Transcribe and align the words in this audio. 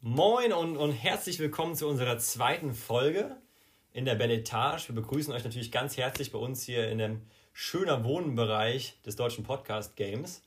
Moin 0.00 0.52
und, 0.52 0.76
und 0.76 0.92
herzlich 0.92 1.40
willkommen 1.40 1.74
zu 1.74 1.88
unserer 1.88 2.18
zweiten 2.18 2.72
Folge 2.72 3.36
in 3.92 4.04
der 4.04 4.14
Belle 4.14 4.34
Etage. 4.34 4.88
Wir 4.88 4.94
begrüßen 4.94 5.34
euch 5.34 5.42
natürlich 5.42 5.72
ganz 5.72 5.96
herzlich 5.96 6.30
bei 6.30 6.38
uns 6.38 6.62
hier 6.62 6.88
in 6.88 6.98
dem 6.98 7.22
schöner 7.52 8.04
Wohnbereich 8.04 8.96
des 9.04 9.16
deutschen 9.16 9.42
Podcast 9.42 9.96
Games. 9.96 10.44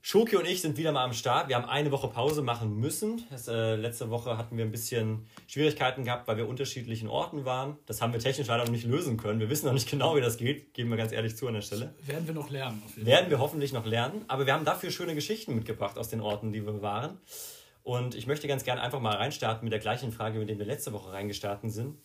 Schoki 0.00 0.36
und 0.36 0.46
ich 0.46 0.62
sind 0.62 0.78
wieder 0.78 0.90
mal 0.92 1.04
am 1.04 1.12
Start. 1.12 1.50
Wir 1.50 1.56
haben 1.56 1.66
eine 1.66 1.90
Woche 1.92 2.08
Pause 2.08 2.40
machen 2.40 2.78
müssen. 2.80 3.26
Das, 3.28 3.46
äh, 3.46 3.76
letzte 3.76 4.08
Woche 4.08 4.38
hatten 4.38 4.56
wir 4.56 4.64
ein 4.64 4.70
bisschen 4.70 5.26
Schwierigkeiten 5.48 6.04
gehabt, 6.04 6.26
weil 6.26 6.38
wir 6.38 6.48
unterschiedlichen 6.48 7.08
Orten 7.08 7.44
waren. 7.44 7.76
Das 7.84 8.00
haben 8.00 8.14
wir 8.14 8.20
technisch 8.20 8.46
leider 8.46 8.64
noch 8.64 8.72
nicht 8.72 8.86
lösen 8.86 9.18
können. 9.18 9.38
Wir 9.38 9.50
wissen 9.50 9.66
noch 9.66 9.74
nicht 9.74 9.90
genau, 9.90 10.16
wie 10.16 10.22
das 10.22 10.38
geht. 10.38 10.72
Geben 10.72 10.88
wir 10.88 10.96
ganz 10.96 11.12
ehrlich 11.12 11.36
zu 11.36 11.46
an 11.46 11.52
der 11.52 11.60
Stelle. 11.60 11.94
Werden 12.06 12.26
wir 12.26 12.32
noch 12.32 12.48
lernen. 12.48 12.82
Werden 12.96 13.28
wir 13.28 13.38
hoffentlich 13.38 13.74
noch 13.74 13.84
lernen. 13.84 14.24
Aber 14.28 14.46
wir 14.46 14.54
haben 14.54 14.64
dafür 14.64 14.90
schöne 14.90 15.14
Geschichten 15.14 15.54
mitgebracht 15.54 15.98
aus 15.98 16.08
den 16.08 16.22
Orten, 16.22 16.52
die 16.52 16.64
wir 16.64 16.80
waren. 16.80 17.18
Und 17.86 18.16
ich 18.16 18.26
möchte 18.26 18.48
ganz 18.48 18.64
gerne 18.64 18.82
einfach 18.82 18.98
mal 18.98 19.14
reinstarten 19.14 19.64
mit 19.64 19.72
der 19.72 19.78
gleichen 19.78 20.10
Frage, 20.10 20.40
mit 20.40 20.48
der 20.48 20.58
wir 20.58 20.66
letzte 20.66 20.92
Woche 20.92 21.12
reingestartet 21.12 21.70
sind. 21.70 21.96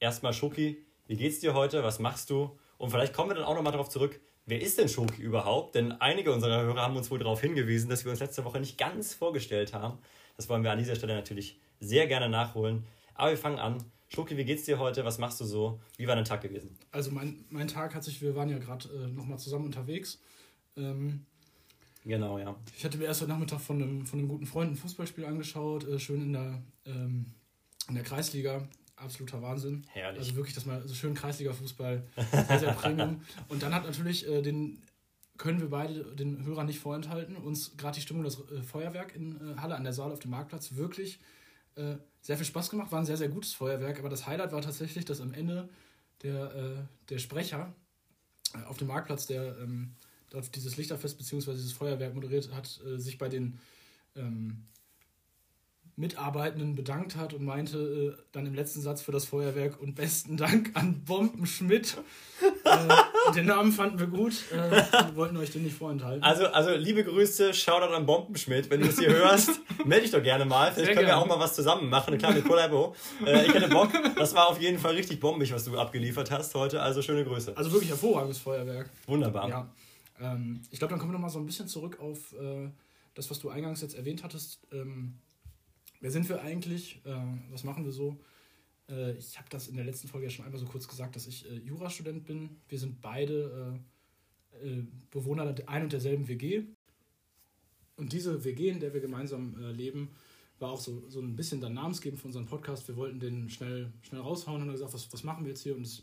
Erstmal, 0.00 0.32
Schoki, 0.32 0.82
wie 1.06 1.16
geht's 1.16 1.40
dir 1.40 1.52
heute? 1.52 1.82
Was 1.82 1.98
machst 1.98 2.30
du? 2.30 2.58
Und 2.78 2.88
vielleicht 2.88 3.12
kommen 3.12 3.28
wir 3.28 3.34
dann 3.34 3.44
auch 3.44 3.54
nochmal 3.54 3.72
darauf 3.72 3.90
zurück, 3.90 4.18
Wer 4.46 4.60
ist 4.60 4.78
denn 4.78 4.90
Schoki 4.90 5.22
überhaupt? 5.22 5.74
Denn 5.74 5.92
einige 5.92 6.30
unserer 6.30 6.62
Hörer 6.62 6.82
haben 6.82 6.96
uns 6.96 7.10
wohl 7.10 7.18
darauf 7.18 7.40
hingewiesen, 7.40 7.88
dass 7.88 8.04
wir 8.04 8.10
uns 8.10 8.20
letzte 8.20 8.44
Woche 8.44 8.60
nicht 8.60 8.76
ganz 8.76 9.14
vorgestellt 9.14 9.72
haben. 9.72 9.98
Das 10.36 10.48
wollen 10.50 10.62
wir 10.62 10.70
an 10.70 10.78
dieser 10.78 10.96
Stelle 10.96 11.14
natürlich 11.14 11.58
sehr 11.80 12.06
gerne 12.06 12.28
nachholen. 12.28 12.84
Aber 13.14 13.30
wir 13.30 13.38
fangen 13.38 13.58
an. 13.58 13.82
Schoki, 14.08 14.36
wie 14.36 14.44
geht's 14.44 14.64
dir 14.64 14.78
heute? 14.78 15.04
Was 15.06 15.16
machst 15.18 15.40
du 15.40 15.46
so? 15.46 15.80
Wie 15.96 16.06
war 16.06 16.14
dein 16.14 16.26
Tag 16.26 16.42
gewesen? 16.42 16.78
Also 16.90 17.10
mein, 17.10 17.46
mein 17.48 17.68
Tag 17.68 17.94
hat 17.94 18.04
sich, 18.04 18.20
wir 18.20 18.36
waren 18.36 18.50
ja 18.50 18.58
gerade 18.58 18.86
äh, 18.88 19.06
nochmal 19.06 19.38
zusammen 19.38 19.64
unterwegs. 19.64 20.20
Ähm, 20.76 21.24
genau, 22.04 22.38
ja. 22.38 22.54
Ich 22.76 22.84
hatte 22.84 22.98
mir 22.98 23.04
erst 23.04 23.20
heute 23.20 23.30
Nachmittag 23.32 23.60
von 23.60 23.82
einem, 23.82 24.06
von 24.06 24.18
einem 24.18 24.28
guten 24.28 24.46
Freund 24.46 24.72
ein 24.72 24.76
Fußballspiel 24.76 25.24
angeschaut, 25.24 25.86
äh, 25.88 25.98
schön 25.98 26.22
in 26.22 26.32
der, 26.32 26.62
ähm, 26.86 27.26
in 27.88 27.94
der 27.94 28.04
Kreisliga 28.04 28.68
absoluter 28.96 29.42
Wahnsinn. 29.42 29.84
Herrlich. 29.88 30.20
Also 30.20 30.36
wirklich, 30.36 30.54
das 30.54 30.66
mal 30.66 30.86
so 30.86 30.94
schön 30.94 31.14
Kreisliga-Fußball, 31.14 32.06
sehr, 32.48 32.58
sehr 32.58 32.72
Premium. 32.72 33.22
Und 33.48 33.62
dann 33.62 33.74
hat 33.74 33.84
natürlich 33.84 34.26
äh, 34.28 34.42
den, 34.42 34.82
können 35.36 35.60
wir 35.60 35.70
beide 35.70 36.14
den 36.14 36.44
Hörern 36.44 36.66
nicht 36.66 36.78
vorenthalten, 36.78 37.36
uns 37.36 37.76
gerade 37.76 37.96
die 37.96 38.00
Stimmung, 38.00 38.24
das 38.24 38.38
äh, 38.50 38.62
Feuerwerk 38.62 39.14
in 39.14 39.36
äh, 39.36 39.56
Halle 39.60 39.76
an 39.76 39.84
der 39.84 39.92
Saal 39.92 40.12
auf 40.12 40.20
dem 40.20 40.30
Marktplatz 40.30 40.74
wirklich 40.74 41.20
äh, 41.76 41.96
sehr 42.20 42.36
viel 42.36 42.46
Spaß 42.46 42.70
gemacht, 42.70 42.92
war 42.92 43.00
ein 43.00 43.04
sehr, 43.04 43.16
sehr 43.16 43.28
gutes 43.28 43.52
Feuerwerk, 43.52 43.98
aber 43.98 44.08
das 44.08 44.26
Highlight 44.26 44.52
war 44.52 44.62
tatsächlich, 44.62 45.04
dass 45.04 45.20
am 45.20 45.34
Ende 45.34 45.68
der, 46.22 46.54
äh, 46.54 46.76
der 47.08 47.18
Sprecher 47.18 47.74
auf 48.68 48.76
dem 48.76 48.88
Marktplatz, 48.88 49.26
der 49.26 49.58
ähm, 49.58 49.96
dort 50.34 50.54
dieses 50.54 50.76
Lichterfest 50.76 51.16
bzw. 51.18 51.52
dieses 51.52 51.72
Feuerwerk 51.72 52.14
moderiert 52.14 52.50
hat, 52.52 52.80
sich 52.96 53.18
bei 53.18 53.28
den 53.28 53.58
ähm, 54.16 54.64
Mitarbeitenden 55.96 56.74
bedankt 56.74 57.14
hat 57.14 57.34
und 57.34 57.44
meinte 57.44 58.16
äh, 58.18 58.22
dann 58.32 58.46
im 58.46 58.54
letzten 58.54 58.80
Satz 58.80 59.00
für 59.00 59.12
das 59.12 59.26
Feuerwerk 59.26 59.80
und 59.80 59.94
besten 59.94 60.36
Dank 60.36 60.72
an 60.74 61.04
Bombenschmidt. 61.04 61.98
äh, 62.64 63.32
den 63.32 63.46
Namen 63.46 63.70
fanden 63.70 64.00
wir 64.00 64.08
gut, 64.08 64.32
äh, 64.50 64.70
wir 64.70 65.14
wollten 65.14 65.36
euch 65.36 65.52
den 65.52 65.62
nicht 65.62 65.76
vorenthalten. 65.76 66.24
Also, 66.24 66.46
also 66.46 66.74
liebe 66.74 67.04
Grüße, 67.04 67.54
Shoutout 67.54 67.94
an 67.94 68.06
Bombenschmidt. 68.06 68.70
Wenn 68.70 68.80
du 68.80 68.88
das 68.88 68.98
hier 68.98 69.10
hörst, 69.10 69.60
melde 69.84 70.02
dich 70.02 70.10
doch 70.10 70.22
gerne 70.22 70.44
mal. 70.44 70.72
Vielleicht 70.72 70.86
Sehr 70.86 70.94
können 70.94 71.06
gerne. 71.06 71.20
wir 71.20 71.24
auch 71.24 71.26
mal 71.28 71.38
was 71.38 71.54
zusammen 71.54 71.88
machen, 71.88 72.08
eine 72.08 72.18
kleine 72.18 72.42
Kollabo. 72.42 72.96
Äh, 73.24 73.46
ich 73.46 73.54
hätte 73.54 73.68
Bock. 73.68 73.90
Das 74.16 74.34
war 74.34 74.48
auf 74.48 74.60
jeden 74.60 74.80
Fall 74.80 74.94
richtig 74.94 75.20
bombig, 75.20 75.52
was 75.52 75.64
du 75.64 75.78
abgeliefert 75.78 76.30
hast 76.32 76.54
heute. 76.54 76.82
Also 76.82 77.02
schöne 77.02 77.24
Grüße. 77.24 77.56
Also 77.56 77.70
wirklich 77.70 77.90
hervorragendes 77.90 78.38
Feuerwerk. 78.38 78.90
Wunderbar. 79.06 79.48
Ja. 79.48 79.68
Ähm, 80.24 80.60
ich 80.70 80.78
glaube, 80.78 80.92
dann 80.92 80.98
kommen 80.98 81.12
wir 81.12 81.18
noch 81.18 81.22
mal 81.22 81.30
so 81.30 81.38
ein 81.38 81.46
bisschen 81.46 81.68
zurück 81.68 82.00
auf 82.00 82.32
äh, 82.34 82.70
das, 83.14 83.30
was 83.30 83.38
du 83.38 83.48
eingangs 83.50 83.80
jetzt 83.82 83.94
erwähnt 83.94 84.24
hattest. 84.24 84.66
Ähm, 84.72 85.18
Wer 86.04 86.10
sind 86.10 86.28
wir 86.28 86.42
eigentlich? 86.42 87.00
Äh, 87.06 87.16
was 87.50 87.64
machen 87.64 87.86
wir 87.86 87.90
so? 87.90 88.20
Äh, 88.90 89.12
ich 89.12 89.38
habe 89.38 89.48
das 89.48 89.68
in 89.68 89.76
der 89.76 89.86
letzten 89.86 90.06
Folge 90.06 90.26
ja 90.26 90.30
schon 90.30 90.44
einmal 90.44 90.60
so 90.60 90.66
kurz 90.66 90.86
gesagt, 90.86 91.16
dass 91.16 91.26
ich 91.26 91.50
äh, 91.50 91.54
Jurastudent 91.60 92.26
bin. 92.26 92.60
Wir 92.68 92.78
sind 92.78 93.00
beide 93.00 93.80
äh, 94.52 94.68
äh, 94.68 94.86
Bewohner 95.10 95.50
der 95.54 95.66
ein 95.66 95.84
und 95.84 95.92
derselben 95.94 96.28
WG. 96.28 96.64
Und 97.96 98.12
diese 98.12 98.44
WG, 98.44 98.68
in 98.68 98.80
der 98.80 98.92
wir 98.92 99.00
gemeinsam 99.00 99.56
äh, 99.58 99.72
leben, 99.72 100.10
war 100.58 100.72
auch 100.72 100.80
so, 100.80 101.08
so 101.08 101.22
ein 101.22 101.36
bisschen 101.36 101.62
dann 101.62 101.72
namensgebend 101.72 102.20
für 102.20 102.26
unseren 102.26 102.44
Podcast. 102.44 102.86
Wir 102.86 102.96
wollten 102.96 103.18
den 103.18 103.48
schnell, 103.48 103.90
schnell 104.02 104.20
raushauen 104.20 104.60
und 104.60 104.68
haben 104.68 104.72
gesagt, 104.72 104.92
was, 104.92 105.10
was 105.10 105.24
machen 105.24 105.46
wir 105.46 105.52
jetzt 105.52 105.62
hier? 105.62 105.74
Und, 105.74 105.86
das, 105.86 106.02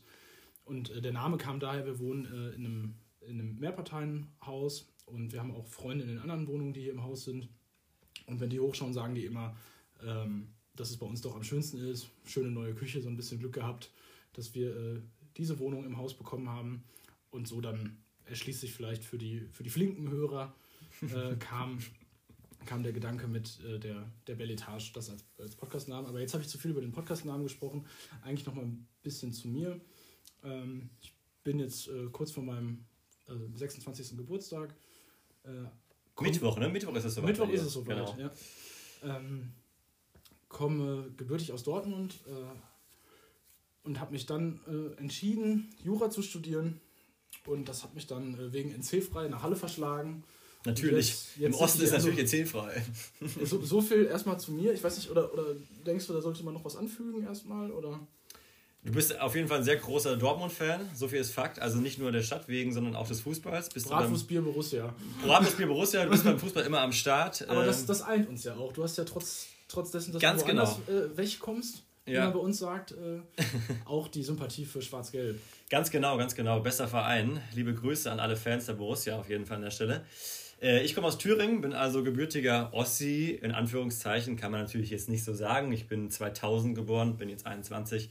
und 0.65 1.05
der 1.05 1.13
Name 1.13 1.37
kam 1.37 1.59
daher, 1.59 1.85
wir 1.85 1.99
wohnen 1.99 2.25
in, 2.55 2.65
einem, 2.65 2.95
in 3.21 3.39
einem 3.39 3.59
Mehrparteienhaus 3.59 4.91
und 5.05 5.31
wir 5.31 5.39
haben 5.39 5.53
auch 5.53 5.67
Freunde 5.67 6.03
in 6.03 6.09
den 6.09 6.19
anderen 6.19 6.47
Wohnungen, 6.47 6.73
die 6.73 6.81
hier 6.81 6.91
im 6.91 7.03
Haus 7.03 7.23
sind. 7.23 7.49
Und 8.25 8.39
wenn 8.39 8.49
die 8.49 8.59
hochschauen, 8.59 8.93
sagen 8.93 9.15
die 9.15 9.25
immer, 9.25 9.55
ähm, 10.03 10.49
dass 10.75 10.89
es 10.89 10.97
bei 10.97 11.05
uns 11.05 11.21
doch 11.21 11.35
am 11.35 11.43
schönsten 11.43 11.77
ist. 11.77 12.09
Schöne 12.25 12.51
neue 12.51 12.73
Küche, 12.73 13.01
so 13.01 13.09
ein 13.09 13.17
bisschen 13.17 13.39
Glück 13.39 13.53
gehabt, 13.53 13.91
dass 14.33 14.55
wir 14.55 14.75
äh, 14.75 15.01
diese 15.37 15.59
Wohnung 15.59 15.85
im 15.85 15.97
Haus 15.97 16.15
bekommen 16.15 16.49
haben. 16.49 16.83
Und 17.29 17.47
so 17.47 17.61
dann 17.61 17.97
erschließt 18.25 18.61
sich 18.61 18.73
vielleicht 18.73 19.03
für 19.03 19.17
die, 19.17 19.41
für 19.51 19.63
die 19.63 19.69
flinken 19.69 20.09
Hörer 20.09 20.55
äh, 21.01 21.35
kam, 21.39 21.79
kam 22.65 22.83
der 22.83 22.93
Gedanke 22.93 23.27
mit 23.27 23.59
äh, 23.65 23.79
der, 23.79 24.09
der 24.27 24.35
Belletage, 24.35 24.91
das 24.93 25.09
als, 25.09 25.25
als 25.37 25.55
Podcastnamen. 25.55 26.07
Aber 26.07 26.19
jetzt 26.19 26.33
habe 26.33 26.43
ich 26.43 26.49
zu 26.49 26.57
viel 26.57 26.71
über 26.71 26.81
den 26.81 26.91
Podcastnamen 26.91 27.43
gesprochen. 27.43 27.85
Eigentlich 28.21 28.45
noch 28.45 28.55
mal 28.55 28.65
ein 28.65 28.87
bisschen 29.03 29.33
zu 29.33 29.47
mir. 29.47 29.79
Ähm, 30.43 30.89
ich 31.01 31.13
bin 31.43 31.59
jetzt 31.59 31.87
äh, 31.87 32.07
kurz 32.11 32.31
vor 32.31 32.43
meinem 32.43 32.85
26. 33.55 34.11
Äh, 34.11 34.15
Geburtstag. 34.15 34.75
Äh, 35.43 36.21
Mittwoch, 36.21 36.57
ne? 36.57 36.69
Mittwoch 36.69 36.95
ist 36.95 37.05
es 37.05 37.15
soweit. 37.15 37.29
Mittwoch 37.29 37.49
ist 37.49 37.61
es 37.61 37.73
soweit, 37.73 37.97
genau. 37.97 38.15
ja. 38.17 38.31
Ähm, 39.03 39.53
komme 40.49 41.11
gebürtig 41.17 41.51
aus 41.51 41.63
Dortmund 41.63 42.19
äh, 42.27 43.87
und 43.87 43.99
habe 43.99 44.11
mich 44.11 44.25
dann 44.25 44.59
äh, 44.67 44.99
entschieden, 44.99 45.73
Jura 45.83 46.09
zu 46.09 46.21
studieren. 46.21 46.79
Und 47.45 47.67
das 47.69 47.83
hat 47.83 47.95
mich 47.95 48.07
dann 48.07 48.35
äh, 48.35 48.53
wegen 48.53 48.71
NC-frei 48.71 49.27
nach 49.29 49.41
Halle 49.41 49.55
verschlagen. 49.55 50.23
Natürlich. 50.65 51.09
Jetzt, 51.09 51.37
jetzt 51.37 51.55
Im 51.55 51.55
Osten 51.55 51.81
ist 51.81 51.91
natürlich 51.91 52.19
also, 52.19 52.37
NC-frei. 52.37 52.85
So, 53.43 53.61
so, 53.61 53.81
viel 53.81 54.05
erstmal 54.05 54.39
zu 54.39 54.51
mir. 54.51 54.73
Ich 54.73 54.83
weiß 54.83 54.95
nicht, 54.97 55.09
oder, 55.09 55.33
oder 55.33 55.55
denkst 55.87 56.05
du, 56.05 56.13
da 56.13 56.21
sollte 56.21 56.43
man 56.43 56.53
noch 56.53 56.65
was 56.65 56.75
anfügen 56.75 57.23
erstmal? 57.23 57.71
Oder? 57.71 57.99
Du 58.83 58.93
bist 58.93 59.19
auf 59.19 59.35
jeden 59.35 59.47
Fall 59.47 59.59
ein 59.59 59.63
sehr 59.63 59.77
großer 59.77 60.17
Dortmund-Fan, 60.17 60.89
so 60.95 61.07
viel 61.07 61.19
ist 61.19 61.31
Fakt. 61.31 61.59
Also 61.59 61.77
nicht 61.77 61.99
nur 61.99 62.11
der 62.11 62.23
Stadt 62.23 62.47
wegen, 62.47 62.73
sondern 62.73 62.95
auch 62.95 63.07
des 63.07 63.21
Fußballs. 63.21 63.69
Bratwurst, 63.69 64.27
Bier, 64.27 64.41
Borussia. 64.41 64.93
Bratwurst, 65.23 65.57
Bier, 65.57 65.67
Borussia, 65.67 66.03
du 66.03 66.09
bist 66.09 66.23
beim 66.23 66.39
Fußball 66.39 66.65
immer 66.65 66.81
am 66.81 66.91
Start. 66.91 67.47
Aber 67.47 67.63
das, 67.63 67.81
ähm, 67.81 67.87
das 67.87 68.01
eint 68.01 68.27
uns 68.27 68.43
ja 68.43 68.55
auch. 68.55 68.73
Du 68.73 68.83
hast 68.83 68.97
ja 68.97 69.03
trotz 69.03 69.47
trotz 69.71 69.91
dessen, 69.91 70.13
dass 70.13 70.21
Ganz 70.21 70.41
du 70.41 70.47
woanders 70.47 70.79
genau. 70.85 70.99
äh, 70.99 71.17
wegkommst, 71.17 71.83
ja. 72.05 72.13
wie 72.13 72.17
man 72.19 72.33
bei 72.33 72.39
uns 72.39 72.59
sagt, 72.59 72.91
äh, 72.91 73.19
auch 73.85 74.07
die 74.07 74.23
Sympathie 74.23 74.65
für 74.65 74.81
Schwarz-Gelb. 74.81 75.39
Ganz 75.69 75.89
genau, 75.89 76.17
ganz 76.17 76.35
genau. 76.35 76.59
Bester 76.59 76.87
Verein. 76.87 77.41
Liebe 77.53 77.73
Grüße 77.73 78.11
an 78.11 78.19
alle 78.19 78.35
Fans 78.35 78.65
der 78.65 78.73
Borussia 78.73 79.17
auf 79.17 79.29
jeden 79.29 79.45
Fall 79.45 79.57
an 79.57 79.63
der 79.63 79.71
Stelle. 79.71 80.05
Äh, 80.61 80.83
ich 80.83 80.93
komme 80.93 81.07
aus 81.07 81.17
Thüringen, 81.17 81.61
bin 81.61 81.73
also 81.73 82.03
gebürtiger 82.03 82.73
Ossi, 82.73 83.39
in 83.41 83.51
Anführungszeichen, 83.51 84.35
kann 84.35 84.51
man 84.51 84.61
natürlich 84.61 84.89
jetzt 84.89 85.09
nicht 85.09 85.23
so 85.23 85.33
sagen. 85.33 85.71
Ich 85.71 85.87
bin 85.87 86.09
2000 86.09 86.75
geboren, 86.75 87.17
bin 87.17 87.29
jetzt 87.29 87.45
21 87.45 88.09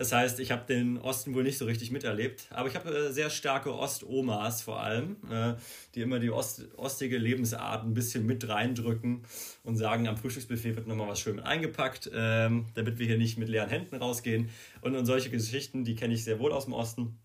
das 0.00 0.12
heißt, 0.12 0.40
ich 0.40 0.50
habe 0.50 0.64
den 0.66 0.96
Osten 0.96 1.34
wohl 1.34 1.42
nicht 1.42 1.58
so 1.58 1.66
richtig 1.66 1.90
miterlebt. 1.90 2.46
Aber 2.48 2.66
ich 2.70 2.74
habe 2.74 2.88
äh, 2.88 3.12
sehr 3.12 3.28
starke 3.28 3.74
Ostomas 3.74 4.62
vor 4.62 4.80
allem, 4.80 5.16
äh, 5.30 5.52
die 5.94 6.00
immer 6.00 6.18
die 6.18 6.30
Ost 6.30 6.68
ostige 6.78 7.18
Lebensart 7.18 7.84
ein 7.84 7.92
bisschen 7.92 8.24
mit 8.24 8.48
reindrücken 8.48 9.26
und 9.62 9.76
sagen, 9.76 10.08
am 10.08 10.16
Frühstücksbuffet 10.16 10.74
wird 10.74 10.86
nochmal 10.86 11.08
was 11.08 11.20
schön 11.20 11.36
mit 11.36 11.44
eingepackt, 11.44 12.10
ähm, 12.14 12.64
damit 12.74 12.98
wir 12.98 13.04
hier 13.04 13.18
nicht 13.18 13.36
mit 13.36 13.50
leeren 13.50 13.68
Händen 13.68 13.96
rausgehen. 13.96 14.48
Und, 14.80 14.96
und 14.96 15.04
solche 15.04 15.28
Geschichten, 15.28 15.84
die 15.84 15.96
kenne 15.96 16.14
ich 16.14 16.24
sehr 16.24 16.38
wohl 16.38 16.52
aus 16.52 16.64
dem 16.64 16.72
Osten. 16.72 17.18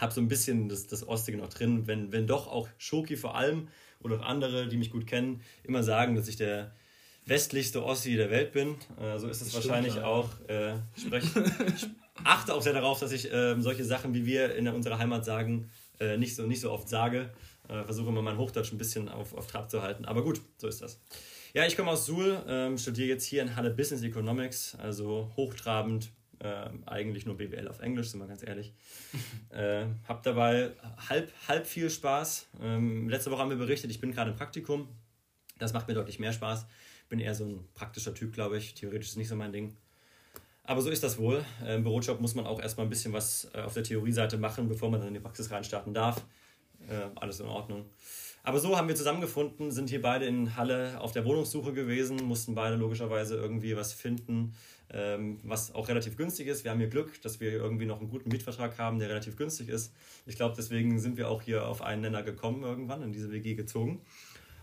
Habe 0.00 0.12
so 0.12 0.20
ein 0.20 0.26
bisschen 0.26 0.68
das, 0.68 0.88
das 0.88 1.06
Ostige 1.06 1.38
noch 1.38 1.50
drin, 1.50 1.86
wenn, 1.86 2.10
wenn 2.10 2.26
doch 2.26 2.48
auch 2.48 2.68
Schoki 2.78 3.16
vor 3.16 3.36
allem 3.36 3.68
oder 4.00 4.16
auch 4.16 4.26
andere, 4.26 4.66
die 4.66 4.76
mich 4.76 4.90
gut 4.90 5.06
kennen, 5.06 5.40
immer 5.62 5.84
sagen, 5.84 6.16
dass 6.16 6.26
ich 6.26 6.34
der 6.34 6.72
westlichste 7.28 7.84
Ossi 7.84 8.16
der 8.16 8.30
Welt 8.30 8.52
bin. 8.52 8.76
Äh, 9.00 9.18
so 9.18 9.28
ist 9.28 9.40
es 9.40 9.54
wahrscheinlich 9.54 9.92
stimmt, 9.92 10.06
auch. 10.06 10.28
Äh, 10.48 10.74
sprech, 10.98 11.24
achte 12.24 12.54
auch 12.54 12.62
sehr 12.62 12.72
darauf, 12.72 13.00
dass 13.00 13.12
ich 13.12 13.32
äh, 13.32 13.60
solche 13.60 13.84
Sachen, 13.84 14.14
wie 14.14 14.26
wir 14.26 14.54
in 14.54 14.68
unserer 14.68 14.98
Heimat 14.98 15.24
sagen, 15.24 15.70
äh, 16.00 16.16
nicht, 16.16 16.36
so, 16.36 16.46
nicht 16.46 16.60
so 16.60 16.70
oft 16.70 16.88
sage. 16.88 17.30
Äh, 17.68 17.84
versuche 17.84 18.08
immer 18.08 18.22
mein 18.22 18.38
Hochdeutsch 18.38 18.72
ein 18.72 18.78
bisschen 18.78 19.08
auf, 19.08 19.34
auf 19.34 19.46
Trab 19.46 19.70
zu 19.70 19.82
halten. 19.82 20.04
Aber 20.04 20.22
gut, 20.22 20.40
so 20.56 20.68
ist 20.68 20.80
das. 20.80 21.00
Ja, 21.54 21.66
ich 21.66 21.76
komme 21.76 21.90
aus 21.90 22.06
Suhl, 22.06 22.42
ähm, 22.46 22.78
studiere 22.78 23.08
jetzt 23.08 23.24
hier 23.24 23.42
in 23.42 23.56
Halle 23.56 23.70
Business 23.70 24.02
Economics, 24.02 24.74
also 24.76 25.30
hochtrabend, 25.36 26.10
äh, 26.40 26.68
eigentlich 26.86 27.26
nur 27.26 27.36
BWL 27.36 27.68
auf 27.68 27.80
Englisch, 27.80 28.10
sind 28.10 28.20
wir 28.20 28.26
ganz 28.26 28.42
ehrlich. 28.42 28.72
äh, 29.50 29.86
hab 30.06 30.22
dabei 30.22 30.72
halb, 31.08 31.32
halb 31.46 31.66
viel 31.66 31.90
Spaß. 31.90 32.48
Ähm, 32.62 33.08
letzte 33.08 33.30
Woche 33.30 33.40
haben 33.40 33.50
wir 33.50 33.56
berichtet, 33.56 33.90
ich 33.90 34.00
bin 34.00 34.12
gerade 34.12 34.30
im 34.30 34.36
Praktikum. 34.36 34.88
Das 35.58 35.72
macht 35.72 35.88
mir 35.88 35.94
deutlich 35.94 36.18
mehr 36.18 36.32
Spaß. 36.32 36.66
Bin 37.08 37.18
eher 37.18 37.34
so 37.34 37.44
ein 37.44 37.64
praktischer 37.74 38.14
Typ, 38.14 38.32
glaube 38.32 38.58
ich. 38.58 38.74
Theoretisch 38.74 39.08
ist 39.08 39.16
nicht 39.16 39.28
so 39.28 39.36
mein 39.36 39.52
Ding. 39.52 39.76
Aber 40.68 40.82
so 40.82 40.90
ist 40.90 41.02
das 41.02 41.16
wohl. 41.16 41.42
Im 41.66 41.82
Bürojob 41.82 42.20
muss 42.20 42.34
man 42.34 42.46
auch 42.46 42.60
erstmal 42.60 42.86
ein 42.86 42.90
bisschen 42.90 43.14
was 43.14 43.50
äh, 43.54 43.62
auf 43.62 43.72
der 43.72 43.84
Theorieseite 43.84 44.36
machen, 44.36 44.68
bevor 44.68 44.90
man 44.90 45.00
dann 45.00 45.08
in 45.08 45.14
die 45.14 45.20
Praxis 45.20 45.50
reinstarten 45.50 45.94
darf. 45.94 46.26
Äh, 46.90 47.08
alles 47.14 47.40
in 47.40 47.46
Ordnung. 47.46 47.86
Aber 48.42 48.60
so 48.60 48.76
haben 48.76 48.86
wir 48.86 48.94
zusammengefunden, 48.94 49.70
sind 49.70 49.88
hier 49.88 50.02
beide 50.02 50.26
in 50.26 50.56
Halle 50.56 51.00
auf 51.00 51.12
der 51.12 51.24
Wohnungssuche 51.24 51.72
gewesen, 51.72 52.18
mussten 52.22 52.54
beide 52.54 52.76
logischerweise 52.76 53.36
irgendwie 53.36 53.76
was 53.78 53.94
finden, 53.94 54.54
ähm, 54.90 55.40
was 55.42 55.74
auch 55.74 55.88
relativ 55.88 56.18
günstig 56.18 56.48
ist. 56.48 56.64
Wir 56.64 56.70
haben 56.70 56.80
hier 56.80 56.90
Glück, 56.90 57.18
dass 57.22 57.40
wir 57.40 57.50
irgendwie 57.50 57.86
noch 57.86 58.00
einen 58.00 58.10
guten 58.10 58.28
Mietvertrag 58.28 58.76
haben, 58.76 58.98
der 58.98 59.08
relativ 59.08 59.38
günstig 59.38 59.70
ist. 59.70 59.94
Ich 60.26 60.36
glaube, 60.36 60.54
deswegen 60.54 61.00
sind 61.00 61.16
wir 61.16 61.30
auch 61.30 61.40
hier 61.40 61.66
auf 61.66 61.80
einen 61.80 62.02
Nenner 62.02 62.22
gekommen, 62.22 62.62
irgendwann 62.62 63.02
in 63.02 63.12
diese 63.12 63.32
WG 63.32 63.54
gezogen 63.54 64.02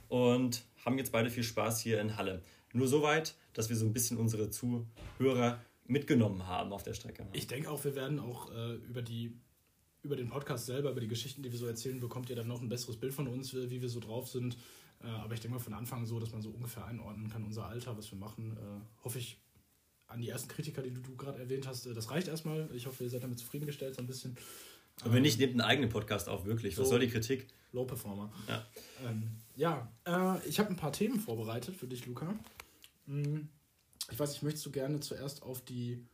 und 0.08 0.66
haben 0.86 1.00
jetzt 1.00 1.12
beide 1.12 1.31
viel 1.31 1.44
Spaß 1.44 1.81
hier 1.81 2.00
in 2.00 2.16
Halle. 2.16 2.44
Nur 2.74 2.88
soweit, 2.88 3.34
dass 3.54 3.69
wir 3.69 3.75
so 3.75 3.88
ein 3.88 3.94
bisschen 3.94 4.18
unsere 4.18 4.51
Zuhörer 4.51 5.58
mitgenommen 5.88 6.48
haben 6.48 6.72
auf 6.74 6.84
der 6.84 6.94
Strecke. 6.94 7.28
Ich 7.34 7.48
denke 7.48 7.70
auch, 7.70 7.84
wir 7.84 7.96
werden 7.96 8.20
auch 8.20 8.52
äh, 8.52 8.76
über 8.76 9.02
die 9.02 9.40
über 10.02 10.16
den 10.16 10.30
Podcast 10.30 10.68
selber, 10.68 10.92
über 10.92 11.02
die 11.02 11.08
Geschichten, 11.08 11.42
die 11.42 11.52
wir 11.52 11.58
so 11.58 11.66
erzählen, 11.66 12.00
bekommt 12.00 12.30
ihr 12.30 12.36
dann 12.36 12.48
noch 12.48 12.62
ein 12.62 12.70
besseres 12.70 12.96
Bild 12.98 13.12
von 13.12 13.28
uns, 13.28 13.56
wie 13.56 13.82
wir 13.82 13.90
so 13.90 14.00
drauf 14.00 14.30
sind. 14.30 14.56
Äh, 15.04 15.08
aber 15.08 15.34
ich 15.34 15.42
denke 15.42 15.58
mal 15.58 15.64
von 15.64 15.74
Anfang 15.74 16.06
so, 16.06 16.20
dass 16.20 16.32
man 16.32 16.42
so 16.42 16.50
ungefähr 16.50 16.86
einordnen 16.86 17.30
kann, 17.30 17.44
unser 17.44 17.66
Alter, 17.66 17.98
was 17.98 18.12
wir 18.12 18.18
machen. 18.18 18.56
Äh, 18.56 19.04
hoffe 19.04 19.20
ich 19.20 19.40
an 20.08 20.22
die 20.22 20.30
ersten 20.30 20.48
Kritiker, 20.48 20.82
die 20.82 20.94
du, 20.94 21.02
du 21.02 21.16
gerade 21.16 21.40
erwähnt 21.40 21.68
hast, 21.68 21.86
äh, 21.88 21.94
das 21.94 22.12
reicht 22.12 22.28
erstmal. 22.28 22.70
Ich 22.74 22.86
hoffe, 22.86 23.04
ihr 23.04 23.10
seid 23.10 23.24
damit 23.24 23.40
zufriedengestellt, 23.40 23.96
so 23.96 24.02
ein 24.02 24.08
bisschen. 24.08 24.38
Aber 25.02 25.14
wenn 25.14 25.24
nicht, 25.24 25.40
nehmt 25.40 25.54
einen 25.54 25.62
eigenen 25.62 25.90
Podcast 25.90 26.30
auf, 26.30 26.46
wirklich. 26.46 26.78
Was 26.78 26.86
so 26.86 26.92
soll 26.92 27.00
die 27.02 27.10
Kritik? 27.10 27.48
Low 27.72 27.86
Performer. 27.86 28.32
Ja, 28.48 28.66
ähm, 29.06 29.32
ja 29.56 29.92
äh, 30.06 30.48
ich 30.48 30.60
habe 30.60 30.70
ein 30.70 30.78
paar 30.78 30.94
Themen 30.94 31.20
vorbereitet 31.20 31.76
für 31.76 31.88
dich, 31.88 32.06
Luca. 32.06 32.34
Hm, 33.08 33.50
ich 34.12 34.20
weiß 34.20 34.32
nicht, 34.32 34.44
möchtest 34.44 34.66
du 34.66 34.72
gerne 34.72 35.00
zuerst 35.00 35.44
auf 35.44 35.64
die 35.64 36.06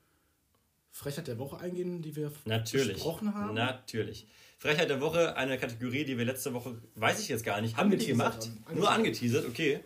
Frechheit 0.91 1.27
der 1.27 1.37
Woche 1.37 1.57
eingehen, 1.57 2.01
die 2.01 2.15
wir 2.15 2.31
Natürlich. 2.45 2.93
besprochen 2.93 3.33
haben? 3.33 3.53
Natürlich. 3.53 4.27
Frechheit 4.57 4.89
der 4.89 5.01
Woche, 5.01 5.35
eine 5.35 5.57
Kategorie, 5.57 6.05
die 6.05 6.17
wir 6.17 6.25
letzte 6.25 6.53
Woche, 6.53 6.77
weiß 6.95 7.19
ich 7.19 7.29
jetzt 7.29 7.43
gar 7.43 7.61
nicht, 7.61 7.77
haben 7.77 7.89
wir 7.89 7.97
die 7.97 8.07
gemacht? 8.07 8.43
Angeteasert. 8.43 8.75
Nur 8.75 8.91
angeteasert, 8.91 9.45
okay. 9.47 9.79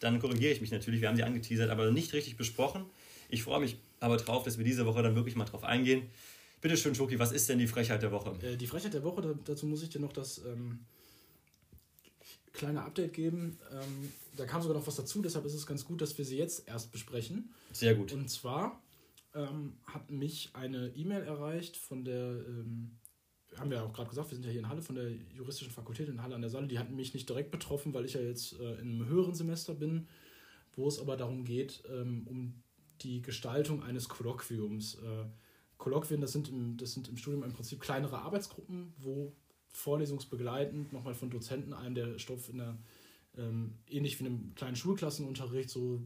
Dann 0.00 0.18
korrigiere 0.20 0.52
ich 0.52 0.60
mich 0.60 0.70
natürlich, 0.70 1.00
wir 1.00 1.08
haben 1.08 1.16
sie 1.16 1.22
angeteasert, 1.22 1.70
aber 1.70 1.90
nicht 1.90 2.12
richtig 2.12 2.36
besprochen. 2.36 2.86
Ich 3.28 3.42
freue 3.42 3.60
mich 3.60 3.76
aber 4.00 4.16
drauf, 4.16 4.44
dass 4.44 4.58
wir 4.58 4.64
diese 4.64 4.86
Woche 4.86 5.02
dann 5.02 5.14
wirklich 5.14 5.36
mal 5.36 5.44
drauf 5.44 5.64
eingehen. 5.64 6.08
Bitte 6.60 6.76
schön, 6.76 6.94
Schoki, 6.94 7.18
was 7.18 7.32
ist 7.32 7.48
denn 7.48 7.58
die 7.58 7.66
Frechheit 7.66 8.02
der 8.02 8.12
Woche? 8.12 8.34
Äh, 8.42 8.56
die 8.56 8.66
Frechheit 8.66 8.94
der 8.94 9.02
Woche, 9.02 9.36
dazu 9.44 9.66
muss 9.66 9.82
ich 9.82 9.90
dir 9.90 10.00
noch 10.00 10.12
das 10.12 10.38
ähm, 10.38 10.80
kleine 12.52 12.82
Update 12.82 13.12
geben. 13.12 13.58
Ähm, 13.70 14.12
da 14.36 14.46
kam 14.46 14.62
sogar 14.62 14.76
noch 14.76 14.86
was 14.86 14.96
dazu, 14.96 15.22
deshalb 15.22 15.44
ist 15.44 15.54
es 15.54 15.66
ganz 15.66 15.84
gut, 15.84 16.00
dass 16.00 16.16
wir 16.16 16.24
sie 16.24 16.38
jetzt 16.38 16.68
erst 16.68 16.92
besprechen. 16.92 17.52
Sehr 17.72 17.94
gut. 17.94 18.12
Und 18.12 18.28
zwar 18.30 18.82
ähm, 19.34 19.74
hat 19.86 20.10
mich 20.10 20.50
eine 20.54 20.88
E-Mail 20.94 21.22
erreicht 21.22 21.76
von 21.76 22.04
der, 22.04 22.44
ähm, 22.46 22.98
haben 23.56 23.70
wir 23.70 23.78
ja 23.78 23.84
auch 23.84 23.92
gerade 23.92 24.08
gesagt, 24.08 24.30
wir 24.30 24.36
sind 24.36 24.44
ja 24.44 24.50
hier 24.50 24.60
in 24.60 24.68
Halle 24.68 24.82
von 24.82 24.94
der 24.94 25.10
juristischen 25.10 25.72
Fakultät 25.72 26.08
in 26.08 26.22
Halle 26.22 26.34
an 26.34 26.40
der 26.40 26.50
Saale. 26.50 26.66
Die 26.66 26.78
hatten 26.78 26.96
mich 26.96 27.14
nicht 27.14 27.28
direkt 27.28 27.50
betroffen, 27.50 27.92
weil 27.94 28.04
ich 28.04 28.14
ja 28.14 28.20
jetzt 28.20 28.58
äh, 28.58 28.74
in 28.74 28.92
einem 28.92 29.06
höheren 29.06 29.34
Semester 29.34 29.74
bin, 29.74 30.08
wo 30.74 30.88
es 30.88 30.98
aber 30.98 31.16
darum 31.16 31.44
geht, 31.44 31.82
ähm, 31.90 32.26
um 32.26 32.62
die 33.02 33.20
Gestaltung 33.20 33.82
eines 33.82 34.08
Kolloquiums. 34.08 34.94
Äh, 34.96 35.24
Kolloquien, 35.76 36.20
das 36.20 36.32
sind, 36.32 36.48
im, 36.48 36.76
das 36.76 36.92
sind 36.92 37.08
im 37.08 37.16
Studium 37.16 37.42
im 37.42 37.52
Prinzip 37.52 37.80
kleinere 37.80 38.18
Arbeitsgruppen, 38.20 38.94
wo 38.98 39.34
vorlesungsbegleitend 39.72 40.92
nochmal 40.92 41.14
von 41.14 41.30
Dozenten 41.30 41.72
einem 41.72 41.94
der 41.94 42.18
Stoff 42.18 42.48
in 42.48 42.58
der 42.58 42.78
ähm, 43.36 43.78
ähnlich 43.88 44.18
wie 44.18 44.24
in 44.24 44.32
einem 44.32 44.54
kleinen 44.54 44.76
Schulklassenunterricht 44.76 45.70
so 45.70 46.02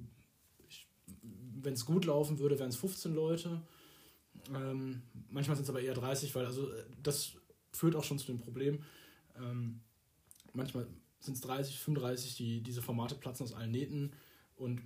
wenn 1.63 1.75
es 1.75 1.85
gut 1.85 2.05
laufen 2.05 2.39
würde, 2.39 2.59
wären 2.59 2.71
es 2.71 2.77
15 2.77 3.15
Leute. 3.15 3.61
Ähm, 4.55 5.03
manchmal 5.31 5.57
sind 5.57 5.65
es 5.65 5.71
aber 5.71 5.81
eher 5.81 5.95
30, 5.95 6.35
weil 6.35 6.47
also 6.47 6.71
das 7.03 7.33
führt 7.73 7.97
auch 7.97 8.05
schon 8.05 8.19
zu 8.19 8.27
dem 8.27 8.39
Problem. 8.39 8.83
Ähm, 9.37 9.81
manchmal 10.53 10.87
sind 11.19 11.35
es 11.35 11.41
30, 11.41 11.79
35, 11.79 12.37
die 12.37 12.62
diese 12.62 12.83
Formate 12.83 13.17
platzen 13.17 13.45
aus 13.45 13.53
allen 13.53 13.73
Nähten. 13.73 14.12
Und 14.55 14.81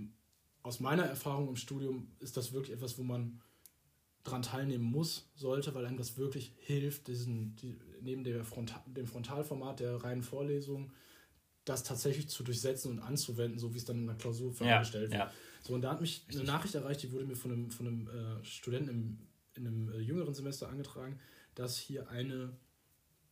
aus 0.63 0.81
meiner 0.81 1.05
Erfahrung 1.05 1.49
im 1.49 1.57
Studium 1.57 2.11
ist 2.19 2.37
das 2.37 2.53
wirklich 2.53 2.75
etwas, 2.75 2.99
wo 2.99 3.03
man 3.03 3.41
dran 4.25 4.43
teilnehmen 4.43 4.85
muss, 4.85 5.29
sollte, 5.35 5.75
weil 5.75 5.87
einem 5.87 5.97
das 5.97 6.19
wirklich 6.19 6.53
hilft, 6.59 7.09
diesen, 7.09 7.57
die, 7.57 7.79
neben 8.03 8.25
der 8.25 8.45
Frontal, 8.45 8.83
dem 8.87 9.07
Frontalformat 9.07 9.81
der 9.81 10.03
reinen 10.03 10.23
Vorlesung, 10.23 10.93
das 11.65 11.85
tatsächlich 11.85 12.29
zu 12.29 12.43
durchsetzen 12.43 12.91
und 12.91 12.99
anzuwenden, 13.01 13.59
so 13.59 13.73
wie 13.75 13.79
es 13.79 13.85
dann 13.85 13.99
in 13.99 14.07
der 14.07 14.17
Klausur 14.17 14.53
vorgestellt 14.53 15.13
ja, 15.13 15.19
wird. 15.21 15.31
Ja. 15.31 15.33
So, 15.63 15.75
und 15.75 15.83
da 15.83 15.93
hat 15.93 16.01
mich 16.01 16.25
eine 16.31 16.45
Nachricht 16.45 16.75
erreicht, 16.75 17.03
die 17.03 17.13
wurde 17.13 17.27
mir 17.27 17.37
von 17.37 17.53
einem, 17.53 17.71
von 17.71 17.87
einem 17.87 18.09
äh, 18.09 18.45
Studenten 18.45 18.89
im, 18.89 19.19
in 19.55 19.67
einem 19.67 19.93
äh, 19.93 19.99
jüngeren 19.99 20.35
Semester 20.35 20.69
angetragen, 20.69 21.19
dass 21.55 21.77
hier 21.77 22.09
eine 22.09 22.57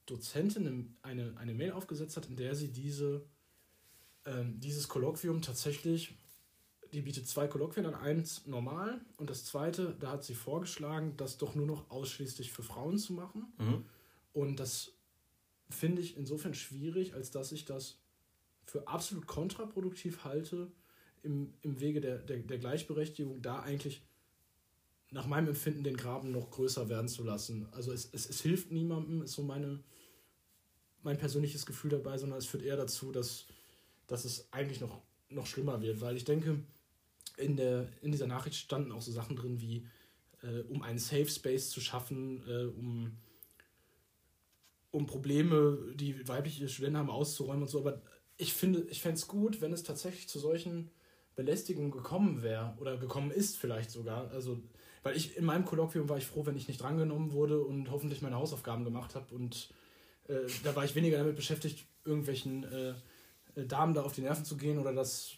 Dozentin 0.06 0.96
eine, 1.02 1.36
eine 1.36 1.54
Mail 1.54 1.72
aufgesetzt 1.72 2.16
hat, 2.16 2.26
in 2.26 2.36
der 2.36 2.54
sie 2.54 2.72
diese, 2.72 3.26
ähm, 4.24 4.58
dieses 4.60 4.88
Kolloquium 4.88 5.42
tatsächlich, 5.42 6.14
die 6.92 7.02
bietet 7.02 7.28
zwei 7.28 7.46
Kolloquien 7.46 7.86
an, 7.86 7.94
eins 7.94 8.46
normal 8.46 9.00
und 9.16 9.30
das 9.30 9.44
zweite, 9.44 9.96
da 10.00 10.12
hat 10.12 10.24
sie 10.24 10.34
vorgeschlagen, 10.34 11.14
das 11.16 11.38
doch 11.38 11.54
nur 11.54 11.66
noch 11.66 11.90
ausschließlich 11.90 12.52
für 12.52 12.62
Frauen 12.62 12.98
zu 12.98 13.12
machen. 13.12 13.52
Mhm. 13.58 13.84
Und 14.32 14.60
das 14.60 14.92
finde 15.70 16.00
ich 16.02 16.16
insofern 16.16 16.54
schwierig, 16.54 17.14
als 17.14 17.30
dass 17.30 17.52
ich 17.52 17.64
das 17.64 17.98
für 18.64 18.86
absolut 18.86 19.26
kontraproduktiv 19.26 20.24
halte, 20.24 20.70
im, 21.22 21.52
im 21.62 21.80
Wege 21.80 22.00
der, 22.00 22.18
der, 22.18 22.38
der 22.38 22.58
Gleichberechtigung 22.58 23.42
da 23.42 23.60
eigentlich 23.60 24.02
nach 25.10 25.26
meinem 25.26 25.48
Empfinden 25.48 25.84
den 25.84 25.96
Graben 25.96 26.30
noch 26.30 26.50
größer 26.50 26.88
werden 26.88 27.08
zu 27.08 27.24
lassen. 27.24 27.66
Also 27.72 27.92
es, 27.92 28.08
es, 28.12 28.28
es 28.28 28.40
hilft 28.40 28.70
niemandem, 28.70 29.22
ist 29.22 29.32
so 29.32 29.42
meine, 29.42 29.80
mein 31.02 31.18
persönliches 31.18 31.66
Gefühl 31.66 31.90
dabei, 31.90 32.18
sondern 32.18 32.38
es 32.38 32.46
führt 32.46 32.62
eher 32.62 32.76
dazu, 32.76 33.10
dass, 33.10 33.46
dass 34.06 34.24
es 34.24 34.52
eigentlich 34.52 34.80
noch, 34.80 35.00
noch 35.30 35.46
schlimmer 35.46 35.80
wird. 35.80 36.00
Weil 36.00 36.16
ich 36.16 36.24
denke, 36.24 36.62
in, 37.38 37.56
der, 37.56 37.88
in 38.02 38.12
dieser 38.12 38.26
Nachricht 38.26 38.56
standen 38.56 38.92
auch 38.92 39.02
so 39.02 39.12
Sachen 39.12 39.36
drin 39.36 39.60
wie, 39.60 39.86
äh, 40.42 40.60
um 40.68 40.82
einen 40.82 40.98
Safe 40.98 41.28
Space 41.28 41.70
zu 41.70 41.80
schaffen, 41.80 42.42
äh, 42.48 42.64
um, 42.64 43.12
um 44.90 45.06
Probleme, 45.06 45.78
die 45.94 46.26
weibliche 46.28 46.68
Studenten 46.68 46.98
haben, 46.98 47.10
auszuräumen 47.10 47.62
und 47.62 47.68
so. 47.68 47.80
Aber 47.80 48.00
ich 48.36 48.52
finde, 48.52 48.86
ich 48.90 49.00
fände 49.00 49.16
es 49.16 49.26
gut, 49.26 49.60
wenn 49.60 49.72
es 49.72 49.82
tatsächlich 49.82 50.28
zu 50.28 50.38
solchen 50.38 50.90
Belästigung 51.36 51.90
gekommen 51.90 52.42
wäre 52.42 52.74
oder 52.78 52.96
gekommen 52.96 53.30
ist 53.30 53.56
vielleicht 53.56 53.90
sogar. 53.90 54.30
Also, 54.30 54.60
weil 55.02 55.16
ich 55.16 55.36
in 55.36 55.44
meinem 55.44 55.64
Kolloquium 55.64 56.08
war 56.08 56.18
ich 56.18 56.26
froh, 56.26 56.46
wenn 56.46 56.56
ich 56.56 56.68
nicht 56.68 56.82
drangenommen 56.82 57.32
wurde 57.32 57.60
und 57.62 57.90
hoffentlich 57.90 58.22
meine 58.22 58.36
Hausaufgaben 58.36 58.84
gemacht 58.84 59.14
habe 59.14 59.34
und 59.34 59.70
äh, 60.28 60.46
da 60.64 60.74
war 60.76 60.84
ich 60.84 60.94
weniger 60.94 61.18
damit 61.18 61.36
beschäftigt, 61.36 61.86
irgendwelchen 62.04 62.64
äh, 62.64 62.94
äh, 63.54 63.66
Damen 63.66 63.94
da 63.94 64.02
auf 64.02 64.12
die 64.12 64.20
Nerven 64.20 64.44
zu 64.44 64.56
gehen 64.56 64.78
oder 64.78 64.92
das 64.92 65.37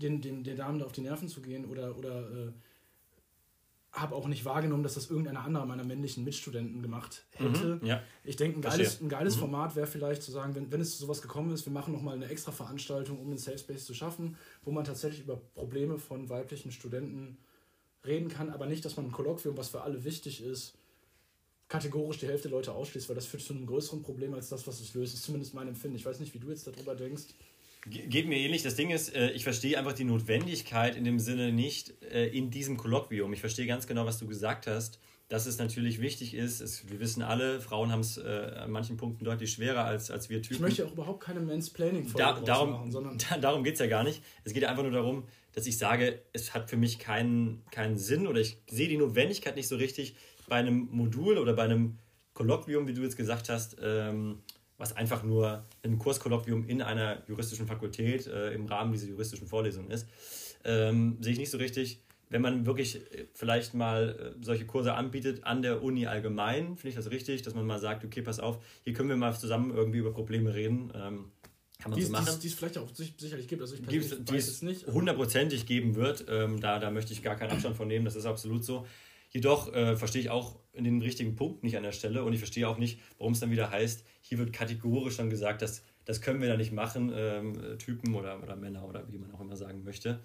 den, 0.00 0.20
den, 0.20 0.44
den 0.44 0.56
Damen 0.56 0.78
da 0.78 0.86
auf 0.86 0.92
die 0.92 1.00
Nerven 1.00 1.28
zu 1.28 1.40
gehen 1.40 1.64
oder, 1.64 1.96
oder 1.96 2.30
äh, 2.30 2.52
habe 3.92 4.14
auch 4.14 4.26
nicht 4.26 4.44
wahrgenommen, 4.46 4.82
dass 4.82 4.94
das 4.94 5.10
irgendeiner 5.10 5.44
andere 5.44 5.66
meiner 5.66 5.84
männlichen 5.84 6.24
Mitstudenten 6.24 6.80
gemacht 6.80 7.24
hätte. 7.32 7.78
Mhm, 7.80 7.86
ja. 7.86 8.02
Ich 8.24 8.36
denke, 8.36 8.58
ein 8.58 8.62
geiles, 8.62 9.00
ein 9.02 9.08
geiles 9.08 9.36
mhm. 9.36 9.40
Format 9.40 9.76
wäre 9.76 9.86
vielleicht 9.86 10.22
zu 10.22 10.32
sagen, 10.32 10.54
wenn, 10.54 10.72
wenn 10.72 10.80
es 10.80 10.92
zu 10.92 11.04
sowas 11.04 11.20
gekommen 11.20 11.52
ist, 11.52 11.66
wir 11.66 11.72
machen 11.72 11.92
nochmal 11.92 12.14
eine 12.14 12.28
extra 12.28 12.52
Veranstaltung, 12.52 13.18
um 13.18 13.28
den 13.28 13.38
Safe 13.38 13.58
Space 13.58 13.84
zu 13.84 13.92
schaffen, 13.92 14.36
wo 14.64 14.70
man 14.70 14.84
tatsächlich 14.84 15.24
über 15.24 15.36
Probleme 15.36 15.98
von 15.98 16.30
weiblichen 16.30 16.72
Studenten 16.72 17.36
reden 18.04 18.28
kann, 18.28 18.48
aber 18.50 18.66
nicht, 18.66 18.84
dass 18.84 18.96
man 18.96 19.06
ein 19.06 19.12
Kolloquium, 19.12 19.56
was 19.56 19.68
für 19.68 19.82
alle 19.82 20.04
wichtig 20.04 20.42
ist, 20.42 20.74
kategorisch 21.68 22.18
die 22.18 22.26
Hälfte 22.26 22.48
der 22.48 22.56
Leute 22.56 22.72
ausschließt, 22.72 23.08
weil 23.08 23.16
das 23.16 23.26
führt 23.26 23.42
zu 23.42 23.52
einem 23.52 23.66
größeren 23.66 24.02
Problem 24.02 24.34
als 24.34 24.48
das, 24.48 24.66
was 24.66 24.80
es 24.80 24.94
löst. 24.94 25.12
Das 25.12 25.20
ist 25.20 25.26
zumindest 25.26 25.54
mein 25.54 25.68
Empfinden. 25.68 25.96
Ich 25.96 26.04
weiß 26.04 26.18
nicht, 26.20 26.34
wie 26.34 26.38
du 26.38 26.50
jetzt 26.50 26.66
darüber 26.66 26.94
denkst. 26.94 27.24
Geht 27.84 28.28
mir 28.28 28.38
ähnlich. 28.38 28.62
Das 28.62 28.76
Ding 28.76 28.90
ist, 28.90 29.14
äh, 29.14 29.30
ich 29.30 29.42
verstehe 29.42 29.76
einfach 29.76 29.92
die 29.92 30.04
Notwendigkeit 30.04 30.94
in 30.94 31.04
dem 31.04 31.18
Sinne 31.18 31.52
nicht 31.52 32.00
äh, 32.02 32.28
in 32.28 32.50
diesem 32.50 32.76
Kolloquium. 32.76 33.32
Ich 33.32 33.40
verstehe 33.40 33.66
ganz 33.66 33.88
genau, 33.88 34.06
was 34.06 34.18
du 34.18 34.28
gesagt 34.28 34.68
hast, 34.68 35.00
dass 35.28 35.46
es 35.46 35.58
natürlich 35.58 36.00
wichtig 36.00 36.34
ist. 36.34 36.60
Es, 36.60 36.88
wir 36.90 37.00
wissen 37.00 37.22
alle, 37.22 37.60
Frauen 37.60 37.90
haben 37.90 38.00
es 38.00 38.18
äh, 38.18 38.52
an 38.56 38.70
manchen 38.70 38.98
Punkten 38.98 39.24
deutlich 39.24 39.50
schwerer 39.50 39.84
als, 39.84 40.10
als 40.10 40.28
wir 40.28 40.42
Typen. 40.42 40.56
Ich 40.56 40.60
möchte 40.60 40.86
auch 40.86 40.92
überhaupt 40.92 41.24
keine 41.24 41.40
Mansplaining 41.40 42.12
da, 42.14 42.38
darum, 42.40 42.70
machen, 42.70 42.92
sondern 42.92 43.18
da, 43.18 43.38
darum 43.40 43.64
geht 43.64 43.74
es 43.74 43.80
ja 43.80 43.86
gar 43.86 44.04
nicht. 44.04 44.22
Es 44.44 44.52
geht 44.52 44.64
einfach 44.64 44.82
nur 44.84 44.92
darum, 44.92 45.24
dass 45.52 45.66
ich 45.66 45.76
sage, 45.76 46.20
es 46.32 46.54
hat 46.54 46.70
für 46.70 46.76
mich 46.76 47.00
keinen, 47.00 47.64
keinen 47.72 47.96
Sinn 47.96 48.28
oder 48.28 48.40
ich 48.40 48.58
sehe 48.70 48.88
die 48.88 48.96
Notwendigkeit 48.96 49.56
nicht 49.56 49.68
so 49.68 49.76
richtig 49.76 50.14
bei 50.48 50.56
einem 50.56 50.88
Modul 50.92 51.38
oder 51.38 51.54
bei 51.54 51.64
einem 51.64 51.98
Kolloquium, 52.34 52.86
wie 52.86 52.94
du 52.94 53.02
jetzt 53.02 53.16
gesagt 53.16 53.48
hast, 53.48 53.76
ähm, 53.82 54.38
was 54.82 54.96
einfach 54.96 55.22
nur 55.22 55.64
ein 55.84 55.96
Kurskolloquium 55.96 56.66
in 56.66 56.82
einer 56.82 57.22
juristischen 57.28 57.68
Fakultät 57.68 58.26
äh, 58.26 58.52
im 58.52 58.66
Rahmen 58.66 58.92
dieser 58.92 59.06
juristischen 59.06 59.46
Vorlesung 59.46 59.88
ist, 59.90 60.08
ähm, 60.64 61.18
sehe 61.20 61.34
ich 61.34 61.38
nicht 61.38 61.50
so 61.50 61.58
richtig. 61.58 62.02
Wenn 62.30 62.42
man 62.42 62.66
wirklich 62.66 62.96
äh, 62.96 63.26
vielleicht 63.32 63.74
mal 63.74 64.34
äh, 64.40 64.44
solche 64.44 64.66
Kurse 64.66 64.94
anbietet 64.94 65.44
an 65.44 65.62
der 65.62 65.84
Uni 65.84 66.06
allgemein, 66.06 66.76
finde 66.76 66.88
ich 66.88 66.94
das 66.96 67.12
richtig, 67.12 67.42
dass 67.42 67.54
man 67.54 67.64
mal 67.64 67.78
sagt, 67.78 68.04
okay, 68.04 68.22
pass 68.22 68.40
auf, 68.40 68.58
hier 68.82 68.92
können 68.92 69.08
wir 69.08 69.16
mal 69.16 69.32
zusammen 69.38 69.72
irgendwie 69.72 69.98
über 69.98 70.12
Probleme 70.12 70.52
reden. 70.52 70.92
Ähm, 70.96 71.30
kann 71.78 71.92
man 71.92 72.00
die, 72.00 72.04
so 72.04 72.10
machen. 72.10 72.40
Die 72.42 72.48
es 72.48 72.54
vielleicht 72.54 72.78
auch 72.78 72.88
sicherlich 72.92 73.46
gibt, 73.46 73.62
also 73.62 73.76
ich 73.76 73.82
die, 73.82 74.00
die 74.00 74.36
es 74.36 74.62
nicht. 74.62 74.88
hundertprozentig 74.88 75.64
geben 75.64 75.94
wird, 75.94 76.24
ähm, 76.28 76.60
da, 76.60 76.80
da 76.80 76.90
möchte 76.90 77.12
ich 77.12 77.22
gar 77.22 77.36
keinen 77.36 77.52
Abstand 77.52 77.76
von 77.76 77.86
nehmen, 77.86 78.04
das 78.04 78.16
ist 78.16 78.26
absolut 78.26 78.64
so. 78.64 78.84
Jedoch 79.30 79.72
äh, 79.72 79.96
verstehe 79.96 80.20
ich 80.20 80.30
auch 80.30 80.58
in 80.72 80.84
den 80.84 81.00
richtigen 81.00 81.36
Punkt 81.36 81.62
nicht 81.62 81.76
an 81.76 81.84
der 81.84 81.92
Stelle 81.92 82.24
und 82.24 82.32
ich 82.32 82.40
verstehe 82.40 82.68
auch 82.68 82.78
nicht, 82.78 82.98
warum 83.18 83.32
es 83.32 83.40
dann 83.40 83.50
wieder 83.50 83.70
heißt, 83.70 84.04
hier 84.22 84.38
wird 84.38 84.52
kategorisch 84.52 85.18
dann 85.18 85.28
gesagt, 85.28 85.60
dass 85.60 85.82
das 86.04 86.20
können 86.20 86.40
wir 86.40 86.48
da 86.48 86.56
nicht 86.56 86.72
machen, 86.72 87.12
ähm, 87.14 87.78
Typen 87.78 88.14
oder, 88.14 88.42
oder 88.42 88.56
Männer 88.56 88.88
oder 88.88 89.06
wie 89.12 89.18
man 89.18 89.32
auch 89.32 89.40
immer 89.40 89.56
sagen 89.56 89.84
möchte. 89.84 90.20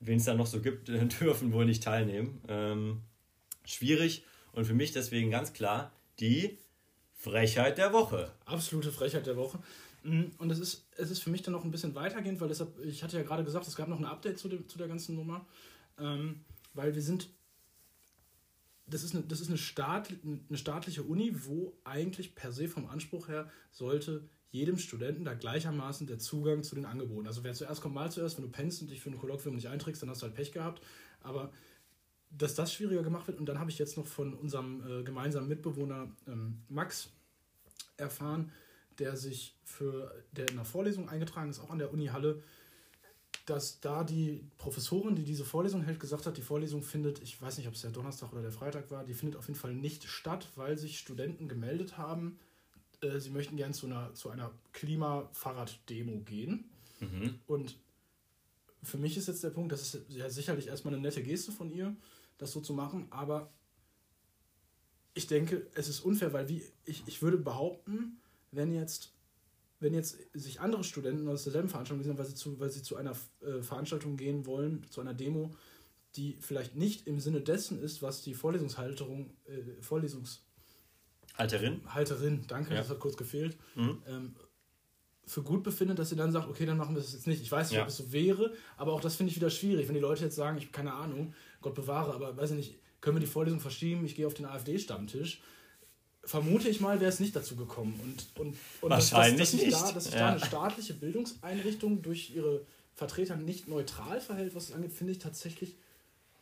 Wen 0.00 0.18
es 0.18 0.24
da 0.24 0.34
noch 0.34 0.46
so 0.46 0.60
gibt, 0.60 0.88
äh, 0.88 1.04
dürfen 1.20 1.52
wohl 1.52 1.66
nicht 1.66 1.82
teilnehmen. 1.82 2.40
Ähm, 2.48 3.02
schwierig 3.64 4.24
und 4.52 4.64
für 4.64 4.74
mich 4.74 4.92
deswegen 4.92 5.30
ganz 5.30 5.52
klar 5.52 5.92
die 6.20 6.58
Frechheit 7.14 7.78
der 7.78 7.92
Woche. 7.92 8.32
Absolute 8.44 8.92
Frechheit 8.92 9.26
der 9.26 9.36
Woche. 9.36 9.58
Mm, 10.02 10.24
und 10.38 10.50
es 10.50 10.58
ist, 10.58 10.86
es 10.96 11.10
ist 11.10 11.22
für 11.22 11.30
mich 11.30 11.42
dann 11.42 11.52
noch 11.52 11.64
ein 11.64 11.70
bisschen 11.70 11.94
weitergehend, 11.94 12.40
weil 12.40 12.48
deshalb, 12.48 12.78
ich 12.84 13.02
hatte 13.02 13.16
ja 13.16 13.22
gerade 13.22 13.44
gesagt, 13.44 13.66
es 13.66 13.76
gab 13.76 13.88
noch 13.88 13.98
ein 13.98 14.04
Update 14.04 14.38
zu, 14.38 14.48
dem, 14.48 14.68
zu 14.68 14.78
der 14.78 14.88
ganzen 14.88 15.14
Nummer, 15.14 15.46
ähm, 15.98 16.40
weil 16.74 16.94
wir 16.94 17.02
sind, 17.02 17.28
das 18.92 19.04
ist, 19.04 19.14
eine, 19.14 19.24
das 19.24 19.40
ist 19.40 19.48
eine, 19.48 19.58
Staat, 19.58 20.10
eine 20.22 20.58
staatliche 20.58 21.02
Uni, 21.02 21.32
wo 21.46 21.72
eigentlich 21.84 22.34
per 22.34 22.52
se 22.52 22.68
vom 22.68 22.86
Anspruch 22.86 23.28
her 23.28 23.50
sollte 23.70 24.28
jedem 24.50 24.76
Studenten 24.76 25.24
da 25.24 25.32
gleichermaßen 25.32 26.06
der 26.06 26.18
Zugang 26.18 26.62
zu 26.62 26.74
den 26.74 26.84
Angeboten. 26.84 27.26
Also 27.26 27.42
wer 27.42 27.54
zuerst 27.54 27.80
kommt, 27.80 27.94
mal 27.94 28.12
zuerst, 28.12 28.36
wenn 28.36 28.44
du 28.44 28.50
pennst 28.50 28.82
und 28.82 28.90
dich 28.90 29.00
für 29.00 29.08
ein 29.08 29.18
Kolloquium 29.18 29.54
nicht 29.54 29.68
einträgst, 29.68 30.02
dann 30.02 30.10
hast 30.10 30.20
du 30.20 30.26
halt 30.26 30.34
Pech 30.34 30.52
gehabt. 30.52 30.82
Aber 31.22 31.50
dass 32.30 32.54
das 32.54 32.72
schwieriger 32.72 33.02
gemacht 33.02 33.26
wird 33.28 33.38
und 33.38 33.46
dann 33.46 33.58
habe 33.58 33.70
ich 33.70 33.78
jetzt 33.78 33.96
noch 33.96 34.06
von 34.06 34.34
unserem 34.34 34.82
äh, 34.86 35.02
gemeinsamen 35.04 35.48
Mitbewohner 35.48 36.14
ähm, 36.26 36.62
Max 36.68 37.10
erfahren, 37.96 38.52
der 38.98 39.16
sich 39.16 39.56
für, 39.64 40.22
der 40.32 40.48
in 40.48 40.54
einer 40.54 40.66
Vorlesung 40.66 41.08
eingetragen 41.08 41.48
ist, 41.48 41.60
auch 41.60 41.70
an 41.70 41.78
der 41.78 41.92
Uni 41.92 42.06
Halle, 42.06 42.42
dass 43.46 43.80
da 43.80 44.04
die 44.04 44.44
Professorin, 44.58 45.16
die 45.16 45.24
diese 45.24 45.44
Vorlesung 45.44 45.82
hält, 45.82 45.98
gesagt 45.98 46.26
hat, 46.26 46.36
die 46.36 46.42
Vorlesung 46.42 46.82
findet, 46.82 47.20
ich 47.22 47.40
weiß 47.40 47.58
nicht, 47.58 47.66
ob 47.66 47.74
es 47.74 47.82
der 47.82 47.90
Donnerstag 47.90 48.32
oder 48.32 48.42
der 48.42 48.52
Freitag 48.52 48.90
war, 48.90 49.04
die 49.04 49.14
findet 49.14 49.36
auf 49.36 49.48
jeden 49.48 49.58
Fall 49.58 49.74
nicht 49.74 50.04
statt, 50.04 50.48
weil 50.54 50.78
sich 50.78 50.98
Studenten 50.98 51.48
gemeldet 51.48 51.98
haben, 51.98 52.38
äh, 53.02 53.18
sie 53.18 53.30
möchten 53.30 53.56
gern 53.56 53.74
zu 53.74 53.86
einer, 53.86 54.14
zu 54.14 54.30
einer 54.30 54.52
Klimafahrrad-Demo 54.72 56.20
gehen. 56.20 56.70
Mhm. 57.00 57.40
Und 57.46 57.76
für 58.82 58.98
mich 58.98 59.16
ist 59.16 59.28
jetzt 59.28 59.42
der 59.42 59.50
Punkt, 59.50 59.72
das 59.72 59.94
ist 59.94 60.10
ja 60.10 60.30
sicherlich 60.30 60.68
erstmal 60.68 60.94
eine 60.94 61.02
nette 61.02 61.22
Geste 61.22 61.52
von 61.52 61.70
ihr, 61.70 61.96
das 62.38 62.52
so 62.52 62.60
zu 62.60 62.72
machen, 62.72 63.06
aber 63.10 63.50
ich 65.14 65.26
denke, 65.26 65.66
es 65.74 65.88
ist 65.88 66.00
unfair, 66.00 66.32
weil 66.32 66.48
wie 66.48 66.62
ich, 66.84 67.02
ich 67.06 67.22
würde 67.22 67.36
behaupten, 67.36 68.18
wenn 68.50 68.72
jetzt, 68.72 69.12
wenn 69.82 69.94
jetzt 69.94 70.18
sich 70.32 70.60
andere 70.60 70.84
Studenten 70.84 71.28
aus 71.28 71.44
derselben 71.44 71.68
Veranstaltung 71.68 72.04
sind, 72.04 72.18
weil 72.18 72.26
sie 72.26 72.34
zu, 72.34 72.58
weil 72.60 72.70
sie 72.70 72.82
zu 72.82 72.96
einer 72.96 73.12
äh, 73.40 73.62
Veranstaltung 73.62 74.16
gehen 74.16 74.46
wollen, 74.46 74.86
zu 74.90 75.00
einer 75.00 75.12
Demo, 75.12 75.54
die 76.16 76.38
vielleicht 76.40 76.76
nicht 76.76 77.06
im 77.06 77.20
Sinne 77.20 77.40
dessen 77.40 77.78
ist, 77.78 78.02
was 78.02 78.22
die 78.22 78.34
Vorlesungshalterung, 78.34 79.34
äh, 79.44 79.82
Vorlesungs 79.82 80.44
Halterin. 81.34 81.80
Halterin, 81.86 82.44
danke, 82.46 82.74
ja. 82.74 82.80
das 82.80 82.90
hat 82.90 83.00
kurz 83.00 83.16
gefehlt. 83.16 83.56
Mhm. 83.74 84.02
Ähm, 84.06 84.34
für 85.24 85.42
gut 85.42 85.62
befindet, 85.62 85.98
dass 85.98 86.10
sie 86.10 86.16
dann 86.16 86.32
sagt, 86.32 86.48
okay, 86.48 86.66
dann 86.66 86.76
machen 86.76 86.94
wir 86.94 87.00
das 87.00 87.12
jetzt 87.12 87.26
nicht. 87.26 87.40
Ich 87.40 87.50
weiß 87.50 87.70
nicht, 87.70 87.78
ja. 87.78 87.82
ob 87.82 87.88
es 87.88 87.96
so 87.96 88.12
wäre, 88.12 88.52
aber 88.76 88.92
auch 88.92 89.00
das 89.00 89.16
finde 89.16 89.30
ich 89.30 89.36
wieder 89.36 89.50
schwierig, 89.50 89.88
wenn 89.88 89.94
die 89.94 90.00
Leute 90.00 90.24
jetzt 90.24 90.36
sagen, 90.36 90.58
ich 90.58 90.64
habe 90.64 90.72
keine 90.72 90.92
Ahnung, 90.92 91.32
Gott 91.60 91.74
bewahre, 91.74 92.12
aber 92.12 92.36
weiß 92.36 92.50
ich 92.50 92.56
nicht, 92.56 92.78
können 93.00 93.16
wir 93.16 93.20
die 93.20 93.26
Vorlesung 93.26 93.60
verschieben, 93.60 94.04
ich 94.04 94.14
gehe 94.14 94.26
auf 94.26 94.34
den 94.34 94.46
AfD-Stammtisch. 94.46 95.40
Vermute 96.24 96.68
ich 96.68 96.80
mal, 96.80 97.00
wäre 97.00 97.10
es 97.10 97.20
nicht 97.20 97.34
dazu 97.34 97.56
gekommen. 97.56 97.98
Und, 98.02 98.40
und, 98.40 98.56
und 98.80 98.90
Wahrscheinlich 98.90 99.50
dass, 99.50 99.50
dass, 99.50 99.60
dass 99.60 99.66
nicht. 99.66 99.82
Da, 99.82 99.92
dass 99.92 100.04
sich 100.04 100.14
ja. 100.14 100.20
da 100.20 100.28
eine 100.28 100.40
staatliche 100.44 100.94
Bildungseinrichtung 100.94 102.02
durch 102.02 102.30
ihre 102.34 102.62
Vertreter 102.94 103.36
nicht 103.36 103.68
neutral 103.68 104.20
verhält, 104.20 104.54
was 104.54 104.68
es 104.68 104.74
angeht, 104.74 104.92
finde 104.92 105.12
ich 105.12 105.18
tatsächlich 105.18 105.74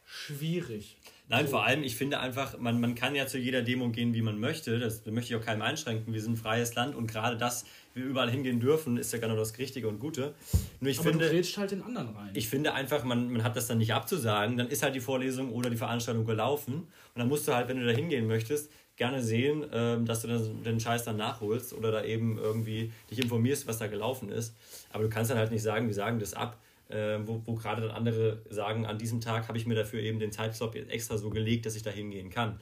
schwierig. 0.05 0.97
Nein, 1.29 1.47
so. 1.47 1.53
vor 1.53 1.65
allem, 1.65 1.85
ich 1.85 1.95
finde 1.95 2.19
einfach, 2.19 2.59
man, 2.59 2.81
man 2.81 2.97
kann 2.97 3.15
ja 3.15 3.29
zu 3.29 3.39
jeder 3.39 3.63
Demo 3.63 3.91
gehen, 3.91 4.13
wie 4.15 4.23
man 4.23 4.41
möchte. 4.41 4.81
Das 4.81 5.07
möchte 5.07 5.33
ich 5.33 5.41
auch 5.41 5.45
keinem 5.45 5.63
einschränken. 5.63 6.13
Wir 6.13 6.21
sind 6.21 6.33
ein 6.33 6.37
freies 6.37 6.75
Land 6.75 6.97
und 6.97 7.07
gerade 7.07 7.37
das, 7.37 7.65
wir 7.95 8.05
überall 8.05 8.29
hingehen 8.29 8.59
dürfen, 8.59 8.97
ist 8.97 9.13
ja 9.13 9.21
genau 9.21 9.37
das 9.37 9.57
Richtige 9.57 9.87
und 9.87 10.01
Gute. 10.01 10.35
Nur 10.81 10.91
ich 10.91 10.99
Aber 10.99 11.11
finde, 11.11 11.31
du 11.31 11.57
halt 11.57 11.71
den 11.71 11.83
anderen 11.83 12.09
rein. 12.17 12.31
Ich 12.35 12.49
finde 12.49 12.75
einfach, 12.75 13.05
man, 13.05 13.31
man 13.31 13.45
hat 13.45 13.55
das 13.55 13.69
dann 13.69 13.79
nicht 13.79 13.95
abzusagen. 13.95 14.57
Dann 14.57 14.69
ist 14.69 14.83
halt 14.83 14.97
die 14.97 15.01
Vorlesung 15.01 15.53
oder 15.53 15.71
die 15.71 15.77
Veranstaltung 15.77 16.25
gelaufen. 16.25 16.75
Und 16.75 16.89
dann 17.15 17.29
musst 17.29 17.47
du 17.47 17.55
halt, 17.55 17.69
wenn 17.69 17.79
du 17.79 17.87
da 17.87 17.93
hingehen 17.93 18.27
möchtest, 18.27 18.73
gerne 19.01 19.23
sehen, 19.23 19.65
ähm, 19.73 20.05
dass 20.05 20.21
du 20.21 20.29
dann 20.29 20.63
den 20.63 20.79
Scheiß 20.79 21.05
dann 21.05 21.17
nachholst 21.17 21.73
oder 21.73 21.91
da 21.91 22.05
eben 22.05 22.37
irgendwie 22.37 22.93
dich 23.11 23.19
informierst, 23.19 23.67
was 23.67 23.79
da 23.79 23.87
gelaufen 23.87 24.29
ist. 24.31 24.55
Aber 24.93 25.05
du 25.05 25.09
kannst 25.09 25.31
dann 25.31 25.39
halt 25.39 25.51
nicht 25.51 25.63
sagen, 25.63 25.87
wir 25.87 25.95
sagen 25.95 26.19
das 26.19 26.35
ab 26.35 26.59
äh, 26.91 27.19
wo, 27.25 27.41
wo 27.45 27.55
gerade 27.55 27.83
dann 27.83 27.91
andere 27.91 28.43
sagen, 28.51 28.87
an 28.87 28.99
diesem 28.99 29.21
Tag 29.21 29.49
habe 29.49 29.59
ich 29.59 29.67
mir 29.67 29.75
dafür 29.75 30.01
eben 30.01 30.19
den 30.19 30.33
Zeitslot 30.33 30.75
extra 30.75 31.19
so 31.19 31.31
gelegt, 31.31 31.67
dass 31.67 31.77
ich 31.77 31.83
da 31.83 31.91
hingehen 31.91 32.31
kann. 32.31 32.59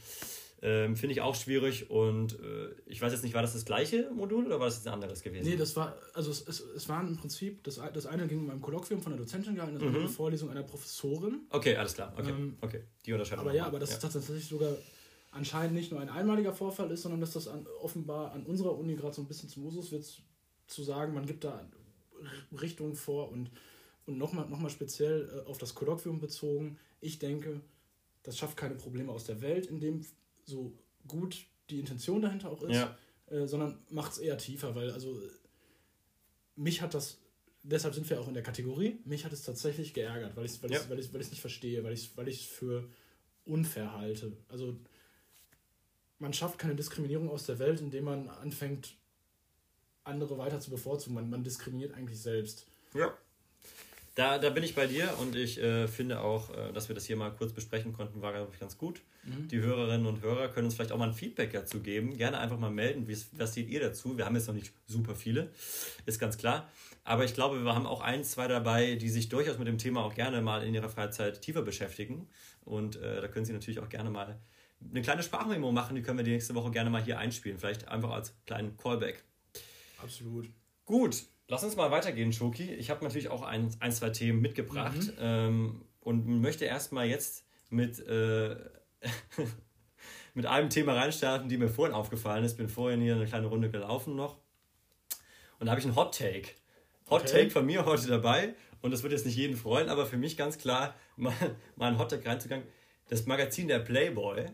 Ähm, 0.60 0.96
Finde 0.96 1.12
ich 1.12 1.20
auch 1.20 1.36
schwierig 1.36 1.88
und 1.88 2.32
äh, 2.40 2.70
ich 2.86 3.00
weiß 3.00 3.12
jetzt 3.12 3.22
nicht, 3.22 3.32
war 3.32 3.42
das 3.42 3.52
das 3.52 3.64
gleiche 3.64 4.10
Modul 4.10 4.44
oder 4.44 4.58
war 4.58 4.66
das 4.66 4.76
jetzt 4.76 4.88
ein 4.88 4.92
anderes 4.92 5.22
gewesen? 5.22 5.48
Nee, 5.48 5.56
das 5.56 5.76
war, 5.76 5.96
also 6.14 6.32
es, 6.32 6.46
es, 6.48 6.60
es 6.60 6.88
waren 6.88 7.06
im 7.06 7.16
Prinzip, 7.16 7.62
das, 7.62 7.80
das 7.94 8.06
eine 8.06 8.26
ging 8.26 8.40
um 8.40 8.50
ein 8.50 8.60
Kolloquium 8.60 9.00
von 9.00 9.12
einer 9.12 9.22
Dozentin 9.22 9.54
gehalten, 9.54 9.78
das 9.78 9.88
mhm. 9.88 9.94
eine 9.94 10.08
Vorlesung 10.08 10.50
einer 10.50 10.64
Professorin. 10.64 11.42
Okay, 11.50 11.76
alles 11.76 11.94
klar, 11.94 12.12
okay, 12.18 12.30
ähm, 12.30 12.56
okay. 12.60 12.82
die 13.06 13.12
Unterscheidung. 13.12 13.44
Aber 13.44 13.54
ja, 13.54 13.66
aber 13.66 13.78
das 13.78 13.90
ja. 13.90 13.96
ist 13.96 14.02
tatsächlich 14.02 14.46
sogar 14.46 14.72
anscheinend 15.30 15.74
nicht 15.74 15.90
nur 15.90 16.00
ein 16.00 16.08
einmaliger 16.08 16.52
Vorfall 16.52 16.90
ist, 16.90 17.02
sondern 17.02 17.20
dass 17.20 17.32
das 17.32 17.48
an, 17.48 17.66
offenbar 17.80 18.32
an 18.32 18.44
unserer 18.44 18.76
Uni 18.78 18.96
gerade 18.96 19.14
so 19.14 19.22
ein 19.22 19.28
bisschen 19.28 19.48
zum 19.48 19.66
Usus 19.66 19.92
wird, 19.92 20.22
zu 20.66 20.82
sagen, 20.82 21.14
man 21.14 21.26
gibt 21.26 21.44
da 21.44 21.68
Richtungen 22.52 22.94
vor 22.94 23.30
und 23.30 23.50
und 24.08 24.16
nochmal 24.16 24.48
noch 24.48 24.58
mal 24.58 24.70
speziell 24.70 25.28
äh, 25.28 25.48
auf 25.48 25.58
das 25.58 25.74
Kolloquium 25.74 26.18
bezogen, 26.18 26.78
ich 27.00 27.18
denke, 27.18 27.60
das 28.22 28.38
schafft 28.38 28.56
keine 28.56 28.74
Probleme 28.74 29.12
aus 29.12 29.24
der 29.24 29.42
Welt, 29.42 29.66
indem 29.66 30.04
so 30.44 30.72
gut 31.06 31.44
die 31.68 31.78
Intention 31.78 32.22
dahinter 32.22 32.50
auch 32.50 32.62
ist, 32.62 32.74
ja. 32.74 32.96
äh, 33.26 33.46
sondern 33.46 33.78
macht 33.90 34.12
es 34.12 34.18
eher 34.18 34.38
tiefer, 34.38 34.74
weil 34.74 34.90
also 34.90 35.20
mich 36.56 36.80
hat 36.80 36.94
das, 36.94 37.18
deshalb 37.62 37.94
sind 37.94 38.08
wir 38.08 38.18
auch 38.18 38.28
in 38.28 38.34
der 38.34 38.42
Kategorie, 38.42 38.98
mich 39.04 39.26
hat 39.26 39.32
es 39.32 39.42
tatsächlich 39.42 39.92
geärgert, 39.92 40.34
weil 40.36 40.46
ich 40.46 40.52
es 40.52 40.62
weil 40.62 40.72
ja. 40.72 40.80
weil 40.88 41.12
weil 41.12 41.20
nicht 41.20 41.40
verstehe, 41.40 41.84
weil 41.84 41.92
ich 41.92 42.06
es 42.06 42.16
weil 42.16 42.32
für 42.32 42.88
unfair 43.44 43.92
halte. 43.92 44.32
Also 44.48 44.74
man 46.18 46.32
schafft 46.32 46.58
keine 46.58 46.74
Diskriminierung 46.74 47.30
aus 47.30 47.46
der 47.46 47.58
Welt, 47.58 47.80
indem 47.80 48.04
man 48.04 48.28
anfängt, 48.28 48.94
andere 50.04 50.38
weiter 50.38 50.60
zu 50.60 50.70
bevorzugen. 50.70 51.14
Man, 51.14 51.30
man 51.30 51.44
diskriminiert 51.44 51.94
eigentlich 51.94 52.20
selbst. 52.20 52.66
Ja. 52.94 53.12
Da, 54.14 54.38
da 54.38 54.50
bin 54.50 54.64
ich 54.64 54.74
bei 54.74 54.88
dir 54.88 55.16
und 55.20 55.36
ich 55.36 55.62
äh, 55.62 55.86
finde 55.86 56.20
auch, 56.20 56.50
äh, 56.50 56.72
dass 56.72 56.88
wir 56.88 56.94
das 56.96 57.04
hier 57.04 57.16
mal 57.16 57.30
kurz 57.30 57.52
besprechen 57.52 57.92
konnten, 57.92 58.20
war 58.20 58.32
glaube 58.32 58.50
ich 58.52 58.58
ganz 58.58 58.76
gut. 58.76 59.00
Mhm. 59.22 59.46
Die 59.46 59.60
Hörerinnen 59.60 60.06
und 60.06 60.22
Hörer 60.22 60.48
können 60.48 60.64
uns 60.64 60.74
vielleicht 60.74 60.90
auch 60.90 60.98
mal 60.98 61.08
ein 61.08 61.14
Feedback 61.14 61.52
dazu 61.52 61.80
geben. 61.80 62.16
Gerne 62.16 62.38
einfach 62.38 62.58
mal 62.58 62.70
melden, 62.70 63.06
was 63.36 63.54
seht 63.54 63.68
ihr 63.68 63.78
dazu? 63.78 64.16
Wir 64.16 64.24
haben 64.24 64.34
jetzt 64.34 64.48
noch 64.48 64.54
nicht 64.54 64.72
super 64.88 65.14
viele, 65.14 65.50
ist 66.04 66.18
ganz 66.18 66.36
klar. 66.36 66.68
Aber 67.04 67.24
ich 67.24 67.32
glaube, 67.32 67.62
wir 67.62 67.74
haben 67.74 67.86
auch 67.86 68.00
ein, 68.00 68.24
zwei 68.24 68.48
dabei, 68.48 68.96
die 68.96 69.08
sich 69.08 69.28
durchaus 69.28 69.56
mit 69.56 69.68
dem 69.68 69.78
Thema 69.78 70.02
auch 70.02 70.14
gerne 70.14 70.42
mal 70.42 70.64
in 70.64 70.74
ihrer 70.74 70.88
Freizeit 70.88 71.40
tiefer 71.40 71.62
beschäftigen. 71.62 72.28
Und 72.64 72.96
äh, 72.96 73.20
da 73.20 73.28
können 73.28 73.44
Sie 73.46 73.52
natürlich 73.52 73.78
auch 73.78 73.88
gerne 73.88 74.10
mal 74.10 74.38
eine 74.80 75.02
kleine 75.02 75.22
Sprachmemo 75.22 75.72
machen, 75.72 75.96
die 75.96 76.02
können 76.02 76.18
wir 76.18 76.24
die 76.24 76.32
nächste 76.32 76.54
Woche 76.54 76.70
gerne 76.70 76.90
mal 76.90 77.02
hier 77.02 77.18
einspielen. 77.18 77.58
Vielleicht 77.58 77.88
einfach 77.88 78.10
als 78.10 78.34
kleinen 78.46 78.76
Callback. 78.76 79.24
Absolut. 80.02 80.48
Gut, 80.84 81.24
Lass 81.50 81.64
uns 81.64 81.76
mal 81.76 81.90
weitergehen, 81.90 82.30
Schoki. 82.30 82.74
Ich 82.74 82.90
habe 82.90 83.02
natürlich 83.02 83.30
auch 83.30 83.42
ein, 83.42 83.74
ein, 83.80 83.90
zwei 83.90 84.10
Themen 84.10 84.42
mitgebracht 84.42 84.98
mhm. 84.98 85.18
ähm, 85.18 85.84
und 86.00 86.26
möchte 86.42 86.66
erstmal 86.66 87.06
jetzt 87.06 87.46
mit, 87.70 88.06
äh, 88.06 88.54
mit 90.34 90.44
einem 90.44 90.68
Thema 90.68 90.92
reinstarten, 90.94 91.48
die 91.48 91.56
mir 91.56 91.70
vorhin 91.70 91.94
aufgefallen 91.94 92.44
ist. 92.44 92.58
Bin 92.58 92.68
vorhin 92.68 93.00
hier 93.00 93.14
eine 93.14 93.24
kleine 93.24 93.46
Runde 93.46 93.70
gelaufen 93.70 94.14
noch. 94.14 94.36
Und 95.58 95.66
da 95.66 95.70
habe 95.70 95.80
ich 95.80 95.86
einen 95.86 95.96
Hot 95.96 96.18
Take. 96.18 96.50
Hot 97.08 97.22
okay. 97.22 97.44
Take 97.44 97.50
von 97.50 97.64
mir 97.64 97.86
heute 97.86 98.08
dabei. 98.08 98.54
Und 98.82 98.90
das 98.90 99.02
wird 99.02 99.14
jetzt 99.14 99.24
nicht 99.24 99.36
jeden 99.36 99.56
freuen, 99.56 99.88
aber 99.88 100.04
für 100.04 100.18
mich 100.18 100.36
ganz 100.36 100.58
klar, 100.58 100.94
mal, 101.16 101.32
mal 101.76 101.86
einen 101.86 101.98
Hot 101.98 102.10
Take 102.10 102.28
reinzugangen. 102.28 102.66
Das 103.08 103.24
Magazin 103.24 103.68
der 103.68 103.78
Playboy 103.78 104.44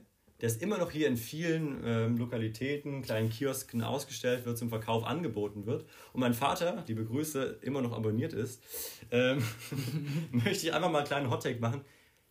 der 0.40 0.48
ist 0.48 0.60
immer 0.62 0.78
noch 0.78 0.90
hier 0.90 1.06
in 1.06 1.16
vielen 1.16 1.80
ähm, 1.84 2.16
Lokalitäten, 2.16 3.02
kleinen 3.02 3.30
Kiosken 3.30 3.82
ausgestellt 3.82 4.44
wird, 4.44 4.58
zum 4.58 4.68
Verkauf 4.68 5.04
angeboten 5.04 5.66
wird. 5.66 5.84
Und 6.12 6.20
mein 6.20 6.34
Vater, 6.34 6.84
die 6.86 6.94
Begrüße, 6.94 7.60
immer 7.62 7.82
noch 7.82 7.92
abonniert 7.92 8.32
ist, 8.32 8.62
ähm, 9.10 9.42
möchte 10.32 10.66
ich 10.66 10.74
einfach 10.74 10.90
mal 10.90 10.98
einen 10.98 11.06
kleinen 11.06 11.30
Hottake 11.30 11.60
machen. 11.60 11.82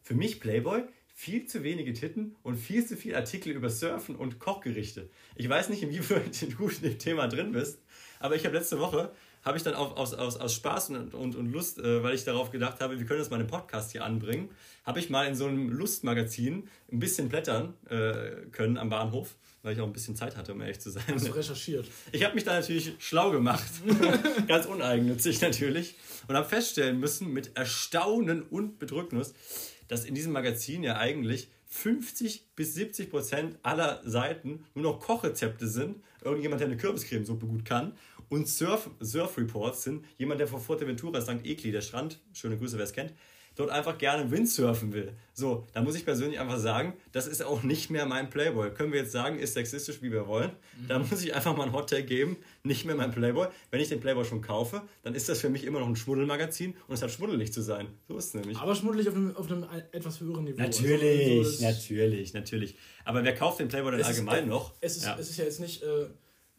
Für 0.02 0.16
mich 0.16 0.40
Playboy 0.40 0.84
viel 1.16 1.46
zu 1.46 1.64
wenige 1.64 1.94
Titten 1.94 2.36
und 2.44 2.58
viel 2.58 2.86
zu 2.86 2.98
viele 2.98 3.18
Artikel 3.18 3.54
über 3.54 3.70
Surfen 3.70 4.16
und 4.16 4.40
Kochgerichte. 4.40 5.10
Ich 5.36 5.48
weiß 5.48 5.70
nicht, 5.70 5.84
inwieweit 5.84 6.42
du 6.60 6.68
in 6.68 6.82
dem 6.82 7.00
Thema 7.00 7.28
drin 7.28 7.52
bist, 7.52 7.82
aber 8.20 8.36
ich 8.36 8.46
habe 8.46 8.58
letzte 8.58 8.80
Woche 8.80 9.12
habe 9.44 9.58
ich 9.58 9.64
dann 9.64 9.74
auch 9.74 9.98
aus, 9.98 10.14
aus, 10.14 10.38
aus 10.38 10.54
Spaß 10.54 10.92
und, 10.92 11.14
und, 11.14 11.36
und 11.36 11.52
Lust, 11.52 11.80
äh, 11.80 12.02
weil 12.04 12.16
ich 12.16 12.24
darauf 12.24 12.52
gedacht 12.52 12.80
habe, 12.82 12.98
wir 12.98 13.06
können 13.06 13.20
das 13.20 13.30
mal 13.30 13.40
einen 13.40 13.48
Podcast 13.48 13.92
hier 13.92 14.04
anbringen, 14.04 14.50
habe 14.86 15.00
ich 15.00 15.10
mal 15.10 15.28
in 15.28 15.36
so 15.36 15.46
einem 15.46 15.70
Lustmagazin 15.70 16.68
ein 16.92 17.00
bisschen 17.00 17.30
blättern 17.30 17.74
äh, 17.90 18.48
können 18.52 18.78
am 18.78 18.90
Bahnhof, 18.90 19.36
weil 19.62 19.74
ich 19.74 19.82
auch 19.82 19.88
ein 19.88 19.94
bisschen 19.94 20.16
Zeit 20.16 20.38
hatte, 20.38 20.54
um 20.54 20.62
ehrlich 20.62 20.80
zu 20.80 20.90
sein. 20.90 21.04
Hast 21.14 21.28
du 21.28 21.32
recherchiert? 21.32 21.88
Ich 22.12 22.24
habe 22.24 22.36
mich 22.36 22.44
da 22.44 22.54
natürlich 22.54 22.94
schlau 23.00 23.32
gemacht, 23.32 23.70
ganz 24.48 24.66
uneigennützig 24.66 25.42
natürlich, 25.42 25.96
und 26.28 26.36
habe 26.36 26.48
feststellen 26.48 27.00
müssen, 27.00 27.32
mit 27.32 27.56
Erstaunen 27.58 28.44
und 28.44 28.80
Bedrücknis, 28.80 29.34
dass 29.88 30.06
in 30.06 30.16
diesem 30.16 30.32
Magazin 30.32 30.84
ja 30.84 30.98
eigentlich 30.98 31.50
50 31.68 32.56
bis 32.56 32.76
70 32.76 33.10
Prozent 33.10 33.58
aller 33.64 34.02
Seiten 34.06 34.66
nur 34.76 34.84
noch 34.84 35.00
Kochrezepte 35.00 35.68
sind, 35.68 36.04
irgendjemand, 36.24 36.62
der 36.62 36.68
eine 36.68 36.78
Kürbiscremesuppe 36.78 37.48
gut 37.48 37.66
kann 37.66 37.94
und 38.30 38.48
Surf, 38.48 38.90
Surf 39.00 39.38
Reports 39.38 39.84
sind, 39.84 40.06
jemand, 40.18 40.40
der 40.40 40.48
vor 40.48 40.60
Fuerteventura, 40.60 41.22
St. 41.22 41.46
Ekli, 41.46 41.72
der 41.72 41.82
Strand, 41.82 42.20
schöne 42.34 42.58
Grüße, 42.58 42.78
wer 42.78 42.86
es 42.86 42.94
kennt, 42.94 43.14
dort 43.56 43.70
einfach 43.70 43.98
gerne 43.98 44.30
Windsurfen 44.32 44.94
will. 44.94 45.14
So, 45.34 45.66
da 45.74 45.82
muss 45.82 45.96
ich 45.96 46.06
persönlich 46.06 46.40
einfach 46.40 46.58
sagen, 46.58 46.94
das 47.12 47.28
ist 47.28 47.44
auch 47.44 47.64
nicht 47.64 47.90
mehr 47.90 48.06
mein 48.06 48.30
Playboy. 48.30 48.72
Können 48.72 48.92
wir 48.92 49.02
jetzt 49.02 49.12
sagen, 49.12 49.40
ist 49.40 49.54
sexistisch, 49.54 50.02
wie 50.02 50.12
wir 50.12 50.28
wollen. 50.28 50.52
Mhm. 50.80 50.88
Da 50.88 51.00
muss 51.00 51.24
ich 51.24 51.34
einfach 51.36 51.56
mal 51.56 51.64
einen 51.64 51.74
Hottag 51.74 52.08
geben, 52.08 52.38
nicht 52.64 52.86
mehr 52.86 52.96
mein 52.96 53.12
Playboy. 53.12 53.48
Wenn 53.72 53.82
ich 53.82 53.90
den 53.90 54.00
Playboy 54.00 54.26
schon 54.26 54.42
kaufe, 54.42 54.82
dann 55.04 55.16
ist 55.16 55.30
das 55.30 55.40
für 55.42 55.50
mich 55.50 55.66
immer 55.66 55.80
noch 55.80 55.88
ein 55.88 55.96
Schmuddelmagazin 55.96 56.76
und 56.88 56.94
es 56.96 57.02
hat 57.02 57.12
schmuddelig 57.12 57.54
zu 57.54 57.62
sein. 57.62 57.88
So 58.08 58.18
ist 58.18 58.28
es 58.28 58.34
nämlich. 58.34 58.58
Aber 58.58 58.76
schmuddelig 58.76 59.08
auf 59.08 59.16
einem, 59.16 59.36
auf 59.36 59.52
einem 59.52 59.66
etwas 59.92 60.20
höheren 60.20 60.44
Niveau. 60.44 60.62
Natürlich, 60.62 61.40
also, 61.40 61.64
natürlich, 61.64 62.34
natürlich. 62.34 62.76
Aber 63.06 63.24
wer 63.24 63.36
kauft 63.36 63.60
den 63.60 63.68
Playboy 63.68 63.92
denn 63.92 64.04
allgemein 64.04 64.44
ist, 64.44 64.50
noch? 64.50 64.74
Es 64.82 64.98
ist, 64.98 65.06
ja. 65.06 65.18
es 65.20 65.30
ist 65.30 65.38
ja 65.38 65.46
jetzt 65.46 65.60
nicht... 65.60 65.84
Äh 65.84 66.08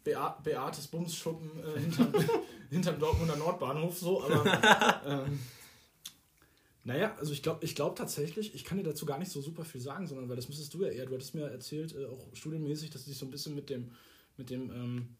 Beates 0.04 0.87
Bumsschuppen 0.88 1.50
äh, 1.64 1.80
hinterm, 1.80 2.12
hinterm 2.70 3.00
Dortmunder 3.00 3.37
Nordbahnhof 3.37 3.99
so, 3.99 4.23
aber 4.23 5.02
ähm, 5.06 5.40
naja, 6.84 7.16
also 7.18 7.32
ich 7.32 7.42
glaube 7.42 7.64
ich 7.64 7.75
glaub 7.75 7.96
tatsächlich, 7.96 8.54
ich 8.54 8.64
kann 8.64 8.76
dir 8.76 8.84
dazu 8.84 9.06
gar 9.06 9.18
nicht 9.18 9.30
so 9.30 9.40
super 9.40 9.64
viel 9.64 9.80
sagen, 9.80 10.06
sondern 10.06 10.28
weil 10.28 10.37
das 10.37 10.49
müsstest 10.49 10.75
du 10.75 10.84
ja 10.84 10.90
eher, 10.90 11.06
du 11.06 11.14
hattest 11.14 11.34
mir 11.34 11.50
erzählt, 11.50 11.94
äh, 11.96 12.04
auch 12.04 12.26
studienmäßig, 12.34 12.90
dass 12.90 13.04
du 13.04 13.11
dich 13.11 13.18
so 13.18 13.26
ein 13.26 13.30
bisschen 13.30 13.54
mit 13.54 13.70
dem, 13.70 13.90
mit 14.37 14.50
dem 14.50 14.70
ähm, 14.70 15.16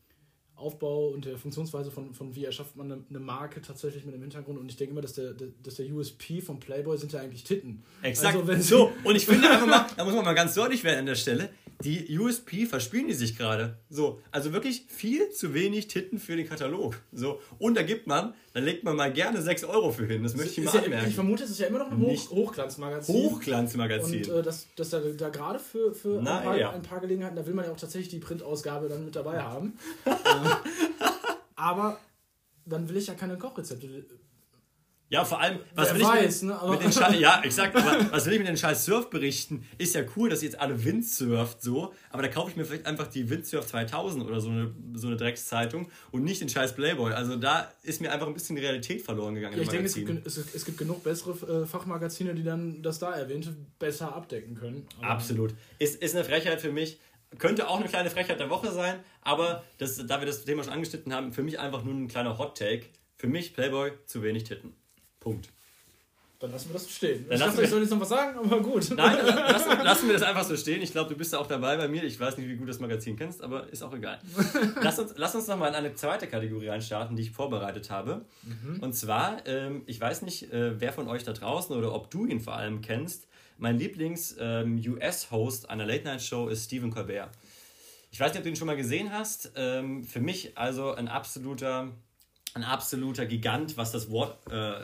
Aufbau 0.57 1.09
und 1.09 1.25
der 1.25 1.37
Funktionsweise 1.37 1.91
von, 1.91 2.15
von 2.15 2.35
wie 2.35 2.45
erschafft 2.45 2.77
man 2.77 2.91
eine, 2.91 3.05
eine 3.11 3.21
Marke 3.21 3.61
tatsächlich 3.61 4.05
mit 4.05 4.15
dem 4.15 4.21
Hintergrund. 4.21 4.59
Und 4.59 4.69
ich 4.69 4.77
denke 4.77 4.93
immer, 4.93 5.03
dass 5.03 5.15
der, 5.15 5.35
dass 5.63 5.75
der 5.75 5.93
USP 5.93 6.41
vom 6.41 6.61
Playboy 6.61 6.97
sind 6.97 7.13
ja 7.13 7.21
eigentlich 7.21 7.45
Titten. 7.45 7.83
Exakt. 8.03 8.37
Also, 8.37 8.63
so, 8.63 8.93
und 9.03 9.17
ich 9.17 9.27
finde 9.27 9.51
einfach 9.51 9.67
mal, 9.67 9.87
da 9.97 10.05
muss 10.05 10.15
man 10.15 10.25
mal 10.25 10.35
ganz 10.35 10.55
deutlich 10.55 10.85
werden 10.85 11.01
an 11.01 11.07
der 11.07 11.17
Stelle, 11.17 11.51
die 11.83 12.19
USP 12.19 12.67
verspielen 12.67 13.09
die 13.09 13.15
sich 13.15 13.37
gerade. 13.37 13.79
So, 13.91 14.21
also 14.31 14.53
wirklich 14.53 14.87
viel 14.89 15.31
zu 15.31 15.55
wenig 15.55 15.89
Titten 15.89 16.19
für 16.19 16.37
den 16.37 16.49
Katalog. 16.49 17.01
So, 17.13 17.41
und 17.59 17.77
da 17.77 17.83
gibt 17.83 18.07
man, 18.07 18.35
da 18.53 18.61
legt 18.61 18.85
man 18.85 18.97
mal 18.97 19.13
gerne 19.13 19.43
6 19.43 19.65
Euro 19.65 19.91
für 19.91 20.07
hin. 20.07 20.23
Das 20.23 20.37
möchte 20.37 20.61
ich 20.61 20.67
mal 20.67 20.75
ja, 20.75 20.83
anmerken. 20.83 21.09
Ich 21.09 21.15
vermute, 21.15 21.45
es 21.45 21.51
ist 21.51 21.61
ja 21.61 21.67
immer 21.67 21.81
noch 21.81 21.91
ein 21.91 22.01
Hoch, 22.01 22.31
Hochglanzmagazin. 22.31 23.15
Hochglanzmagazin. 23.15 24.31
Und 24.31 24.39
äh, 24.39 24.43
dass, 24.43 24.69
dass 24.77 24.91
da, 24.91 25.01
da 25.01 25.29
gerade 25.29 25.59
für, 25.59 25.93
für 25.93 26.21
Na, 26.23 26.39
ein, 26.39 26.45
paar, 26.45 26.59
ja. 26.59 26.71
ein, 26.71 26.83
paar, 26.83 27.01
Gelegenheiten, 27.01 27.37
da 27.37 27.47
will 27.47 27.55
man 27.55 27.65
ja 27.65 27.73
auch 27.73 27.77
tatsächlich 27.77 28.09
die 28.09 28.19
Printausgabe 28.19 28.89
dann 28.89 29.05
mit 29.05 29.17
dabei 29.17 29.41
haben. 29.41 29.75
aber 31.57 31.99
dann 32.65 32.89
will 32.89 32.97
ich 32.97 33.07
ja 33.07 33.15
keine 33.15 33.37
Kochrezepte 33.37 33.89
ja, 35.15 35.25
vor 35.25 35.39
allem, 35.39 35.61
was 35.75 35.91
Wer 35.91 35.95
will 35.97 36.07
weiß, 36.07 36.43
ich 36.43 36.49
mit, 36.49 36.61
ne? 36.61 36.71
mit 36.71 36.83
den 36.83 36.93
Scheiß, 36.93 37.21
ja, 37.21 37.41
exakt, 37.45 37.75
was 38.11 38.27
will 38.27 38.33
ich 38.33 38.39
mit 38.39 38.49
den 38.49 38.57
scheiß 38.57 38.87
Surf-Berichten? 38.87 39.65
Ist 39.79 39.95
ja 39.95 40.01
cool, 40.17 40.31
dass 40.31 40.43
ihr 40.43 40.49
jetzt 40.49 40.59
alle 40.59 40.83
Windsurft 40.83 41.63
so, 41.63 41.95
aber 42.11 42.23
da 42.23 42.29
kaufe 42.29 42.51
ich 42.51 42.57
mir 42.57 42.65
vielleicht 42.65 42.87
einfach 42.87 43.07
die 43.07 43.31
Windsurf 43.31 43.67
2000 43.67 44.25
oder 44.25 44.41
so 44.41 44.49
eine, 44.49 44.75
so 44.95 45.07
eine 45.07 45.17
Dreckszeitung 45.17 45.89
und 46.11 46.25
nicht 46.25 46.41
den 46.41 46.49
scheiß 46.49 46.75
Playboy. 46.75 47.13
Also 47.13 47.37
da 47.37 47.71
ist 47.83 48.01
mir 48.01 48.13
einfach 48.13 48.27
ein 48.27 48.35
bisschen 48.35 48.57
die 48.57 48.63
Realität 48.63 49.03
verloren 49.03 49.37
gegangen. 49.37 49.57
Ja, 49.57 49.63
ich 49.63 49.69
denke, 49.69 49.87
es 49.87 49.95
gibt, 49.95 50.27
es, 50.27 50.37
es 50.37 50.65
gibt, 50.65 50.79
genug 50.79 51.05
bessere 51.05 51.63
äh, 51.63 51.67
Fachmagazine, 51.67 52.35
die 52.35 52.43
dann 52.43 52.83
das 52.83 52.99
da 52.99 53.13
erwähnte 53.13 53.55
besser 53.79 54.17
abdecken 54.17 54.57
können. 54.57 54.89
Absolut. 55.01 55.55
Ist, 55.79 56.03
ist 56.03 56.17
eine 56.17 56.25
Frechheit 56.25 56.61
für 56.61 56.73
mich. 56.73 56.99
Könnte 57.39 57.69
auch 57.69 57.79
eine 57.79 57.89
kleine 57.89 58.11
Frechheit 58.11 58.41
der 58.41 58.51
Woche 58.51 58.71
sein, 58.71 59.01
aber 59.23 59.65
das, 59.79 59.97
da 60.07 60.21
wir 60.21 60.27
das 60.27 60.45
Thema 60.45 60.63
schon 60.63 60.73
angeschnitten 60.73 61.13
haben, 61.13 61.33
für 61.33 61.43
mich 61.43 61.59
einfach 61.59 61.83
nur 61.85 61.95
ein 61.95 62.09
kleiner 62.09 62.39
Hot-Take. 62.39 62.87
Für 63.17 63.27
mich 63.27 63.55
Playboy 63.55 63.93
zu 64.07 64.23
wenig 64.23 64.45
Titten. 64.45 64.75
Punkt. 65.21 65.49
Dann 66.45 66.53
lassen 66.53 66.69
wir 66.69 66.75
das 66.75 66.85
so 66.85 66.91
stehen. 66.91 67.25
Dann 67.27 67.39
ich 67.39 67.45
dachte, 67.45 67.63
ich 67.63 67.71
soll 67.71 67.81
jetzt 67.81 67.91
noch 67.91 68.01
was 68.01 68.09
sagen, 68.11 68.39
aber 68.39 68.61
gut. 68.61 68.91
Nein, 68.95 69.17
lassen, 69.27 69.83
lassen 69.83 70.07
wir 70.09 70.13
das 70.13 70.23
einfach 70.23 70.45
so 70.45 70.57
stehen. 70.57 70.83
Ich 70.83 70.93
glaube, 70.93 71.09
du 71.09 71.17
bist 71.17 71.33
ja 71.33 71.39
auch 71.39 71.47
dabei 71.47 71.79
bei 71.79 71.89
mir. 71.89 72.05
Ich 72.05 72.21
weiß 72.21 72.37
nicht, 72.37 72.49
wie 72.49 72.57
gut 72.57 72.69
das 72.69 72.81
Magazin 72.81 73.17
kennst, 73.17 73.43
aber 73.43 73.73
ist 73.73 73.83
auch 73.83 73.95
egal. 73.95 74.19
lass 74.83 74.99
uns, 74.99 75.15
lass 75.17 75.35
uns 75.35 75.47
nochmal 75.47 75.71
in 75.71 75.75
eine 75.75 75.95
zweite 75.95 76.27
Kategorie 76.27 76.69
reinstarten, 76.69 77.17
die 77.17 77.23
ich 77.23 77.31
vorbereitet 77.31 77.91
habe. 77.91 78.27
Mhm. 78.43 78.81
Und 78.81 78.93
zwar, 78.95 79.47
ähm, 79.47 79.85
ich 79.87 79.99
weiß 79.99 80.21
nicht, 80.23 80.53
äh, 80.53 80.79
wer 80.79 80.93
von 80.93 81.09
euch 81.09 81.25
da 81.25 81.33
draußen 81.33 81.75
oder 81.75 81.95
ob 81.95 82.11
du 82.11 82.27
ihn 82.27 82.41
vor 82.41 82.57
allem 82.57 82.83
kennst. 82.83 83.27
Mein 83.65 83.79
Lieblings-US-Host 83.79 85.65
ähm, 85.65 85.71
einer 85.71 85.87
Late-Night-Show 85.87 86.49
ist 86.49 86.65
Stephen 86.67 86.91
Colbert. 86.91 87.31
Ich 88.11 88.21
weiß 88.21 88.31
nicht, 88.33 88.41
ob 88.41 88.43
du 88.43 88.51
ihn 88.51 88.57
schon 88.57 88.67
mal 88.67 88.77
gesehen 88.77 89.11
hast. 89.11 89.53
Ähm, 89.57 90.05
für 90.05 90.21
mich 90.21 90.59
also 90.59 90.93
ein 90.93 91.09
absoluter 91.09 91.91
ein 92.53 92.63
absoluter 92.63 93.25
Gigant, 93.25 93.79
was 93.79 93.91
das 93.91 94.11
Wort 94.11 94.37
äh, 94.53 94.83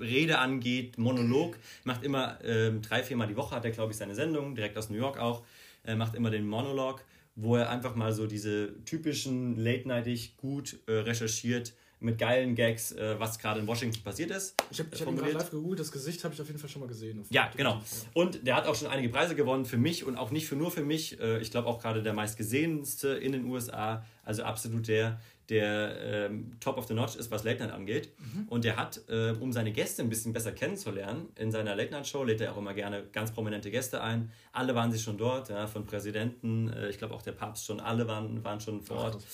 Rede 0.00 0.38
angeht, 0.38 0.98
Monolog. 0.98 1.58
Macht 1.84 2.02
immer 2.02 2.44
äh, 2.44 2.72
drei, 2.80 3.04
viermal 3.04 3.28
die 3.28 3.36
Woche, 3.36 3.54
hat 3.54 3.64
er, 3.64 3.70
glaube 3.70 3.92
ich, 3.92 3.98
seine 3.98 4.16
Sendung, 4.16 4.56
direkt 4.56 4.76
aus 4.76 4.90
New 4.90 4.98
York 4.98 5.20
auch. 5.20 5.44
Er 5.84 5.94
macht 5.94 6.16
immer 6.16 6.30
den 6.30 6.44
Monolog, 6.44 7.04
wo 7.36 7.54
er 7.54 7.70
einfach 7.70 7.94
mal 7.94 8.12
so 8.12 8.26
diese 8.26 8.84
typischen 8.84 9.54
late-nightig 9.54 10.36
gut 10.38 10.80
äh, 10.88 10.92
recherchiert 10.92 11.72
mit 12.00 12.18
geilen 12.18 12.54
Gags, 12.54 12.92
äh, 12.92 13.18
was 13.18 13.38
gerade 13.38 13.60
in 13.60 13.66
Washington 13.66 14.02
passiert 14.02 14.30
ist. 14.30 14.54
Ich 14.70 14.78
habe 14.78 14.90
hab 14.96 15.08
ihn 15.08 15.16
gerade 15.16 15.32
live 15.32 15.50
gegoogelt, 15.50 15.80
das 15.80 15.90
Gesicht 15.90 16.22
habe 16.24 16.34
ich 16.34 16.40
auf 16.40 16.46
jeden 16.46 16.58
Fall 16.58 16.70
schon 16.70 16.80
mal 16.80 16.86
gesehen. 16.86 17.24
Ja, 17.30 17.50
genau. 17.56 17.80
Und 18.14 18.46
der 18.46 18.56
hat 18.56 18.66
auch 18.66 18.74
schon 18.74 18.88
einige 18.88 19.08
Preise 19.08 19.34
gewonnen 19.34 19.64
für 19.64 19.78
mich 19.78 20.04
und 20.04 20.16
auch 20.16 20.30
nicht 20.30 20.46
für 20.46 20.56
nur 20.56 20.70
für 20.70 20.82
mich. 20.82 21.20
Äh, 21.20 21.40
ich 21.40 21.50
glaube 21.50 21.68
auch 21.68 21.80
gerade 21.80 22.02
der 22.02 22.12
meistgesehenste 22.12 23.08
in 23.08 23.32
den 23.32 23.44
USA, 23.46 24.04
also 24.24 24.44
absolut 24.44 24.86
der, 24.86 25.20
der 25.48 26.28
ähm, 26.30 26.52
Top 26.60 26.78
of 26.78 26.86
the 26.86 26.94
Notch 26.94 27.16
ist, 27.16 27.30
was 27.30 27.42
Late 27.42 27.64
Night 27.64 27.72
angeht. 27.72 28.12
Mhm. 28.18 28.48
Und 28.48 28.64
der 28.64 28.76
hat, 28.76 29.00
äh, 29.08 29.30
um 29.40 29.52
seine 29.52 29.72
Gäste 29.72 30.02
ein 30.02 30.08
bisschen 30.08 30.32
besser 30.32 30.52
kennenzulernen, 30.52 31.28
in 31.36 31.50
seiner 31.50 31.74
Late 31.74 31.90
Night 31.90 32.06
Show 32.06 32.22
lädt 32.22 32.40
er 32.40 32.52
auch 32.52 32.58
immer 32.58 32.74
gerne 32.74 33.04
ganz 33.12 33.32
prominente 33.32 33.70
Gäste 33.70 34.02
ein. 34.02 34.30
Alle 34.52 34.74
waren 34.74 34.92
sie 34.92 34.98
schon 34.98 35.18
dort, 35.18 35.48
ja, 35.48 35.66
von 35.66 35.84
Präsidenten, 35.84 36.68
äh, 36.68 36.90
ich 36.90 36.98
glaube 36.98 37.14
auch 37.14 37.22
der 37.22 37.32
Papst 37.32 37.64
schon, 37.64 37.80
alle 37.80 38.06
waren, 38.06 38.44
waren 38.44 38.60
schon 38.60 38.82
vor 38.82 38.98
Ort. 38.98 39.24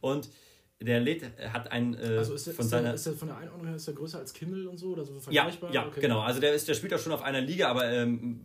Und 0.00 0.28
der 0.80 1.00
lädt, 1.00 1.24
hat 1.52 1.70
ein 1.72 1.94
äh, 1.94 2.18
also 2.18 2.34
ist 2.34 2.46
der, 2.46 2.54
von 2.54 2.64
ist 2.64 2.70
seiner 2.70 2.84
der, 2.84 2.94
ist 2.94 3.06
der 3.06 3.12
von 3.12 3.28
der 3.28 3.36
Einordnung 3.36 3.66
her 3.66 3.76
ist 3.76 3.86
der 3.86 3.94
größer 3.94 4.18
als 4.18 4.32
Kimmel 4.32 4.66
und 4.66 4.78
so 4.78 4.88
oder 4.92 5.04
so 5.04 5.18
vergleichbar? 5.20 5.72
Ja, 5.72 5.82
ja 5.82 5.88
okay. 5.88 6.00
genau. 6.00 6.20
Also 6.20 6.40
der 6.40 6.54
ist 6.54 6.68
der 6.68 6.74
spielt 6.74 6.94
auch 6.94 6.98
schon 6.98 7.12
auf 7.12 7.22
einer 7.22 7.40
Liga, 7.40 7.68
aber 7.68 7.84
ähm, 7.90 8.40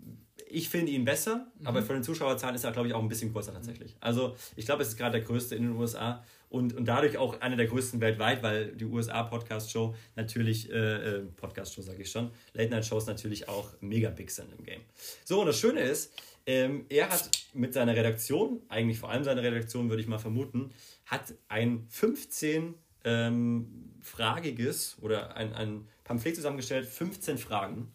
ich 0.48 0.70
finde 0.70 0.92
ihn 0.92 1.06
besser, 1.06 1.48
mhm. 1.60 1.68
aber 1.68 1.82
von 1.82 1.96
den 1.96 2.04
Zuschauerzahlen 2.04 2.56
ist 2.56 2.64
er 2.64 2.72
glaube 2.72 2.88
ich 2.88 2.94
auch 2.94 3.02
ein 3.02 3.08
bisschen 3.08 3.32
größer 3.32 3.54
tatsächlich. 3.54 3.96
Also 4.02 4.36
ich 4.56 4.66
glaube, 4.66 4.84
es 4.84 4.90
ist 4.90 4.98
gerade 4.98 5.20
der 5.20 5.22
größte 5.22 5.56
in 5.56 5.64
den 5.64 5.72
USA 5.74 6.24
und, 6.50 6.74
und 6.74 6.86
dadurch 6.86 7.18
auch 7.18 7.42
einer 7.42 7.56
der 7.56 7.68
größten 7.68 8.00
weltweit, 8.02 8.44
weil 8.44 8.72
die 8.74 8.86
USA 8.86 9.24
Podcast 9.24 9.72
Show 9.72 9.96
natürlich, 10.16 10.72
äh, 10.72 10.76
äh 10.76 11.22
Podcast 11.36 11.74
Show 11.74 11.82
sage 11.82 12.02
ich 12.02 12.12
schon, 12.12 12.32
Late 12.54 12.70
Night 12.70 12.86
Shows 12.86 13.08
natürlich 13.08 13.50
auch 13.50 13.72
mega 13.82 14.10
big 14.10 14.30
sind 14.32 14.48
im 14.58 14.64
Game. 14.64 14.82
So, 15.24 15.42
und 15.42 15.48
das 15.48 15.60
Schöne 15.60 15.82
ist, 15.82 16.14
ähm, 16.46 16.86
er 16.90 17.10
hat 17.10 17.30
mit 17.54 17.74
seiner 17.74 17.96
Redaktion, 17.96 18.62
eigentlich 18.70 19.00
vor 19.00 19.10
allem 19.10 19.24
seine 19.24 19.42
Redaktion 19.42 19.90
würde 19.90 20.02
ich 20.02 20.08
mal 20.08 20.20
vermuten, 20.20 20.72
hat 21.06 21.34
ein 21.48 21.86
15 21.90 22.76
ähm, 23.04 23.92
oder 25.02 25.36
ein, 25.36 25.54
ein 25.54 25.88
Pamphlet 26.04 26.36
zusammengestellt, 26.36 26.88
15 26.88 27.38
Fragen, 27.38 27.92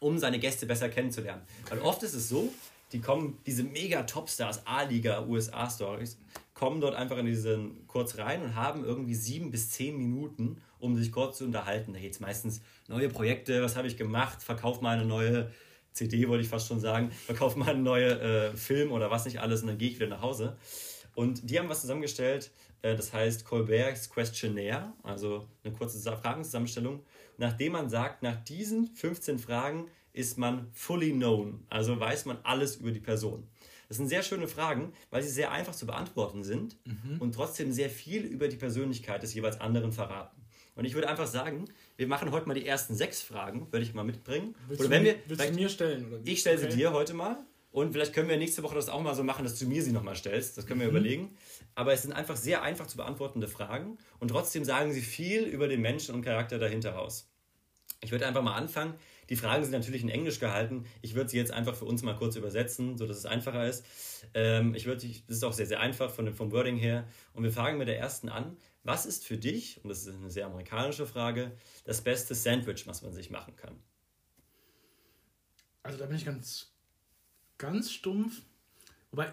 um 0.00 0.18
seine 0.18 0.38
Gäste 0.38 0.66
besser 0.66 0.88
kennenzulernen. 0.88 1.42
Weil 1.68 1.80
oft 1.80 2.02
ist 2.02 2.14
es 2.14 2.28
so, 2.28 2.52
die 2.92 3.00
kommen, 3.00 3.38
diese 3.46 3.64
mega 3.64 4.02
Topstars, 4.02 4.66
A-Liga, 4.66 5.26
USA-Stories, 5.26 6.18
kommen 6.52 6.80
dort 6.80 6.94
einfach 6.94 7.18
in 7.18 7.26
diesen 7.26 7.86
kurz 7.88 8.18
rein 8.18 8.42
und 8.42 8.54
haben 8.54 8.84
irgendwie 8.84 9.14
sieben 9.14 9.50
bis 9.50 9.70
zehn 9.70 9.96
Minuten, 9.96 10.62
um 10.78 10.96
sich 10.96 11.10
kurz 11.10 11.38
zu 11.38 11.44
unterhalten. 11.44 11.92
Da 11.92 11.98
geht 11.98 12.12
es 12.12 12.20
meistens 12.20 12.60
neue 12.88 13.08
Projekte, 13.08 13.62
was 13.62 13.76
habe 13.76 13.88
ich 13.88 13.96
gemacht, 13.96 14.42
verkauf 14.42 14.80
mal 14.80 14.96
eine 14.96 15.06
neue 15.06 15.50
CD, 15.92 16.28
wollte 16.28 16.44
ich 16.44 16.48
fast 16.48 16.68
schon 16.68 16.80
sagen, 16.80 17.10
verkauf 17.10 17.56
mal 17.56 17.70
einen 17.70 17.82
neuen 17.82 18.20
äh, 18.20 18.52
Film 18.56 18.92
oder 18.92 19.10
was 19.10 19.24
nicht 19.24 19.40
alles 19.40 19.62
und 19.62 19.68
dann 19.68 19.78
gehe 19.78 19.88
ich 19.88 19.96
wieder 19.96 20.08
nach 20.08 20.22
Hause. 20.22 20.56
Und 21.14 21.48
die 21.48 21.58
haben 21.58 21.68
was 21.68 21.80
zusammengestellt, 21.80 22.50
äh, 22.82 22.96
das 22.96 23.12
heißt 23.12 23.44
Colbert's 23.44 24.10
Questionnaire, 24.10 24.92
also 25.02 25.48
eine 25.62 25.72
kurze 25.72 25.98
Fragenzusammenstellung, 26.00 27.04
nachdem 27.38 27.72
man 27.72 27.88
sagt, 27.88 28.22
nach 28.22 28.36
diesen 28.44 28.88
15 28.88 29.38
Fragen 29.38 29.88
ist 30.12 30.38
man 30.38 30.68
fully 30.72 31.12
known, 31.12 31.64
also 31.68 31.98
weiß 31.98 32.26
man 32.26 32.38
alles 32.44 32.76
über 32.76 32.92
die 32.92 33.00
Person. 33.00 33.48
Das 33.88 33.98
sind 33.98 34.08
sehr 34.08 34.22
schöne 34.22 34.48
Fragen, 34.48 34.92
weil 35.10 35.22
sie 35.22 35.28
sehr 35.28 35.50
einfach 35.50 35.74
zu 35.74 35.86
beantworten 35.86 36.42
sind 36.42 36.76
mhm. 36.84 37.20
und 37.20 37.34
trotzdem 37.34 37.72
sehr 37.72 37.90
viel 37.90 38.22
über 38.22 38.48
die 38.48 38.56
Persönlichkeit 38.56 39.22
des 39.22 39.34
jeweils 39.34 39.60
anderen 39.60 39.92
verraten. 39.92 40.40
Und 40.76 40.84
ich 40.84 40.94
würde 40.94 41.08
einfach 41.08 41.26
sagen, 41.26 41.66
wir 41.96 42.08
machen 42.08 42.32
heute 42.32 42.48
mal 42.48 42.54
die 42.54 42.66
ersten 42.66 42.94
sechs 42.94 43.22
Fragen, 43.22 43.68
würde 43.70 43.84
ich 43.84 43.94
mal 43.94 44.02
mitbringen. 44.02 44.56
Willst, 44.66 44.80
oder 44.80 44.90
wenn 44.90 45.04
wir, 45.04 45.16
willst 45.26 45.48
du 45.48 45.52
mir 45.52 45.68
stellen? 45.68 46.06
Oder? 46.06 46.20
Ich 46.24 46.40
stelle 46.40 46.58
okay. 46.58 46.70
sie 46.70 46.76
dir 46.76 46.92
heute 46.92 47.14
mal. 47.14 47.44
Und 47.74 47.90
vielleicht 47.90 48.12
können 48.12 48.28
wir 48.28 48.36
nächste 48.36 48.62
Woche 48.62 48.76
das 48.76 48.88
auch 48.88 49.02
mal 49.02 49.16
so 49.16 49.24
machen, 49.24 49.42
dass 49.42 49.58
du 49.58 49.66
mir 49.66 49.82
sie 49.82 49.90
nochmal 49.90 50.14
stellst. 50.14 50.56
Das 50.56 50.64
können 50.64 50.78
wir 50.78 50.86
mhm. 50.86 50.96
überlegen. 50.96 51.36
Aber 51.74 51.92
es 51.92 52.02
sind 52.02 52.12
einfach 52.12 52.36
sehr 52.36 52.62
einfach 52.62 52.86
zu 52.86 52.96
beantwortende 52.96 53.48
Fragen 53.48 53.98
und 54.20 54.28
trotzdem 54.28 54.64
sagen 54.64 54.92
sie 54.92 55.02
viel 55.02 55.42
über 55.42 55.66
den 55.66 55.80
Menschen 55.80 56.14
und 56.14 56.22
Charakter 56.22 56.60
dahinter 56.60 56.92
raus. 56.92 57.28
Ich 58.00 58.12
würde 58.12 58.28
einfach 58.28 58.42
mal 58.42 58.54
anfangen. 58.54 58.94
Die 59.28 59.34
Fragen 59.34 59.64
sind 59.64 59.72
natürlich 59.72 60.04
in 60.04 60.08
Englisch 60.08 60.38
gehalten. 60.38 60.84
Ich 61.02 61.16
würde 61.16 61.30
sie 61.30 61.36
jetzt 61.36 61.50
einfach 61.50 61.74
für 61.74 61.84
uns 61.84 62.04
mal 62.04 62.14
kurz 62.14 62.36
übersetzen, 62.36 62.96
sodass 62.96 63.16
es 63.16 63.26
einfacher 63.26 63.66
ist. 63.66 63.84
Ähm, 64.34 64.76
ich 64.76 64.86
würde, 64.86 65.04
das 65.26 65.38
ist 65.38 65.42
auch 65.42 65.52
sehr, 65.52 65.66
sehr 65.66 65.80
einfach 65.80 66.12
von, 66.12 66.32
vom 66.32 66.52
Wording 66.52 66.76
her. 66.76 67.08
Und 67.32 67.42
wir 67.42 67.50
fragen 67.50 67.78
mit 67.78 67.88
der 67.88 67.98
ersten 67.98 68.28
an, 68.28 68.56
was 68.84 69.04
ist 69.04 69.26
für 69.26 69.36
dich, 69.36 69.82
und 69.82 69.88
das 69.88 70.06
ist 70.06 70.14
eine 70.14 70.30
sehr 70.30 70.46
amerikanische 70.46 71.08
Frage, 71.08 71.50
das 71.84 72.02
beste 72.02 72.36
Sandwich, 72.36 72.86
was 72.86 73.02
man 73.02 73.12
sich 73.12 73.30
machen 73.30 73.56
kann? 73.56 73.82
Also 75.82 75.98
da 75.98 76.06
bin 76.06 76.16
ich 76.16 76.24
ganz 76.24 76.73
ganz 77.58 77.90
stumpf. 77.90 78.42
Wobei, 79.10 79.32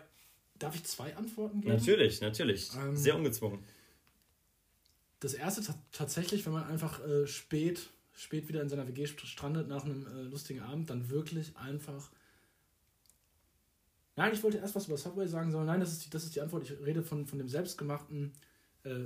darf 0.59 0.75
ich 0.75 0.83
zwei 0.83 1.15
Antworten 1.15 1.61
geben? 1.61 1.73
Natürlich, 1.75 2.21
natürlich. 2.21 2.69
Ähm, 2.75 2.95
Sehr 2.95 3.15
ungezwungen. 3.15 3.63
Das 5.19 5.33
erste 5.33 5.61
ta- 5.63 5.77
tatsächlich, 5.91 6.45
wenn 6.45 6.53
man 6.53 6.63
einfach 6.63 6.99
äh, 7.05 7.27
spät, 7.27 7.89
spät 8.13 8.47
wieder 8.47 8.61
in 8.61 8.69
seiner 8.69 8.87
WG 8.87 9.05
st- 9.05 9.25
strandet 9.25 9.67
nach 9.67 9.85
einem 9.85 10.05
äh, 10.07 10.21
lustigen 10.23 10.61
Abend, 10.61 10.89
dann 10.89 11.09
wirklich 11.09 11.55
einfach. 11.57 12.09
Nein, 14.15 14.33
ich 14.33 14.43
wollte 14.43 14.57
erst 14.57 14.75
was 14.75 14.87
über 14.87 14.97
Subway 14.97 15.27
sagen, 15.27 15.51
sondern 15.51 15.67
nein, 15.67 15.79
das 15.79 15.91
ist 15.93 16.05
die, 16.05 16.09
das 16.09 16.23
ist 16.23 16.35
die 16.35 16.41
Antwort. 16.41 16.63
Ich 16.63 16.71
rede 16.85 17.01
von, 17.03 17.25
von 17.27 17.37
dem 17.39 17.47
selbstgemachten 17.49 18.33
äh, 18.83 19.05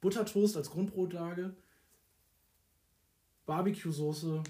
Buttertoast 0.00 0.56
als 0.56 0.70
Grundbrotlage, 0.70 1.54
Barbecue-Soße, 3.46 4.42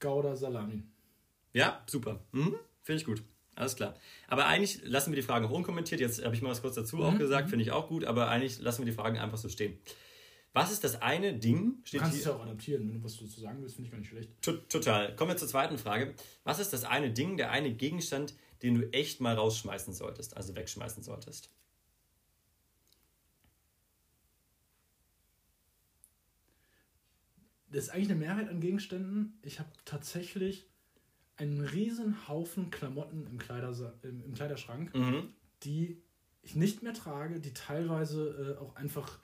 Gouda, 0.00 0.36
Salami. 0.36 0.82
Ja, 1.52 1.82
super. 1.86 2.20
Mhm. 2.32 2.56
Finde 2.82 3.00
ich 3.00 3.06
gut. 3.06 3.22
Alles 3.54 3.74
klar. 3.76 3.94
Aber 4.28 4.46
eigentlich 4.46 4.80
lassen 4.84 5.10
wir 5.10 5.16
die 5.16 5.22
Fragen 5.22 5.44
auch 5.46 5.50
unkommentiert. 5.50 6.00
Jetzt 6.00 6.24
habe 6.24 6.34
ich 6.34 6.42
mal 6.42 6.50
was 6.50 6.62
kurz 6.62 6.76
dazu 6.76 7.02
auch 7.02 7.12
Mhm, 7.12 7.18
gesagt, 7.18 7.50
finde 7.50 7.64
ich 7.64 7.72
auch 7.72 7.88
gut, 7.88 8.04
aber 8.04 8.28
eigentlich 8.28 8.60
lassen 8.60 8.82
wir 8.82 8.86
die 8.86 8.96
Fragen 8.96 9.18
einfach 9.18 9.38
so 9.38 9.48
stehen. 9.48 9.78
Was 10.52 10.72
ist 10.72 10.82
das 10.84 11.02
eine 11.02 11.34
Ding? 11.34 11.76
Du 11.82 11.86
Steht 11.88 12.00
kannst 12.00 12.16
es 12.16 12.22
hier, 12.24 12.32
ja 12.32 12.38
auch 12.38 12.42
adaptieren, 12.42 12.88
wenn 12.88 12.94
du 12.94 13.04
was 13.04 13.18
dazu 13.18 13.40
sagen 13.40 13.60
willst, 13.60 13.74
finde 13.76 13.86
ich 13.88 13.92
gar 13.92 13.98
nicht 13.98 14.08
schlecht. 14.08 14.30
To- 14.42 14.52
Total. 14.68 15.14
Kommen 15.16 15.30
wir 15.32 15.36
zur 15.36 15.48
zweiten 15.48 15.76
Frage. 15.76 16.14
Was 16.44 16.58
ist 16.58 16.72
das 16.72 16.84
eine 16.84 17.10
Ding, 17.12 17.36
der 17.36 17.50
eine 17.50 17.72
Gegenstand, 17.74 18.34
den 18.62 18.74
du 18.76 18.92
echt 18.92 19.20
mal 19.20 19.34
rausschmeißen 19.34 19.92
solltest, 19.92 20.36
also 20.36 20.56
wegschmeißen 20.56 21.02
solltest? 21.02 21.50
Das 27.70 27.84
ist 27.84 27.90
eigentlich 27.90 28.10
eine 28.10 28.18
Mehrheit 28.18 28.48
an 28.48 28.60
Gegenständen. 28.60 29.38
Ich 29.42 29.58
habe 29.58 29.68
tatsächlich 29.84 30.66
einen 31.38 31.60
riesen 31.60 32.28
Haufen 32.28 32.70
Klamotten 32.70 33.26
im, 33.26 33.38
Kleidersa 33.38 33.94
im, 34.02 34.22
im 34.24 34.34
Kleiderschrank, 34.34 34.94
Mhm. 34.94 35.28
die 35.62 36.02
ich 36.42 36.54
nicht 36.56 36.82
mehr 36.82 36.94
trage, 36.94 37.40
die 37.40 37.52
teilweise 37.54 38.56
äh, 38.58 38.62
auch 38.62 38.76
einfach 38.76 39.18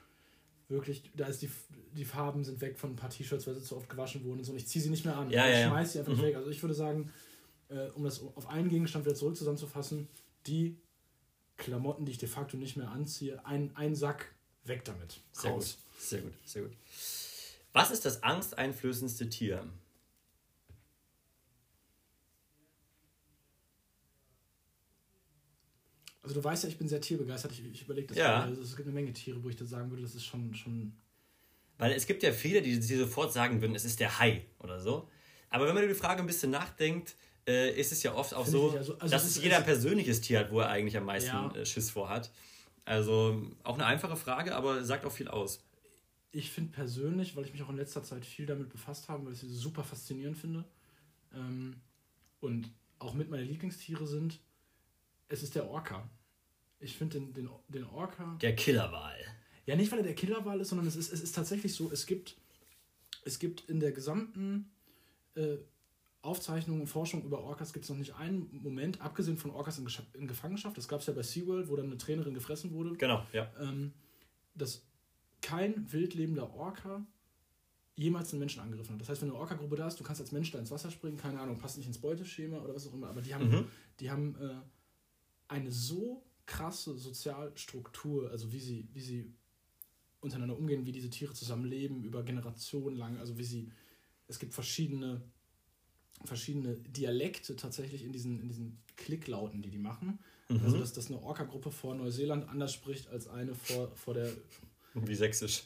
wirklich, 0.68 1.10
da 1.14 1.26
ist 1.26 1.42
die, 1.42 1.50
die 1.96 2.04
Farben 2.04 2.44
sind 2.44 2.60
weg 2.60 2.78
von 2.78 2.90
ein 2.92 2.96
paar 2.96 3.10
T-Shirts, 3.10 3.46
weil 3.46 3.54
sie 3.54 3.62
zu 3.62 3.76
oft 3.76 3.88
gewaschen 3.88 4.24
wurden 4.24 4.38
und 4.38 4.44
so. 4.44 4.52
Und 4.52 4.58
ich 4.58 4.66
ziehe 4.66 4.82
sie 4.82 4.90
nicht 4.90 5.04
mehr 5.04 5.16
an. 5.16 5.30
Ja, 5.30 5.46
ich 5.48 5.58
ja, 5.60 5.68
schmeiß 5.68 5.92
sie 5.92 5.98
einfach 6.00 6.16
Mhm. 6.16 6.22
weg. 6.22 6.36
Also 6.36 6.50
ich 6.50 6.62
würde 6.62 6.74
sagen, 6.74 7.12
äh, 7.68 7.88
um 7.90 8.04
das 8.04 8.20
auf 8.20 8.48
einen 8.48 8.68
Gegenstand 8.68 9.04
wieder 9.04 9.14
zurück 9.14 9.36
zusammenzufassen, 9.36 10.08
die 10.46 10.76
Klamotten, 11.56 12.04
die 12.04 12.12
ich 12.12 12.18
de 12.18 12.28
facto 12.28 12.56
nicht 12.56 12.76
mehr 12.76 12.90
anziehe, 12.90 13.44
ein, 13.46 13.70
ein 13.76 13.94
Sack 13.94 14.34
weg 14.64 14.84
damit. 14.84 15.20
Sehr 15.32 15.50
Raus. 15.52 15.78
gut. 15.94 16.02
Sehr 16.02 16.20
gut. 16.22 16.32
Sehr 16.44 16.62
gut. 16.62 16.72
Was 17.72 17.90
ist 17.90 18.04
das 18.04 18.22
angsteinflößendste 18.22 19.28
Tier? 19.28 19.66
Also 26.24 26.34
du 26.36 26.42
weißt 26.42 26.64
ja, 26.64 26.70
ich 26.70 26.78
bin 26.78 26.88
sehr 26.88 27.00
tierbegeistert. 27.00 27.52
Ich, 27.52 27.64
ich 27.64 27.82
überlege 27.82 28.08
das 28.08 28.16
Ja. 28.16 28.42
Also 28.42 28.62
es 28.62 28.74
gibt 28.74 28.88
eine 28.88 28.94
Menge 28.94 29.12
Tiere, 29.12 29.42
wo 29.44 29.48
ich 29.50 29.56
da 29.56 29.64
sagen 29.66 29.90
würde, 29.90 30.02
das 30.02 30.14
ist 30.14 30.24
schon, 30.24 30.54
schon. 30.54 30.92
Weil 31.78 31.92
es 31.92 32.06
gibt 32.06 32.22
ja 32.22 32.32
viele, 32.32 32.62
die, 32.62 32.80
die 32.80 32.96
sofort 32.96 33.32
sagen 33.32 33.60
würden, 33.60 33.76
es 33.76 33.84
ist 33.84 34.00
der 34.00 34.18
Hai 34.18 34.44
oder 34.58 34.80
so. 34.80 35.08
Aber 35.50 35.66
wenn 35.66 35.74
man 35.74 35.84
über 35.84 35.92
die 35.92 35.98
Frage 35.98 36.20
ein 36.22 36.26
bisschen 36.26 36.50
nachdenkt, 36.50 37.14
äh, 37.46 37.78
ist 37.78 37.92
es 37.92 38.02
ja 38.02 38.14
oft 38.14 38.32
auch 38.34 38.44
Finde 38.44 38.58
so, 38.58 38.70
also- 38.70 38.98
also 38.98 39.12
dass 39.12 39.24
es 39.24 39.36
ist- 39.36 39.42
jeder 39.42 39.58
ein 39.58 39.64
persönliches 39.64 40.20
Tier 40.22 40.40
hat, 40.40 40.50
wo 40.50 40.60
er 40.60 40.68
eigentlich 40.70 40.96
am 40.96 41.04
meisten 41.04 41.28
Ja. 41.30 41.54
äh, 41.54 41.66
Schiss 41.66 41.90
vor 41.90 42.08
hat. 42.08 42.32
Also 42.86 43.42
auch 43.62 43.74
eine 43.74 43.84
einfache 43.86 44.16
Frage, 44.16 44.54
aber 44.56 44.82
sagt 44.84 45.04
auch 45.04 45.12
viel 45.12 45.28
aus. 45.28 45.62
Ich 46.32 46.50
finde 46.50 46.72
persönlich, 46.72 47.36
weil 47.36 47.44
ich 47.44 47.52
mich 47.52 47.62
auch 47.62 47.68
in 47.70 47.76
letzter 47.76 48.02
Zeit 48.02 48.24
viel 48.24 48.46
damit 48.46 48.70
befasst 48.70 49.08
habe, 49.08 49.26
weil 49.26 49.34
ich 49.34 49.40
sie 49.40 49.48
super 49.54 49.84
faszinierend 49.84 50.36
finde 50.38 50.64
ähm, 51.34 51.76
und 52.40 52.70
auch 52.98 53.14
mit 53.14 53.30
meine 53.30 53.44
Lieblingstiere 53.44 54.06
sind, 54.06 54.40
es 55.28 55.42
ist 55.42 55.54
der 55.54 55.68
Orca. 55.68 56.08
Ich 56.80 56.96
finde 56.96 57.18
den, 57.20 57.32
den, 57.32 57.48
den 57.68 57.84
Orca. 57.84 58.36
Der 58.42 58.54
Killerwal. 58.54 59.16
Ja, 59.66 59.76
nicht 59.76 59.90
weil 59.90 60.00
er 60.00 60.04
der 60.04 60.14
Killerwal 60.14 60.60
ist, 60.60 60.68
sondern 60.68 60.86
es 60.86 60.96
ist, 60.96 61.12
es 61.12 61.22
ist 61.22 61.34
tatsächlich 61.34 61.74
so, 61.74 61.90
es 61.90 62.06
gibt, 62.06 62.36
es 63.24 63.38
gibt 63.38 63.68
in 63.70 63.80
der 63.80 63.92
gesamten 63.92 64.70
äh, 65.34 65.56
Aufzeichnung 66.20 66.80
und 66.80 66.86
Forschung 66.86 67.22
über 67.24 67.42
Orcas 67.42 67.72
gibt 67.72 67.84
es 67.84 67.90
noch 67.90 67.96
nicht 67.98 68.14
einen 68.14 68.48
Moment, 68.62 69.00
abgesehen 69.00 69.36
von 69.36 69.50
Orcas 69.50 69.78
in, 69.78 69.86
in 70.14 70.26
Gefangenschaft, 70.28 70.76
das 70.76 70.88
gab 70.88 71.00
es 71.00 71.06
ja 71.06 71.12
bei 71.12 71.22
SeaWorld, 71.22 71.68
wo 71.68 71.76
dann 71.76 71.86
eine 71.86 71.98
Trainerin 71.98 72.34
gefressen 72.34 72.72
wurde, 72.72 72.94
Genau, 72.96 73.26
ja. 73.32 73.50
ähm, 73.60 73.92
dass 74.54 74.86
kein 75.42 75.90
wildlebender 75.92 76.54
Orca 76.54 77.04
jemals 77.96 78.32
einen 78.32 78.40
Menschen 78.40 78.60
angegriffen 78.60 78.94
hat. 78.94 79.00
Das 79.02 79.08
heißt, 79.10 79.22
wenn 79.22 79.30
eine 79.30 79.38
Orca-Gruppe 79.38 79.76
da 79.76 79.86
ist, 79.86 80.00
du 80.00 80.04
kannst 80.04 80.20
als 80.20 80.32
Mensch 80.32 80.50
da 80.50 80.58
ins 80.58 80.70
Wasser 80.70 80.90
springen, 80.90 81.16
keine 81.16 81.38
Ahnung, 81.40 81.58
passt 81.58 81.76
nicht 81.76 81.86
ins 81.86 81.98
Beuteschema 81.98 82.58
oder 82.58 82.74
was 82.74 82.86
auch 82.88 82.94
immer, 82.94 83.08
aber 83.08 83.20
die 83.22 83.34
haben, 83.34 83.48
Mhm. 83.50 83.66
die 84.00 84.10
haben 84.10 84.34
äh, 84.40 84.54
eine 85.48 85.70
so 85.70 86.22
krasse 86.46 86.96
Sozialstruktur, 86.96 88.30
also 88.30 88.52
wie 88.52 88.60
sie, 88.60 88.88
wie 88.92 89.00
sie 89.00 89.32
untereinander 90.20 90.58
umgehen, 90.58 90.86
wie 90.86 90.92
diese 90.92 91.10
Tiere 91.10 91.34
zusammenleben, 91.34 92.02
über 92.04 92.22
Generationen 92.22 92.96
lang, 92.96 93.18
also 93.18 93.38
wie 93.38 93.44
sie, 93.44 93.70
es 94.26 94.38
gibt 94.38 94.54
verschiedene, 94.54 95.20
verschiedene 96.24 96.76
Dialekte 96.76 97.56
tatsächlich 97.56 98.04
in 98.04 98.12
diesen, 98.12 98.40
in 98.40 98.48
diesen 98.48 98.78
Klicklauten, 98.96 99.62
die 99.62 99.70
die 99.70 99.78
machen. 99.78 100.18
Mhm. 100.48 100.60
Also, 100.64 100.78
dass, 100.78 100.92
dass 100.92 101.06
eine 101.08 101.22
Orca-Gruppe 101.22 101.70
vor 101.70 101.94
Neuseeland 101.94 102.48
anders 102.48 102.72
spricht 102.72 103.08
als 103.08 103.28
eine 103.28 103.54
vor, 103.54 103.90
vor 103.94 104.14
der. 104.14 104.30
Wie 104.94 105.14
sächsisch. 105.14 105.64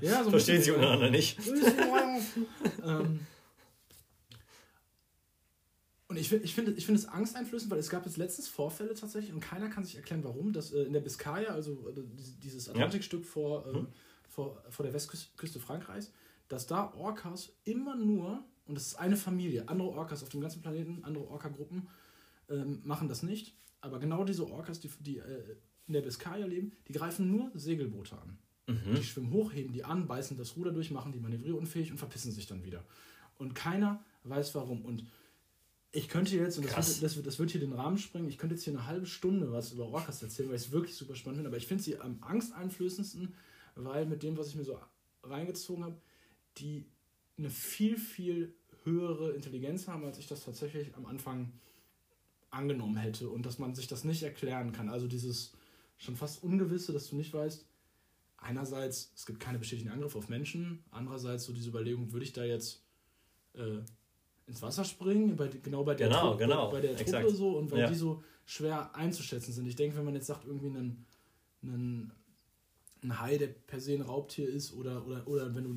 Ja, 0.00 0.24
so 0.24 0.30
Verstehen 0.30 0.62
sie 0.62 0.70
untereinander 0.70 1.10
nicht. 1.10 1.38
ähm, 2.84 3.20
und 6.16 6.20
ich 6.22 6.28
finde 6.28 6.44
ich 6.44 6.54
find, 6.54 6.68
ich 6.78 6.86
find 6.86 6.98
es 6.98 7.06
angsteinflößend, 7.06 7.70
weil 7.70 7.78
es 7.78 7.90
gab 7.90 8.06
jetzt 8.06 8.16
letztens 8.16 8.48
Vorfälle 8.48 8.94
tatsächlich 8.94 9.32
und 9.34 9.40
keiner 9.40 9.68
kann 9.68 9.84
sich 9.84 9.96
erklären, 9.96 10.24
warum, 10.24 10.52
dass 10.52 10.72
äh, 10.72 10.82
in 10.84 10.92
der 10.92 11.00
Biskaya, 11.00 11.50
also 11.50 11.88
äh, 11.90 12.02
dieses 12.42 12.68
Atlantikstück 12.68 13.24
vor, 13.24 13.66
äh, 13.66 13.72
Mhm. 13.72 13.86
vor, 14.28 14.62
vor 14.70 14.84
der 14.84 14.94
Westküste 14.94 15.60
Frankreichs, 15.60 16.10
dass 16.48 16.66
da 16.66 16.92
Orcas 16.94 17.52
immer 17.64 17.96
nur, 17.96 18.44
und 18.66 18.76
das 18.76 18.86
ist 18.88 18.94
eine 18.94 19.16
Familie, 19.16 19.68
andere 19.68 19.88
Orcas 19.88 20.22
auf 20.22 20.28
dem 20.30 20.40
ganzen 20.40 20.62
Planeten, 20.62 21.04
andere 21.04 21.28
Orca-Gruppen 21.28 21.88
ähm, 22.48 22.80
machen 22.84 23.08
das 23.08 23.22
nicht, 23.22 23.54
aber 23.80 23.98
genau 23.98 24.24
diese 24.24 24.48
Orcas, 24.50 24.80
die, 24.80 24.90
die 25.00 25.18
äh, 25.18 25.56
in 25.86 25.92
der 25.92 26.02
Biskaya 26.02 26.46
leben, 26.46 26.72
die 26.88 26.92
greifen 26.92 27.30
nur 27.30 27.50
Segelboote 27.54 28.16
an. 28.18 28.38
Mhm. 28.68 28.94
Die 28.96 29.04
schwimmen 29.04 29.30
hoch, 29.32 29.52
heben 29.52 29.72
die 29.72 29.84
an, 29.84 30.08
beißen 30.08 30.36
das 30.36 30.56
Ruder 30.56 30.72
durch, 30.72 30.90
machen 30.90 31.12
die 31.12 31.20
manövrierunfähig 31.20 31.92
und 31.92 31.98
verpissen 31.98 32.32
sich 32.32 32.46
dann 32.46 32.64
wieder. 32.64 32.84
Und 33.38 33.54
keiner 33.54 34.02
weiß 34.24 34.54
warum. 34.54 34.84
Und 34.84 35.04
ich 35.96 36.08
könnte 36.08 36.36
jetzt, 36.36 36.58
und 36.58 36.66
das 36.66 36.88
wird, 36.88 37.02
das, 37.02 37.16
wird, 37.16 37.26
das 37.26 37.38
wird 37.38 37.50
hier 37.50 37.60
den 37.60 37.72
Rahmen 37.72 37.96
sprengen, 37.96 38.28
ich 38.28 38.36
könnte 38.36 38.54
jetzt 38.54 38.64
hier 38.64 38.74
eine 38.74 38.86
halbe 38.86 39.06
Stunde 39.06 39.50
was 39.50 39.72
über 39.72 39.86
Orcas 39.86 40.22
erzählen, 40.22 40.50
weil 40.50 40.56
ich 40.56 40.66
es 40.66 40.72
wirklich 40.72 40.94
super 40.94 41.14
spannend 41.14 41.38
finde. 41.38 41.48
Aber 41.48 41.56
ich 41.56 41.66
finde 41.66 41.82
sie 41.82 41.98
am 41.98 42.18
angsteinflößendsten, 42.20 43.34
weil 43.76 44.04
mit 44.04 44.22
dem, 44.22 44.36
was 44.36 44.48
ich 44.48 44.56
mir 44.56 44.64
so 44.64 44.78
reingezogen 45.22 45.84
habe, 45.84 45.96
die 46.58 46.84
eine 47.38 47.48
viel, 47.48 47.96
viel 47.96 48.54
höhere 48.84 49.32
Intelligenz 49.32 49.88
haben, 49.88 50.04
als 50.04 50.18
ich 50.18 50.26
das 50.26 50.44
tatsächlich 50.44 50.94
am 50.96 51.06
Anfang 51.06 51.52
angenommen 52.50 52.96
hätte. 52.96 53.30
Und 53.30 53.46
dass 53.46 53.58
man 53.58 53.74
sich 53.74 53.86
das 53.86 54.04
nicht 54.04 54.22
erklären 54.22 54.72
kann. 54.72 54.90
Also 54.90 55.08
dieses 55.08 55.52
schon 55.96 56.16
fast 56.16 56.42
Ungewisse, 56.42 56.92
dass 56.92 57.08
du 57.08 57.16
nicht 57.16 57.32
weißt, 57.32 57.66
einerseits, 58.36 59.12
es 59.14 59.24
gibt 59.24 59.40
keine 59.40 59.58
bestätigten 59.58 59.90
Angriffe 59.90 60.18
auf 60.18 60.28
Menschen, 60.28 60.84
andererseits 60.90 61.44
so 61.44 61.54
diese 61.54 61.70
Überlegung, 61.70 62.12
würde 62.12 62.24
ich 62.24 62.34
da 62.34 62.44
jetzt 62.44 62.82
äh, 63.54 63.80
ins 64.46 64.62
Wasser 64.62 64.84
springen, 64.84 65.36
bei, 65.36 65.48
genau 65.48 65.82
bei 65.84 65.94
der, 65.94 66.08
Genau, 66.08 66.20
Truppe, 66.30 66.36
genau, 66.38 66.70
bei 66.70 66.80
der 66.80 66.96
Truppe 66.96 67.30
so 67.30 67.58
und 67.58 67.70
weil 67.70 67.80
Ja. 67.80 67.88
die 67.88 67.94
so 67.94 68.22
schwer 68.44 68.94
einzuschätzen 68.94 69.52
sind. 69.52 69.66
Ich 69.66 69.76
denke, 69.76 69.96
wenn 69.96 70.04
man 70.04 70.14
jetzt 70.14 70.26
sagt, 70.26 70.46
irgendwie 70.46 70.68
einen, 70.68 71.04
einen, 71.62 72.12
ein 73.02 73.20
Hai, 73.20 73.38
der 73.38 73.48
per 73.48 73.80
se 73.80 73.94
ein 73.94 74.02
Raubtier 74.02 74.48
ist 74.48 74.72
oder, 74.74 75.04
oder, 75.06 75.26
oder 75.26 75.54
wenn 75.54 75.64
du 75.64 75.76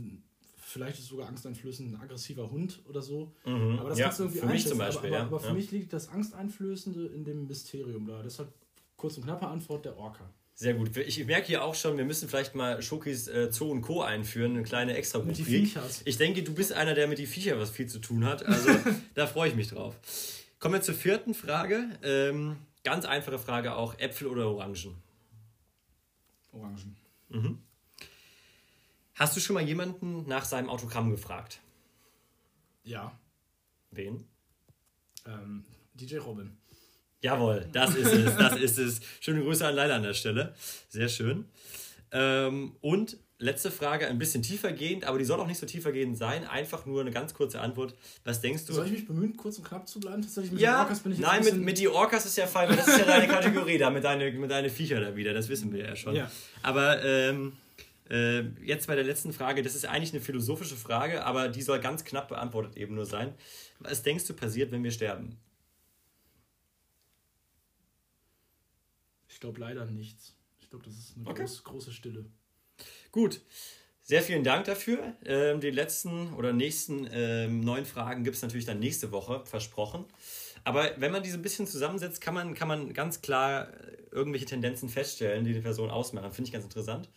vielleicht 0.58 1.00
ist 1.00 1.08
sogar 1.08 1.28
angsteinflößend 1.28 1.94
ein 1.94 2.00
aggressiver 2.02 2.52
Hund 2.52 2.80
oder 2.88 3.02
so. 3.02 3.34
Mhm. 3.46 3.80
Aber 3.80 3.90
das 3.90 3.98
ja, 3.98 4.06
kannst 4.06 4.20
du 4.20 4.24
irgendwie 4.24 4.40
für 4.40 4.46
mich 4.46 4.54
einschätzen. 4.54 4.70
zum 4.70 4.78
Beispiel, 4.80 5.10
aber, 5.10 5.18
aber, 5.18 5.28
aber 5.28 5.40
für 5.40 5.48
ja. 5.48 5.54
mich 5.54 5.72
liegt 5.72 5.94
das 5.94 6.10
Angsteinflößende 6.10 7.08
in 7.08 7.24
dem 7.24 7.48
Mysterium 7.48 8.06
da. 8.06 8.22
Deshalb 8.22 8.54
kurz 8.96 9.18
und 9.18 9.24
knappe 9.24 9.48
Antwort 9.48 9.86
der 9.86 9.98
Orca. 9.98 10.30
Sehr 10.60 10.74
gut. 10.74 10.98
Ich 10.98 11.26
merke 11.26 11.48
hier 11.48 11.64
auch 11.64 11.74
schon, 11.74 11.96
wir 11.96 12.04
müssen 12.04 12.28
vielleicht 12.28 12.54
mal 12.54 12.82
Schokis 12.82 13.30
äh, 13.30 13.50
Zoo 13.50 13.72
und 13.72 13.82
Co. 13.82 14.02
einführen, 14.02 14.58
eine 14.58 14.64
kleine 14.64 14.98
extra 14.98 15.20
Mit 15.20 15.38
die. 15.38 15.46
Viechers. 15.46 16.02
Ich 16.04 16.18
denke, 16.18 16.44
du 16.44 16.54
bist 16.54 16.74
einer, 16.74 16.96
der 16.96 17.08
mit 17.08 17.18
die 17.18 17.28
Viecher 17.28 17.58
was 17.58 17.70
viel 17.70 17.88
zu 17.88 18.00
tun 18.00 18.26
hat. 18.26 18.46
Also 18.46 18.70
da 19.14 19.26
freue 19.26 19.48
ich 19.48 19.56
mich 19.56 19.70
drauf. 19.70 19.96
Kommen 20.60 20.74
wir 20.74 20.82
zur 20.82 20.96
vierten 20.96 21.34
Frage. 21.34 21.86
Ähm, 22.04 22.58
ganz 22.84 23.06
einfache 23.06 23.40
Frage 23.40 23.74
auch: 23.76 23.98
Äpfel 24.00 24.28
oder 24.28 24.50
Orangen? 24.50 24.98
Orangen. 26.52 26.98
Hast 29.16 29.38
du 29.38 29.40
schon 29.40 29.54
mal 29.54 29.64
jemanden 29.64 30.28
nach 30.28 30.44
seinem 30.44 30.70
Autogramm 30.70 31.10
gefragt? 31.10 31.62
Ja. 32.84 33.18
Wen? 33.92 34.28
Ähm, 35.26 35.64
DJ 35.94 36.18
Robin. 36.18 36.59
Jawohl, 37.22 37.68
das 37.72 37.96
ist 37.96 38.14
es, 38.14 38.36
das 38.38 38.58
ist 38.58 38.78
es. 38.78 39.02
Schöne 39.20 39.42
Grüße 39.42 39.66
an 39.66 39.76
Leila 39.76 39.96
an 39.96 40.04
der 40.04 40.14
Stelle. 40.14 40.54
Sehr 40.88 41.10
schön. 41.10 41.46
Ähm, 42.12 42.76
und 42.82 43.18
letzte 43.40 43.72
Frage, 43.72 44.08
ein 44.08 44.18
bisschen 44.18 44.44
tiefergehend, 44.44 45.06
aber 45.06 45.18
die 45.18 45.26
soll 45.26 45.40
auch 45.40 45.48
nicht 45.48 45.60
so 45.60 45.66
tiefergehend 45.66 46.18
sein. 46.18 46.46
Einfach 46.46 46.86
nur 46.86 47.02
eine 47.02 47.12
ganz 47.12 47.34
kurze 47.34 47.62
Antwort. 47.62 47.96
Was 48.24 48.42
denkst 48.42 48.66
du? 48.66 48.74
Soll 48.74 48.86
ich 48.86 48.92
mich 48.92 49.08
bemühen, 49.08 49.36
kurz 49.36 49.58
und 49.58 49.66
knapp 49.66 49.88
zu 49.88 50.00
bleiben? 50.00 50.22
Tatsächlich 50.22 50.52
mit 50.52 50.62
ja, 50.62 50.78
den 50.78 50.80
Orcas 50.82 51.00
bin 51.00 51.12
ich 51.14 51.20
Nein, 51.20 51.44
mit, 51.44 51.56
mit 51.58 51.78
die 51.78 51.88
Orcas 51.88 52.26
ist 52.26 52.38
ja 52.38 52.48
fein, 52.48 52.70
weil 52.70 52.76
das 52.76 52.88
ist 52.88 53.00
ja 53.00 53.06
deine 53.06 53.28
Kategorie 53.34 53.78
da, 53.78 53.90
mit 53.90 54.04
deinen 54.04 54.40
mit 54.40 54.52
deine 54.52 54.70
Viecher 54.70 55.00
da 55.00 55.16
wieder. 55.16 55.34
Das 55.34 55.48
wissen 55.50 55.72
wir 55.72 55.86
ja 55.86 55.96
schon. 55.96 56.16
Ja. 56.16 56.30
Aber 56.64 57.04
ähm, 57.04 57.54
äh, 58.10 58.42
jetzt 58.64 58.88
bei 58.88 58.96
der 58.96 59.06
letzten 59.06 59.32
Frage, 59.32 59.62
das 59.62 59.76
ist 59.76 59.86
eigentlich 59.86 60.14
eine 60.14 60.22
philosophische 60.22 60.76
Frage, 60.76 61.24
aber 61.24 61.48
die 61.48 61.62
soll 61.62 61.80
ganz 61.80 62.04
knapp 62.04 62.28
beantwortet 62.28 62.76
eben 62.76 62.96
nur 62.96 63.06
sein. 63.06 63.34
Was 63.80 64.04
denkst 64.04 64.26
du 64.26 64.34
passiert, 64.34 64.72
wenn 64.72 64.84
wir 64.84 64.92
sterben? 64.92 65.38
Ich 69.40 69.42
glaube 69.42 69.62
leider 69.62 69.86
nichts. 69.86 70.36
Ich 70.60 70.70
glaube, 70.70 70.84
das 70.84 70.96
ist 70.96 71.16
eine 71.16 71.26
okay. 71.26 71.44
groß, 71.44 71.64
große 71.64 71.94
Stille. 71.94 72.26
Gut. 73.10 73.40
Sehr 74.02 74.22
vielen 74.22 74.44
Dank 74.44 74.66
dafür. 74.66 75.14
Ähm, 75.24 75.62
die 75.62 75.72
letzten 75.72 76.34
oder 76.34 76.52
nächsten 76.52 77.08
ähm, 77.10 77.62
neun 77.62 77.86
Fragen 77.86 78.26
gibt 78.26 78.36
es 78.36 78.42
natürlich 78.42 78.66
dann 78.66 78.80
nächste 78.80 79.14
Woche, 79.14 79.46
versprochen. 79.46 80.04
Aber 80.66 80.92
wenn 80.98 81.14
man 81.14 81.24
diese 81.24 81.38
ein 81.38 81.42
bisschen 81.42 81.68
zusammensetzt, 81.68 82.20
kann 82.20 82.34
man, 82.34 82.54
kann 82.54 82.68
man 82.68 82.92
ganz 82.92 83.22
klar 83.22 83.70
äh, 83.70 83.96
irgendwelche 84.12 84.46
Tendenzen 84.46 84.90
feststellen, 84.90 85.46
die 85.46 85.54
die 85.54 85.62
Person 85.62 85.90
ausmachen. 85.90 86.34
Finde 86.34 86.50
ich 86.50 86.52
ganz 86.52 86.66
interessant. 86.66 87.10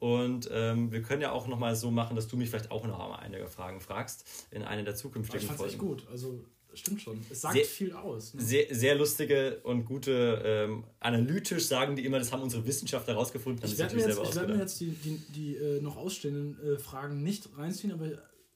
Und 0.00 0.50
ähm, 0.52 0.90
wir 0.90 1.02
können 1.02 1.22
ja 1.22 1.30
auch 1.30 1.46
nochmal 1.46 1.76
so 1.76 1.92
machen, 1.92 2.16
dass 2.16 2.26
du 2.26 2.36
mich 2.36 2.50
vielleicht 2.50 2.72
auch 2.72 2.84
noch 2.84 3.16
einige 3.16 3.46
Fragen 3.46 3.80
fragst 3.80 4.48
in 4.50 4.64
einer 4.64 4.82
der 4.82 4.96
zukünftigen 4.96 5.46
Folgen. 5.46 5.54
Ich 5.54 5.58
fand's 5.60 5.72
echt 5.72 5.78
gut. 5.78 6.08
Also 6.10 6.44
stimmt 6.74 7.02
schon. 7.02 7.20
Es 7.30 7.42
sagt 7.42 7.54
sehr, 7.54 7.64
viel 7.64 7.92
aus. 7.92 8.34
Ne? 8.34 8.42
Sehr, 8.42 8.74
sehr 8.74 8.94
lustige 8.94 9.60
und 9.62 9.84
gute, 9.84 10.42
ähm, 10.44 10.84
analytisch 11.00 11.66
sagen 11.66 11.96
die 11.96 12.04
immer, 12.04 12.18
das 12.18 12.32
haben 12.32 12.42
unsere 12.42 12.66
Wissenschaftler 12.66 13.14
herausgefunden. 13.14 13.64
Ich 13.64 13.78
werde 13.78 13.96
mir, 13.96 14.06
jetzt, 14.06 14.20
ich 14.22 14.34
werd 14.34 14.48
mir 14.48 14.58
jetzt 14.58 14.80
die, 14.80 14.90
die, 14.90 15.18
die 15.34 15.56
äh, 15.56 15.80
noch 15.80 15.96
ausstehenden 15.96 16.58
äh, 16.62 16.78
Fragen 16.78 17.22
nicht 17.22 17.48
reinziehen, 17.56 17.92
aber 17.92 18.06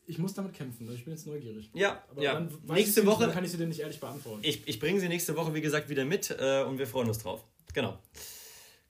ich 0.07 0.18
muss 0.18 0.35
damit 0.35 0.53
kämpfen. 0.55 0.90
Ich 0.92 1.05
bin 1.05 1.14
jetzt 1.14 1.27
neugierig. 1.27 1.70
Ja, 1.74 2.05
aber 2.11 2.22
ja. 2.22 2.48
nächste 2.68 3.07
Woche 3.07 3.31
kann 3.31 3.44
ich 3.44 3.50
sie 3.50 3.57
dir 3.57 3.66
nicht 3.66 3.81
ehrlich 3.81 4.00
beantworten. 4.00 4.40
Ich, 4.42 4.66
ich 4.66 4.79
bringe 4.79 5.00
sie 5.00 5.09
nächste 5.09 5.37
Woche, 5.37 5.55
wie 5.55 5.61
gesagt, 5.61 5.88
wieder 5.88 6.05
mit 6.05 6.31
äh, 6.31 6.62
und 6.64 6.79
wir 6.79 6.87
freuen 6.87 7.09
uns 7.09 7.18
drauf. 7.18 7.44
Genau. 7.72 7.98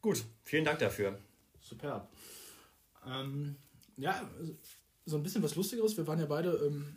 Gut, 0.03 0.25
vielen 0.43 0.65
Dank 0.65 0.81
dafür. 0.81 1.19
Superb. 1.61 2.09
Ähm, 3.07 3.57
ja, 3.97 4.29
so 5.07 5.17
ein 5.17 5.23
bisschen 5.23 5.43
was 5.43 5.55
Lustigeres. 5.55 5.97
Wir 5.97 6.07
waren 6.07 6.19
ja 6.19 6.27
beide 6.27 6.51
ähm, 6.67 6.97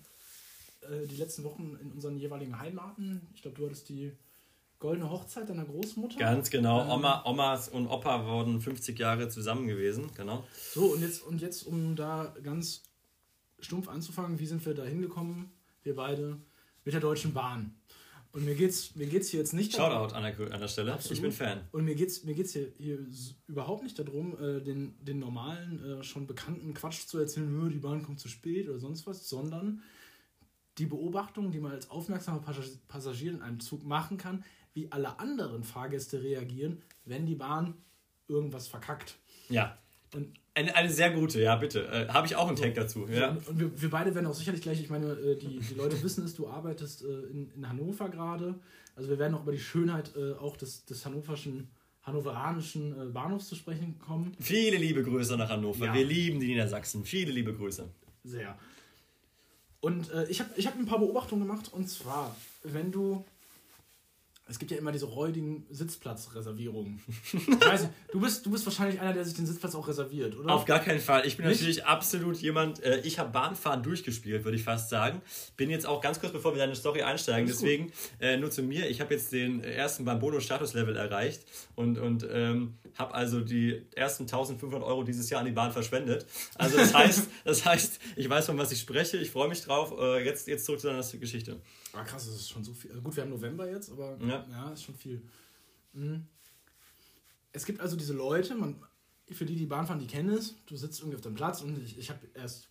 äh, 0.89 1.07
die 1.07 1.15
letzten 1.15 1.43
Wochen 1.43 1.77
in 1.81 1.91
unseren 1.91 2.17
jeweiligen 2.17 2.59
Heimaten. 2.59 3.21
Ich 3.33 3.41
glaube, 3.41 3.57
du 3.57 3.65
hattest 3.65 3.89
die 3.89 4.13
goldene 4.79 5.09
Hochzeit 5.09 5.49
deiner 5.49 5.65
Großmutter. 5.65 6.19
Ganz 6.19 6.49
genau. 6.49 6.83
Ähm, 6.83 6.91
Oma, 6.91 7.23
Omas 7.25 7.69
und 7.69 7.87
Opa 7.87 8.25
wurden 8.25 8.61
50 8.61 8.97
Jahre 8.97 9.29
zusammen 9.29 9.67
gewesen. 9.67 10.11
Genau. 10.15 10.45
So, 10.73 10.93
und 10.93 11.01
jetzt, 11.01 11.23
und 11.23 11.41
jetzt, 11.41 11.63
um 11.63 11.95
da 11.95 12.33
ganz 12.43 12.83
stumpf 13.59 13.87
anzufangen, 13.87 14.39
wie 14.39 14.45
sind 14.45 14.65
wir 14.65 14.73
da 14.73 14.83
hingekommen? 14.83 15.51
Wir 15.83 15.95
beide 15.95 16.37
mit 16.85 16.93
der 16.93 17.01
Deutschen 17.01 17.33
Bahn. 17.33 17.75
Und 18.33 18.45
mir 18.45 18.55
geht's, 18.55 18.95
mir 18.95 19.07
geht's 19.07 19.29
hier 19.29 19.39
jetzt 19.39 19.53
nicht 19.53 19.73
Shoutout 19.73 20.13
an 20.13 20.21
der, 20.21 20.53
an 20.53 20.59
der 20.59 20.67
Stelle. 20.67 20.93
Absolut. 20.93 21.17
Ich 21.17 21.21
bin 21.21 21.31
Fan. 21.31 21.61
Und 21.71 21.85
mir 21.85 21.95
geht's, 21.95 22.23
mir 22.23 22.35
geht's 22.35 22.53
hier, 22.53 22.71
hier 22.77 22.99
überhaupt 23.47 23.83
nicht 23.83 23.97
darum, 23.97 24.37
äh, 24.39 24.61
den, 24.61 24.93
den 25.03 25.17
normalen, 25.17 25.83
äh, 25.83 26.03
schon 26.03 26.27
bekannten 26.27 26.73
Quatsch 26.73 27.07
zu 27.07 27.17
erzählen, 27.17 27.69
die 27.71 27.79
Bahn 27.79 28.03
kommt 28.03 28.19
zu 28.19 28.27
spät 28.27 28.69
oder 28.69 28.79
sonst 28.79 29.07
was, 29.07 29.27
sondern 29.27 29.81
die 30.77 30.85
Beobachtung, 30.85 31.51
die 31.51 31.59
man 31.59 31.71
als 31.71 31.89
aufmerksamer 31.89 32.41
Passagier 32.87 33.31
in 33.31 33.41
einem 33.41 33.59
Zug 33.59 33.83
machen 33.83 34.17
kann, 34.17 34.43
wie 34.73 34.91
alle 34.91 35.19
anderen 35.19 35.63
Fahrgäste 35.63 36.21
reagieren, 36.21 36.81
wenn 37.05 37.25
die 37.25 37.35
Bahn 37.35 37.75
irgendwas 38.27 38.67
verkackt. 38.67 39.17
Ja. 39.49 39.77
Und 40.13 40.33
eine, 40.53 40.75
eine 40.75 40.89
sehr 40.89 41.11
gute, 41.11 41.41
ja, 41.41 41.55
bitte. 41.55 41.87
Äh, 41.87 42.07
Habe 42.07 42.27
ich 42.27 42.35
auch 42.35 42.47
einen 42.47 42.57
Tag 42.57 42.73
dazu. 42.75 43.07
Ja. 43.07 43.31
und, 43.31 43.47
und 43.47 43.59
wir, 43.59 43.81
wir, 43.81 43.89
beide 43.89 44.13
werden 44.15 44.25
auch 44.25 44.33
sicherlich 44.33 44.61
gleich, 44.61 44.79
ich 44.79 44.89
meine, 44.89 45.11
äh, 45.11 45.35
die, 45.35 45.59
die 45.59 45.73
Leute 45.75 46.01
wissen 46.01 46.23
es, 46.23 46.35
du 46.35 46.47
arbeitest 46.47 47.03
äh, 47.03 47.07
in, 47.31 47.51
in 47.55 47.67
Hannover 47.67 48.09
gerade. 48.09 48.55
Also 48.95 49.09
wir 49.09 49.19
werden 49.19 49.35
auch 49.35 49.43
über 49.43 49.51
die 49.51 49.59
Schönheit 49.59 50.15
äh, 50.15 50.33
auch 50.33 50.57
des, 50.57 50.85
des 50.85 51.05
hannoverschen, 51.05 51.69
hannoveranischen 52.01 52.91
äh, 52.93 53.05
Bahnhofs 53.05 53.47
zu 53.47 53.55
sprechen 53.55 53.99
kommen. 53.99 54.35
Viele 54.39 54.77
liebe 54.77 55.03
Grüße 55.03 55.37
nach 55.37 55.49
Hannover. 55.49 55.85
Ja. 55.85 55.93
Wir 55.93 56.05
lieben 56.05 56.39
die 56.39 56.47
Niedersachsen. 56.47 57.03
Viele 57.05 57.31
liebe 57.31 57.53
Grüße. 57.53 57.87
Sehr. 58.23 58.57
Und 59.79 60.11
äh, 60.11 60.25
ich 60.25 60.39
habe 60.39 60.49
ich 60.55 60.67
hab 60.67 60.75
ein 60.75 60.85
paar 60.85 60.99
Beobachtungen 60.99 61.47
gemacht. 61.47 61.71
Und 61.71 61.87
zwar, 61.89 62.35
wenn 62.63 62.91
du 62.91 63.25
es 64.49 64.59
gibt 64.59 64.71
ja 64.71 64.77
immer 64.77 64.91
diese 64.91 65.05
räudigen 65.05 65.65
Sitzplatzreservierungen. 65.69 67.01
Ich 67.33 67.65
weiß 67.65 67.83
nicht, 67.83 67.93
du 68.11 68.21
bist, 68.21 68.45
du 68.45 68.51
bist 68.51 68.65
wahrscheinlich 68.65 68.99
einer, 69.01 69.13
der 69.13 69.25
sich 69.25 69.33
den 69.33 69.45
Sitzplatz 69.45 69.75
auch 69.75 69.87
reserviert, 69.87 70.37
oder? 70.37 70.53
Auf 70.53 70.65
gar 70.65 70.79
keinen 70.79 70.99
Fall. 70.99 71.25
Ich 71.25 71.37
bin 71.37 71.47
nicht? 71.47 71.59
natürlich 71.59 71.85
absolut 71.85 72.37
jemand, 72.37 72.81
äh, 72.83 73.01
ich 73.01 73.19
habe 73.19 73.31
Bahnfahren 73.31 73.83
durchgespielt, 73.83 74.43
würde 74.45 74.57
ich 74.57 74.63
fast 74.63 74.89
sagen. 74.89 75.21
Bin 75.57 75.69
jetzt 75.69 75.85
auch 75.85 76.01
ganz 76.01 76.19
kurz, 76.19 76.31
bevor 76.31 76.53
wir 76.53 76.59
deine 76.59 76.75
Story 76.75 77.01
einsteigen, 77.01 77.47
deswegen 77.47 77.91
äh, 78.19 78.37
nur 78.37 78.51
zu 78.51 78.63
mir. 78.63 78.89
Ich 78.89 79.01
habe 79.01 79.13
jetzt 79.13 79.31
den 79.31 79.63
ersten 79.63 80.05
Bambono-Status-Level 80.05 80.95
erreicht 80.95 81.43
und, 81.75 81.97
und 81.97 82.25
ähm, 82.31 82.77
habe 82.97 83.13
also 83.13 83.41
die 83.41 83.85
ersten 83.95 84.23
1500 84.23 84.81
Euro 84.83 85.03
dieses 85.03 85.29
Jahr 85.29 85.41
an 85.41 85.45
die 85.45 85.51
Bahn 85.51 85.71
verschwendet. 85.71 86.25
Also 86.55 86.77
das 86.77 86.93
heißt, 86.93 87.27
das 87.43 87.65
heißt 87.65 87.99
ich 88.15 88.29
weiß, 88.29 88.45
von 88.45 88.57
was 88.57 88.71
ich 88.71 88.79
spreche, 88.79 89.17
ich 89.17 89.31
freue 89.31 89.49
mich 89.49 89.61
drauf. 89.61 89.93
Äh, 89.99 90.23
jetzt, 90.23 90.47
jetzt 90.47 90.65
zurück 90.65 90.79
zu 90.79 90.87
deiner 90.87 91.03
Geschichte. 91.03 91.61
Ah, 91.97 92.03
krass, 92.03 92.25
das 92.25 92.35
ist 92.35 92.49
schon 92.49 92.63
so 92.63 92.73
viel. 92.73 92.91
Gut, 93.01 93.15
wir 93.15 93.23
haben 93.23 93.31
November 93.31 93.69
jetzt, 93.69 93.91
aber 93.91 94.17
ja, 94.21 94.45
ja 94.49 94.71
ist 94.71 94.83
schon 94.83 94.95
viel. 94.95 95.21
Mhm. 95.93 96.27
Es 97.53 97.65
gibt 97.65 97.81
also 97.81 97.95
diese 97.95 98.13
Leute, 98.13 98.55
man, 98.55 98.75
für 99.31 99.45
die 99.45 99.55
die 99.55 99.65
Bahn 99.65 99.87
fahren, 99.87 99.99
die 99.99 100.07
kennen 100.07 100.29
es. 100.29 100.55
Du 100.67 100.75
sitzt 100.75 100.99
irgendwie 100.99 101.15
auf 101.15 101.21
dem 101.21 101.33
Platz 101.33 101.61
und 101.61 101.77
ich, 101.83 101.97
ich 101.97 102.09
habe 102.09 102.19
erst, 102.35 102.69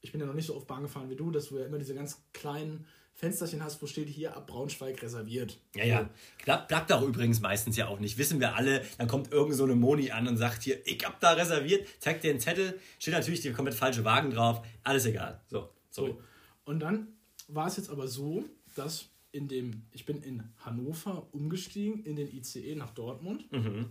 ich 0.00 0.12
bin 0.12 0.20
ja 0.20 0.26
noch 0.26 0.34
nicht 0.34 0.46
so 0.46 0.54
oft 0.54 0.66
Bahn 0.66 0.82
gefahren 0.82 1.10
wie 1.10 1.16
du, 1.16 1.30
dass 1.30 1.48
du 1.48 1.58
ja 1.58 1.66
immer 1.66 1.78
diese 1.78 1.94
ganz 1.94 2.22
kleinen 2.32 2.86
Fensterchen 3.14 3.64
hast, 3.64 3.82
wo 3.82 3.86
steht 3.86 4.08
hier 4.08 4.36
ab 4.36 4.46
Braunschweig 4.46 5.02
reserviert. 5.02 5.58
Ja, 5.74 5.84
ja. 5.84 6.10
Klappt, 6.38 6.68
klappt 6.68 6.92
auch 6.92 7.02
übrigens 7.02 7.40
meistens 7.40 7.76
ja 7.76 7.88
auch 7.88 7.98
nicht. 7.98 8.16
Wissen 8.16 8.38
wir 8.38 8.54
alle, 8.54 8.84
dann 8.96 9.08
kommt 9.08 9.32
irgend 9.32 9.56
so 9.56 9.64
eine 9.64 9.74
Moni 9.74 10.12
an 10.12 10.28
und 10.28 10.36
sagt 10.36 10.62
hier, 10.62 10.86
ich 10.86 11.04
hab 11.04 11.18
da 11.18 11.32
reserviert, 11.32 11.84
zeigt 11.98 12.22
dir 12.22 12.30
einen 12.30 12.38
Zettel, 12.38 12.78
steht 13.00 13.14
natürlich 13.14 13.40
der 13.40 13.54
komplett 13.54 13.74
falsche 13.74 14.04
Wagen 14.04 14.30
drauf, 14.30 14.64
alles 14.84 15.04
egal. 15.04 15.40
So, 15.48 15.68
sorry. 15.90 16.12
So. 16.12 16.22
Und 16.64 16.78
dann 16.78 17.08
war 17.48 17.66
es 17.66 17.76
jetzt 17.76 17.90
aber 17.90 18.06
so, 18.06 18.44
dass 18.78 19.10
in 19.32 19.48
dem, 19.48 19.82
ich 19.92 20.06
bin 20.06 20.22
in 20.22 20.42
Hannover 20.64 21.28
umgestiegen 21.32 22.02
in 22.04 22.16
den 22.16 22.28
ICE 22.34 22.74
nach 22.74 22.90
Dortmund. 22.90 23.50
Mhm. 23.52 23.90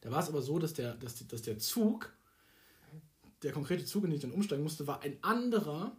Da 0.00 0.10
war 0.10 0.22
es 0.22 0.28
aber 0.28 0.42
so, 0.42 0.58
dass 0.58 0.74
der, 0.74 0.94
dass, 0.94 1.26
dass 1.26 1.42
der 1.42 1.58
Zug, 1.58 2.12
der 3.42 3.52
konkrete 3.52 3.84
Zug, 3.84 4.04
in 4.04 4.10
den 4.10 4.16
ich 4.16 4.22
dann 4.22 4.32
umsteigen 4.32 4.62
musste, 4.62 4.86
war 4.86 5.02
ein 5.02 5.16
anderer 5.22 5.96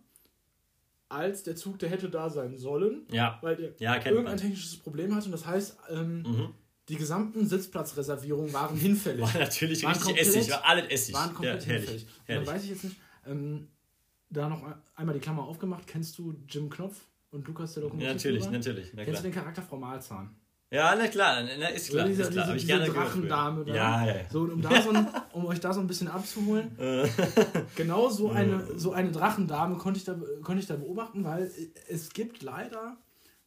als 1.10 1.44
der 1.44 1.56
Zug, 1.56 1.80
der 1.80 1.90
hätte 1.90 2.10
da 2.10 2.30
sein 2.30 2.58
sollen. 2.58 3.06
Ja. 3.12 3.40
Weil 3.42 3.56
der 3.56 3.74
ja, 3.80 3.96
irgendein 3.96 4.24
man. 4.24 4.38
technisches 4.38 4.78
Problem 4.78 5.14
hatte. 5.16 5.26
Und 5.26 5.32
das 5.34 5.46
heißt, 5.46 5.78
ähm, 5.90 6.22
mhm. 6.22 6.54
die 6.90 6.96
gesamten 6.96 7.48
Sitzplatzreservierungen 7.48 8.54
waren 8.54 8.78
hinfällig. 8.78 9.22
War 9.22 9.40
natürlich 9.40 9.84
waren 9.84 9.94
richtig 9.94 10.16
komplett, 10.16 10.28
Essig, 10.36 10.52
war 10.52 10.66
alles 10.66 10.90
Essig. 10.90 11.14
Waren 11.14 11.34
komplett 11.34 11.62
ja, 11.62 11.68
herrlich, 11.68 11.90
hinfällig. 11.90 12.08
Herrlich. 12.26 12.48
dann 12.48 12.56
weiß 12.56 12.64
ich 12.64 12.70
jetzt 12.70 12.84
nicht, 12.84 12.96
ähm, 13.26 13.68
da 14.30 14.50
noch 14.50 14.64
einmal 14.96 15.14
die 15.14 15.22
Klammer 15.22 15.44
aufgemacht. 15.44 15.86
Kennst 15.88 16.18
du 16.18 16.36
Jim 16.48 16.70
Knopf? 16.70 17.06
Und 17.36 17.48
Lukas 17.48 17.74
der 17.74 17.84
Lokomotiv. 17.84 18.08
Ja, 18.08 18.14
natürlich, 18.14 18.50
natürlich. 18.50 18.94
Na 18.94 19.04
Kennst 19.04 19.22
du 19.22 19.28
den 19.28 19.34
Charakter 19.34 19.62
Frau 19.62 19.78
Malzahn? 19.78 20.36
Ja, 20.72 20.96
na 20.96 21.08
klar, 21.08 21.44
na, 21.44 21.68
ist 21.68 21.90
klar. 21.90 22.08
Diese, 22.08 22.24
ist 22.24 22.32
klar. 22.32 22.52
Diese, 22.54 22.66
diese 22.66 22.92
Drachendame 22.92 23.64
da. 23.66 23.76
Ja, 23.76 24.06
ja, 24.06 24.16
ja. 24.16 24.30
So, 24.30 24.42
um, 24.42 24.62
da 24.62 24.82
so 24.82 24.90
ein, 24.90 25.08
um 25.32 25.46
euch 25.46 25.60
da 25.60 25.74
so 25.74 25.80
ein 25.80 25.88
bisschen 25.88 26.08
abzuholen. 26.08 26.72
genau 27.76 28.10
so 28.10 28.32
eine, 28.32 28.78
so 28.78 28.92
eine 28.92 29.12
Drachendame 29.12 29.78
konnte 29.78 30.00
ich, 30.00 30.06
da, 30.06 30.18
konnte 30.42 30.62
ich 30.62 30.68
da 30.68 30.76
beobachten, 30.76 31.24
weil 31.24 31.52
es 31.88 32.10
gibt 32.10 32.42
leider 32.42 32.98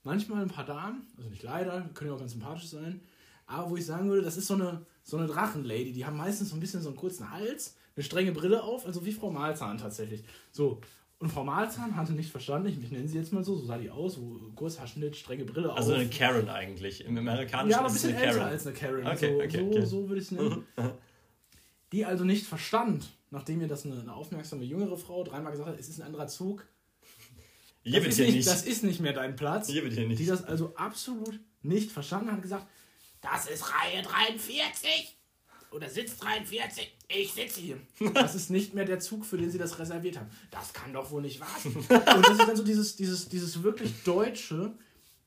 manchmal 0.05 0.43
ein 0.43 0.49
paar 0.49 0.65
Damen, 0.65 1.07
also 1.17 1.29
nicht 1.29 1.43
leider, 1.43 1.91
können 1.95 2.11
ja 2.11 2.15
auch 2.15 2.21
ganz 2.21 2.33
sympathisch 2.33 2.69
sein, 2.69 3.01
aber 3.47 3.71
wo 3.71 3.77
ich 3.77 3.85
sagen 3.85 4.09
würde, 4.09 4.23
das 4.23 4.37
ist 4.37 4.47
so 4.47 4.55
eine, 4.55 4.87
so 5.03 5.17
eine 5.17 5.27
Drachenlady. 5.27 5.93
Die 5.93 6.07
haben 6.07 6.17
meistens 6.17 6.51
so 6.51 6.57
ein 6.57 6.61
bisschen 6.61 6.83
so 6.83 6.89
einen 6.89 6.97
kurzen 6.97 7.31
Hals, 7.31 7.77
eine 7.97 8.05
strenge 8.05 8.33
Brille 8.33 8.63
auf, 8.63 8.87
also 8.87 9.05
wie 9.05 9.13
Frau 9.13 9.31
Malzahn 9.31 9.77
tatsächlich. 9.79 10.23
So, 10.53 10.81
und 11.21 11.31
Frau 11.31 11.43
Malzahn 11.43 11.97
hatte 11.97 12.13
nicht 12.13 12.31
verstanden, 12.31 12.69
ich 12.69 12.91
nenne 12.93 13.09
sie 13.09 13.19
jetzt 13.19 13.33
mal 13.33 13.43
so, 13.43 13.57
so 13.57 13.67
sah 13.67 13.77
die 13.77 13.91
aus, 13.91 14.15
so 14.15 14.41
Kurzhaarschnitt, 14.55 15.17
strenge 15.17 15.45
Brille 15.45 15.73
Also 15.73 15.93
auf. 15.93 15.99
eine 15.99 16.09
Karen 16.09 16.49
eigentlich. 16.49 17.05
Im 17.05 17.19
Amerikanischen 17.19 17.71
ja, 17.71 17.79
aber 17.79 17.89
ein 17.89 17.93
bisschen 17.93 18.15
älter 18.15 18.39
Karen. 18.39 18.53
als 18.53 18.67
eine 18.67 18.77
Karen. 18.77 19.07
Okay, 19.07 19.37
so, 19.37 19.45
okay, 19.45 19.67
okay. 19.67 19.85
so, 19.85 20.09
würde 20.09 20.21
ich 20.21 20.27
es 20.27 20.31
nennen. 20.31 20.65
die 21.93 22.05
also 22.05 22.25
nicht 22.25 22.47
verstand, 22.47 23.09
nachdem 23.31 23.61
ihr 23.61 23.67
das 23.67 23.85
eine, 23.85 24.01
eine, 24.01 24.15
aufmerksame 24.15 24.65
jüngere 24.65 24.97
Frau 24.97 25.25
dreimal 25.25 25.51
gesagt 25.51 25.71
hat, 25.71 25.81
es 25.81 25.89
ist 25.89 26.01
ein 26.01 26.07
anderer 26.07 26.29
Zug. 26.29 26.69
Hier 27.83 28.01
das, 28.01 28.11
ist 28.11 28.19
nicht, 28.21 28.35
nicht. 28.35 28.49
das 28.49 28.63
ist 28.65 28.85
nicht 28.85 29.01
mehr 29.01 29.13
dein 29.13 29.35
Platz. 29.35 29.69
Hier 29.69 29.83
wird 29.83 29.95
hier 29.95 30.07
nicht. 30.07 30.21
Die 30.21 30.27
das 30.27 30.45
also 30.45 30.75
absolut 30.77 31.41
nicht 31.63 31.91
verstanden 31.91 32.31
hat, 32.31 32.43
gesagt, 32.43 32.67
das 33.23 33.47
ist 33.47 33.65
Reihe 33.75 34.03
43 34.03 35.18
oder 35.73 35.89
Sitz 35.89 36.17
43 36.19 36.99
ich 37.09 37.33
sitze 37.33 37.61
hier. 37.61 37.79
Das 38.15 38.35
ist 38.35 38.51
nicht 38.51 38.75
mehr 38.75 38.85
der 38.85 39.01
Zug, 39.01 39.25
für 39.25 39.39
den 39.39 39.51
sie 39.51 39.59
das 39.59 39.79
reserviert 39.79 40.19
haben. 40.19 40.29
Das 40.51 40.73
kann 40.73 40.93
doch 40.93 41.11
wohl 41.11 41.23
nicht 41.23 41.41
warten. 41.41 41.75
Und 41.77 41.89
das 41.89 42.39
ist 42.39 42.49
dann 42.49 42.57
so 42.57 42.65
dieses, 42.65 42.97
dieses, 42.97 43.29
dieses 43.29 43.63
wirklich 43.63 44.03
deutsche, 44.05 44.73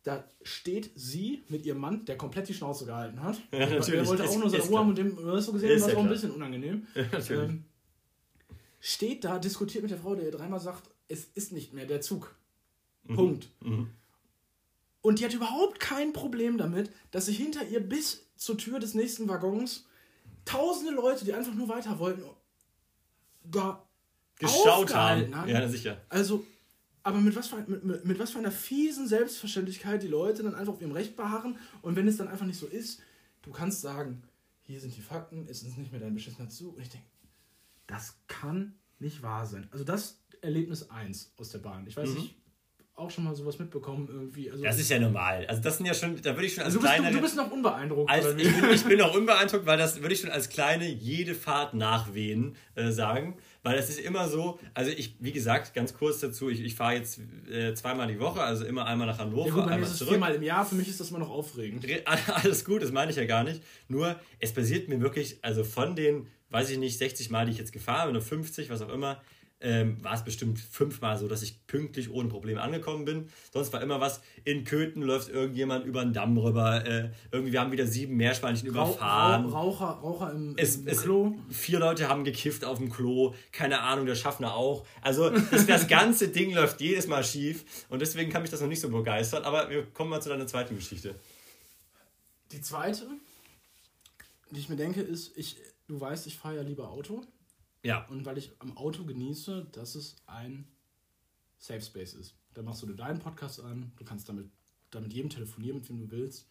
da 0.03 0.23
steht 0.43 0.91
sie 0.95 1.43
mit 1.49 1.65
ihrem 1.65 1.79
Mann, 1.79 2.05
der 2.05 2.17
komplett 2.17 2.49
die 2.49 2.53
Schnauze 2.53 2.85
gehalten 2.85 3.21
hat. 3.21 3.41
Ja, 3.51 3.59
natürlich. 3.61 3.85
Der 3.87 4.07
wollte 4.07 4.23
auch 4.29 4.37
nur 4.37 4.49
seine 4.49 4.63
Ruhe 4.63 4.79
haben 4.79 4.89
und 4.89 4.97
dem, 4.97 5.17
hast 5.25 5.47
du 5.47 5.53
gesehen, 5.53 5.81
war 5.81 5.87
es 5.87 5.95
auch 5.95 6.03
ein 6.03 6.09
bisschen 6.09 6.31
unangenehm. 6.31 6.87
Ja, 6.95 7.43
ähm, 7.43 7.65
steht 8.79 9.23
da, 9.23 9.39
diskutiert 9.39 9.83
mit 9.83 9.91
der 9.91 9.99
Frau, 9.99 10.15
der 10.15 10.25
ihr 10.25 10.31
dreimal 10.31 10.59
sagt, 10.59 10.89
es 11.07 11.25
ist 11.35 11.51
nicht 11.51 11.73
mehr 11.73 11.85
der 11.85 12.01
Zug. 12.01 12.35
Mhm. 13.03 13.15
Punkt. 13.15 13.49
Mhm. 13.61 13.89
Und 15.01 15.19
die 15.19 15.25
hat 15.25 15.33
überhaupt 15.33 15.79
kein 15.79 16.13
Problem 16.13 16.57
damit, 16.59 16.91
dass 17.09 17.25
sich 17.25 17.37
hinter 17.37 17.65
ihr 17.67 17.79
bis 17.79 18.27
zur 18.35 18.57
Tür 18.57 18.79
des 18.79 18.93
nächsten 18.93 19.27
Waggons 19.27 19.87
tausende 20.45 20.93
Leute, 20.93 21.25
die 21.25 21.33
einfach 21.33 21.53
nur 21.53 21.67
weiter 21.67 21.97
wollten, 21.99 22.23
da 23.43 23.85
geschaut 24.37 24.93
haben. 24.93 25.35
haben. 25.35 25.49
Ja, 25.49 25.67
sicher. 25.67 26.01
Also, 26.09 26.45
aber 27.03 27.19
mit 27.19 27.35
was, 27.35 27.47
für, 27.47 27.57
mit, 27.67 27.83
mit, 27.83 28.05
mit 28.05 28.19
was 28.19 28.31
für 28.31 28.39
einer 28.39 28.51
fiesen 28.51 29.07
Selbstverständlichkeit 29.07 30.03
die 30.03 30.07
Leute 30.07 30.43
dann 30.43 30.55
einfach 30.55 30.73
auf 30.73 30.81
ihrem 30.81 30.91
Recht 30.91 31.15
beharren 31.15 31.57
und 31.81 31.95
wenn 31.95 32.07
es 32.07 32.17
dann 32.17 32.27
einfach 32.27 32.45
nicht 32.45 32.59
so 32.59 32.67
ist, 32.67 33.01
du 33.41 33.51
kannst 33.51 33.81
sagen, 33.81 34.23
hier 34.63 34.79
sind 34.79 34.95
die 34.95 35.01
Fakten, 35.01 35.47
es 35.49 35.63
ist 35.63 35.77
nicht 35.77 35.91
mehr 35.91 35.99
dein 35.99 36.13
beschissener 36.13 36.49
Zug. 36.49 36.77
Und 36.77 36.83
ich 36.83 36.89
denke, 36.89 37.07
das 37.87 38.15
kann 38.27 38.75
nicht 38.99 39.21
wahr 39.21 39.45
sein. 39.45 39.67
Also 39.71 39.83
das 39.83 40.19
Erlebnis 40.41 40.89
1 40.89 41.33
aus 41.37 41.49
der 41.49 41.59
Bahn. 41.59 41.85
Ich 41.87 41.97
weiß 41.97 42.09
mhm. 42.09 42.15
nicht, 42.15 42.35
auch 42.95 43.09
schon 43.09 43.23
mal 43.23 43.33
sowas 43.33 43.57
mitbekommen 43.57 44.07
irgendwie. 44.11 44.51
Also 44.51 44.63
das 44.63 44.79
ist 44.79 44.89
ja 44.89 44.99
normal. 44.99 45.45
Also 45.47 45.61
das 45.61 45.77
sind 45.77 45.85
ja 45.85 45.93
schon, 45.93 46.21
da 46.21 46.35
würde 46.35 46.45
ich 46.45 46.53
schon 46.53 46.63
als 46.63 46.75
also 46.75 46.79
du 46.79 46.83
bist, 46.83 46.95
kleine... 46.95 47.15
Du, 47.15 47.21
bist 47.21 47.35
noch 47.35 47.51
unbeeindruckt. 47.51 48.09
Als, 48.09 48.25
ich, 48.35 48.55
bin, 48.55 48.69
ich 48.71 48.83
bin 48.83 48.97
noch 48.99 49.15
unbeeindruckt, 49.15 49.65
weil 49.65 49.77
das 49.77 50.01
würde 50.01 50.13
ich 50.13 50.21
schon 50.21 50.29
als 50.29 50.49
kleine 50.49 50.87
jede 50.87 51.33
Fahrt 51.33 51.73
nachwehen 51.73 52.55
äh, 52.75 52.91
sagen. 52.91 53.37
Weil 53.63 53.77
es 53.77 53.89
ist 53.89 53.99
immer 53.99 54.27
so, 54.27 54.59
also 54.73 54.91
ich, 54.91 55.15
wie 55.19 55.31
gesagt, 55.31 55.73
ganz 55.73 55.93
kurz 55.93 56.19
dazu, 56.19 56.49
ich, 56.49 56.61
ich 56.61 56.75
fahre 56.75 56.95
jetzt 56.95 57.19
äh, 57.51 57.73
zweimal 57.75 58.07
die 58.07 58.19
Woche, 58.19 58.41
also 58.41 58.65
immer 58.65 58.85
einmal 58.85 59.07
nach 59.07 59.19
Hannover, 59.19 59.47
ja, 59.47 59.53
gut, 59.53 59.63
einmal 59.63 59.83
ist 59.83 60.01
es 60.01 60.07
viermal 60.07 60.33
im 60.33 60.43
Jahr, 60.43 60.65
für 60.65 60.75
mich 60.75 60.87
ist 60.87 60.99
das 60.99 61.11
immer 61.11 61.19
noch 61.19 61.29
aufregend. 61.29 61.85
Alles 62.05 62.65
gut, 62.65 62.81
das 62.81 62.91
meine 62.91 63.11
ich 63.11 63.17
ja 63.17 63.25
gar 63.25 63.43
nicht. 63.43 63.61
Nur, 63.87 64.19
es 64.39 64.51
passiert 64.51 64.89
mir 64.89 64.99
wirklich, 64.99 65.37
also 65.43 65.63
von 65.63 65.95
den, 65.95 66.27
weiß 66.49 66.71
ich 66.71 66.79
nicht, 66.79 66.97
60 66.97 67.29
Mal, 67.29 67.45
die 67.45 67.51
ich 67.51 67.59
jetzt 67.59 67.71
gefahren 67.71 68.07
bin, 68.07 68.17
oder 68.17 68.25
50, 68.25 68.69
was 68.71 68.81
auch 68.81 68.89
immer, 68.89 69.21
ähm, 69.61 70.03
war 70.03 70.13
es 70.13 70.23
bestimmt 70.23 70.59
fünfmal 70.59 71.17
so, 71.17 71.27
dass 71.27 71.43
ich 71.43 71.65
pünktlich 71.67 72.11
ohne 72.11 72.29
Probleme 72.29 72.61
angekommen 72.61 73.05
bin. 73.05 73.29
Sonst 73.53 73.71
war 73.73 73.81
immer 73.81 73.99
was, 73.99 74.21
in 74.43 74.63
Köthen 74.63 75.03
läuft 75.03 75.29
irgendjemand 75.29 75.85
über 75.85 76.03
den 76.03 76.13
Damm 76.13 76.37
rüber. 76.37 76.85
Äh, 76.85 77.11
irgendwie, 77.31 77.53
wir 77.53 77.61
haben 77.61 77.71
wieder 77.71 77.85
sieben 77.85 78.17
Meerschweinchen 78.17 78.69
Rauch, 78.69 78.95
überfahren. 78.95 79.45
Raucher, 79.45 79.85
Raucher 79.85 80.31
im, 80.31 80.55
es, 80.57 80.77
im 80.77 80.87
es, 80.87 81.01
Klo. 81.01 81.35
Vier 81.49 81.79
Leute 81.79 82.09
haben 82.09 82.23
gekifft 82.23 82.65
auf 82.65 82.79
dem 82.79 82.91
Klo. 82.91 83.33
Keine 83.51 83.81
Ahnung, 83.81 84.05
der 84.05 84.15
Schaffner 84.15 84.55
auch. 84.55 84.85
Also 85.01 85.29
das, 85.29 85.67
das 85.67 85.87
ganze 85.87 86.27
Ding 86.29 86.53
läuft 86.53 86.81
jedes 86.81 87.07
Mal 87.07 87.23
schief. 87.23 87.85
Und 87.89 88.01
deswegen 88.01 88.31
kann 88.31 88.41
mich 88.41 88.51
das 88.51 88.61
noch 88.61 88.67
nicht 88.67 88.81
so 88.81 88.89
begeistern. 88.89 89.43
Aber 89.43 89.69
wir 89.69 89.85
kommen 89.85 90.09
mal 90.09 90.21
zu 90.21 90.29
deiner 90.29 90.47
zweiten 90.47 90.75
Geschichte. 90.75 91.15
Die 92.51 92.61
zweite, 92.61 93.07
die 94.49 94.59
ich 94.59 94.69
mir 94.69 94.75
denke, 94.75 95.01
ist, 95.01 95.37
ich, 95.37 95.57
du 95.87 96.01
weißt, 96.01 96.27
ich 96.27 96.37
fahre 96.37 96.57
ja 96.57 96.61
lieber 96.63 96.89
Auto. 96.89 97.23
Ja. 97.83 98.05
Und 98.07 98.25
weil 98.25 98.37
ich 98.37 98.51
am 98.59 98.77
Auto 98.77 99.03
genieße, 99.05 99.67
dass 99.71 99.95
es 99.95 100.15
ein 100.27 100.67
Safe 101.57 101.81
Space 101.81 102.13
ist. 102.13 102.35
Da 102.53 102.61
machst 102.61 102.81
du 102.81 102.87
dir 102.87 102.95
deinen 102.95 103.19
Podcast 103.19 103.61
an, 103.61 103.91
du 103.97 104.03
kannst 104.03 104.27
damit, 104.27 104.49
damit 104.89 105.13
jedem 105.13 105.29
telefonieren, 105.29 105.77
mit 105.77 105.89
wem 105.89 105.99
du 105.99 106.11
willst. 106.11 106.47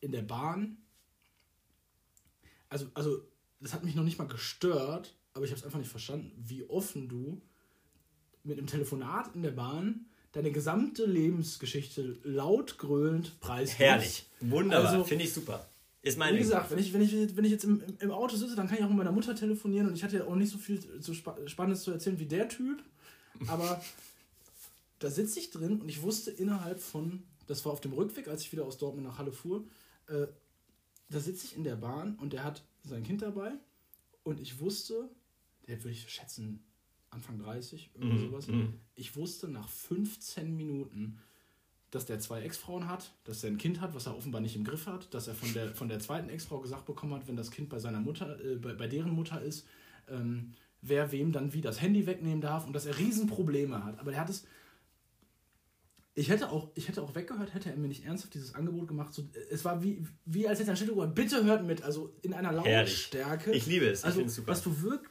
In 0.00 0.12
der 0.12 0.22
Bahn, 0.22 0.78
also, 2.68 2.86
also 2.94 3.22
das 3.60 3.72
hat 3.72 3.84
mich 3.84 3.94
noch 3.94 4.04
nicht 4.04 4.18
mal 4.18 4.28
gestört, 4.28 5.14
aber 5.32 5.44
ich 5.44 5.50
habe 5.50 5.58
es 5.58 5.64
einfach 5.64 5.78
nicht 5.78 5.90
verstanden, 5.90 6.32
wie 6.36 6.64
offen 6.68 7.08
du 7.08 7.40
mit 8.42 8.58
einem 8.58 8.66
Telefonat 8.66 9.34
in 9.34 9.42
der 9.42 9.52
Bahn 9.52 10.06
deine 10.32 10.52
gesamte 10.52 11.06
Lebensgeschichte 11.06 12.18
laut 12.22 12.78
gröhlend 12.78 13.40
preisgibst. 13.40 13.78
Herrlich, 13.78 14.26
wunderbar, 14.40 14.90
also, 14.90 15.04
finde 15.04 15.24
ich 15.24 15.32
super. 15.32 15.66
Ist 16.06 16.18
mein 16.18 16.36
Wie 16.36 16.38
gesagt, 16.38 16.70
wenn 16.70 16.78
ich, 16.78 16.92
wenn, 16.92 17.02
ich, 17.02 17.36
wenn 17.36 17.44
ich 17.44 17.50
jetzt 17.50 17.64
im, 17.64 17.82
im 17.98 18.12
Auto 18.12 18.36
sitze, 18.36 18.54
dann 18.54 18.68
kann 18.68 18.78
ich 18.78 18.84
auch 18.84 18.88
mit 18.88 18.98
meiner 18.98 19.10
Mutter 19.10 19.34
telefonieren 19.34 19.88
und 19.88 19.96
ich 19.96 20.04
hatte 20.04 20.18
ja 20.18 20.24
auch 20.24 20.36
nicht 20.36 20.52
so 20.52 20.56
viel 20.56 21.00
zu 21.00 21.14
Spannendes 21.14 21.82
zu 21.82 21.90
erzählen 21.90 22.16
wie 22.20 22.26
der 22.26 22.48
Typ. 22.48 22.80
Aber 23.48 23.82
da 25.00 25.10
sitze 25.10 25.40
ich 25.40 25.50
drin 25.50 25.80
und 25.80 25.88
ich 25.88 26.02
wusste 26.02 26.30
innerhalb 26.30 26.78
von, 26.78 27.24
das 27.48 27.64
war 27.64 27.72
auf 27.72 27.80
dem 27.80 27.92
Rückweg, 27.92 28.28
als 28.28 28.42
ich 28.42 28.52
wieder 28.52 28.64
aus 28.64 28.78
Dortmund 28.78 29.04
nach 29.04 29.18
Halle 29.18 29.32
fuhr, 29.32 29.64
äh, 30.06 30.28
da 31.08 31.18
sitze 31.18 31.46
ich 31.46 31.56
in 31.56 31.64
der 31.64 31.74
Bahn 31.74 32.14
und 32.20 32.32
der 32.32 32.44
hat 32.44 32.62
sein 32.84 33.02
Kind 33.02 33.22
dabei 33.22 33.54
und 34.22 34.38
ich 34.38 34.60
wusste, 34.60 35.10
der 35.66 35.82
würde 35.82 35.90
ich 35.90 36.08
schätzen, 36.08 36.62
Anfang 37.10 37.40
30, 37.40 37.90
irgendwie 37.94 38.14
mm, 38.14 38.30
sowas. 38.30 38.46
Mm. 38.46 38.74
Ich 38.94 39.16
wusste 39.16 39.48
nach 39.48 39.68
15 39.68 40.56
Minuten, 40.56 41.18
dass 41.96 42.04
der 42.04 42.20
zwei 42.20 42.42
Ex-Frauen 42.42 42.88
hat, 42.88 43.10
dass 43.24 43.42
er 43.42 43.50
ein 43.50 43.56
Kind 43.56 43.80
hat, 43.80 43.94
was 43.94 44.06
er 44.06 44.16
offenbar 44.16 44.42
nicht 44.42 44.54
im 44.54 44.64
Griff 44.64 44.86
hat, 44.86 45.12
dass 45.14 45.28
er 45.28 45.34
von 45.34 45.52
der, 45.54 45.74
von 45.74 45.88
der 45.88 45.98
zweiten 45.98 46.28
Ex-Frau 46.28 46.60
gesagt 46.60 46.84
bekommen 46.84 47.14
hat, 47.14 47.26
wenn 47.26 47.36
das 47.36 47.50
Kind 47.50 47.70
bei 47.70 47.78
seiner 47.78 48.00
Mutter, 48.00 48.38
äh, 48.44 48.56
bei, 48.56 48.74
bei 48.74 48.86
deren 48.86 49.12
Mutter 49.12 49.40
ist, 49.40 49.66
ähm, 50.08 50.52
wer 50.82 51.10
wem 51.10 51.32
dann 51.32 51.54
wie 51.54 51.62
das 51.62 51.80
Handy 51.80 52.06
wegnehmen 52.06 52.42
darf 52.42 52.66
und 52.66 52.74
dass 52.74 52.84
er 52.84 52.98
Riesenprobleme 52.98 53.82
hat. 53.82 53.98
Aber 53.98 54.12
er 54.12 54.20
hat 54.20 54.30
es. 54.30 54.44
Ich 56.14 56.28
hätte 56.28 56.50
auch, 56.50 56.70
ich 56.74 56.88
hätte 56.88 57.02
auch 57.02 57.14
weggehört, 57.14 57.52
hätte 57.52 57.70
er 57.70 57.76
mir 57.76 57.88
nicht 57.88 58.04
ernsthaft 58.04 58.34
dieses 58.34 58.54
Angebot 58.54 58.88
gemacht. 58.88 59.12
So, 59.12 59.28
es 59.50 59.64
war 59.64 59.82
wie, 59.82 60.02
wie 60.24 60.48
als 60.48 60.60
hätte 60.60 60.70
er 60.70 60.76
Städte 60.76 60.94
bitte 61.14 61.44
hört 61.44 61.64
mit, 61.64 61.82
also 61.82 62.14
in 62.22 62.32
einer 62.32 62.52
Lautstärke. 62.52 63.52
Ich 63.52 63.66
liebe 63.66 63.86
es, 63.86 64.00
ich 64.00 64.04
also, 64.04 64.16
finde 64.16 64.30
es 64.30 64.36
super. 64.36 64.52
Was 64.52 64.62
du 64.62 64.82
wirklich, 64.82 65.10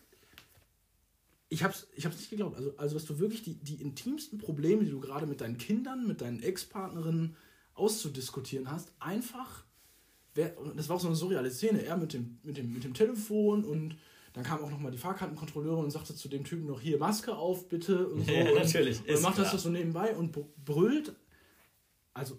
ich 1.55 1.63
habe 1.63 1.73
es 1.73 1.87
ich 1.95 2.05
hab's 2.05 2.17
nicht 2.17 2.29
geglaubt. 2.29 2.57
Also, 2.57 2.73
also, 2.75 2.95
dass 2.95 3.05
du 3.05 3.17
wirklich 3.17 3.41
die, 3.41 3.55
die 3.55 3.81
intimsten 3.81 4.37
Probleme, 4.39 4.83
die 4.83 4.91
du 4.91 4.99
gerade 4.99 5.25
mit 5.25 5.39
deinen 5.39 5.57
Kindern, 5.57 6.05
mit 6.05 6.19
deinen 6.19 6.43
Ex-Partnerinnen 6.43 7.37
auszudiskutieren 7.75 8.69
hast, 8.69 8.91
einfach. 8.99 9.63
Das 10.33 10.89
war 10.89 10.97
auch 10.97 10.99
so 10.99 11.07
eine 11.07 11.15
surreale 11.15 11.49
Szene. 11.49 11.81
Er 11.85 11.95
mit 11.95 12.11
dem, 12.11 12.39
mit 12.43 12.57
dem, 12.57 12.73
mit 12.73 12.83
dem 12.83 12.93
Telefon 12.93 13.63
und 13.63 13.95
dann 14.33 14.43
kam 14.43 14.61
auch 14.61 14.69
nochmal 14.69 14.91
die 14.91 14.97
Fahrkartenkontrolleurin 14.97 15.85
und 15.85 15.91
sagte 15.91 16.13
zu 16.13 16.27
dem 16.27 16.43
Typen 16.43 16.65
noch: 16.65 16.81
Hier, 16.81 16.97
Maske 16.97 17.33
auf, 17.33 17.69
bitte. 17.69 18.09
Und 18.09 18.25
so. 18.25 18.31
Ja, 18.33 18.53
natürlich. 18.53 18.99
Und, 19.07 19.15
und 19.15 19.21
macht 19.21 19.37
das 19.37 19.51
so 19.53 19.69
nebenbei 19.69 20.13
und 20.13 20.35
brüllt. 20.65 21.15
Also, 22.13 22.37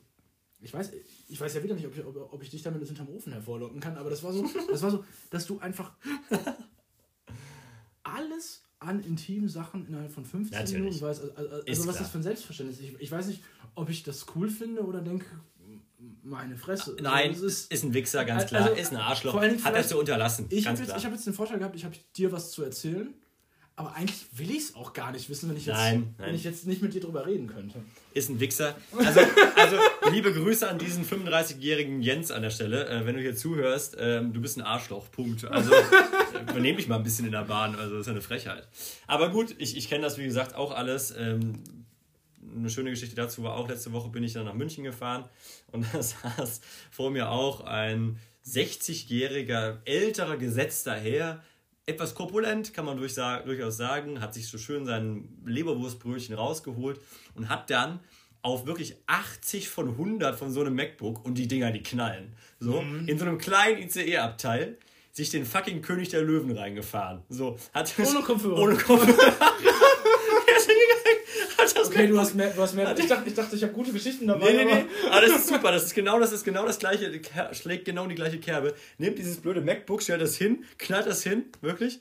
ich 0.61 0.75
weiß, 0.75 0.93
ich 1.29 1.41
weiß 1.41 1.55
ja 1.55 1.63
wieder 1.63 1.75
nicht, 1.75 1.87
ob 1.87 1.97
ich, 1.97 2.05
ob, 2.05 2.35
ob 2.35 2.43
ich 2.43 2.51
dich 2.51 2.63
damit 2.63 2.87
hinterm 2.87 3.09
Ofen 3.09 3.33
hervorlocken 3.33 3.81
kann, 3.81 3.97
aber 3.97 4.11
das 4.11 4.23
war 4.23 4.35
so, 4.35 4.47
das 4.71 4.83
war 4.83 4.91
so, 4.91 5.05
dass 5.31 5.47
du 5.47 5.59
einfach 5.59 5.97
alles 8.03 8.66
an 8.87 9.03
intimen 9.03 9.49
Sachen 9.49 9.87
innerhalb 9.87 10.13
von 10.13 10.25
15 10.25 10.59
Natürlich. 10.59 10.83
Minuten 10.83 11.01
weiß. 11.01 11.21
Also, 11.21 11.35
also, 11.35 11.55
also 11.67 11.87
was 11.87 11.95
ist 11.95 12.01
das 12.01 12.11
für 12.11 12.19
ein 12.19 12.23
Selbstverständnis? 12.23 12.81
Ich, 12.81 12.95
ich 12.99 13.11
weiß 13.11 13.27
nicht, 13.27 13.43
ob 13.75 13.91
ich 13.91 14.03
das 14.03 14.27
cool 14.35 14.49
finde 14.49 14.85
oder 14.85 15.01
denke, 15.01 15.27
meine 16.23 16.57
Fresse. 16.57 16.93
Also, 16.93 17.03
Nein, 17.03 17.31
also, 17.31 17.47
ist, 17.47 17.73
ist 17.73 17.85
ein 17.85 17.95
Wichser, 17.95 18.25
ganz 18.25 18.47
klar. 18.47 18.63
Also, 18.63 18.75
ist 18.75 18.93
ein 18.93 18.99
Arschloch. 18.99 19.41
Hat 19.41 19.75
er 19.75 19.87
zu 19.87 19.99
unterlassen. 19.99 20.47
Ich 20.51 20.67
habe 20.67 20.79
jetzt, 20.79 20.93
hab 20.93 21.13
jetzt 21.13 21.27
den 21.27 21.35
Vorteil 21.35 21.59
gehabt, 21.59 21.77
ich 21.77 21.85
habe 21.85 21.97
dir 22.17 22.33
was 22.33 22.51
zu 22.51 22.63
erzählen. 22.63 23.15
Aber 23.79 23.95
eigentlich 23.95 24.25
will 24.33 24.51
ich 24.51 24.57
es 24.57 24.75
auch 24.75 24.95
gar 24.95 25.13
nicht 25.13 25.29
wissen, 25.29 25.51
wenn 25.51 25.57
ich, 25.59 25.67
jetzt, 25.67 25.77
nein, 25.77 26.15
nein. 26.17 26.29
wenn 26.29 26.35
ich 26.35 26.45
jetzt 26.45 26.67
nicht 26.67 26.81
mit 26.81 26.95
dir 26.95 27.01
drüber 27.03 27.27
reden 27.27 27.47
könnte. 27.47 27.83
Ist 28.15 28.31
ein 28.31 28.41
Wichser. 28.41 28.75
Also, 28.97 29.21
also 29.55 29.77
liebe 30.11 30.33
Grüße 30.33 30.67
an 30.67 30.79
diesen 30.79 31.05
35-jährigen 31.05 32.01
Jens 32.01 32.31
an 32.31 32.41
der 32.41 32.49
Stelle. 32.49 32.89
Äh, 32.89 33.05
wenn 33.05 33.17
du 33.17 33.21
hier 33.21 33.37
zuhörst, 33.37 33.95
äh, 33.97 34.23
du 34.23 34.41
bist 34.41 34.57
ein 34.57 34.63
Arschloch. 34.63 35.11
Punkt. 35.11 35.45
Also 35.45 35.73
übernehme 36.41 36.79
dich 36.79 36.89
mal 36.89 36.97
ein 36.97 37.03
bisschen 37.03 37.27
in 37.27 37.33
der 37.33 37.45
Bahn. 37.45 37.75
Also 37.75 37.93
das 37.93 38.01
ist 38.01 38.07
ja 38.07 38.13
eine 38.13 38.23
Frechheit. 38.23 38.67
Aber 39.07 39.29
gut, 39.29 39.55
ich, 39.59 39.77
ich 39.77 39.91
kenne 39.91 40.05
das 40.05 40.17
wie 40.17 40.25
gesagt 40.25 40.55
auch 40.55 40.75
alles. 40.75 41.15
Ähm, 41.15 41.63
eine 42.57 42.71
schöne 42.71 42.91
Geschichte 42.91 43.15
dazu 43.15 43.43
war 43.43 43.57
auch, 43.57 43.69
letzte 43.69 43.93
Woche 43.93 44.09
bin 44.09 44.23
ich 44.23 44.33
dann 44.33 44.47
nach 44.47 44.55
München 44.55 44.85
gefahren 44.85 45.25
und 45.73 45.85
da 45.93 46.03
saß 46.03 46.61
vor 46.91 47.11
mir 47.11 47.31
auch 47.31 47.61
ein 47.61 48.19
60-jähriger 48.47 49.79
älterer 49.85 50.37
gesetzter 50.37 50.95
Herr, 50.95 51.43
etwas 51.87 52.15
korpulent, 52.15 52.75
kann 52.75 52.85
man 52.85 52.97
durchaus 52.97 53.77
sagen, 53.77 54.21
hat 54.21 54.35
sich 54.35 54.49
so 54.49 54.59
schön 54.59 54.85
sein 54.85 55.29
Leberwurstbrötchen 55.45 56.35
rausgeholt 56.35 57.01
und 57.35 57.49
hat 57.49 57.71
dann 57.71 58.01
auf 58.43 58.67
wirklich 58.67 58.97
80 59.07 59.69
von 59.69 59.91
100 59.91 60.37
von 60.37 60.53
so 60.53 60.61
einem 60.61 60.75
MacBook 60.75 61.25
und 61.25 61.35
die 61.35 61.49
Dinger, 61.49 61.73
die 61.73 61.83
knallen. 61.83 62.35
So, 62.61 62.83
mhm. 62.83 63.09
in 63.09 63.19
so 63.19 63.25
einem 63.25 63.39
kleinen 63.39 63.83
ICE-Abteil 63.83 64.79
sich 65.13 65.31
den 65.31 65.47
fucking 65.47 65.81
König 65.81 66.11
der 66.11 66.23
Löwen 66.23 66.57
reingefahren. 66.57 67.23
So, 67.29 67.59
hat 67.73 67.93
ohne 67.99 68.21
Kopfhörer. 68.21 68.59
Ohne 68.63 68.77
Kopfhörer. 68.77 69.53
Okay, 71.75 72.07
du 72.07 72.19
hast 72.19 72.35
mehr, 72.35 72.51
du 72.51 72.61
hast 72.61 72.75
mehr. 72.75 72.97
Ich 72.97 73.07
dachte, 73.07 73.29
ich, 73.29 73.35
dachte, 73.35 73.57
ich 73.57 73.63
habe 73.63 73.73
gute 73.73 73.93
Geschichten 73.93 74.27
dabei. 74.27 74.53
Nee, 74.53 74.65
nee, 74.65 74.75
nee. 74.75 74.85
Aber 75.11 75.21
das 75.21 75.37
ist 75.37 75.49
super. 75.49 75.73
Das 75.73 75.85
ist 75.85 75.95
genau 75.95 76.21
das, 76.21 76.33
ist 76.33 76.45
genau 76.45 76.67
das 76.67 76.79
gleiche, 76.79 77.21
schlägt 77.53 77.85
genau 77.85 78.07
die 78.07 78.15
gleiche 78.15 78.39
Kerbe. 78.39 78.75
Nehmt 78.99 79.19
dieses 79.19 79.39
blöde 79.39 79.61
MacBook, 79.61 80.03
stellt 80.03 80.21
das 80.21 80.37
hin, 80.37 80.65
knallt 80.79 81.07
das 81.07 81.23
hin, 81.23 81.47
wirklich. 81.61 82.01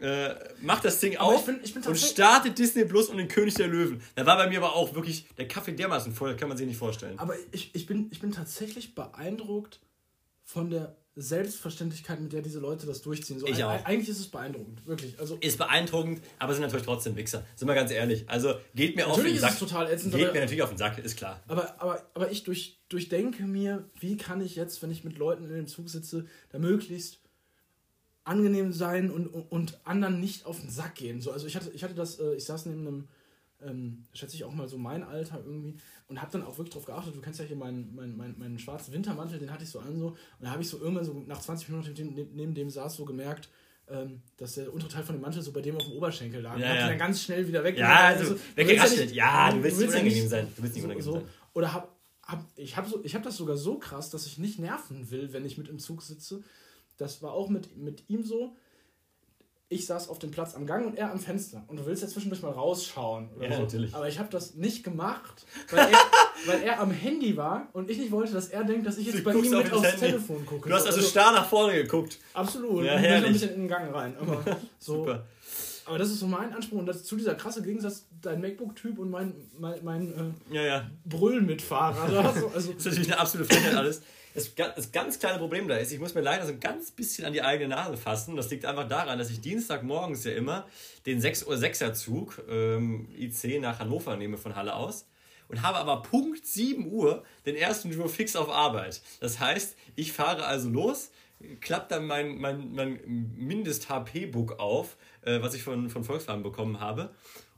Äh, 0.00 0.34
macht 0.62 0.84
das 0.84 0.98
Ding 0.98 1.16
auf 1.18 1.40
ich 1.40 1.46
bin, 1.46 1.60
ich 1.62 1.74
bin 1.74 1.82
und 1.84 1.96
startet 1.96 2.58
Disney 2.58 2.84
Plus 2.84 3.08
und 3.08 3.18
den 3.18 3.28
König 3.28 3.54
der 3.54 3.68
Löwen. 3.68 4.02
Da 4.16 4.26
war 4.26 4.36
bei 4.36 4.48
mir 4.48 4.58
aber 4.58 4.74
auch 4.74 4.94
wirklich 4.94 5.26
der 5.36 5.46
Kaffee 5.46 5.72
dermaßen 5.72 6.12
voll, 6.12 6.36
kann 6.36 6.48
man 6.48 6.56
sich 6.56 6.66
nicht 6.66 6.78
vorstellen. 6.78 7.18
Aber 7.18 7.34
ich, 7.52 7.74
ich, 7.74 7.86
bin, 7.86 8.08
ich 8.10 8.20
bin 8.20 8.32
tatsächlich 8.32 8.94
beeindruckt 8.94 9.80
von 10.44 10.70
der 10.70 10.96
Selbstverständlichkeit, 11.14 12.20
mit 12.20 12.32
der 12.32 12.40
diese 12.40 12.58
Leute 12.58 12.86
das 12.86 13.02
durchziehen. 13.02 13.38
So, 13.38 13.46
ich 13.46 13.62
auch. 13.62 13.84
Eigentlich 13.84 14.08
ist 14.08 14.18
es 14.18 14.28
beeindruckend, 14.28 14.86
wirklich. 14.86 15.18
Also, 15.20 15.36
ist 15.40 15.58
beeindruckend, 15.58 16.22
aber 16.38 16.54
sind 16.54 16.62
natürlich 16.62 16.86
trotzdem 16.86 17.16
Wichser. 17.16 17.44
Sind 17.54 17.68
wir 17.68 17.74
ganz 17.74 17.90
ehrlich. 17.90 18.24
Also 18.28 18.54
geht 18.74 18.96
mir 18.96 19.06
auf 19.06 19.22
den 19.22 19.38
Sack. 19.38 19.50
Ist 19.50 19.62
es 19.62 19.68
total 19.68 19.90
ätzend, 19.90 20.14
geht 20.14 20.24
aber, 20.24 20.32
mir 20.32 20.40
natürlich 20.40 20.62
auf 20.62 20.70
den 20.70 20.78
Sack, 20.78 20.98
ist 20.98 21.16
klar. 21.16 21.42
Aber, 21.48 21.74
aber, 21.80 22.02
aber 22.14 22.30
ich 22.30 22.44
durch, 22.44 22.80
durchdenke 22.88 23.42
mir, 23.42 23.84
wie 24.00 24.16
kann 24.16 24.40
ich 24.40 24.56
jetzt, 24.56 24.82
wenn 24.82 24.90
ich 24.90 25.04
mit 25.04 25.18
Leuten 25.18 25.44
in 25.44 25.54
dem 25.54 25.66
Zug 25.66 25.90
sitze, 25.90 26.26
da 26.50 26.58
möglichst 26.58 27.18
angenehm 28.24 28.72
sein 28.72 29.10
und, 29.10 29.26
und 29.26 29.80
anderen 29.84 30.20
nicht 30.20 30.46
auf 30.46 30.60
den 30.60 30.70
Sack 30.70 30.94
gehen. 30.94 31.20
So, 31.20 31.32
also 31.32 31.46
ich 31.46 31.56
hatte, 31.56 31.70
ich 31.74 31.84
hatte 31.84 31.94
das, 31.94 32.20
äh, 32.20 32.34
ich 32.34 32.44
saß 32.44 32.66
neben 32.66 32.86
einem, 32.86 33.08
ähm, 33.66 34.04
schätze 34.12 34.36
ich 34.36 34.44
auch 34.44 34.52
mal 34.52 34.68
so 34.68 34.78
mein 34.78 35.02
Alter 35.02 35.42
irgendwie 35.44 35.76
und 36.08 36.20
habe 36.20 36.32
dann 36.32 36.42
auch 36.42 36.58
wirklich 36.58 36.70
darauf 36.70 36.86
geachtet, 36.86 37.16
du 37.16 37.20
kennst 37.20 37.40
ja 37.40 37.46
hier 37.46 37.56
meinen, 37.56 37.94
meinen, 37.94 38.16
meinen, 38.16 38.38
meinen 38.38 38.58
schwarzen 38.58 38.92
Wintermantel, 38.92 39.38
den 39.38 39.50
hatte 39.50 39.64
ich 39.64 39.70
so 39.70 39.78
an 39.80 39.98
so 39.98 40.08
und 40.08 40.16
da 40.40 40.50
habe 40.50 40.62
ich 40.62 40.68
so 40.68 40.78
irgendwann 40.78 41.04
so 41.04 41.12
nach 41.26 41.40
20 41.40 41.68
Minuten 41.68 42.14
neben, 42.14 42.34
neben 42.34 42.54
dem 42.54 42.70
saß 42.70 42.96
so 42.96 43.04
gemerkt, 43.04 43.48
ähm, 43.88 44.22
dass 44.36 44.54
der 44.54 44.72
untere 44.72 44.90
Teil 44.90 45.02
von 45.02 45.16
dem 45.16 45.22
Mantel 45.22 45.42
so 45.42 45.52
bei 45.52 45.60
dem 45.60 45.76
auf 45.76 45.84
dem 45.84 45.92
Oberschenkel 45.92 46.40
lag. 46.40 46.58
Ja, 46.58 46.70
und 46.70 46.76
ja. 46.76 46.88
dann 46.88 46.98
ganz 46.98 47.22
schnell 47.22 47.46
wieder 47.46 47.62
weg. 47.64 47.76
Ja, 47.76 48.06
also, 48.06 48.32
also 48.32 48.40
weggeaschelt. 48.54 49.12
Ja, 49.12 49.50
du 49.50 49.62
willst, 49.62 49.76
du 49.76 49.82
willst 49.82 49.94
nicht 49.94 50.02
unangenehm 50.02 50.28
sein. 50.28 50.48
Du 50.56 50.62
willst 50.62 50.76
nicht 50.76 50.84
unangenehm 50.84 51.12
so, 51.12 51.14
sein. 51.14 51.28
Oder 51.54 51.72
hab, 51.72 51.96
hab, 52.22 52.46
ich 52.56 52.76
habe 52.76 52.88
so, 52.88 53.02
hab 53.02 53.22
das 53.22 53.36
sogar 53.36 53.56
so 53.56 53.78
krass, 53.78 54.10
dass 54.10 54.26
ich 54.26 54.38
nicht 54.38 54.58
nerven 54.58 55.10
will, 55.10 55.32
wenn 55.32 55.44
ich 55.44 55.58
mit 55.58 55.68
im 55.68 55.78
Zug 55.78 56.02
sitze. 56.02 56.42
Das 56.96 57.22
war 57.22 57.32
auch 57.32 57.48
mit, 57.48 57.76
mit 57.76 58.08
ihm 58.08 58.22
so 58.24 58.56
ich 59.72 59.86
saß 59.86 60.08
auf 60.08 60.18
dem 60.18 60.30
Platz 60.30 60.54
am 60.54 60.66
Gang 60.66 60.86
und 60.86 60.98
er 60.98 61.10
am 61.10 61.18
Fenster. 61.18 61.64
Und 61.68 61.78
du 61.78 61.86
willst 61.86 62.02
ja 62.02 62.08
zwischendurch 62.08 62.42
mal 62.42 62.52
rausschauen. 62.52 63.30
ja, 63.40 63.52
so. 63.52 63.62
natürlich. 63.62 63.94
Aber 63.94 64.06
ich 64.06 64.18
habe 64.18 64.28
das 64.30 64.54
nicht 64.54 64.84
gemacht, 64.84 65.46
weil 65.70 65.80
er, 65.80 65.98
weil 66.46 66.62
er 66.62 66.80
am 66.80 66.90
Handy 66.90 67.36
war 67.36 67.68
und 67.72 67.90
ich 67.90 67.98
nicht 67.98 68.12
wollte, 68.12 68.32
dass 68.32 68.48
er 68.48 68.64
denkt, 68.64 68.86
dass 68.86 68.98
ich 68.98 69.06
jetzt 69.06 69.20
du 69.20 69.24
bei 69.24 69.32
ihm 69.32 69.50
mit 69.50 69.72
aufs 69.72 69.84
Handy. 69.84 69.98
Telefon 69.98 70.46
gucke. 70.46 70.68
Du 70.68 70.74
hast 70.74 70.86
also, 70.86 70.98
also 70.98 71.08
starr 71.08 71.32
nach 71.32 71.48
vorne 71.48 71.74
geguckt. 71.74 72.18
Absolut. 72.34 72.84
Ja, 72.84 72.96
und 72.96 73.02
bin 73.02 73.12
ein 73.12 73.32
bisschen 73.32 73.54
in 73.54 73.60
den 73.62 73.68
Gang 73.68 73.94
rein. 73.94 74.14
Aber 74.20 74.42
so, 74.78 74.96
Super. 74.96 75.24
Aber 75.84 75.98
das 75.98 76.10
ist 76.10 76.20
so 76.20 76.26
mein 76.26 76.54
Anspruch 76.54 76.78
und 76.78 76.86
das 76.86 77.04
zu 77.04 77.16
dieser 77.16 77.34
krasse 77.34 77.62
Gegensatz, 77.62 78.06
dein 78.20 78.40
MacBook-Typ 78.40 78.98
und 78.98 79.10
mein, 79.10 79.34
mein, 79.58 79.82
mein 79.82 80.34
äh, 80.50 80.54
ja, 80.54 80.62
ja. 80.62 80.90
Brüllmitfahrer. 81.04 82.02
Also, 82.02 82.48
also, 82.48 82.48
das 82.50 82.66
ist 82.66 82.84
natürlich 82.84 83.12
eine 83.12 83.20
absolute 83.20 83.52
Frechheit 83.52 83.74
alles. 83.74 84.02
Das, 84.34 84.54
das 84.54 84.92
ganz 84.92 85.18
kleine 85.18 85.38
Problem 85.38 85.68
da 85.68 85.76
ist, 85.76 85.92
ich 85.92 85.98
muss 85.98 86.14
mir 86.14 86.22
leider 86.22 86.46
so 86.46 86.52
ein 86.52 86.60
ganz 86.60 86.90
bisschen 86.90 87.24
an 87.24 87.32
die 87.32 87.42
eigene 87.42 87.74
Nase 87.74 87.96
fassen. 87.96 88.36
Das 88.36 88.50
liegt 88.50 88.64
einfach 88.64 88.88
daran, 88.88 89.18
dass 89.18 89.30
ich 89.30 89.40
Dienstagmorgens 89.40 90.24
ja 90.24 90.32
immer 90.32 90.66
den 91.06 91.20
6.06er 91.20 91.86
Uhr 91.86 91.94
Zug 91.94 92.42
ähm, 92.48 93.08
IC 93.16 93.60
nach 93.60 93.78
Hannover 93.78 94.16
nehme 94.16 94.38
von 94.38 94.56
Halle 94.56 94.74
aus 94.74 95.06
und 95.48 95.62
habe 95.62 95.78
aber 95.78 96.02
Punkt 96.02 96.46
7 96.46 96.90
Uhr 96.90 97.24
den 97.44 97.56
ersten 97.56 97.92
Jour 97.92 98.08
fix 98.08 98.36
auf 98.36 98.48
Arbeit. 98.48 99.02
Das 99.20 99.38
heißt, 99.38 99.76
ich 99.96 100.12
fahre 100.12 100.46
also 100.46 100.70
los, 100.70 101.10
klappt 101.60 101.92
dann 101.92 102.06
mein, 102.06 102.38
mein, 102.38 102.72
mein 102.72 103.00
Mindest-HP-Book 103.36 104.58
auf, 104.58 104.96
äh, 105.22 105.42
was 105.42 105.54
ich 105.54 105.62
von, 105.62 105.90
von 105.90 106.04
Volkswagen 106.04 106.42
bekommen 106.42 106.80
habe 106.80 107.10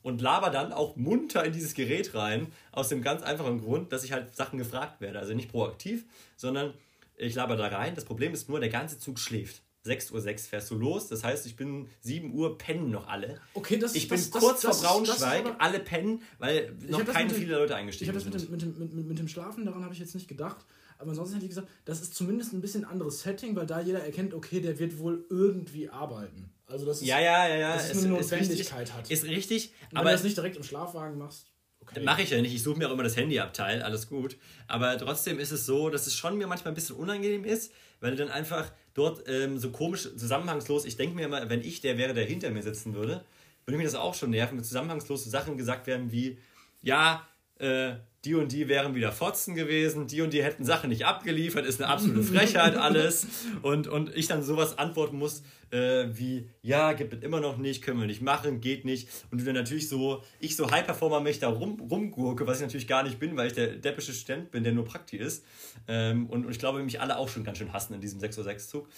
und 0.04 0.20
laber 0.20 0.50
dann 0.50 0.72
auch 0.72 0.96
munter 0.96 1.44
in 1.44 1.52
dieses 1.52 1.72
Gerät 1.72 2.14
rein, 2.14 2.48
aus 2.72 2.90
dem 2.90 3.00
ganz 3.00 3.22
einfachen 3.22 3.62
Grund, 3.62 3.90
dass 3.90 4.04
ich 4.04 4.12
halt 4.12 4.36
Sachen 4.36 4.58
gefragt 4.58 5.00
werde. 5.00 5.18
Also 5.18 5.32
nicht 5.32 5.50
proaktiv, 5.50 6.04
sondern 6.36 6.74
ich 7.16 7.34
laber 7.34 7.56
da 7.56 7.68
rein. 7.68 7.94
Das 7.94 8.04
Problem 8.04 8.34
ist 8.34 8.48
nur, 8.48 8.60
der 8.60 8.68
ganze 8.68 8.98
Zug 8.98 9.18
schläft. 9.18 9.62
6.06 9.86 10.12
Uhr 10.12 10.38
fährst 10.38 10.70
du 10.70 10.76
los, 10.76 11.08
das 11.08 11.24
heißt, 11.24 11.44
ich 11.46 11.56
bin 11.56 11.88
7 12.00 12.32
Uhr, 12.32 12.56
pennen 12.56 12.90
noch 12.90 13.06
alle. 13.08 13.40
Okay, 13.54 13.78
das 13.78 13.94
Ich 13.94 14.08
bin 14.08 14.18
das, 14.18 14.30
kurz 14.30 14.60
das, 14.62 14.80
vor 14.80 14.88
Braunschweig, 14.90 15.46
aber, 15.46 15.60
alle 15.60 15.80
pennen, 15.80 16.22
weil 16.38 16.74
noch 16.88 17.04
keine 17.04 17.30
viele 17.30 17.56
Leute 17.56 17.74
eingestiegen 17.74 18.12
sind. 18.12 18.20
Ich 18.20 18.26
habe 18.26 18.38
das 18.38 18.48
mit 18.48 18.62
dem, 18.62 18.78
mit, 18.78 18.90
dem, 18.90 18.96
mit, 18.96 19.06
mit 19.08 19.18
dem 19.18 19.28
Schlafen, 19.28 19.64
daran 19.66 19.84
habe 19.84 19.92
ich 19.92 20.00
jetzt 20.00 20.14
nicht 20.14 20.28
gedacht. 20.28 20.64
Aber 21.04 21.10
ansonsten 21.10 21.34
hätte 21.34 21.44
ich 21.44 21.50
gesagt, 21.50 21.68
das 21.84 22.00
ist 22.00 22.14
zumindest 22.14 22.54
ein 22.54 22.62
bisschen 22.62 22.86
anderes 22.86 23.20
Setting, 23.20 23.54
weil 23.56 23.66
da 23.66 23.78
jeder 23.78 24.02
erkennt, 24.02 24.32
okay, 24.32 24.60
der 24.62 24.78
wird 24.78 24.98
wohl 24.98 25.26
irgendwie 25.28 25.90
arbeiten. 25.90 26.50
Also 26.66 26.86
das 26.86 27.02
ist, 27.02 27.06
ja, 27.06 27.20
ja, 27.20 27.46
ja, 27.46 27.56
ja. 27.56 27.74
Dass 27.74 27.90
es, 27.90 27.98
eine 27.98 28.14
Notwendigkeit 28.14 28.88
ist 28.88 28.94
hat. 28.94 29.10
Ist 29.10 29.24
richtig. 29.24 29.74
Und 29.90 29.98
aber 29.98 30.06
wenn 30.06 30.12
du 30.12 30.16
das 30.16 30.24
nicht 30.24 30.36
direkt 30.38 30.56
im 30.56 30.62
Schlafwagen 30.62 31.18
machst. 31.18 31.50
Okay. 31.80 32.02
Mache 32.02 32.22
ich 32.22 32.30
ja 32.30 32.40
nicht. 32.40 32.54
Ich 32.54 32.62
suche 32.62 32.78
mir 32.78 32.88
auch 32.88 32.92
immer 32.92 33.02
das 33.02 33.18
Handyabteil, 33.18 33.82
alles 33.82 34.08
gut. 34.08 34.38
Aber 34.66 34.96
trotzdem 34.96 35.38
ist 35.38 35.50
es 35.50 35.66
so, 35.66 35.90
dass 35.90 36.06
es 36.06 36.16
schon 36.16 36.38
mir 36.38 36.46
manchmal 36.46 36.72
ein 36.72 36.74
bisschen 36.74 36.96
unangenehm 36.96 37.44
ist, 37.44 37.70
weil 38.00 38.12
du 38.12 38.16
dann 38.16 38.30
einfach 38.30 38.72
dort 38.94 39.28
ähm, 39.28 39.58
so 39.58 39.72
komisch, 39.72 40.08
zusammenhangslos, 40.16 40.86
ich 40.86 40.96
denke 40.96 41.16
mir 41.16 41.26
immer, 41.26 41.50
wenn 41.50 41.60
ich 41.60 41.82
der 41.82 41.98
wäre, 41.98 42.14
der 42.14 42.24
hinter 42.24 42.50
mir 42.50 42.62
sitzen 42.62 42.94
würde, 42.94 43.22
würde 43.66 43.76
mich 43.76 43.84
das 43.84 43.94
auch 43.94 44.14
schon 44.14 44.30
nerven, 44.30 44.56
wenn 44.56 44.64
zusammenhangslose 44.64 45.28
Sachen 45.28 45.58
gesagt 45.58 45.86
werden 45.86 46.10
wie, 46.10 46.38
ja, 46.80 47.28
äh, 47.58 47.96
die 48.24 48.34
und 48.34 48.52
die 48.52 48.68
wären 48.68 48.94
wieder 48.94 49.12
Fotzen 49.12 49.54
gewesen, 49.54 50.06
die 50.06 50.22
und 50.22 50.32
die 50.32 50.42
hätten 50.42 50.64
Sachen 50.64 50.90
nicht 50.90 51.06
abgeliefert, 51.06 51.66
ist 51.66 51.82
eine 51.82 51.90
absolute 51.90 52.22
Frechheit 52.22 52.76
alles. 52.76 53.26
Und, 53.62 53.86
und 53.88 54.14
ich 54.16 54.26
dann 54.26 54.42
sowas 54.42 54.78
antworten 54.78 55.18
muss 55.18 55.42
äh, 55.74 56.16
wie, 56.16 56.48
ja, 56.62 56.92
gibt 56.92 57.12
es 57.12 57.22
immer 57.22 57.40
noch 57.40 57.56
nicht, 57.56 57.82
können 57.82 57.98
wir 57.98 58.06
nicht 58.06 58.22
machen, 58.22 58.60
geht 58.60 58.84
nicht. 58.84 59.08
Und 59.30 59.40
du 59.40 59.44
dann 59.44 59.54
natürlich 59.54 59.88
so, 59.88 60.22
ich 60.38 60.54
so 60.56 60.70
High-Performer 60.70 61.20
mich 61.20 61.40
da 61.40 61.48
rum, 61.48 61.80
rumgurke, 61.80 62.46
was 62.46 62.58
ich 62.58 62.62
natürlich 62.62 62.86
gar 62.86 63.02
nicht 63.02 63.18
bin, 63.18 63.36
weil 63.36 63.48
ich 63.48 63.54
der 63.54 63.74
deppische 63.74 64.12
Student 64.12 64.52
bin, 64.52 64.62
der 64.62 64.72
nur 64.72 64.84
Prakti 64.84 65.16
ist. 65.16 65.44
Ähm, 65.88 66.26
und, 66.26 66.46
und 66.46 66.52
ich 66.52 66.60
glaube, 66.60 66.82
mich 66.82 67.00
alle 67.00 67.18
auch 67.18 67.28
schon 67.28 67.42
ganz 67.42 67.58
schön 67.58 67.72
hassen 67.72 67.94
in 67.94 68.00
diesem 68.00 68.20
6.06-Zug. 68.20 68.88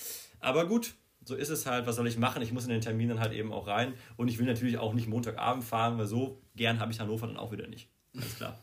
Aber 0.41 0.67
gut, 0.67 0.95
so 1.25 1.35
ist 1.35 1.49
es 1.49 1.65
halt, 1.65 1.87
was 1.87 1.97
soll 1.97 2.07
ich 2.07 2.19
machen? 2.19 2.43
Ich 2.43 2.53
muss 2.53 2.65
in 2.65 2.71
den 2.71 2.83
Termin 2.83 3.09
dann 3.09 3.21
halt 3.21 3.33
eben 3.33 3.53
auch 3.53 3.67
rein. 3.67 3.95
Und 4.17 4.29
ich 4.29 4.39
will 4.39 4.47
natürlich 4.47 4.77
auch 4.77 4.93
nicht 4.93 5.09
Montagabend 5.09 5.65
fahren, 5.65 5.97
weil 5.97 6.07
so 6.07 6.43
gern 6.57 6.79
habe 6.79 6.93
ich 6.93 7.01
Hannover 7.01 7.27
dann 7.27 7.39
auch 7.39 7.53
wieder 7.53 7.67
nicht. 7.67 7.89
Ganz 8.13 8.37
klar. 8.37 8.59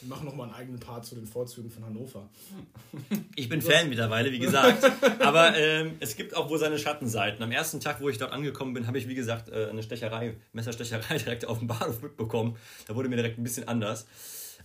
Wir 0.00 0.08
machen 0.08 0.26
nochmal 0.26 0.48
einen 0.48 0.56
eigenen 0.56 0.80
Part 0.80 1.04
zu 1.06 1.14
den 1.14 1.26
Vorzügen 1.26 1.70
von 1.70 1.84
Hannover. 1.84 2.28
Ich 3.34 3.48
bin 3.48 3.62
Fan 3.62 3.88
mittlerweile, 3.88 4.30
wie 4.30 4.38
gesagt. 4.38 4.84
Aber 5.20 5.56
ähm, 5.56 5.94
es 6.00 6.16
gibt 6.16 6.36
auch 6.36 6.50
wohl 6.50 6.58
seine 6.58 6.78
Schattenseiten. 6.78 7.42
Am 7.42 7.50
ersten 7.50 7.80
Tag, 7.80 8.00
wo 8.00 8.08
ich 8.08 8.18
dort 8.18 8.32
angekommen 8.32 8.74
bin, 8.74 8.86
habe 8.86 8.98
ich, 8.98 9.08
wie 9.08 9.14
gesagt, 9.14 9.48
äh, 9.48 9.68
eine 9.70 9.82
Stecherei, 9.82 10.36
Messerstecherei 10.52 11.18
direkt 11.18 11.46
auf 11.46 11.58
dem 11.58 11.68
Bahnhof 11.68 12.02
mitbekommen. 12.02 12.56
Da 12.86 12.94
wurde 12.94 13.08
mir 13.08 13.16
direkt 13.16 13.38
ein 13.38 13.42
bisschen 13.42 13.68
anders. 13.68 14.06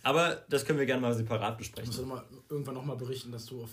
Aber 0.03 0.43
das 0.49 0.65
können 0.65 0.79
wir 0.79 0.85
gerne 0.85 1.01
mal 1.01 1.13
separat 1.13 1.57
besprechen. 1.57 1.91
Ich 1.91 1.97
muss 1.97 2.05
mal 2.05 2.23
irgendwann 2.49 2.73
nochmal 2.73 2.97
berichten, 2.97 3.31
dass 3.31 3.45
du, 3.45 3.63
auf, 3.63 3.69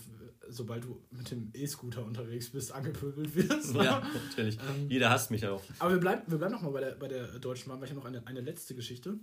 sobald 0.47 0.83
du 0.83 0.99
mit 1.11 1.31
dem 1.31 1.49
E-Scooter 1.53 2.05
unterwegs 2.05 2.49
bist, 2.51 2.71
angepöbelt 2.71 3.35
wirst. 3.35 3.73
Ja, 3.75 4.01
natürlich. 4.27 4.57
Ähm, 4.57 4.89
Jeder 4.89 5.09
hasst 5.09 5.31
mich 5.31 5.45
auch. 5.47 5.61
Aber 5.79 5.91
wir 5.91 5.99
bleiben, 5.99 6.21
wir 6.27 6.37
bleiben 6.37 6.53
nochmal 6.53 6.71
bei 6.71 6.81
der, 6.81 6.91
bei 6.91 7.07
der 7.07 7.27
Deutschen 7.39 7.69
Bahn, 7.69 7.79
weil 7.79 7.85
ich 7.85 7.91
habe 7.91 8.01
noch 8.01 8.07
eine, 8.07 8.25
eine 8.27 8.41
letzte 8.41 8.75
Geschichte. 8.75 9.15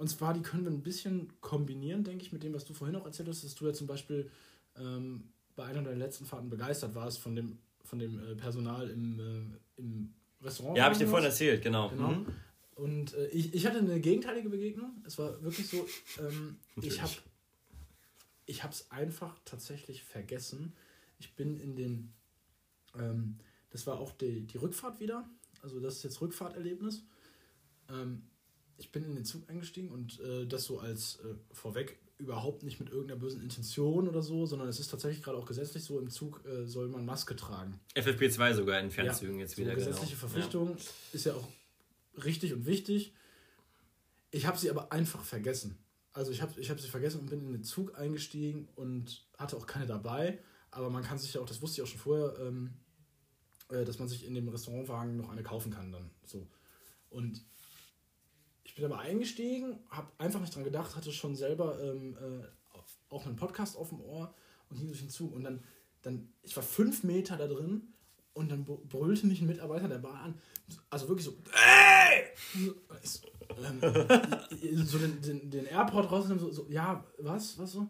Und 0.00 0.08
zwar, 0.08 0.32
die 0.32 0.40
können 0.40 0.64
wir 0.64 0.70
ein 0.70 0.82
bisschen 0.82 1.30
kombinieren, 1.42 2.04
denke 2.04 2.24
ich, 2.24 2.32
mit 2.32 2.42
dem, 2.42 2.54
was 2.54 2.64
du 2.64 2.72
vorhin 2.72 2.96
auch 2.96 3.04
erzählt 3.04 3.28
hast, 3.28 3.44
dass 3.44 3.54
du 3.54 3.66
ja 3.66 3.74
zum 3.74 3.86
Beispiel 3.86 4.30
ähm, 4.78 5.24
bei 5.56 5.64
einer 5.66 5.82
deiner 5.82 5.98
letzten 5.98 6.24
Fahrten 6.24 6.48
begeistert 6.48 6.94
warst 6.94 7.18
von 7.18 7.36
dem, 7.36 7.58
von 7.84 7.98
dem 7.98 8.18
äh, 8.18 8.34
Personal 8.34 8.88
im, 8.88 9.20
äh, 9.20 9.78
im 9.78 10.14
Restaurant. 10.40 10.78
Ja, 10.78 10.84
habe 10.84 10.94
ich 10.94 11.00
dir 11.00 11.06
vorhin 11.06 11.26
erzählt, 11.26 11.60
genau. 11.60 11.90
genau. 11.90 12.12
Mhm. 12.12 12.26
Und 12.76 13.12
äh, 13.12 13.26
ich, 13.26 13.52
ich 13.52 13.66
hatte 13.66 13.76
eine 13.76 14.00
gegenteilige 14.00 14.48
Begegnung. 14.48 14.90
Es 15.04 15.18
war 15.18 15.42
wirklich 15.42 15.68
so, 15.68 15.86
ähm, 16.18 16.56
ich 16.80 17.02
habe 17.02 17.12
ich 18.46 18.64
es 18.64 18.90
einfach 18.90 19.38
tatsächlich 19.44 20.02
vergessen. 20.02 20.72
Ich 21.18 21.34
bin 21.34 21.60
in 21.60 21.76
den, 21.76 22.14
ähm, 22.98 23.36
das 23.68 23.86
war 23.86 24.00
auch 24.00 24.12
die, 24.12 24.46
die 24.46 24.56
Rückfahrt 24.56 24.98
wieder, 24.98 25.28
also 25.60 25.78
das 25.78 25.96
ist 25.96 26.04
jetzt 26.04 26.22
Rückfahrterlebnis. 26.22 27.02
Ähm, 27.90 28.22
ich 28.80 28.90
bin 28.92 29.04
in 29.04 29.14
den 29.14 29.24
Zug 29.24 29.48
eingestiegen 29.48 29.90
und 29.90 30.18
äh, 30.20 30.46
das 30.46 30.64
so 30.64 30.80
als 30.80 31.20
äh, 31.20 31.34
vorweg 31.52 31.98
überhaupt 32.16 32.62
nicht 32.62 32.80
mit 32.80 32.88
irgendeiner 32.88 33.20
bösen 33.20 33.42
Intention 33.42 34.08
oder 34.08 34.22
so, 34.22 34.46
sondern 34.46 34.68
es 34.68 34.80
ist 34.80 34.88
tatsächlich 34.88 35.22
gerade 35.22 35.38
auch 35.38 35.46
gesetzlich 35.46 35.84
so, 35.84 35.98
im 35.98 36.08
Zug 36.08 36.44
äh, 36.46 36.66
soll 36.66 36.88
man 36.88 37.04
Maske 37.04 37.36
tragen. 37.36 37.78
FFP2 37.94 38.54
sogar 38.54 38.80
in 38.80 38.90
Fernzügen 38.90 39.36
ja, 39.36 39.42
jetzt 39.42 39.58
wieder. 39.58 39.70
So 39.70 39.76
genau. 39.76 39.86
gesetzliche 39.86 40.16
genau. 40.16 40.28
Verpflichtung 40.28 40.68
ja. 40.70 40.84
ist 41.12 41.26
ja 41.26 41.34
auch 41.34 41.48
richtig 42.24 42.54
und 42.54 42.66
wichtig. 42.66 43.14
Ich 44.30 44.46
habe 44.46 44.58
sie 44.58 44.70
aber 44.70 44.92
einfach 44.92 45.24
vergessen. 45.24 45.78
Also 46.12 46.32
ich 46.32 46.40
habe 46.40 46.58
ich 46.58 46.70
hab 46.70 46.80
sie 46.80 46.88
vergessen 46.88 47.20
und 47.20 47.30
bin 47.30 47.40
in 47.40 47.52
den 47.52 47.64
Zug 47.64 47.98
eingestiegen 47.98 48.68
und 48.76 49.26
hatte 49.36 49.56
auch 49.56 49.66
keine 49.66 49.86
dabei. 49.86 50.38
Aber 50.70 50.88
man 50.88 51.02
kann 51.02 51.18
sich 51.18 51.34
ja 51.34 51.40
auch, 51.40 51.46
das 51.46 51.60
wusste 51.60 51.80
ich 51.80 51.86
auch 51.86 51.90
schon 51.90 52.00
vorher, 52.00 52.34
ähm, 52.40 52.70
äh, 53.68 53.84
dass 53.84 53.98
man 53.98 54.08
sich 54.08 54.26
in 54.26 54.34
dem 54.34 54.48
Restaurantwagen 54.48 55.16
noch 55.16 55.30
eine 55.30 55.42
kaufen 55.42 55.70
kann 55.70 55.92
dann. 55.92 56.10
So. 56.24 56.46
Und 57.10 57.44
ich 58.70 58.76
bin 58.76 58.84
aber 58.84 59.00
eingestiegen, 59.00 59.80
habe 59.88 60.06
einfach 60.18 60.38
nicht 60.38 60.54
dran 60.54 60.62
gedacht, 60.62 60.94
hatte 60.94 61.10
schon 61.10 61.34
selber 61.34 61.82
ähm, 61.82 62.16
äh, 62.16 62.78
auch 63.12 63.26
einen 63.26 63.34
Podcast 63.34 63.76
auf 63.76 63.88
dem 63.88 64.00
Ohr 64.00 64.32
und 64.68 64.78
ging 64.78 64.86
durch 64.86 65.00
den 65.00 65.10
Zug. 65.10 65.34
Und 65.34 65.42
dann, 65.42 65.64
dann, 66.02 66.32
ich 66.42 66.54
war 66.54 66.62
fünf 66.62 67.02
Meter 67.02 67.36
da 67.36 67.48
drin 67.48 67.92
und 68.32 68.48
dann 68.52 68.64
brüllte 68.64 69.26
mich 69.26 69.40
ein 69.40 69.48
Mitarbeiter 69.48 69.88
der 69.88 69.98
Bahn 69.98 70.16
an. 70.16 70.40
Also 70.88 71.08
wirklich 71.08 71.26
so, 71.26 71.36
ey! 71.52 72.28
So, 73.02 73.20
ähm, 73.60 73.80
so 74.86 74.98
den, 74.98 75.20
den, 75.20 75.50
den 75.50 75.66
Airport 75.66 76.12
rausnehmen, 76.12 76.38
so, 76.38 76.52
so, 76.52 76.68
ja, 76.70 77.04
was, 77.18 77.58
was 77.58 77.72
so? 77.72 77.88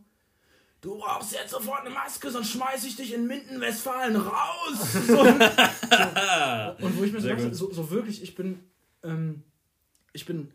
Du 0.81 0.97
brauchst 0.97 1.35
jetzt 1.35 1.51
sofort 1.51 1.83
eine 1.83 1.91
Maske, 1.91 2.31
sonst 2.31 2.53
schmeiß 2.53 2.85
ich 2.85 2.97
dich 2.97 3.13
in 3.13 3.27
Minden-Westfalen 3.27 4.17
raus! 4.17 4.95
So, 5.07 5.15
so. 5.15 5.21
Und 5.21 6.99
wo 6.99 7.05
ich 7.05 7.13
mir 7.13 7.21
so 7.21 7.29
dachte, 7.29 7.55
so, 7.55 7.71
so 7.71 7.91
wirklich, 7.91 8.23
ich 8.23 8.35
bin, 8.35 8.65
ähm, 9.03 9.43
ich 10.15 10.25
bin 10.25 10.51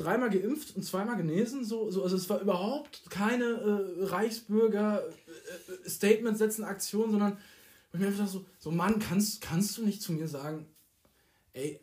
dreimal 0.00 0.30
geimpft 0.30 0.74
und 0.76 0.82
zweimal 0.82 1.16
genesen. 1.16 1.64
So, 1.64 1.90
so, 1.90 2.02
also 2.02 2.16
es 2.16 2.28
war 2.30 2.40
überhaupt 2.40 3.02
keine 3.10 3.44
äh, 3.44 4.04
Reichsbürger-Statement 4.04 6.34
äh, 6.34 6.38
setzen 6.38 6.64
Aktion, 6.64 7.10
sondern 7.10 7.38
ich 7.92 8.00
mir 8.00 8.06
einfach 8.06 8.28
so, 8.28 8.46
so 8.58 8.70
Mann, 8.70 8.98
kannst, 8.98 9.40
kannst 9.40 9.76
du 9.76 9.82
nicht 9.82 10.02
zu 10.02 10.12
mir 10.12 10.28
sagen, 10.28 10.66
ey, 11.52 11.80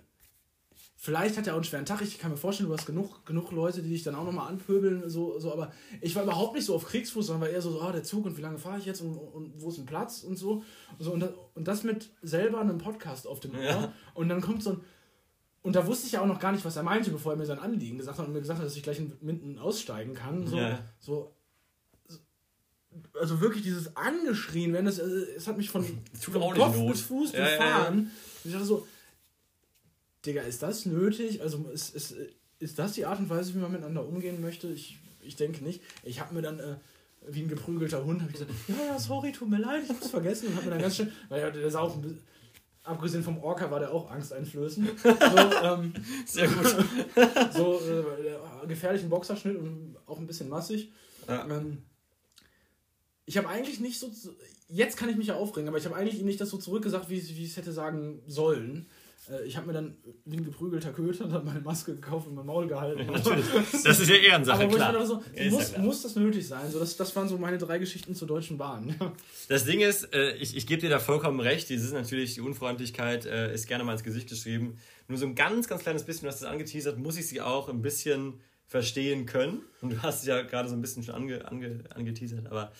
Vielleicht 0.99 1.38
hat 1.38 1.45
er 1.45 1.53
auch 1.53 1.57
einen 1.57 1.63
schweren 1.63 1.86
Tag. 1.86 2.01
Ich 2.01 2.18
kann 2.18 2.32
mir 2.32 2.38
vorstellen, 2.38 2.70
du 2.70 2.76
hast 2.76 2.88
genug, 2.88 3.24
genug 3.24 3.51
Leute, 3.51 3.84
die 3.84 3.91
dich 3.91 4.01
dann 4.01 4.15
auch 4.15 4.26
nochmal 4.26 4.49
anpöbeln. 4.49 5.07
So, 5.09 5.39
so, 5.39 5.53
aber 5.53 5.72
ich 6.01 6.15
war 6.15 6.24
überhaupt 6.24 6.55
nicht 6.55 6.65
so 6.65 6.74
auf 6.74 6.86
Kriegsfuß, 6.86 7.28
sondern 7.28 7.41
war 7.41 7.49
eher 7.49 7.61
so, 7.61 7.72
so 7.72 7.84
oh, 7.84 7.91
der 7.91 8.03
Zug 8.03 8.26
und 8.26 8.36
wie 8.36 8.41
lange 8.41 8.57
fahre 8.57 8.80
ich 8.80 8.86
jetzt 8.86 9.01
und, 9.01 9.15
und 9.15 9.61
wo 9.61 9.70
ist 9.70 9.78
ein 9.78 9.86
Platz 9.86 10.24
und 10.24 10.38
so. 10.38 10.63
Und, 10.97 11.05
so, 11.05 11.11
und, 11.11 11.20
das, 11.20 11.30
und 11.53 11.68
das 11.68 11.84
mit 11.84 12.09
selber 12.24 12.59
einem 12.59 12.80
Podcast 12.80 13.28
auf 13.28 13.39
dem 13.39 13.55
Ohr. 13.55 13.63
Ja. 13.63 13.93
Und 14.15 14.30
dann 14.30 14.41
kommt 14.41 14.63
so 14.63 14.72
ein. 14.72 14.82
Und 15.68 15.76
da 15.76 15.86
wusste 15.86 16.07
ich 16.07 16.13
ja 16.13 16.22
auch 16.22 16.28
noch 16.28 16.39
gar 16.39 16.53
nicht, 16.53 16.63
was 16.63 16.78
er 16.78 16.84
meinte, 16.84 17.11
bevor 17.11 17.34
er 17.34 17.38
mir 17.38 17.45
sein 17.45 17.59
Anliegen 17.59 17.97
gesagt 17.97 18.18
hat 18.18 18.26
und 18.26 18.32
mir 18.32 18.39
gesagt 18.39 18.59
hat, 18.59 18.65
dass 18.65 18.76
ich 18.78 18.84
gleich 18.84 18.97
hinten 18.97 19.59
aussteigen 19.59 20.13
kann. 20.13 20.47
So, 20.47 20.57
ja. 20.57 20.80
so 20.99 21.34
also 23.20 23.41
wirklich 23.41 23.63
dieses 23.63 23.95
angeschrien 23.95 24.74
werden, 24.74 24.86
das, 24.86 24.97
es 24.97 25.45
hat 25.47 25.57
mich 25.57 25.70
von, 25.70 25.84
von 26.13 26.53
Kopf 26.53 26.88
bis 26.88 27.01
Fuß 27.01 27.34
ja, 27.34 27.43
befahren. 27.43 28.03
Ja. 28.05 28.11
Ich 28.45 28.51
dachte 28.53 28.65
so, 28.65 28.88
Digga, 30.26 30.41
ist 30.41 30.63
das 30.63 30.86
nötig? 30.86 31.41
Also 31.41 31.70
ist, 31.74 31.95
ist, 31.95 32.15
ist 32.59 32.80
das 32.80 32.93
die 32.93 33.05
Art 33.05 33.20
und 33.20 33.30
Weise, 33.30 33.53
wie 33.53 33.59
man 33.59 33.72
miteinander 33.72 34.07
umgehen 34.07 34.41
möchte? 34.41 34.68
Ich, 34.70 34.97
ich 35.22 35.36
denke 35.36 35.63
nicht. 35.63 35.82
Ich 36.03 36.20
habe 36.20 36.34
mir 36.34 36.41
dann, 36.41 36.59
äh, 36.59 36.76
wie 37.28 37.41
ein 37.41 37.49
geprügelter 37.49 38.03
Hund, 38.05 38.22
habe 38.22 38.32
ich 38.32 38.39
gesagt, 38.39 38.51
ja, 38.68 38.93
ja, 38.93 38.99
sorry, 38.99 39.32
tut 39.32 39.49
mir 39.49 39.59
leid, 39.59 39.84
ich 39.84 39.89
hab's 39.89 40.09
vergessen. 40.09 40.47
Und 40.47 40.55
habe 40.55 40.65
mir 40.65 40.72
dann 40.72 40.82
ganz 40.82 40.95
schön, 40.95 41.11
weil 41.30 41.51
der 41.51 41.70
sah 41.70 41.82
auch 41.82 41.95
ein 41.95 42.01
bisschen, 42.01 42.22
abgesehen 42.88 43.24
vom 43.24 43.38
Orca 43.44 43.70
war 43.70 43.80
der 43.80 43.92
auch 43.92 44.10
angsteinflößend. 44.10 44.90
So, 45.04 45.14
ähm, 45.64 45.94
Sehr 46.26 46.48
gut. 46.48 46.76
so 47.54 47.80
äh, 47.80 48.68
gefährlichen 48.68 49.10
Boxerschnitt 49.10 49.58
und 49.58 49.98
auch 50.06 50.18
ein 50.18 50.28
bisschen 50.28 50.50
massig. 50.50 50.92
Ja. 51.28 51.46
Ähm, 51.46 51.84
ich 53.26 53.38
habe 53.38 53.50
eigentlich 53.50 53.80
nicht 53.80 54.00
so, 54.00 54.10
jetzt 54.70 54.98
kann 54.98 55.10
ich 55.10 55.18
mich 55.18 55.28
ja 55.28 55.36
aufregen, 55.36 55.68
aber 55.68 55.78
ich 55.78 55.86
habe 55.86 55.96
eigentlich 55.96 56.20
ihm 56.20 56.26
nicht 56.26 56.40
das 56.40 56.50
so 56.50 56.58
zurückgesagt, 56.58 57.10
wie, 57.10 57.16
wie 57.16 57.44
ich 57.44 57.52
es 57.52 57.58
hätte 57.58 57.74
sagen 57.74 58.22
sollen. 58.26 58.88
Äh, 59.30 59.45
ich 59.45 59.57
habe 59.57 59.67
mir 59.67 59.73
dann 59.73 59.97
wie 60.25 60.38
ein 60.38 60.45
geprügelter 60.45 60.91
Köter 60.91 61.28
dann 61.28 61.45
meine 61.45 61.61
Maske 61.61 61.95
gekauft 61.95 62.28
und 62.28 62.36
mein 62.36 62.45
Maul 62.45 62.67
gehalten. 62.67 63.05
Natürlich. 63.05 63.45
Das 63.84 63.99
ist 63.99 64.09
ja 64.09 64.15
Ehrensache, 64.15 64.63
aber 64.63 64.75
klar. 64.75 65.05
So, 65.05 65.21
ja, 65.36 65.49
muss, 65.49 65.71
ja 65.71 65.80
muss 65.80 66.01
das 66.03 66.15
nötig 66.15 66.47
sein? 66.47 66.69
So, 66.71 66.80
das, 66.80 66.95
das 66.97 67.15
waren 67.15 67.28
so 67.28 67.38
meine 67.38 67.57
drei 67.57 67.80
Geschichten 67.80 68.15
zur 68.15 68.28
Deutschen 68.28 68.57
Bahn. 68.57 68.95
Das 69.49 69.65
Ding 69.65 69.80
ist, 69.80 70.13
äh, 70.13 70.34
ich, 70.36 70.57
ich 70.57 70.67
gebe 70.67 70.82
dir 70.82 70.89
da 70.89 70.99
vollkommen 70.99 71.39
recht, 71.39 71.69
dieses 71.69 71.88
ist 71.88 71.93
natürlich, 71.93 72.34
die 72.36 72.41
Unfreundlichkeit 72.41 73.25
äh, 73.25 73.53
ist 73.53 73.67
gerne 73.67 73.84
mal 73.84 73.93
ins 73.93 74.03
Gesicht 74.03 74.30
geschrieben. 74.30 74.78
Nur 75.07 75.17
so 75.17 75.25
ein 75.25 75.36
ganz, 75.36 75.67
ganz 75.67 75.84
kleines 75.84 76.03
bisschen, 76.03 76.23
du 76.23 76.32
hast 76.32 76.41
das 76.41 76.49
angeteasert, 76.49 76.97
muss 76.97 77.17
ich 77.17 77.28
sie 77.28 77.41
auch 77.41 77.69
ein 77.69 77.82
bisschen 77.82 78.41
verstehen 78.67 79.25
können. 79.25 79.61
Und 79.82 79.93
du 79.93 80.01
hast 80.01 80.21
es 80.21 80.25
ja 80.25 80.41
gerade 80.41 80.69
so 80.69 80.75
ein 80.75 80.82
bisschen 80.82 81.03
schon 81.03 81.15
ange, 81.15 81.47
ange, 81.47 81.84
angeteasert. 81.95 82.47
Aber 82.47 82.71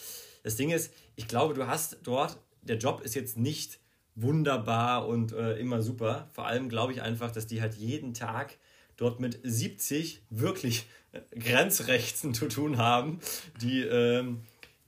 das 0.44 0.56
Ding 0.56 0.70
ist, 0.72 0.94
ich 1.16 1.28
glaube, 1.28 1.54
du 1.54 1.68
hast 1.68 1.98
dort, 2.04 2.38
der 2.62 2.78
Job 2.78 3.02
ist 3.02 3.16
jetzt 3.16 3.38
nicht 3.38 3.80
wunderbar 4.18 5.08
und 5.08 5.32
äh, 5.32 5.58
immer 5.58 5.82
super. 5.82 6.28
Vor 6.34 6.48
allem 6.48 6.70
glaube 6.70 6.92
ich 6.92 7.02
einfach, 7.02 7.32
dass 7.32 7.48
die 7.48 7.62
halt 7.62 7.76
jeden 7.76 8.14
Tag 8.14 8.58
dort 8.98 9.20
mit 9.20 9.40
70 9.44 10.22
wirklich 10.30 10.88
äh, 11.14 11.22
Grenzrechten 11.40 12.34
zu 12.34 12.48
tun 12.48 12.78
haben, 12.78 13.20
die, 13.62 13.82
ähm, 13.82 14.42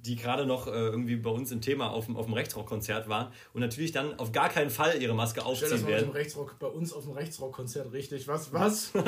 die 0.10 0.16
gerade 0.16 0.45
noch 0.47 0.68
äh, 0.68 0.72
irgendwie 0.72 1.16
bei 1.16 1.30
uns 1.30 1.51
im 1.51 1.62
Thema 1.62 1.91
auf 1.91 2.07
dem, 2.07 2.18
auf 2.18 2.26
dem 2.26 2.34
Rechtsrockkonzert 2.34 3.07
waren 3.07 3.32
und 3.53 3.62
natürlich 3.62 3.91
dann 3.91 4.18
auf 4.18 4.32
gar 4.32 4.49
keinen 4.49 4.72
Fall 4.72 4.99
ihre 4.99 5.14
Maske 5.14 5.45
aufziehen 5.45 5.68
Stell 5.68 5.80
das 5.80 5.88
werden. 5.88 6.10
Rechtsrock, 6.10 6.57
bei 6.57 6.68
uns 6.68 6.93
auf 6.93 7.03
dem 7.03 7.14
Rechtsrockkonzert 7.14 7.91
richtig. 7.93 8.28
Was? 8.28 8.51
Was? 8.51 8.91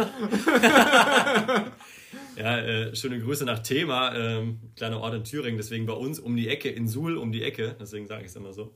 Ja, 2.37 2.59
äh, 2.59 2.95
schöne 2.95 3.19
Grüße 3.19 3.43
nach 3.45 3.59
Thema, 3.59 4.15
ähm, 4.15 4.59
kleiner 4.75 5.01
Ort 5.01 5.13
in 5.15 5.23
Thüringen, 5.23 5.57
deswegen 5.57 5.85
bei 5.85 5.93
uns 5.93 6.19
um 6.19 6.35
die 6.35 6.47
Ecke, 6.47 6.69
in 6.69 6.87
Suhl 6.87 7.17
um 7.17 7.31
die 7.31 7.43
Ecke, 7.43 7.75
deswegen 7.79 8.07
sage 8.07 8.21
ich 8.21 8.29
es 8.29 8.35
immer 8.35 8.53
so. 8.53 8.73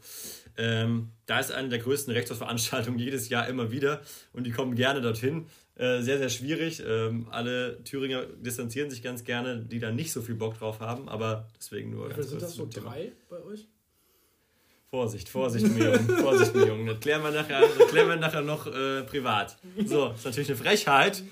Ähm, 0.57 1.11
da 1.26 1.39
ist 1.39 1.51
eine 1.51 1.69
der 1.69 1.80
größten 1.80 2.13
Rechtsveranstaltungen 2.13 2.99
jedes 2.99 3.30
Jahr 3.30 3.47
immer 3.47 3.71
wieder 3.71 4.01
und 4.34 4.45
die 4.45 4.51
kommen 4.51 4.76
gerne 4.76 5.01
dorthin. 5.01 5.47
Äh, 5.76 6.01
sehr, 6.01 6.17
sehr 6.17 6.30
schwierig. 6.30 6.82
Ähm, 6.86 7.28
alle 7.30 7.84
Thüringer 7.84 8.26
distanzieren 8.26 8.89
sich 8.89 9.03
ganz 9.03 9.26
gerne, 9.26 9.59
die 9.59 9.80
da 9.80 9.91
nicht 9.91 10.13
so 10.13 10.21
viel 10.21 10.36
Bock 10.36 10.57
drauf 10.57 10.80
haben, 10.80 11.09
aber 11.09 11.49
deswegen 11.57 11.91
nur. 11.91 12.15
Wie 12.15 12.23
sind 12.23 12.41
das 12.41 12.55
so 12.55 12.67
drei 12.71 13.11
bei 13.30 13.41
euch? 13.43 13.67
Vorsicht, 14.89 15.28
Vorsicht, 15.28 15.67
mir 15.67 15.95
Jungen, 15.95 16.09
Vorsicht, 16.17 16.55
mir 16.55 16.67
Jungen. 16.67 16.86
Das 16.86 16.99
klären 17.01 17.21
wir 17.21 17.32
nachher, 17.32 17.59
das 17.59 17.89
klären 17.89 18.07
wir 18.07 18.15
nachher 18.15 18.41
noch 18.41 18.67
äh, 18.67 19.03
privat. 19.03 19.57
So, 19.86 20.11
ist 20.11 20.23
natürlich 20.23 20.47
eine 20.47 20.57
Frechheit. 20.57 21.23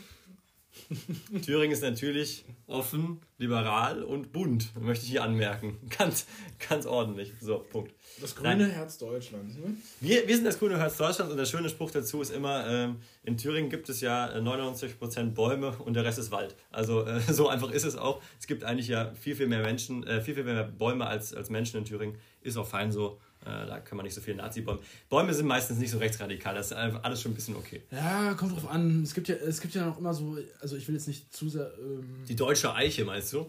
Thüringen 1.45 1.71
ist 1.71 1.81
natürlich 1.81 2.43
offen, 2.67 3.21
liberal 3.37 4.03
und 4.03 4.33
bunt, 4.33 4.75
möchte 4.81 5.05
ich 5.05 5.11
hier 5.11 5.23
anmerken. 5.23 5.79
Ganz, 5.97 6.25
ganz 6.67 6.85
ordentlich. 6.85 7.31
So, 7.39 7.59
Punkt. 7.59 7.93
Das 8.22 8.36
grüne 8.36 8.57
Nein. 8.57 8.72
Herz 8.72 8.97
Deutschlands. 8.97 9.55
Ne? 9.55 9.76
Wir, 9.99 10.28
wir 10.28 10.36
sind 10.36 10.45
das 10.45 10.59
grüne 10.59 10.78
Herz 10.78 10.97
Deutschlands 10.97 11.32
und 11.32 11.38
der 11.38 11.45
schöne 11.45 11.70
Spruch 11.70 11.91
dazu 11.91 12.22
ist 12.22 12.32
immer, 12.32 12.66
ähm, 12.68 12.97
in 13.24 13.38
Thüringen 13.38 13.70
gibt 13.70 13.89
es 13.89 14.01
ja 14.01 14.28
99% 14.36 15.32
Bäume 15.32 15.72
und 15.80 15.93
der 15.93 16.05
Rest 16.05 16.20
ist 16.20 16.32
Wald. 16.32 16.55
Also 16.72 17.05
äh, 17.05 17.20
so 17.34 17.49
einfach 17.49 17.72
ist 17.72 17.84
es 17.86 17.95
auch. 17.95 18.22
Es 18.39 18.47
gibt 18.47 18.64
eigentlich 18.64 18.88
ja 18.88 19.14
viel, 19.20 19.36
viel 19.36 19.47
mehr 19.47 19.61
Menschen, 19.61 20.05
äh, 20.05 20.22
viel, 20.22 20.36
viel 20.36 20.43
mehr 20.43 20.64
Bäume 20.64 21.07
als, 21.07 21.34
als 21.34 21.49
Menschen 21.49 21.78
in 21.78 21.86
Thüringen. 21.86 22.18
Ist 22.41 22.57
auch 22.57 22.68
fein 22.68 22.91
so. 22.91 23.20
Äh, 23.45 23.68
da 23.68 23.80
kann 23.80 23.97
man 23.97 24.05
nicht 24.05 24.14
so 24.14 24.22
viel 24.22 24.36
Nazi-Bäume. 24.36 24.80
Bäume 25.09 25.34
sind 25.34 25.47
meistens 25.47 25.78
nicht 25.78 25.91
so 25.91 25.97
rechtsradikal, 25.97 26.55
das 26.55 26.68
ist 26.68 26.74
alles 26.74 27.22
schon 27.22 27.34
ein 27.34 27.36
bisschen 27.36 27.55
okay. 27.57 27.82
Ja, 27.91 28.34
kommt 28.36 28.53
drauf 28.53 28.70
an. 28.70 29.03
Es 29.03 29.14
gibt 29.14 29.28
ja, 29.28 29.36
es 29.36 29.59
gibt 29.59 29.76
ja 29.76 29.86
noch 29.86 29.99
immer 29.99 30.14
so, 30.14 30.38
also 30.61 30.78
ich 30.78 30.88
will 30.88 30.95
jetzt 30.95 31.07
nicht 31.07 31.34
zu 31.34 31.49
sehr. 31.49 31.74
Ähm, 31.78 32.24
Die 32.28 32.36
deutsche 32.36 32.74
Eiche, 32.74 33.03
meinst 33.03 33.34
du? 33.34 33.45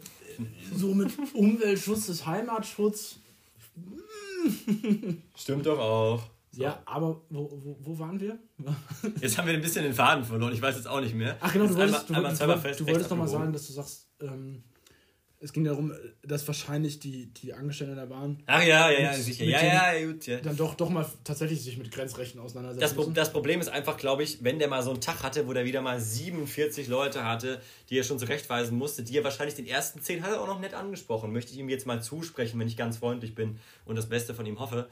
So 0.74 0.94
mit 0.94 1.12
Umweltschutz, 1.32 2.06
des 2.06 2.26
Heimatschutz. 2.26 3.18
Stimmt 5.36 5.66
doch 5.66 5.78
auch. 5.78 6.22
So. 6.50 6.62
Ja, 6.62 6.80
aber 6.84 7.20
wo, 7.30 7.50
wo, 7.50 7.76
wo 7.80 7.98
waren 7.98 8.20
wir? 8.20 8.38
jetzt 9.20 9.36
haben 9.36 9.48
wir 9.48 9.54
ein 9.54 9.60
bisschen 9.60 9.84
den 9.84 9.92
Faden 9.92 10.24
verloren, 10.24 10.52
ich 10.52 10.62
weiß 10.62 10.76
jetzt 10.76 10.86
auch 10.86 11.00
nicht 11.00 11.14
mehr. 11.14 11.36
Ach 11.40 11.52
genau, 11.52 11.66
du 11.66 11.74
wolltest, 11.74 12.12
einmal, 12.12 12.34
du, 12.34 12.42
einmal 12.42 12.58
du, 12.58 12.76
du 12.76 12.86
wolltest 12.86 13.10
doch 13.10 13.16
mal 13.16 13.26
sagen, 13.26 13.52
dass 13.52 13.66
du 13.66 13.72
sagst, 13.72 14.08
ähm, 14.20 14.62
es 15.44 15.52
ging 15.52 15.64
darum, 15.64 15.92
dass 16.22 16.46
wahrscheinlich 16.46 17.00
die, 17.00 17.26
die 17.26 17.52
Angestellten 17.52 17.96
der 17.96 18.06
Bahn. 18.06 18.42
Ach 18.46 18.62
ja, 18.62 18.90
ja, 18.90 19.00
ja, 19.00 19.12
sicher. 19.12 19.44
Ja, 19.44 19.92
ja, 19.92 20.06
gut, 20.06 20.26
ja. 20.26 20.40
Dann 20.40 20.56
doch, 20.56 20.74
doch 20.74 20.88
mal 20.88 21.04
tatsächlich 21.22 21.62
sich 21.62 21.76
mit 21.76 21.90
Grenzrechten 21.90 22.40
auseinandersetzen. 22.40 22.96
Das, 22.96 23.12
das 23.12 23.32
Problem 23.32 23.60
ist 23.60 23.68
einfach, 23.68 23.98
glaube 23.98 24.22
ich, 24.22 24.42
wenn 24.42 24.58
der 24.58 24.68
mal 24.68 24.82
so 24.82 24.90
einen 24.90 25.02
Tag 25.02 25.22
hatte, 25.22 25.46
wo 25.46 25.52
der 25.52 25.66
wieder 25.66 25.82
mal 25.82 26.00
47 26.00 26.88
Leute 26.88 27.24
hatte, 27.24 27.60
die 27.90 27.98
er 27.98 28.04
schon 28.04 28.18
zurechtweisen 28.18 28.78
musste, 28.78 29.02
die 29.02 29.18
er 29.18 29.24
wahrscheinlich 29.24 29.54
den 29.54 29.66
ersten 29.66 30.00
10 30.00 30.22
hat 30.22 30.32
er 30.32 30.40
auch 30.40 30.46
noch 30.46 30.60
nett 30.60 30.72
angesprochen. 30.72 31.30
Möchte 31.30 31.52
ich 31.52 31.58
ihm 31.58 31.68
jetzt 31.68 31.86
mal 31.86 32.02
zusprechen, 32.02 32.58
wenn 32.58 32.66
ich 32.66 32.78
ganz 32.78 32.96
freundlich 32.96 33.34
bin 33.34 33.58
und 33.84 33.96
das 33.96 34.08
Beste 34.08 34.32
von 34.32 34.46
ihm 34.46 34.60
hoffe. 34.60 34.88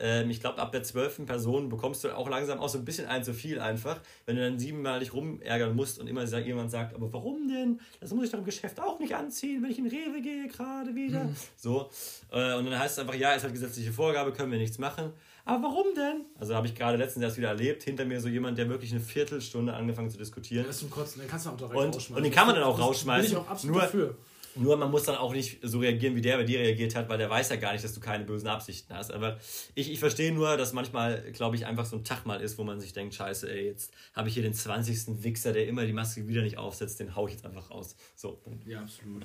Ähm, 0.00 0.30
ich 0.30 0.40
glaube, 0.40 0.58
ab 0.58 0.72
der 0.72 0.82
zwölften 0.82 1.26
Person 1.26 1.68
bekommst 1.68 2.02
du 2.02 2.16
auch 2.16 2.28
langsam 2.28 2.58
auch 2.58 2.68
so 2.68 2.78
ein 2.78 2.84
bisschen 2.84 3.06
ein 3.06 3.22
zu 3.22 3.34
viel 3.34 3.60
einfach, 3.60 4.00
wenn 4.26 4.36
du 4.36 4.42
dann 4.42 4.58
siebenmal 4.58 5.00
dich 5.00 5.12
rumärgern 5.12 5.76
musst 5.76 5.98
und 5.98 6.06
immer 6.06 6.24
jemand 6.24 6.70
sagt, 6.70 6.94
aber 6.94 7.12
warum 7.12 7.48
denn? 7.48 7.80
Das 8.00 8.12
muss 8.12 8.24
ich 8.24 8.30
doch 8.30 8.38
im 8.38 8.44
Geschäft 8.44 8.80
auch 8.80 8.98
nicht 8.98 9.14
anziehen, 9.14 9.62
wenn 9.62 9.70
ich 9.70 9.78
in 9.78 9.86
Rewe 9.86 10.22
gehe 10.22 10.48
gerade 10.48 10.94
wieder. 10.94 11.24
Mhm. 11.24 11.36
So. 11.56 11.90
Äh, 12.32 12.54
und 12.54 12.64
dann 12.64 12.78
heißt 12.78 12.94
es 12.94 12.98
einfach, 12.98 13.14
ja, 13.14 13.34
es 13.34 13.44
hat 13.44 13.52
gesetzliche 13.52 13.92
Vorgabe, 13.92 14.32
können 14.32 14.50
wir 14.50 14.58
nichts 14.58 14.78
machen. 14.78 15.12
Aber 15.44 15.64
warum 15.64 15.86
denn? 15.94 16.24
Also 16.38 16.54
habe 16.54 16.66
ich 16.66 16.74
gerade 16.74 16.96
letztens 16.96 17.24
erst 17.24 17.36
wieder 17.36 17.48
erlebt, 17.48 17.82
hinter 17.82 18.04
mir 18.04 18.20
so 18.20 18.28
jemand, 18.28 18.56
der 18.58 18.68
wirklich 18.68 18.92
eine 18.92 19.00
Viertelstunde 19.00 19.74
angefangen 19.74 20.10
zu 20.10 20.18
diskutieren. 20.18 20.64
Das 20.66 20.76
ist 20.76 20.80
zum 20.80 20.90
Kotzen, 20.90 21.20
den 21.20 21.28
kannst 21.28 21.46
du 21.46 21.50
auch 21.50 21.56
direkt 21.56 21.74
und, 21.76 21.94
rausschmeißen. 21.94 22.16
Und 22.16 22.22
den 22.22 22.32
kann 22.32 22.46
man 22.46 22.54
dann 22.54 22.64
auch 22.64 22.78
rausschmeißen. 22.78 23.30
Bin 23.30 23.38
ich 23.38 23.46
auch 23.46 23.50
absolut 23.50 23.76
Nur, 23.76 23.82
dafür. 23.82 24.16
Nur 24.56 24.76
man 24.76 24.90
muss 24.90 25.04
dann 25.04 25.16
auch 25.16 25.32
nicht 25.32 25.58
so 25.62 25.78
reagieren, 25.78 26.16
wie 26.16 26.20
der 26.20 26.36
bei 26.36 26.44
dir 26.44 26.58
reagiert 26.58 26.94
hat, 26.94 27.08
weil 27.08 27.18
der 27.18 27.30
weiß 27.30 27.50
ja 27.50 27.56
gar 27.56 27.72
nicht, 27.72 27.84
dass 27.84 27.94
du 27.94 28.00
keine 28.00 28.24
bösen 28.24 28.48
Absichten 28.48 28.94
hast. 28.94 29.12
Aber 29.12 29.38
ich, 29.74 29.90
ich 29.92 30.00
verstehe 30.00 30.32
nur, 30.32 30.56
dass 30.56 30.72
manchmal, 30.72 31.30
glaube 31.32 31.56
ich, 31.56 31.66
einfach 31.66 31.86
so 31.86 31.96
ein 31.96 32.04
Tag 32.04 32.26
mal 32.26 32.40
ist, 32.40 32.58
wo 32.58 32.64
man 32.64 32.80
sich 32.80 32.92
denkt, 32.92 33.14
scheiße, 33.14 33.50
ey, 33.50 33.66
jetzt 33.66 33.92
habe 34.14 34.28
ich 34.28 34.34
hier 34.34 34.42
den 34.42 34.54
20. 34.54 35.22
Wichser, 35.22 35.52
der 35.52 35.68
immer 35.68 35.86
die 35.86 35.92
Maske 35.92 36.26
wieder 36.26 36.42
nicht 36.42 36.58
aufsetzt, 36.58 36.98
den 36.98 37.14
haue 37.14 37.28
ich 37.28 37.36
jetzt 37.36 37.44
einfach 37.44 37.70
raus. 37.70 37.94
So. 38.16 38.40
Ja, 38.66 38.80
absolut. 38.80 39.24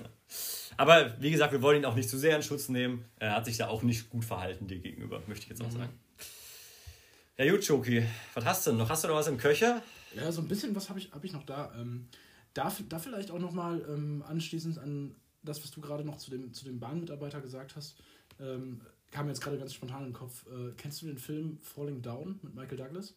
Aber 0.78 1.19
wie 1.19 1.32
gesagt, 1.32 1.53
wir 1.53 1.61
wollen 1.61 1.82
ihn 1.82 1.86
auch 1.86 1.95
nicht 1.95 2.09
zu 2.09 2.17
sehr 2.17 2.36
in 2.36 2.43
Schutz 2.43 2.69
nehmen. 2.69 3.05
Er 3.17 3.36
hat 3.36 3.45
sich 3.45 3.57
da 3.57 3.67
auch 3.67 3.82
nicht 3.82 4.09
gut 4.09 4.26
verhalten 4.26 4.67
dir 4.67 4.80
gegenüber, 4.80 5.23
möchte 5.28 5.43
ich 5.43 5.49
jetzt 5.49 5.61
auch 5.61 5.71
mhm. 5.71 5.80
sagen. 5.80 5.99
Ja, 7.38 7.51
gut, 7.51 7.65
Schoki, 7.65 8.05
was 8.34 8.45
hast 8.45 8.65
du 8.65 8.71
denn 8.71 8.78
noch? 8.78 8.89
Hast 8.89 9.03
du 9.03 9.07
noch 9.07 9.15
was 9.15 9.28
im 9.28 9.38
Köcher? 9.38 9.82
Ja, 10.15 10.32
so 10.32 10.41
ein 10.41 10.47
bisschen 10.47 10.73
was 10.76 10.88
habe 10.88 10.99
ich, 10.99 11.11
hab 11.11 11.23
ich 11.23 11.34
noch 11.34 11.45
da. 11.45 11.73
Ähm, 11.78 12.07
da, 12.56 12.76
da 12.89 12.99
vielleicht 12.99 13.30
auch 13.30 13.39
nochmal 13.39 13.86
ähm, 13.88 14.24
anschließend 14.28 14.80
an 14.80 15.16
das, 15.43 15.62
was 15.64 15.70
du 15.72 15.82
gerade 15.82 16.03
noch 16.03 16.18
zu 16.18 16.32
dem, 16.32 16.53
zu 16.53 16.66
dem 16.66 16.80
Bahnmitarbeiter 16.80 17.41
gesagt 17.41 17.76
hast, 17.76 17.97
ähm, 18.39 18.82
kam 19.12 19.26
mir 19.26 19.32
jetzt 19.32 19.41
gerade 19.41 19.60
ganz 19.60 19.74
spontan 19.74 19.99
in 19.99 20.08
den 20.08 20.14
Kopf. 20.14 20.45
Äh, 20.47 20.72
kennst 20.78 21.01
du 21.01 21.06
den 21.06 21.20
Film 21.20 21.60
Falling 21.62 22.01
Down 22.01 22.39
mit 22.41 22.56
Michael 22.56 22.78
Douglas? 22.78 23.14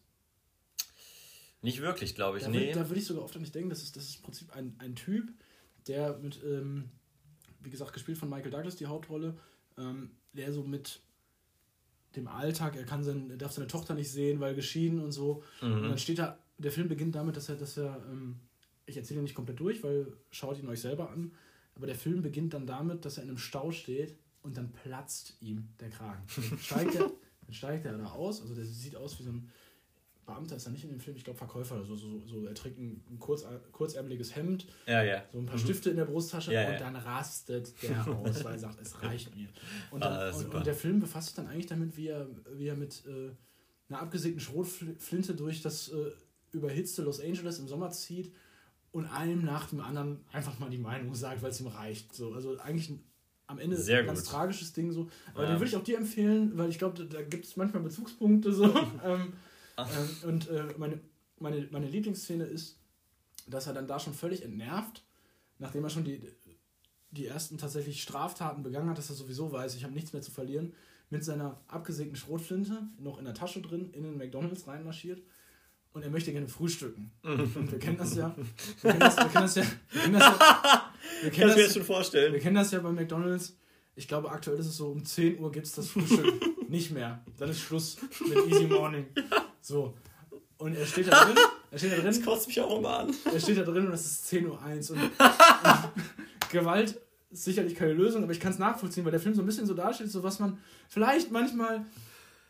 Nicht 1.61 1.81
wirklich, 1.81 2.15
glaube 2.15 2.37
ich. 2.37 2.43
Da, 2.43 2.49
nee. 2.49 2.71
da 2.71 2.87
würde 2.87 2.99
ich 2.99 3.05
sogar 3.05 3.23
oft 3.23 3.35
an 3.35 3.41
nicht 3.41 3.55
denken, 3.55 3.69
das 3.69 3.81
ist, 3.81 3.95
das 3.95 4.03
ist 4.03 4.17
im 4.17 4.21
Prinzip 4.23 4.55
ein, 4.55 4.75
ein 4.79 4.95
Typ, 4.95 5.33
der 5.87 6.17
mit, 6.17 6.39
ähm, 6.43 6.89
wie 7.61 7.69
gesagt, 7.69 7.93
gespielt 7.93 8.17
von 8.17 8.29
Michael 8.29 8.51
Douglas, 8.51 8.75
die 8.75 8.85
Hauptrolle, 8.87 9.37
ähm, 9.77 10.11
der 10.33 10.53
so 10.53 10.63
mit 10.63 11.01
dem 12.15 12.27
Alltag, 12.27 12.75
er 12.75 12.85
kann 12.85 13.03
sein, 13.03 13.29
er 13.29 13.37
darf 13.37 13.53
seine 13.53 13.67
Tochter 13.67 13.93
nicht 13.93 14.11
sehen, 14.11 14.39
weil 14.39 14.55
geschieden 14.55 14.99
und 14.99 15.11
so. 15.11 15.43
Mhm. 15.61 15.73
Und 15.73 15.83
dann 15.83 15.97
steht 15.97 16.19
da, 16.19 16.37
der 16.57 16.71
Film 16.71 16.87
beginnt 16.87 17.15
damit, 17.15 17.37
dass 17.37 17.49
er, 17.49 17.55
dass 17.55 17.77
er 17.77 18.03
ähm, 18.09 18.39
ich 18.89 18.97
erzähle 18.97 19.21
nicht 19.21 19.35
komplett 19.35 19.59
durch, 19.59 19.83
weil 19.83 20.13
schaut 20.31 20.59
ihn 20.59 20.67
euch 20.67 20.81
selber 20.81 21.09
an. 21.09 21.31
Aber 21.75 21.87
der 21.87 21.95
Film 21.95 22.21
beginnt 22.21 22.53
dann 22.53 22.67
damit, 22.67 23.05
dass 23.05 23.17
er 23.17 23.23
in 23.23 23.29
einem 23.29 23.37
Stau 23.37 23.71
steht 23.71 24.17
und 24.41 24.57
dann 24.57 24.71
platzt 24.71 25.37
ihm 25.41 25.69
der 25.79 25.89
Kragen. 25.89 26.23
Dann 26.49 26.59
steigt 26.59 26.95
er, 26.95 27.11
dann 27.45 27.53
steigt 27.53 27.85
er 27.85 27.97
da 27.97 28.05
aus, 28.11 28.41
also 28.41 28.53
der 28.55 28.65
sieht 28.65 28.95
aus 28.95 29.19
wie 29.19 29.23
so 29.23 29.31
ein 29.31 29.49
Beamter 30.29 30.55
ist 30.55 30.65
er 30.65 30.71
nicht 30.71 30.83
in 30.83 30.91
dem 30.91 30.99
Film, 30.99 31.17
ich 31.17 31.23
glaube 31.23 31.37
Verkäufer 31.37 31.75
oder 31.75 31.85
so, 31.85 31.95
so, 31.95 32.21
so. 32.25 32.45
Er 32.45 32.53
trägt 32.53 32.77
ein, 32.77 33.03
ein 33.09 33.19
kurz, 33.19 33.45
kurzärmeliges 33.71 34.35
Hemd, 34.35 34.67
ja, 34.85 35.03
ja. 35.03 35.23
so 35.31 35.39
ein 35.39 35.45
paar 35.45 35.57
mhm. 35.57 35.61
Stifte 35.61 35.89
in 35.89 35.97
der 35.97 36.05
Brusttasche 36.05 36.53
ja, 36.53 36.71
und 36.71 36.79
dann 36.79 36.95
rastet 36.95 37.73
der 37.81 38.07
aus, 38.07 38.43
weil 38.43 38.53
er 38.53 38.59
sagt, 38.59 38.79
es 38.79 39.01
reicht 39.01 39.35
mir. 39.35 39.47
Und, 39.91 40.03
dann, 40.03 40.13
ah, 40.13 40.29
und, 40.29 40.53
und, 40.53 40.67
der 40.67 40.75
Film 40.75 40.99
befasst 40.99 41.29
sich 41.29 41.35
dann 41.35 41.47
eigentlich 41.47 41.65
damit, 41.65 41.97
wie 41.97 42.07
er, 42.07 42.27
wie 42.53 42.67
er 42.67 42.75
mit 42.75 43.03
äh, 43.07 43.31
einer 43.89 44.01
abgesägten 44.01 44.39
Schrotflinte 44.39 45.33
durch 45.33 45.61
das 45.61 45.89
äh, 45.89 46.11
überhitzte 46.51 47.01
Los 47.01 47.19
Angeles 47.19 47.59
im 47.59 47.67
Sommer 47.67 47.89
zieht 47.89 48.31
und 48.91 49.05
einem 49.05 49.43
nach 49.45 49.69
dem 49.69 49.81
anderen 49.81 50.19
einfach 50.31 50.57
mal 50.59 50.69
die 50.69 50.77
Meinung 50.77 51.13
sagt, 51.13 51.41
weil 51.41 51.51
es 51.51 51.59
ihm 51.59 51.67
reicht. 51.67 52.13
So, 52.13 52.33
also 52.33 52.57
eigentlich 52.59 52.89
ein, 52.89 53.03
am 53.47 53.59
Ende 53.59 53.77
Sehr 53.77 53.99
ein 53.99 54.07
ganz 54.07 54.21
gut. 54.21 54.29
tragisches 54.29 54.73
Ding 54.73 54.91
so. 54.91 55.09
Aber 55.33 55.43
ja. 55.43 55.49
den 55.51 55.59
würde 55.59 55.69
ich 55.69 55.75
auch 55.75 55.83
dir 55.83 55.97
empfehlen, 55.97 56.57
weil 56.57 56.69
ich 56.69 56.79
glaube, 56.79 57.03
da, 57.03 57.17
da 57.17 57.23
gibt 57.23 57.45
es 57.45 57.55
manchmal 57.55 57.83
Bezugspunkte 57.83 58.53
so. 58.53 58.65
ähm, 59.03 59.33
ähm, 59.77 60.09
und 60.23 60.49
äh, 60.49 60.65
meine, 60.77 60.99
meine, 61.39 61.67
meine 61.71 61.87
Lieblingsszene 61.87 62.43
ist, 62.43 62.77
dass 63.47 63.67
er 63.67 63.73
dann 63.73 63.87
da 63.87 63.99
schon 63.99 64.13
völlig 64.13 64.43
entnervt, 64.43 65.03
nachdem 65.57 65.83
er 65.83 65.89
schon 65.89 66.03
die, 66.03 66.21
die 67.11 67.25
ersten 67.25 67.57
tatsächlich 67.57 68.01
Straftaten 68.01 68.63
begangen 68.63 68.89
hat, 68.89 68.97
dass 68.97 69.09
er 69.09 69.15
sowieso 69.15 69.51
weiß, 69.51 69.75
ich 69.75 69.83
habe 69.83 69.93
nichts 69.93 70.13
mehr 70.13 70.21
zu 70.21 70.31
verlieren, 70.31 70.73
mit 71.09 71.23
seiner 71.23 71.59
abgesägten 71.67 72.15
Schrotflinte 72.15 72.87
noch 72.99 73.17
in 73.17 73.25
der 73.25 73.33
Tasche 73.33 73.61
drin 73.61 73.89
in 73.93 74.03
den 74.03 74.17
McDonalds 74.17 74.67
reinmarschiert 74.67 75.21
und 75.99 76.05
er 76.05 76.11
möchte 76.11 76.31
gerne 76.31 76.47
frühstücken. 76.47 77.11
Wir 77.23 77.77
kennen 77.77 77.97
das 77.97 78.15
ja. 78.15 78.33
Wir 78.81 78.91
kennen 78.91 78.99
das, 79.01 79.17
wir 79.17 79.25
kennen 79.25 79.43
das 79.43 79.55
ja. 79.55 79.63
Wir 79.91 80.01
kennen 80.01 80.13
das 80.13 80.29
ja. 80.29 80.91
Wir 81.21 81.31
kennen 81.31 81.47
das, 81.47 81.57
mir 81.57 81.63
jetzt 81.63 81.73
schon 81.73 81.83
vorstellen. 81.83 82.33
Wir 82.33 82.39
kennen 82.39 82.55
das 82.55 82.71
ja 82.71 82.79
bei 82.79 82.91
McDonalds. 82.91 83.57
Ich 83.95 84.07
glaube, 84.07 84.31
aktuell 84.31 84.57
ist 84.57 84.67
es 84.67 84.77
so, 84.77 84.91
um 84.91 85.03
10 85.03 85.39
Uhr 85.39 85.51
gibt 85.51 85.65
es 85.65 85.73
das 85.73 85.89
Frühstück 85.89 86.33
nicht 86.69 86.91
mehr. 86.91 87.25
Dann 87.37 87.49
ist 87.49 87.59
Schluss 87.59 87.97
mit 88.25 88.47
Easy 88.47 88.67
Morning. 88.67 89.07
So. 89.59 89.93
Und 90.57 90.75
er 90.75 90.85
steht 90.85 91.11
da 91.11 91.25
drin. 91.25 91.35
Er 91.69 91.77
steht 91.77 91.91
da 91.91 91.95
drin. 91.95 92.05
Das 92.05 92.23
kotzt 92.23 92.47
mich 92.47 92.61
auch 92.61 92.79
immer 92.79 92.99
an. 92.99 93.13
Er 93.25 93.39
steht 93.41 93.57
da 93.57 93.63
drin 93.63 93.87
und 93.87 93.93
es 93.93 94.05
ist 94.05 94.31
10.01 94.31 94.91
Uhr. 94.91 94.95
Und, 94.95 95.03
und 95.03 96.49
Gewalt 96.49 96.97
ist 97.29 97.43
sicherlich 97.43 97.75
keine 97.75 97.91
Lösung, 97.91 98.23
aber 98.23 98.31
ich 98.31 98.39
kann 98.39 98.53
es 98.53 98.59
nachvollziehen, 98.59 99.03
weil 99.03 99.11
der 99.11 99.19
Film 99.19 99.35
so 99.35 99.41
ein 99.41 99.45
bisschen 99.45 99.65
so 99.65 99.73
darstellt, 99.73 100.11
so 100.11 100.23
was 100.23 100.39
man 100.39 100.59
vielleicht 100.87 101.31
manchmal 101.31 101.85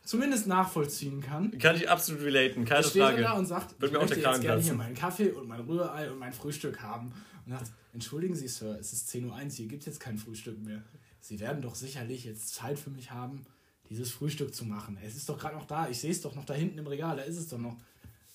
zumindest 0.04 0.48
nachvollziehen 0.48 1.22
kann. 1.22 1.58
Kann 1.58 1.76
ich 1.76 1.90
absolut 1.90 2.24
relaten, 2.24 2.66
keine 2.66 2.84
steht 2.84 3.02
Frage. 3.02 3.22
da 3.22 3.34
und 3.34 3.46
sagt, 3.46 3.80
Wird 3.80 3.92
ich 3.92 3.98
mir 3.98 4.00
möchte 4.04 4.20
jetzt 4.20 4.42
gerne 4.42 4.62
hier 4.62 4.74
meinen 4.74 4.96
Kaffee 4.96 5.32
und 5.32 5.48
mein 5.48 5.62
Rührei 5.62 6.12
und 6.12 6.20
mein 6.20 6.34
Frühstück 6.34 6.82
haben. 6.82 7.12
Und 7.46 7.52
sagt, 7.52 7.72
entschuldigen 7.94 8.36
Sie, 8.36 8.48
Sir, 8.48 8.78
es 8.80 8.94
ist 8.94 9.10
10.01 9.10 9.26
Uhr, 9.28 9.50
hier 9.52 9.68
gibt 9.68 9.84
es 9.84 9.88
jetzt 9.88 10.00
kein 10.00 10.18
Frühstück 10.18 10.60
mehr. 10.64 10.84
Sie 11.22 11.40
werden 11.40 11.62
doch 11.62 11.76
sicherlich 11.76 12.26
jetzt 12.26 12.54
Zeit 12.54 12.80
für 12.80 12.90
mich 12.90 13.12
haben, 13.12 13.46
dieses 13.90 14.12
Frühstück 14.12 14.54
zu 14.54 14.66
machen. 14.66 14.98
Es 15.04 15.16
ist 15.16 15.28
doch 15.30 15.38
gerade 15.38 15.56
noch 15.56 15.66
da, 15.66 15.90
ich 15.90 16.00
sehe 16.00 16.12
es 16.12 16.22
doch 16.22 16.36
noch 16.36 16.46
da 16.46 16.54
hinten 16.54 16.78
im 16.78 16.88
Regal, 16.88 17.18
da 17.18 17.24
ist 17.24 17.38
es 17.38 17.48
doch 17.48 17.58
noch. 17.58 17.78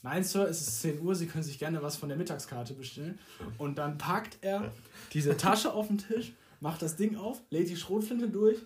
Nein, 0.03 0.23
Sir, 0.23 0.47
es 0.49 0.61
ist 0.61 0.83
10 0.83 1.01
Uhr, 1.01 1.15
Sie 1.15 1.27
können 1.27 1.45
sich 1.45 1.59
gerne 1.59 1.83
was 1.83 1.97
von 1.97 2.11
der 2.11 2.19
Mittagskarte 2.19 2.75
bestellen. 2.75 3.19
Und 3.57 3.79
dann 3.79 3.97
packt 3.97 4.37
er 4.43 4.73
diese 5.15 5.37
Tasche 5.37 5.73
auf 5.73 5.87
den 5.87 5.99
Tisch, 5.99 6.33
macht 6.61 6.83
das 6.83 6.97
Ding 6.97 7.17
auf, 7.17 7.41
lädt 7.51 7.71
die 7.71 7.77
Schrotflinte 7.77 8.29
durch 8.29 8.59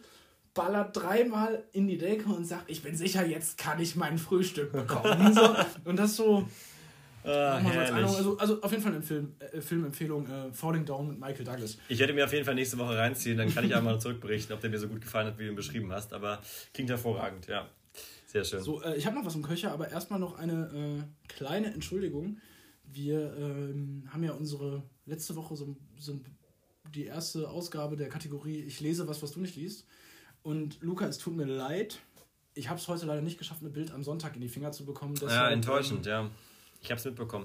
ballert 0.59 0.97
dreimal 0.97 1.65
in 1.73 1.87
die 1.87 1.97
Decke 1.97 2.29
und 2.29 2.45
sagt, 2.45 2.69
ich 2.69 2.83
bin 2.83 2.97
sicher, 2.97 3.25
jetzt 3.25 3.59
kann 3.59 3.79
ich 3.81 3.95
mein 3.95 4.19
Frühstück 4.19 4.73
bekommen. 4.73 5.33
so, 5.33 5.55
und 5.85 5.97
das 5.97 6.17
so. 6.17 6.49
Ah, 7.25 7.61
so 7.61 7.95
also, 7.95 8.39
also 8.39 8.63
auf 8.63 8.71
jeden 8.71 8.83
Fall 8.83 8.93
eine 8.95 9.03
Film, 9.03 9.35
äh, 9.39 9.61
Filmempfehlung, 9.61 10.27
äh, 10.27 10.53
Falling 10.53 10.85
Down 10.85 11.09
mit 11.09 11.21
Michael 11.21 11.45
Douglas. 11.45 11.79
Ich 11.89 11.99
werde 11.99 12.13
mir 12.13 12.25
auf 12.25 12.33
jeden 12.33 12.45
Fall 12.45 12.55
nächste 12.55 12.79
Woche 12.79 12.97
reinziehen, 12.97 13.37
dann 13.37 13.53
kann 13.53 13.65
ich 13.65 13.75
einmal 13.75 14.01
zurückberichten, 14.01 14.55
ob 14.55 14.61
der 14.61 14.71
mir 14.71 14.79
so 14.79 14.89
gut 14.89 15.03
gefallen 15.03 15.27
hat, 15.29 15.39
wie 15.39 15.45
du 15.45 15.51
ihn 15.51 15.57
beschrieben 15.57 15.93
hast. 15.93 16.13
Aber 16.13 16.41
klingt 16.73 16.91
hervorragend, 16.91 17.47
ja. 17.47 17.69
Sehr 18.27 18.45
schön. 18.45 18.63
So, 18.63 18.83
äh, 18.83 18.97
ich 18.97 19.07
habe 19.07 19.17
noch 19.17 19.25
was 19.25 19.35
im 19.35 19.43
Köcher, 19.43 19.73
aber 19.73 19.91
erstmal 19.91 20.19
noch 20.19 20.39
eine 20.39 20.71
äh, 20.75 21.33
kleine 21.33 21.73
Entschuldigung. 21.73 22.39
Wir 22.85 23.35
ähm, 23.37 24.09
haben 24.11 24.25
ja 24.25 24.33
unsere 24.33 24.83
letzte 25.07 25.37
Woche 25.37 25.55
so, 25.55 25.77
so 25.99 26.21
die 26.95 27.05
erste 27.05 27.49
Ausgabe 27.49 27.97
der 27.97 28.09
Kategorie 28.09 28.63
Ich 28.63 28.81
lese 28.81 29.07
was, 29.07 29.23
was 29.23 29.33
du 29.33 29.41
nicht 29.41 29.57
liest. 29.57 29.87
Und 30.49 30.79
Luca, 30.81 31.05
es 31.07 31.19
tut 31.19 31.37
mir 31.37 31.45
leid. 31.45 31.99
Ich 32.55 32.71
habe 32.71 32.81
es 32.81 32.89
heute 32.89 33.05
leider 33.05 33.21
nicht 33.21 33.37
geschafft, 33.37 33.61
ein 33.61 33.71
Bild 33.71 33.91
am 33.91 34.03
Sonntag 34.03 34.35
in 34.35 34.41
die 34.41 34.49
Finger 34.49 34.73
zu 34.73 34.87
bekommen. 34.87 35.15
Deshalb, 35.15 35.31
ja, 35.31 35.51
enttäuschend, 35.51 36.07
ähm, 36.07 36.11
ja. 36.11 36.31
Ich 36.81 36.91
habe 36.91 36.99
es 36.99 37.05
mitbekommen. 37.05 37.45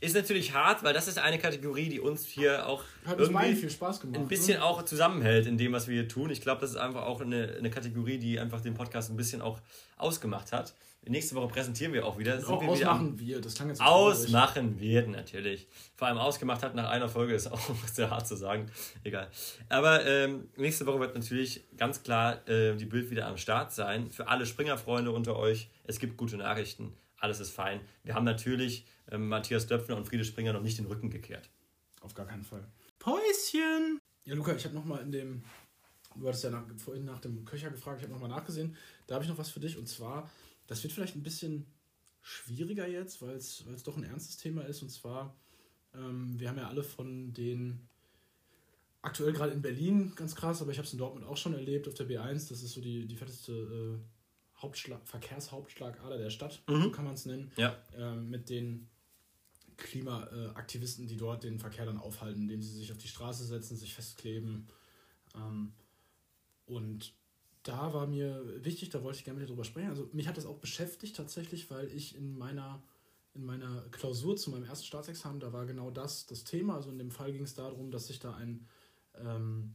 Ist 0.00 0.14
natürlich 0.14 0.54
hart, 0.54 0.84
weil 0.84 0.94
das 0.94 1.08
ist 1.08 1.18
eine 1.18 1.40
Kategorie, 1.40 1.88
die 1.88 1.98
uns 1.98 2.24
hier 2.26 2.68
auch 2.68 2.84
Hat 3.06 3.18
irgendwie 3.18 3.56
viel 3.56 3.70
Spaß 3.70 3.98
gemacht, 3.98 4.20
ein 4.20 4.28
bisschen 4.28 4.58
ne? 4.58 4.64
auch 4.64 4.84
zusammenhält 4.84 5.46
in 5.46 5.58
dem, 5.58 5.72
was 5.72 5.88
wir 5.88 5.94
hier 5.94 6.08
tun. 6.08 6.30
Ich 6.30 6.42
glaube, 6.42 6.60
das 6.60 6.70
ist 6.70 6.76
einfach 6.76 7.02
auch 7.06 7.20
eine, 7.20 7.56
eine 7.58 7.70
Kategorie, 7.70 8.18
die 8.18 8.38
einfach 8.38 8.60
den 8.60 8.74
Podcast 8.74 9.10
ein 9.10 9.16
bisschen 9.16 9.42
auch 9.42 9.58
ausgemacht 9.96 10.52
hat. 10.52 10.74
Nächste 11.06 11.34
Woche 11.34 11.48
präsentieren 11.48 11.92
wir 11.92 12.06
auch 12.06 12.18
wieder. 12.18 12.38
Auch 12.48 12.62
wir 12.62 12.68
ausmachen 12.68 13.18
wieder 13.18 13.36
wir, 13.36 13.40
das 13.42 13.54
klang 13.54 13.68
jetzt 13.68 13.78
so 13.78 13.84
Ausmachen 13.84 14.80
wird 14.80 15.08
natürlich. 15.08 15.66
Vor 15.96 16.08
allem 16.08 16.18
ausgemacht 16.18 16.62
hat 16.62 16.74
nach 16.74 16.88
einer 16.88 17.08
Folge 17.08 17.34
ist 17.34 17.46
auch 17.46 17.60
sehr 17.92 18.10
hart 18.10 18.26
zu 18.26 18.36
sagen. 18.36 18.70
Egal. 19.02 19.28
Aber 19.68 20.06
ähm, 20.06 20.48
nächste 20.56 20.86
Woche 20.86 21.00
wird 21.00 21.14
natürlich 21.14 21.64
ganz 21.76 22.02
klar 22.02 22.48
äh, 22.48 22.76
die 22.76 22.86
Bild 22.86 23.10
wieder 23.10 23.26
am 23.26 23.36
Start 23.36 23.72
sein. 23.72 24.10
Für 24.10 24.28
alle 24.28 24.46
Springer-Freunde 24.46 25.10
unter 25.10 25.36
euch. 25.36 25.68
Es 25.84 25.98
gibt 25.98 26.16
gute 26.16 26.36
Nachrichten. 26.36 26.94
Alles 27.18 27.40
ist 27.40 27.50
fein. 27.50 27.80
Wir 28.02 28.14
haben 28.14 28.24
natürlich 28.24 28.86
äh, 29.10 29.18
Matthias 29.18 29.66
Döpfner 29.66 29.96
und 29.96 30.06
Friede 30.06 30.24
Springer 30.24 30.52
noch 30.52 30.62
nicht 30.62 30.78
den 30.78 30.86
Rücken 30.86 31.10
gekehrt. 31.10 31.50
Auf 32.00 32.14
gar 32.14 32.26
keinen 32.26 32.44
Fall. 32.44 32.66
Päuschen! 32.98 34.00
Ja, 34.24 34.34
Luca, 34.34 34.54
ich 34.54 34.64
habe 34.64 34.74
nochmal 34.74 35.02
in 35.02 35.12
dem. 35.12 35.44
Du 36.16 36.28
hattest 36.28 36.44
ja 36.44 36.50
nach, 36.50 36.62
vorhin 36.76 37.04
nach 37.04 37.18
dem 37.18 37.44
Köcher 37.44 37.70
gefragt, 37.70 37.98
ich 37.98 38.04
habe 38.04 38.12
nochmal 38.12 38.30
nachgesehen. 38.30 38.76
Da 39.06 39.16
habe 39.16 39.24
ich 39.24 39.30
noch 39.30 39.36
was 39.36 39.50
für 39.50 39.60
dich 39.60 39.76
und 39.76 39.88
zwar 39.88 40.30
das 40.66 40.82
wird 40.82 40.92
vielleicht 40.92 41.16
ein 41.16 41.22
bisschen 41.22 41.66
schwieriger 42.20 42.86
jetzt, 42.88 43.20
weil 43.20 43.36
es 43.36 43.64
doch 43.84 43.96
ein 43.96 44.04
ernstes 44.04 44.38
Thema 44.38 44.62
ist. 44.62 44.82
Und 44.82 44.90
zwar, 44.90 45.36
ähm, 45.94 46.38
wir 46.38 46.48
haben 46.48 46.58
ja 46.58 46.68
alle 46.68 46.82
von 46.82 47.32
den, 47.34 47.88
aktuell 49.02 49.32
gerade 49.32 49.52
in 49.52 49.62
Berlin 49.62 50.14
ganz 50.16 50.34
krass, 50.34 50.62
aber 50.62 50.70
ich 50.70 50.78
habe 50.78 50.86
es 50.86 50.92
in 50.92 50.98
Dortmund 50.98 51.26
auch 51.26 51.36
schon 51.36 51.54
erlebt, 51.54 51.86
auf 51.86 51.94
der 51.94 52.08
B1, 52.08 52.48
das 52.48 52.62
ist 52.62 52.72
so 52.72 52.80
die, 52.80 53.06
die 53.06 53.16
fetteste 53.16 53.52
äh, 53.52 54.60
Hauptschlag, 54.60 55.06
Verkehrshauptschlagader 55.06 56.16
der 56.16 56.30
Stadt, 56.30 56.62
mhm. 56.66 56.84
so 56.84 56.90
kann 56.90 57.04
man 57.04 57.14
es 57.14 57.26
nennen, 57.26 57.52
ja. 57.56 57.76
äh, 57.94 58.16
mit 58.16 58.48
den 58.48 58.88
Klimaaktivisten, 59.76 61.06
die 61.06 61.16
dort 61.16 61.44
den 61.44 61.58
Verkehr 61.58 61.84
dann 61.84 61.98
aufhalten, 61.98 62.42
indem 62.42 62.62
sie 62.62 62.72
sich 62.72 62.92
auf 62.92 62.98
die 62.98 63.08
Straße 63.08 63.44
setzen, 63.44 63.76
sich 63.76 63.94
festkleben. 63.94 64.68
Ähm, 65.34 65.74
und 66.66 67.12
da 67.64 67.92
war 67.94 68.06
mir 68.06 68.44
wichtig, 68.62 68.90
da 68.90 69.02
wollte 69.02 69.18
ich 69.18 69.24
gerne 69.24 69.40
mit 69.40 69.48
dir 69.48 69.52
drüber 69.52 69.64
sprechen. 69.64 69.88
Also 69.88 70.08
mich 70.12 70.28
hat 70.28 70.36
das 70.36 70.46
auch 70.46 70.58
beschäftigt 70.58 71.16
tatsächlich, 71.16 71.70
weil 71.70 71.88
ich 71.88 72.14
in 72.14 72.36
meiner, 72.36 72.82
in 73.32 73.44
meiner 73.44 73.82
Klausur 73.90 74.36
zu 74.36 74.50
meinem 74.50 74.64
ersten 74.64 74.86
Staatsexamen, 74.86 75.40
da 75.40 75.52
war 75.52 75.64
genau 75.64 75.90
das 75.90 76.26
das 76.26 76.44
Thema. 76.44 76.76
Also 76.76 76.90
in 76.90 76.98
dem 76.98 77.10
Fall 77.10 77.32
ging 77.32 77.42
es 77.42 77.54
darum, 77.54 77.90
dass 77.90 78.06
sich 78.06 78.20
da 78.20 78.34
ein, 78.34 78.68
ähm, 79.18 79.74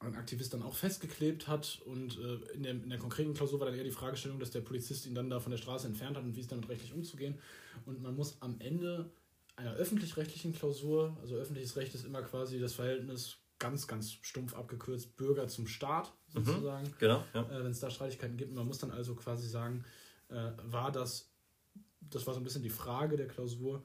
ein 0.00 0.16
Aktivist 0.16 0.52
dann 0.52 0.64
auch 0.64 0.74
festgeklebt 0.74 1.46
hat 1.46 1.80
und 1.86 2.18
äh, 2.18 2.54
in, 2.54 2.64
der, 2.64 2.72
in 2.72 2.90
der 2.90 2.98
konkreten 2.98 3.34
Klausur 3.34 3.60
war 3.60 3.68
dann 3.68 3.76
eher 3.76 3.84
die 3.84 3.92
Fragestellung, 3.92 4.40
dass 4.40 4.50
der 4.50 4.60
Polizist 4.60 5.06
ihn 5.06 5.14
dann 5.14 5.30
da 5.30 5.38
von 5.38 5.52
der 5.52 5.58
Straße 5.58 5.86
entfernt 5.86 6.16
hat 6.16 6.24
und 6.24 6.34
wie 6.34 6.40
es 6.40 6.48
damit 6.48 6.68
rechtlich 6.68 6.92
umzugehen. 6.92 7.38
Und 7.86 8.02
man 8.02 8.16
muss 8.16 8.42
am 8.42 8.58
Ende 8.58 9.12
einer 9.54 9.74
öffentlich-rechtlichen 9.74 10.52
Klausur, 10.52 11.16
also 11.22 11.36
öffentliches 11.36 11.76
Recht 11.76 11.94
ist 11.94 12.04
immer 12.04 12.22
quasi 12.22 12.58
das 12.58 12.74
Verhältnis 12.74 13.38
ganz, 13.58 13.86
ganz 13.86 14.12
stumpf 14.12 14.54
abgekürzt 14.54 15.16
Bürger 15.16 15.48
zum 15.48 15.66
Staat. 15.66 16.12
Sozusagen. 16.44 16.86
Mhm, 16.86 16.94
genau. 16.98 17.24
Ja. 17.34 17.42
Äh, 17.42 17.64
Wenn 17.64 17.70
es 17.70 17.80
da 17.80 17.90
Streitigkeiten 17.90 18.36
gibt. 18.36 18.54
Man 18.54 18.66
muss 18.66 18.78
dann 18.78 18.90
also 18.90 19.14
quasi 19.14 19.48
sagen, 19.48 19.84
äh, 20.28 20.50
war 20.64 20.92
das, 20.92 21.30
das 22.00 22.26
war 22.26 22.34
so 22.34 22.40
ein 22.40 22.44
bisschen 22.44 22.62
die 22.62 22.70
Frage 22.70 23.16
der 23.16 23.28
Klausur, 23.28 23.82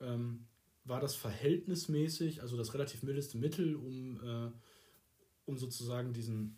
ähm, 0.00 0.46
war 0.84 1.00
das 1.00 1.14
verhältnismäßig, 1.14 2.42
also 2.42 2.56
das 2.56 2.72
relativ 2.74 3.02
mildeste 3.02 3.36
Mittel, 3.36 3.76
um, 3.76 4.20
äh, 4.24 4.50
um 5.44 5.58
sozusagen 5.58 6.12
diesen, 6.12 6.56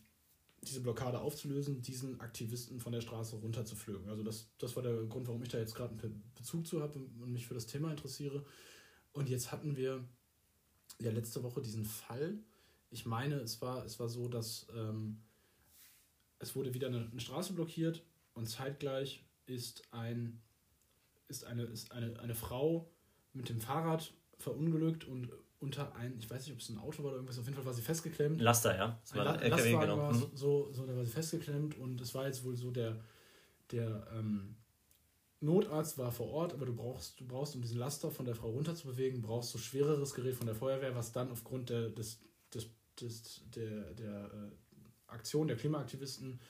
diese 0.63 0.81
Blockade 0.81 1.21
aufzulösen, 1.21 1.83
diesen 1.83 2.21
Aktivisten 2.21 2.81
von 2.81 2.93
der 2.93 3.01
Straße 3.01 3.37
runterzuflügen. 3.37 4.09
Also 4.09 4.23
das, 4.23 4.49
das 4.59 4.77
war 4.77 4.83
der 4.83 5.05
Grund, 5.05 5.27
warum 5.27 5.43
ich 5.43 5.49
da 5.49 5.59
jetzt 5.59 5.75
gerade 5.75 5.99
einen 5.99 6.23
Bezug 6.35 6.67
zu 6.67 6.83
habe 6.83 6.99
und 6.99 7.33
mich 7.33 7.47
für 7.47 7.55
das 7.55 7.67
Thema 7.67 7.91
interessiere. 7.91 8.45
Und 9.13 9.29
jetzt 9.29 9.51
hatten 9.51 9.77
wir 9.77 10.05
ja 11.01 11.11
letzte 11.11 11.43
Woche 11.43 11.61
diesen 11.63 11.85
Fall, 11.85 12.39
ich 12.91 13.07
meine, 13.07 13.37
es 13.37 13.63
war, 13.63 13.85
es 13.85 13.99
war 14.01 14.09
so, 14.09 14.29
dass 14.29 14.67
ähm, 14.77 15.23
es 16.41 16.57
wurde 16.57 16.75
wieder 16.75 16.89
eine, 16.89 17.09
eine, 17.11 17.21
Straße 17.21 17.53
blockiert 17.53 18.03
und 18.35 18.47
zeitgleich 18.47 19.25
ist, 19.47 19.85
ein, 19.93 20.41
ist, 21.29 21.45
eine, 21.45 21.65
ist 21.65 21.93
eine, 21.93 22.19
eine 22.19 22.35
Frau 22.35 22.91
mit 23.33 23.49
dem 23.49 23.61
Fahrrad 23.61 24.13
verunglückt 24.39 25.05
und 25.05 25.31
unter 25.61 25.95
ein, 25.95 26.19
ich 26.19 26.29
weiß 26.29 26.47
nicht, 26.47 26.55
ob 26.55 26.61
es 26.61 26.71
ein 26.71 26.79
Auto 26.79 27.03
war 27.03 27.11
oder 27.11 27.17
irgendwas, 27.17 27.39
auf 27.39 27.45
jeden 27.45 27.57
Fall 27.57 27.67
war 27.67 27.75
sie 27.75 27.83
festgeklemmt. 27.83 28.41
Laster, 28.41 28.77
ja. 28.77 28.99
Das 29.03 29.15
war 29.15 29.35
ein 29.35 29.41
LKW, 29.41 29.73
genau. 29.73 29.99
War 29.99 30.13
mhm. 30.15 30.31
so, 30.35 30.73
so, 30.73 30.87
da 30.87 30.97
war 30.97 31.05
sie 31.05 31.13
festgeklemmt 31.13 31.79
und 31.79 32.01
es 32.01 32.15
war 32.15 32.27
jetzt 32.27 32.43
wohl 32.45 32.57
so 32.57 32.71
der, 32.71 32.99
der 33.71 34.07
ähm, 34.13 34.57
Notarzt 35.41 35.99
war 35.99 36.11
vor 36.11 36.31
Ort, 36.31 36.55
aber 36.55 36.67
du 36.67 36.75
brauchst, 36.75 37.21
du 37.21 37.27
brauchst, 37.27 37.55
um 37.55 37.63
diesen 37.63 37.79
Laster 37.79 38.11
von 38.11 38.25
der 38.25 38.35
Frau 38.35 38.51
runterzubewegen, 38.51 39.21
brauchst 39.21 39.55
du 39.55 39.59
schwereres 39.59 40.15
Gerät 40.15 40.35
von 40.35 40.47
der 40.47 40.55
Feuerwehr, 40.55 40.95
was 40.95 41.13
dann 41.13 41.31
aufgrund 41.31 41.69
der, 41.69 41.91
des, 41.91 42.21
des 42.55 42.71
des, 43.01 43.43
der, 43.55 43.95
der 43.95 44.25
äh, 44.25 44.70
Aktion 45.13 45.49
der 45.49 45.57
Klimaaktivisten 45.57 46.41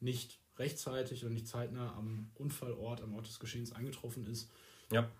nicht 0.00 0.38
rechtzeitig 0.56 1.24
und 1.24 1.32
nicht 1.32 1.46
zeitnah 1.46 1.94
am 1.94 2.30
Unfallort, 2.34 3.00
am 3.00 3.14
Ort 3.14 3.28
des 3.28 3.38
Geschehens 3.38 3.72
eingetroffen 3.72 4.26
ist. 4.26 4.50
Ja. 4.92 5.10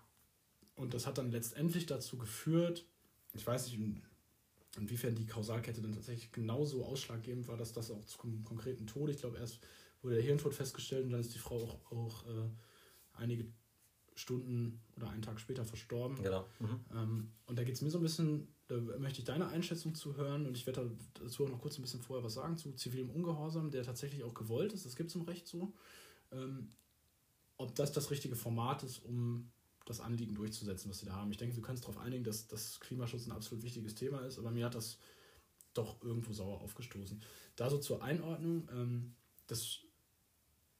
Und 0.75 0.93
das 0.93 1.05
hat 1.05 1.17
dann 1.17 1.31
letztendlich 1.31 1.85
dazu 1.85 2.17
geführt, 2.17 2.85
ich 3.33 3.45
weiß 3.45 3.67
nicht, 3.67 3.79
inwiefern 4.77 5.15
die 5.15 5.25
Kausalkette 5.25 5.81
dann 5.81 5.93
tatsächlich 5.93 6.31
genauso 6.31 6.85
ausschlaggebend 6.85 7.47
war, 7.47 7.57
dass 7.57 7.73
das 7.73 7.91
auch 7.91 8.05
zum 8.05 8.43
konkreten 8.43 8.87
Tod, 8.87 9.09
ich 9.09 9.17
glaube, 9.17 9.37
erst 9.37 9.59
wurde 10.01 10.15
der 10.15 10.23
Hirntod 10.23 10.53
festgestellt 10.53 11.05
und 11.05 11.11
dann 11.11 11.21
ist 11.21 11.33
die 11.33 11.39
Frau 11.39 11.57
auch, 11.57 11.91
auch 11.91 12.27
äh, 12.27 12.49
einige 13.13 13.45
Stunden 14.19 14.81
oder 14.95 15.09
einen 15.09 15.21
Tag 15.21 15.39
später 15.39 15.65
verstorben. 15.65 16.21
Genau. 16.21 16.45
Mhm. 16.59 16.79
Ähm, 16.93 17.31
und 17.45 17.57
da 17.57 17.63
geht 17.63 17.75
es 17.75 17.81
mir 17.81 17.89
so 17.89 17.99
ein 17.99 18.03
bisschen, 18.03 18.47
da 18.67 18.75
möchte 18.75 19.19
ich 19.19 19.25
deine 19.25 19.47
Einschätzung 19.47 19.95
zu 19.95 20.15
hören 20.15 20.45
und 20.45 20.55
ich 20.55 20.65
werde 20.65 20.91
dazu 21.13 21.45
auch 21.45 21.49
noch 21.49 21.61
kurz 21.61 21.77
ein 21.77 21.81
bisschen 21.81 22.01
vorher 22.01 22.23
was 22.23 22.33
sagen 22.33 22.57
zu 22.57 22.73
zivilem 22.73 23.09
Ungehorsam, 23.09 23.71
der 23.71 23.83
tatsächlich 23.83 24.23
auch 24.23 24.33
gewollt 24.33 24.73
ist, 24.73 24.85
das 24.85 24.95
gibt 24.95 25.09
es 25.09 25.15
im 25.15 25.21
Recht 25.23 25.47
so. 25.47 25.73
Ähm, 26.31 26.71
ob 27.57 27.75
das 27.75 27.91
das 27.91 28.11
richtige 28.11 28.35
Format 28.35 28.83
ist, 28.83 28.99
um 28.99 29.51
das 29.85 29.99
Anliegen 29.99 30.35
durchzusetzen, 30.35 30.89
was 30.89 30.99
sie 30.99 31.05
da 31.05 31.13
haben. 31.13 31.31
Ich 31.31 31.37
denke, 31.37 31.55
wir 31.55 31.63
können 31.63 31.77
uns 31.77 31.85
darauf 31.85 31.97
einigen, 31.97 32.23
dass 32.23 32.47
das 32.47 32.79
Klimaschutz 32.79 33.25
ein 33.25 33.31
absolut 33.31 33.63
wichtiges 33.63 33.95
Thema 33.95 34.19
ist, 34.19 34.37
aber 34.37 34.51
mir 34.51 34.65
hat 34.65 34.75
das 34.75 34.99
doch 35.73 36.01
irgendwo 36.03 36.31
sauer 36.33 36.61
aufgestoßen. 36.61 37.21
Da 37.55 37.69
so 37.69 37.77
zur 37.79 38.03
Einordnung, 38.03 38.67
ähm, 38.71 39.15
das 39.47 39.79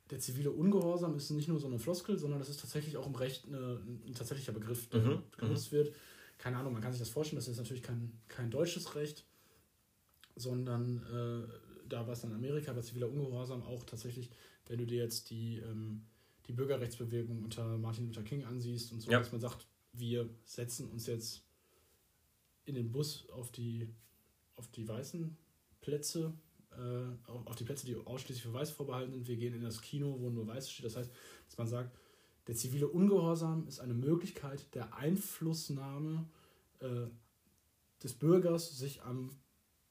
der 0.09 0.19
zivile 0.19 0.51
Ungehorsam 0.51 1.15
ist 1.15 1.29
nicht 1.31 1.47
nur 1.47 1.59
so 1.59 1.67
eine 1.67 1.79
Floskel, 1.79 2.17
sondern 2.17 2.39
das 2.39 2.49
ist 2.49 2.59
tatsächlich 2.59 2.97
auch 2.97 3.05
im 3.05 3.15
Recht 3.15 3.45
eine, 3.47 3.79
ein 4.07 4.13
tatsächlicher 4.15 4.51
Begriff, 4.51 4.87
der 4.89 5.01
mhm. 5.01 5.23
genutzt 5.37 5.71
mhm. 5.71 5.77
wird. 5.77 5.95
Keine 6.37 6.57
Ahnung, 6.57 6.73
man 6.73 6.81
kann 6.81 6.91
sich 6.91 6.99
das 6.99 7.09
vorstellen, 7.09 7.37
das 7.37 7.47
ist 7.47 7.57
natürlich 7.57 7.83
kein, 7.83 8.11
kein 8.27 8.49
deutsches 8.49 8.95
Recht, 8.95 9.25
sondern 10.35 10.97
äh, 11.03 11.87
da 11.87 12.07
war 12.07 12.13
es 12.13 12.21
dann 12.21 12.31
in 12.31 12.37
Amerika 12.37 12.73
bei 12.73 12.81
ziviler 12.81 13.09
Ungehorsam 13.09 13.61
auch 13.63 13.83
tatsächlich, 13.83 14.29
wenn 14.67 14.79
du 14.79 14.85
dir 14.85 15.03
jetzt 15.03 15.29
die, 15.29 15.57
ähm, 15.57 16.05
die 16.47 16.53
Bürgerrechtsbewegung 16.53 17.43
unter 17.43 17.77
Martin 17.77 18.07
Luther 18.07 18.23
King 18.23 18.45
ansiehst 18.45 18.91
und 18.91 19.01
so, 19.01 19.11
ja. 19.11 19.19
dass 19.19 19.31
man 19.31 19.41
sagt, 19.41 19.67
wir 19.93 20.29
setzen 20.45 20.89
uns 20.89 21.07
jetzt 21.07 21.43
in 22.65 22.75
den 22.75 22.91
Bus 22.91 23.27
auf 23.29 23.51
die, 23.51 23.89
auf 24.55 24.67
die 24.71 24.87
weißen 24.87 25.35
Plätze 25.81 26.33
äh, 26.71 27.29
auf 27.45 27.55
die 27.55 27.63
Plätze, 27.63 27.85
die 27.85 27.95
ausschließlich 27.95 28.43
für 28.43 28.53
Weiß 28.53 28.71
vorbehalten 28.71 29.11
sind. 29.11 29.27
Wir 29.27 29.37
gehen 29.37 29.53
in 29.53 29.63
das 29.63 29.81
Kino, 29.81 30.17
wo 30.19 30.29
nur 30.29 30.47
Weiß 30.47 30.69
steht. 30.69 30.85
Das 30.85 30.95
heißt, 30.95 31.11
dass 31.47 31.57
man 31.57 31.67
sagt, 31.67 31.95
der 32.47 32.55
zivile 32.55 32.87
Ungehorsam 32.87 33.67
ist 33.67 33.79
eine 33.79 33.93
Möglichkeit 33.93 34.73
der 34.73 34.95
Einflussnahme 34.95 36.27
äh, 36.79 37.07
des 38.03 38.13
Bürgers, 38.13 38.77
sich 38.77 39.01
am 39.03 39.29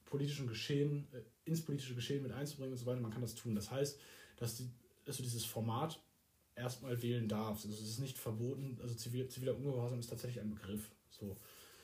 politischen 0.05 0.47
Geschehen, 0.47 1.07
äh, 1.13 1.23
ins 1.45 1.63
politische 1.65 1.95
Geschehen 1.95 2.23
mit 2.23 2.33
einzubringen 2.33 2.73
und 2.73 2.79
so 2.79 2.87
weiter. 2.87 3.01
Man 3.01 3.11
kann 3.11 3.23
das 3.23 3.35
tun. 3.35 3.55
Das 3.55 3.71
heißt, 3.71 4.01
dass, 4.37 4.57
die, 4.57 4.71
dass 5.05 5.19
du 5.19 5.23
dieses 5.23 5.45
Format 5.45 6.01
erstmal 6.55 7.01
wählen 7.03 7.29
darfst. 7.29 7.67
Also 7.67 7.83
es 7.83 7.89
ist 7.89 8.01
nicht 8.01 8.19
verboten, 8.19 8.79
also 8.83 8.95
zivil, 8.95 9.29
ziviler 9.29 9.57
Ungehorsam 9.57 10.01
ist 10.01 10.09
tatsächlich 10.09 10.41
ein 10.41 10.51
Begriff. 10.51 10.91
So. 11.11 11.37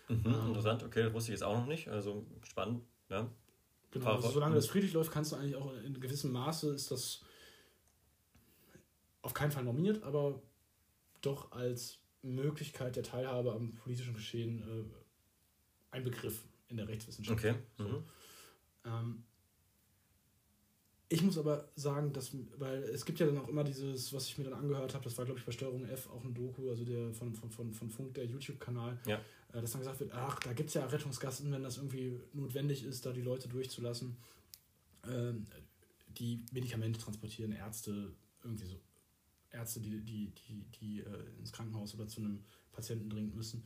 Mhm, 0.08 0.22
ähm, 0.26 0.46
interessant, 0.48 0.82
okay, 0.82 1.04
das 1.04 1.12
wusste 1.12 1.30
ich 1.32 1.38
jetzt 1.38 1.44
auch 1.44 1.58
noch 1.58 1.66
nicht. 1.66 1.88
Also 1.88 2.26
spannend, 2.42 2.82
ja. 3.08 3.30
Genau, 3.94 4.16
also 4.16 4.28
solange 4.30 4.56
das 4.56 4.66
friedlich 4.66 4.92
läuft, 4.92 5.12
kannst 5.12 5.32
du 5.32 5.36
eigentlich 5.36 5.56
auch 5.56 5.72
in 5.84 5.98
gewissem 6.00 6.32
Maße 6.32 6.74
ist 6.74 6.90
das 6.90 7.22
auf 9.22 9.32
keinen 9.32 9.52
Fall 9.52 9.64
normiert, 9.64 10.02
aber 10.02 10.42
doch 11.22 11.52
als 11.52 12.00
Möglichkeit 12.22 12.96
der 12.96 13.04
Teilhabe 13.04 13.52
am 13.52 13.74
politischen 13.76 14.14
Geschehen 14.14 14.62
äh, 14.62 15.94
ein 15.94 16.04
Begriff 16.04 16.44
in 16.68 16.76
der 16.76 16.88
Rechtswissenschaft. 16.88 17.38
Okay. 17.38 17.54
Mhm. 17.78 17.88
So. 17.88 18.02
Ähm, 18.84 19.22
ich 21.08 21.22
muss 21.22 21.38
aber 21.38 21.68
sagen, 21.76 22.12
dass, 22.12 22.32
weil 22.58 22.82
es 22.82 23.04
gibt 23.04 23.20
ja 23.20 23.26
dann 23.26 23.38
auch 23.38 23.48
immer 23.48 23.62
dieses, 23.62 24.12
was 24.12 24.26
ich 24.26 24.36
mir 24.36 24.44
dann 24.44 24.54
angehört 24.54 24.94
habe, 24.94 25.04
das 25.04 25.16
war 25.16 25.24
glaube 25.24 25.38
ich 25.38 25.46
bei 25.46 25.52
Steuerung 25.52 25.84
F 25.84 26.08
auch 26.10 26.24
ein 26.24 26.34
Doku, 26.34 26.68
also 26.68 26.84
der 26.84 27.12
von, 27.14 27.32
von, 27.34 27.50
von, 27.50 27.72
von 27.72 27.88
Funk, 27.88 28.14
der 28.14 28.24
YouTube-Kanal, 28.24 28.98
ja. 29.06 29.20
Äh, 29.54 29.60
dass 29.60 29.72
dann 29.72 29.80
gesagt 29.80 30.00
wird, 30.00 30.12
ach, 30.12 30.38
da 30.40 30.52
gibt 30.52 30.68
es 30.68 30.74
ja 30.74 30.84
Rettungsgassen, 30.84 31.50
wenn 31.52 31.62
das 31.62 31.78
irgendwie 31.78 32.20
notwendig 32.32 32.84
ist, 32.84 33.06
da 33.06 33.12
die 33.12 33.22
Leute 33.22 33.48
durchzulassen, 33.48 34.16
äh, 35.04 35.32
die 36.08 36.44
Medikamente 36.52 37.00
transportieren, 37.00 37.52
Ärzte, 37.52 38.12
irgendwie 38.42 38.66
so. 38.66 38.80
Ärzte, 39.50 39.80
die, 39.80 40.00
die, 40.00 40.32
die, 40.34 40.64
die 40.80 41.00
äh, 41.00 41.38
ins 41.38 41.52
Krankenhaus 41.52 41.94
oder 41.94 42.08
zu 42.08 42.20
einem 42.20 42.44
Patienten 42.72 43.08
dringend 43.08 43.36
müssen. 43.36 43.64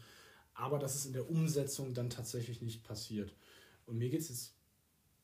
Aber 0.52 0.78
dass 0.78 0.94
es 0.94 1.06
in 1.06 1.14
der 1.14 1.30
Umsetzung 1.30 1.94
dann 1.94 2.10
tatsächlich 2.10 2.60
nicht 2.60 2.84
passiert. 2.84 3.34
Und 3.86 3.96
mir 3.96 4.10
geht 4.10 4.20
es 4.20 4.28
jetzt 4.28 4.58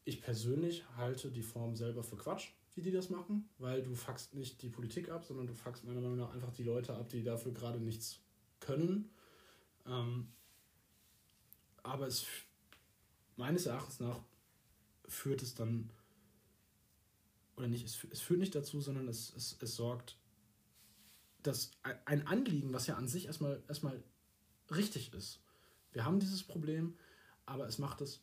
ich 0.04 0.20
persönlich 0.20 0.84
halte 0.96 1.30
die 1.30 1.42
Form 1.42 1.74
selber 1.76 2.02
für 2.02 2.16
Quatsch, 2.16 2.50
wie 2.74 2.82
die 2.82 2.90
das 2.90 3.10
machen, 3.10 3.48
weil 3.58 3.82
du 3.82 3.94
fuckst 3.94 4.34
nicht 4.34 4.60
die 4.62 4.68
Politik 4.68 5.08
ab, 5.08 5.24
sondern 5.24 5.46
du 5.46 5.54
fuckst 5.54 5.84
meiner 5.84 6.00
Meinung 6.00 6.18
nach 6.18 6.34
einfach 6.34 6.52
die 6.52 6.62
Leute 6.62 6.94
ab, 6.94 7.08
die 7.08 7.22
dafür 7.22 7.52
gerade 7.52 7.80
nichts 7.80 8.20
können. 8.60 9.10
Ähm, 9.86 10.28
aber 11.84 12.08
es 12.08 12.26
meines 13.36 13.66
Erachtens 13.66 14.00
nach 14.00 14.18
führt 15.06 15.42
es 15.42 15.54
dann, 15.54 15.90
oder 17.56 17.68
nicht, 17.68 17.84
es, 17.84 17.98
es 18.10 18.20
führt 18.20 18.40
nicht 18.40 18.54
dazu, 18.54 18.80
sondern 18.80 19.06
es, 19.06 19.32
es, 19.36 19.56
es 19.60 19.76
sorgt, 19.76 20.16
dass 21.42 21.70
ein 22.06 22.26
Anliegen, 22.26 22.72
was 22.72 22.86
ja 22.86 22.96
an 22.96 23.06
sich 23.06 23.26
erstmal, 23.26 23.62
erstmal 23.68 24.02
richtig 24.70 25.12
ist. 25.12 25.40
Wir 25.92 26.04
haben 26.04 26.18
dieses 26.18 26.42
Problem, 26.42 26.96
aber 27.44 27.68
es 27.68 27.78
macht 27.78 28.00
es 28.00 28.20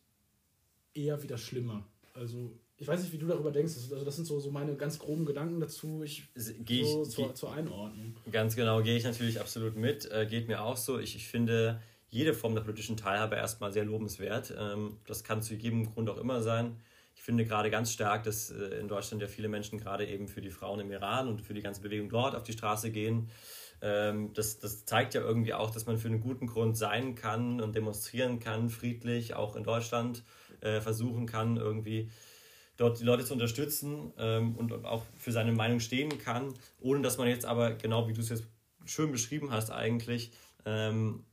eher 0.93 1.21
wieder 1.21 1.37
schlimmer. 1.37 1.85
Also 2.15 2.51
ich 2.77 2.87
weiß 2.87 3.03
nicht, 3.03 3.13
wie 3.13 3.19
du 3.19 3.27
darüber 3.27 3.51
denkst. 3.51 3.73
Also 3.75 4.03
das 4.03 4.15
sind 4.15 4.25
so, 4.25 4.39
so 4.39 4.49
meine 4.49 4.75
ganz 4.75 4.97
groben 4.97 5.25
Gedanken 5.25 5.59
dazu. 5.59 6.01
Ich, 6.03 6.23
geh 6.65 6.83
so 6.83 7.03
ich, 7.03 7.09
zur, 7.09 7.35
zur 7.35 7.53
Einordnung. 7.53 8.15
Ganz 8.31 8.55
genau, 8.55 8.81
gehe 8.81 8.97
ich 8.97 9.03
natürlich 9.03 9.39
absolut 9.39 9.75
mit. 9.75 10.11
Äh, 10.11 10.25
geht 10.25 10.47
mir 10.47 10.63
auch 10.63 10.77
so. 10.77 10.97
Ich, 10.97 11.15
ich 11.15 11.27
finde 11.27 11.79
jede 12.11 12.33
Form 12.33 12.53
der 12.53 12.61
politischen 12.61 12.97
Teilhabe 12.97 13.37
erstmal 13.37 13.71
sehr 13.71 13.85
lobenswert. 13.85 14.53
Ähm, 14.57 14.97
das 15.07 15.23
kann 15.23 15.41
zu 15.41 15.55
jedem 15.55 15.91
Grund 15.91 16.09
auch 16.09 16.17
immer 16.17 16.41
sein. 16.41 16.77
Ich 17.15 17.23
finde 17.23 17.45
gerade 17.45 17.71
ganz 17.71 17.91
stark, 17.91 18.23
dass 18.23 18.51
äh, 18.51 18.79
in 18.79 18.87
Deutschland 18.87 19.21
ja 19.21 19.27
viele 19.27 19.47
Menschen 19.47 19.79
gerade 19.79 20.05
eben 20.05 20.27
für 20.27 20.41
die 20.41 20.51
Frauen 20.51 20.81
im 20.81 20.91
Iran 20.91 21.27
und 21.27 21.41
für 21.41 21.53
die 21.53 21.61
ganze 21.61 21.81
Bewegung 21.81 22.09
dort 22.09 22.35
auf 22.35 22.43
die 22.43 22.53
Straße 22.53 22.91
gehen. 22.91 23.29
Ähm, 23.81 24.33
das, 24.33 24.59
das 24.59 24.85
zeigt 24.85 25.13
ja 25.13 25.21
irgendwie 25.21 25.53
auch, 25.53 25.71
dass 25.71 25.85
man 25.85 25.97
für 25.97 26.09
einen 26.09 26.19
guten 26.19 26.47
Grund 26.47 26.77
sein 26.77 27.15
kann 27.15 27.61
und 27.61 27.75
demonstrieren 27.75 28.39
kann, 28.39 28.69
friedlich, 28.69 29.33
auch 29.33 29.55
in 29.55 29.63
Deutschland 29.63 30.23
äh, 30.59 30.81
versuchen 30.81 31.25
kann, 31.25 31.55
irgendwie 31.55 32.11
dort 32.75 32.99
die 32.99 33.05
Leute 33.05 33.23
zu 33.23 33.33
unterstützen 33.33 34.11
ähm, 34.17 34.55
und, 34.57 34.73
auch 34.85 35.05
für 35.17 35.31
seine 35.31 35.53
Meinung 35.53 35.79
stehen 35.79 36.17
kann, 36.17 36.53
ohne 36.79 37.01
dass 37.01 37.17
man 37.17 37.27
jetzt 37.27 37.45
aber, 37.45 37.73
genau 37.73 38.07
wie 38.07 38.13
du 38.13 38.21
es 38.21 38.29
jetzt 38.29 38.43
schön 38.85 39.11
beschrieben 39.11 39.51
hast, 39.51 39.71
eigentlich, 39.71 40.31
ähm, 40.65 41.23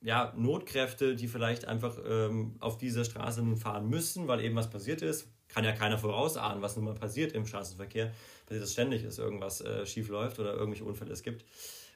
ja, 0.00 0.32
Notkräfte, 0.36 1.16
die 1.16 1.28
vielleicht 1.28 1.66
einfach 1.66 1.98
ähm, 2.06 2.56
auf 2.60 2.78
dieser 2.78 3.04
Straße 3.04 3.42
nun 3.42 3.56
fahren 3.56 3.88
müssen, 3.88 4.28
weil 4.28 4.40
eben 4.44 4.54
was 4.54 4.70
passiert 4.70 5.02
ist, 5.02 5.28
kann 5.48 5.64
ja 5.64 5.72
keiner 5.72 5.98
vorausahnen, 5.98 6.62
was 6.62 6.76
nun 6.76 6.84
mal 6.84 6.94
passiert 6.94 7.32
im 7.32 7.46
Straßenverkehr, 7.46 8.12
passiert 8.46 8.62
das 8.62 8.72
ständig 8.72 9.02
ist, 9.02 9.18
irgendwas 9.18 9.60
äh, 9.60 9.86
schief 9.86 10.08
läuft 10.08 10.38
oder 10.38 10.52
irgendwelche 10.54 10.84
Unfälle 10.84 11.12
es 11.12 11.22
gibt 11.22 11.44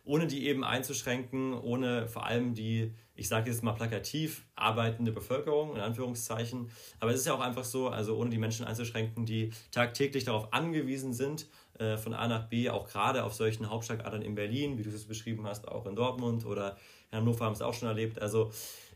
ohne 0.05 0.27
die 0.27 0.47
eben 0.49 0.65
einzuschränken, 0.65 1.55
ohne 1.55 2.09
vor 2.09 2.27
allem 2.27 2.55
die, 2.55 2.93
ich 3.15 3.29
sage 3.29 3.51
jetzt 3.51 3.63
mal 3.63 3.73
plakativ, 3.73 4.45
arbeitende 4.57 5.13
Bevölkerung, 5.13 5.77
in 5.77 5.81
Anführungszeichen. 5.81 6.71
Aber 6.99 7.13
es 7.13 7.21
ist 7.21 7.27
ja 7.27 7.35
auch 7.35 7.41
einfach 7.41 7.65
so, 7.65 7.89
also 7.89 8.17
ohne 8.17 8.31
die 8.31 8.39
Menschen 8.39 8.67
einzuschränken, 8.67 9.27
die 9.27 9.51
tagtäglich 9.71 10.25
darauf 10.25 10.53
angewiesen 10.53 11.13
sind, 11.13 11.47
äh, 11.79 11.97
von 11.97 12.15
A 12.15 12.27
nach 12.27 12.49
B, 12.49 12.69
auch 12.69 12.89
gerade 12.89 13.23
auf 13.23 13.35
solchen 13.35 13.71
Hauptstadtadern 13.71 14.23
in 14.23 14.35
Berlin, 14.35 14.77
wie 14.77 14.83
du 14.83 14.91
es 14.91 15.07
beschrieben 15.07 15.47
hast, 15.47 15.69
auch 15.69 15.87
in 15.87 15.95
Dortmund 15.95 16.45
oder 16.47 16.77
in 17.13 17.19
Hannover 17.19 17.45
haben 17.45 17.53
es 17.53 17.63
auch 17.63 17.75
schon 17.75 17.89
erlebt. 17.89 18.21
Also 18.21 18.51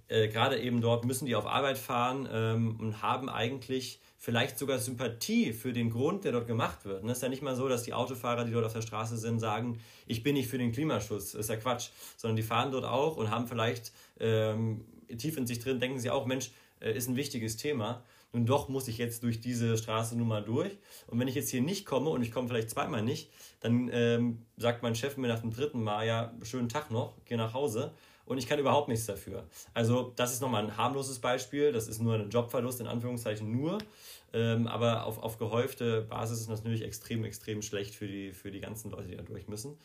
äh, 0.08 0.28
gerade 0.28 0.58
eben 0.58 0.80
dort 0.80 1.04
müssen 1.04 1.26
die 1.26 1.36
auf 1.36 1.46
Arbeit 1.46 1.78
fahren 1.78 2.28
ähm, 2.32 2.80
und 2.80 3.02
haben 3.02 3.28
eigentlich 3.28 4.00
vielleicht 4.18 4.58
sogar 4.58 4.78
Sympathie 4.78 5.52
für 5.52 5.72
den 5.72 5.90
Grund, 5.90 6.24
der 6.24 6.32
dort 6.32 6.46
gemacht 6.46 6.84
wird. 6.84 7.04
Es 7.04 7.18
ist 7.18 7.22
ja 7.22 7.28
nicht 7.28 7.42
mal 7.42 7.54
so, 7.54 7.68
dass 7.68 7.82
die 7.82 7.92
Autofahrer, 7.92 8.44
die 8.44 8.52
dort 8.52 8.64
auf 8.64 8.72
der 8.72 8.82
Straße 8.82 9.16
sind, 9.16 9.38
sagen, 9.38 9.78
ich 10.06 10.22
bin 10.22 10.34
nicht 10.34 10.48
für 10.48 10.58
den 10.58 10.72
Klimaschutz. 10.72 11.32
Das 11.32 11.42
ist 11.42 11.50
ja 11.50 11.56
Quatsch. 11.56 11.90
Sondern 12.16 12.36
die 12.36 12.42
fahren 12.42 12.72
dort 12.72 12.84
auch 12.84 13.16
und 13.16 13.30
haben 13.30 13.46
vielleicht 13.46 13.92
ähm, 14.18 14.84
tief 15.16 15.36
in 15.36 15.46
sich 15.46 15.60
drin, 15.60 15.78
denken 15.78 16.00
sie 16.00 16.10
auch, 16.10 16.26
Mensch, 16.26 16.50
äh, 16.80 16.96
ist 16.96 17.08
ein 17.08 17.16
wichtiges 17.16 17.56
Thema. 17.56 18.02
Nun 18.36 18.44
doch 18.44 18.68
muss 18.68 18.86
ich 18.86 18.98
jetzt 18.98 19.22
durch 19.22 19.40
diese 19.40 19.78
Straße 19.78 20.14
nun 20.14 20.28
mal 20.28 20.44
durch. 20.44 20.76
Und 21.06 21.18
wenn 21.18 21.26
ich 21.26 21.34
jetzt 21.34 21.48
hier 21.48 21.62
nicht 21.62 21.86
komme 21.86 22.10
und 22.10 22.20
ich 22.20 22.30
komme 22.30 22.48
vielleicht 22.48 22.68
zweimal 22.68 23.00
nicht, 23.00 23.30
dann 23.60 23.88
ähm, 23.90 24.42
sagt 24.58 24.82
mein 24.82 24.94
Chef 24.94 25.16
mir 25.16 25.28
nach 25.28 25.40
dem 25.40 25.54
dritten 25.54 25.82
Mal, 25.82 26.06
ja, 26.06 26.34
schönen 26.42 26.68
Tag 26.68 26.90
noch, 26.90 27.14
geh 27.24 27.38
nach 27.38 27.54
Hause 27.54 27.94
und 28.26 28.36
ich 28.36 28.46
kann 28.46 28.58
überhaupt 28.58 28.88
nichts 28.88 29.06
dafür. 29.06 29.44
Also 29.72 30.12
das 30.16 30.34
ist 30.34 30.42
nochmal 30.42 30.64
ein 30.64 30.76
harmloses 30.76 31.18
Beispiel, 31.18 31.72
das 31.72 31.88
ist 31.88 32.02
nur 32.02 32.16
ein 32.16 32.28
Jobverlust 32.28 32.78
in 32.80 32.86
Anführungszeichen 32.86 33.50
nur, 33.50 33.78
ähm, 34.34 34.66
aber 34.66 35.06
auf, 35.06 35.16
auf 35.22 35.38
gehäufte 35.38 36.02
Basis 36.02 36.40
ist 36.40 36.50
das 36.50 36.62
natürlich 36.62 36.82
extrem, 36.82 37.24
extrem 37.24 37.62
schlecht 37.62 37.94
für 37.94 38.06
die, 38.06 38.34
für 38.34 38.50
die 38.50 38.60
ganzen 38.60 38.90
Leute, 38.90 39.08
die 39.08 39.16
da 39.16 39.22
durch 39.22 39.48
müssen. 39.48 39.78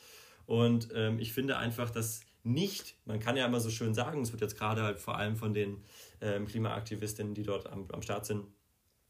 Und 0.45 0.89
ähm, 0.93 1.19
ich 1.19 1.31
finde 1.31 1.55
einfach, 1.55 1.89
dass 1.89 2.19
nicht, 2.43 2.95
man 3.05 3.21
kann 3.21 3.37
ja 3.37 3.45
immer 3.45 3.61
so 3.61 3.69
schön 3.69 3.93
sagen, 3.93 4.21
es 4.21 4.33
wird 4.33 4.41
jetzt 4.41 4.57
gerade 4.57 4.81
halt 4.81 4.99
vor 4.99 5.15
allem 5.15 5.37
von 5.37 5.53
den 5.53 5.77
ähm, 6.21 6.47
Klimaaktivistinnen, 6.47 7.33
die 7.33 7.43
dort 7.43 7.67
am, 7.67 7.87
am 7.91 8.01
Start 8.01 8.25
sind, 8.25 8.45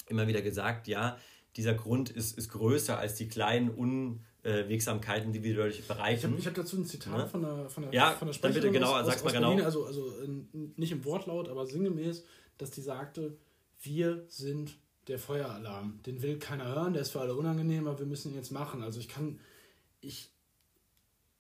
immer 0.07 0.28
wieder 0.28 0.41
gesagt, 0.41 0.88
ja, 0.88 1.18
dieser 1.55 1.74
Grund 1.74 2.09
ist, 2.09 2.38
ist 2.38 2.49
größer 2.49 2.97
als 2.97 3.16
die 3.16 3.28
kleinen 3.28 3.70
Unwegsamkeiten, 3.70 5.34
die 5.34 5.43
wir 5.43 5.55
dadurch 5.55 5.86
bereichen. 5.86 6.36
Ich 6.38 6.45
habe 6.45 6.57
hab 6.57 6.64
dazu 6.64 6.78
ein 6.78 6.86
Zitat 6.86 7.18
Ne? 7.18 7.28
von 7.28 7.41
der, 7.41 7.70
von 7.70 7.84
der, 7.84 7.93
Ja, 7.93 8.12
von 8.12 8.28
der 8.28 8.38
dann 8.38 8.53
bitte 8.53 8.68
Sprecherin 8.68 8.74
genau, 8.74 8.95
aus, 8.95 9.05
sag's 9.05 9.18
aus, 9.18 9.26
mal 9.26 9.34
genau. 9.34 9.49
Berlin, 9.49 9.66
also, 9.66 9.86
also 9.86 10.18
in, 10.22 10.74
nicht 10.78 10.91
im 10.91 11.03
Wortlaut, 11.03 11.49
aber 11.49 11.66
sinngemäß, 11.66 12.24
dass 12.57 12.72
die 12.72 12.82
sagte, 12.82 13.38
wir 13.82 14.24
sind 14.28 14.78
der 15.07 15.20
Feueralarm. 15.20 16.01
Den 16.05 16.22
will 16.22 16.38
keiner 16.39 16.68
hören, 16.68 16.93
der 16.93 17.01
ist 17.01 17.09
für 17.09 17.20
alle 17.20 17.36
unangenehm, 17.36 17.88
aber 17.88 17.99
wir 17.99 18.05
müssen 18.05 18.32
ihn 18.32 18.36
jetzt 18.36 18.51
machen. 18.51 18.84
Also 18.84 18.99
ich 18.99 19.09
kann, 19.09 19.39
ich, 19.99 20.32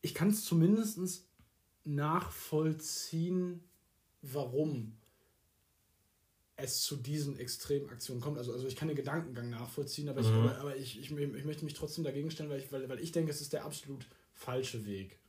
ich 0.01 0.13
kann 0.13 0.29
es 0.29 0.43
zumindest 0.43 1.27
nachvollziehen, 1.83 3.63
warum 4.21 4.97
es 6.63 6.81
zu 6.81 6.95
diesen 6.95 7.37
Extremaktionen 7.37 8.21
kommt. 8.21 8.37
Also, 8.37 8.53
also 8.53 8.67
ich 8.67 8.75
kann 8.75 8.87
den 8.87 8.97
Gedankengang 8.97 9.49
nachvollziehen, 9.49 10.09
aber, 10.09 10.21
ich, 10.21 10.27
Mhm. 10.27 10.33
aber, 10.39 10.57
aber 10.57 10.75
ich, 10.77 10.99
ich, 10.99 11.11
ich 11.11 11.45
möchte 11.45 11.65
mich 11.65 11.73
trotzdem 11.73 12.03
dagegen 12.03 12.31
stellen, 12.31 12.49
weil 12.49 12.59
ich, 12.59 12.71
weil, 12.71 12.87
weil 12.89 12.99
ich 12.99 13.11
denke, 13.11 13.31
es 13.31 13.41
ist 13.41 13.53
der 13.53 13.65
absolut 13.65 14.07
falsche 14.33 14.85
Weg. 14.85 15.19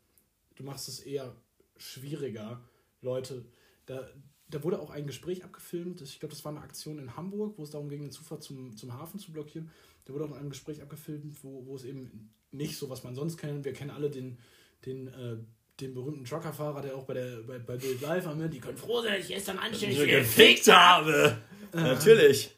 Du 0.56 0.64
machst 0.64 0.88
es 0.88 1.00
eher 1.00 1.34
schwieriger, 1.76 2.62
Leute. 3.00 3.44
Da, 3.86 4.08
da 4.48 4.62
wurde 4.62 4.80
auch 4.80 4.90
ein 4.90 5.06
Gespräch 5.06 5.44
abgefilmt. 5.44 6.00
Ich 6.02 6.20
glaube, 6.20 6.34
das 6.34 6.44
war 6.44 6.52
eine 6.52 6.60
Aktion 6.60 6.98
in 6.98 7.16
Hamburg, 7.16 7.58
wo 7.58 7.62
es 7.62 7.70
darum 7.70 7.88
ging, 7.88 8.02
den 8.02 8.10
Zufahrt 8.10 8.42
zum, 8.42 8.76
zum 8.76 8.92
Hafen 8.92 9.18
zu 9.18 9.32
blockieren. 9.32 9.70
Da 10.04 10.12
wurde 10.12 10.24
auch 10.26 10.32
ein 10.32 10.50
Gespräch 10.50 10.82
abgefilmt, 10.82 11.42
wo, 11.42 11.66
wo 11.66 11.76
es 11.76 11.84
eben 11.84 12.32
nicht 12.50 12.76
so, 12.76 12.90
was 12.90 13.02
man 13.02 13.14
sonst 13.14 13.38
kennt. 13.38 13.64
Wir 13.64 13.72
kennen 13.72 13.90
alle 13.90 14.10
den, 14.10 14.38
den, 14.84 15.08
äh, 15.08 15.38
den 15.82 15.94
berühmten 15.94 16.24
Truckerfahrer, 16.24 16.80
der 16.82 16.94
auch 16.94 17.04
bei 17.04 17.14
der 17.14 17.38
bei, 17.46 17.58
bei 17.58 17.76
Bild 17.76 18.00
Live 18.00 18.26
Ende, 18.26 18.48
die 18.48 18.60
können 18.60 18.78
froh 18.78 19.02
sein, 19.02 19.12
dass 19.14 19.28
ich 19.28 19.34
gestern 19.34 19.58
anständig 19.58 20.00
ich 20.00 20.08
gefickt 20.08 20.68
habe. 20.72 21.36
Natürlich. 21.72 22.54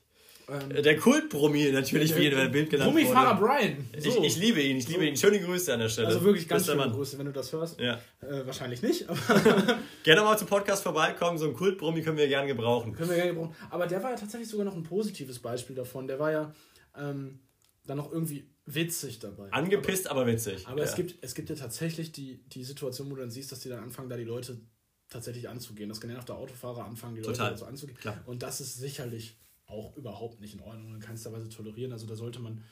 Ähm, 0.46 0.82
Der 0.82 0.98
Kultbrummi 0.98 1.70
natürlich, 1.72 2.14
wie 2.16 2.26
in 2.26 2.36
der 2.36 2.48
Bild 2.48 2.68
genannt 2.68 2.92
wurde. 2.94 3.36
Brian. 3.40 3.88
Ich, 3.96 4.04
So. 4.04 4.22
ich 4.22 4.36
liebe 4.36 4.60
ihn, 4.60 4.76
ich 4.76 4.86
liebe 4.88 5.00
So. 5.00 5.06
ihn. 5.06 5.16
Schöne 5.16 5.40
Grüße 5.40 5.72
an 5.72 5.80
der 5.80 5.88
Stelle. 5.88 6.08
also 6.08 6.22
wirklich 6.22 6.46
ganz 6.46 6.66
schöne 6.66 6.76
Mann. 6.78 6.92
Grüße, 6.92 7.16
wenn 7.18 7.24
du 7.26 7.32
das 7.32 7.50
hörst. 7.52 7.80
Ja. 7.80 7.94
Äh, 8.20 8.44
wahrscheinlich 8.44 8.82
nicht, 8.82 9.06
Gerne 10.02 10.20
mal 10.22 10.36
zum 10.36 10.46
Podcast 10.48 10.82
vorbeikommen, 10.82 11.38
so 11.38 11.46
ein 11.46 11.54
Kultbrummi 11.54 12.02
können 12.02 12.18
wir 12.18 12.28
gerne 12.28 12.46
gebrauchen. 12.46 12.92
Können 12.92 13.08
wir 13.08 13.16
gerne 13.16 13.32
gebrauchen. 13.32 13.54
Aber 13.70 13.86
der 13.86 14.02
war 14.02 14.10
ja 14.10 14.16
tatsächlich 14.16 14.48
sogar 14.50 14.66
noch 14.66 14.74
ein 14.76 14.82
positives 14.82 15.38
Beispiel 15.38 15.76
davon. 15.76 16.06
Der 16.06 16.18
war 16.18 16.30
ja 16.30 16.52
ähm, 16.98 17.40
dann 17.86 17.96
noch 17.96 18.12
irgendwie 18.12 18.44
witzig 18.66 19.18
dabei. 19.18 19.52
Angepisst, 19.52 20.10
aber, 20.10 20.26
witzig. 20.26 20.66
Aber, 20.66 20.72
aber 20.72 20.82
ja. 20.82 20.88
es, 20.88 20.94
gibt, 20.94 21.22
es 21.22 21.34
gibt 21.34 21.50
ja 21.50 21.56
tatsächlich 21.56 22.12
die, 22.12 22.42
die 22.48 22.64
Situation, 22.64 23.10
wo 23.10 23.14
du 23.14 23.20
dann 23.20 23.30
siehst, 23.30 23.52
dass 23.52 23.60
die 23.60 23.68
dann 23.68 23.82
anfangen, 23.82 24.08
da 24.08 24.16
die 24.16 24.24
Leute 24.24 24.60
tatsächlich 25.08 25.48
anzugehen. 25.48 25.88
Das 25.88 26.00
genervte 26.00 26.34
Autofahrer 26.34 26.84
anfangen, 26.84 27.16
die 27.16 27.22
Total. 27.22 27.50
Leute 27.50 27.52
dazu 27.52 27.66
anzugehen. 27.66 27.98
Klar. 27.98 28.22
Und 28.26 28.42
das 28.42 28.60
ist 28.60 28.76
sicherlich 28.76 29.36
auch 29.66 29.96
überhaupt 29.96 30.40
nicht 30.40 30.54
in 30.54 30.60
Ordnung 30.60 30.88
und 30.88 30.94
in 30.94 31.00
keinster 31.00 31.32
Weise 31.32 31.48
tolerieren. 31.48 31.92
Also 31.92 32.06
da 32.06 32.16
sollte 32.16 32.40
man, 32.40 32.62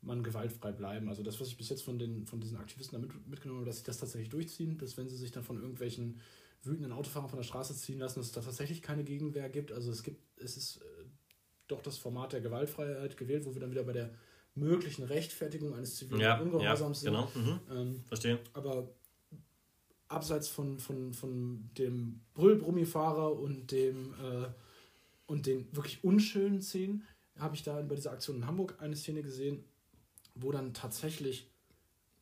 man 0.00 0.22
gewaltfrei 0.22 0.72
bleiben. 0.72 1.08
Also 1.08 1.22
das, 1.22 1.40
was 1.40 1.48
ich 1.48 1.56
bis 1.56 1.68
jetzt 1.68 1.82
von, 1.82 1.98
den, 1.98 2.26
von 2.26 2.40
diesen 2.40 2.56
Aktivisten 2.56 3.00
da 3.00 3.06
mit, 3.06 3.26
mitgenommen 3.26 3.60
habe, 3.60 3.70
dass 3.70 3.78
sie 3.78 3.84
das 3.84 3.98
tatsächlich 3.98 4.30
durchziehen, 4.30 4.78
dass 4.78 4.96
wenn 4.96 5.08
sie 5.08 5.16
sich 5.16 5.30
dann 5.30 5.44
von 5.44 5.60
irgendwelchen 5.60 6.20
wütenden 6.62 6.92
Autofahrern 6.92 7.28
von 7.28 7.38
der 7.38 7.44
Straße 7.44 7.76
ziehen 7.76 7.98
lassen, 7.98 8.18
dass 8.18 8.26
es 8.26 8.32
da 8.32 8.40
tatsächlich 8.40 8.82
keine 8.82 9.04
Gegenwehr 9.04 9.48
gibt. 9.48 9.72
Also 9.72 9.90
es 9.90 10.02
gibt, 10.02 10.20
es 10.38 10.56
ist 10.56 10.78
äh, 10.78 11.04
doch 11.68 11.82
das 11.82 11.98
Format 11.98 12.32
der 12.32 12.40
Gewaltfreiheit 12.40 13.16
gewählt, 13.16 13.44
wo 13.44 13.54
wir 13.54 13.60
dann 13.60 13.70
wieder 13.70 13.84
bei 13.84 13.92
der 13.92 14.10
möglichen 14.58 15.04
Rechtfertigung 15.04 15.74
eines 15.74 15.96
zivilen 15.96 16.20
ja, 16.20 16.36
ja, 16.36 16.40
Ungehorsams 16.40 17.00
sind. 17.00 17.12
genau. 17.12 17.30
Mhm. 17.34 17.60
Ähm, 17.70 18.04
Verstehe. 18.08 18.38
aber 18.52 18.88
abseits 20.08 20.48
von, 20.48 20.78
von, 20.78 21.12
von 21.12 21.70
dem 21.76 22.20
Brüllbrummifahrer 22.34 23.38
und 23.38 23.70
dem 23.70 24.14
äh, 24.14 24.48
und 25.26 25.46
den 25.46 25.68
wirklich 25.76 26.02
unschönen 26.02 26.62
Szenen 26.62 27.04
habe 27.38 27.54
ich 27.54 27.62
da 27.62 27.80
bei 27.82 27.94
dieser 27.94 28.12
Aktion 28.12 28.36
in 28.38 28.46
Hamburg 28.46 28.76
eine 28.80 28.96
Szene 28.96 29.22
gesehen, 29.22 29.62
wo 30.34 30.50
dann 30.50 30.74
tatsächlich 30.74 31.50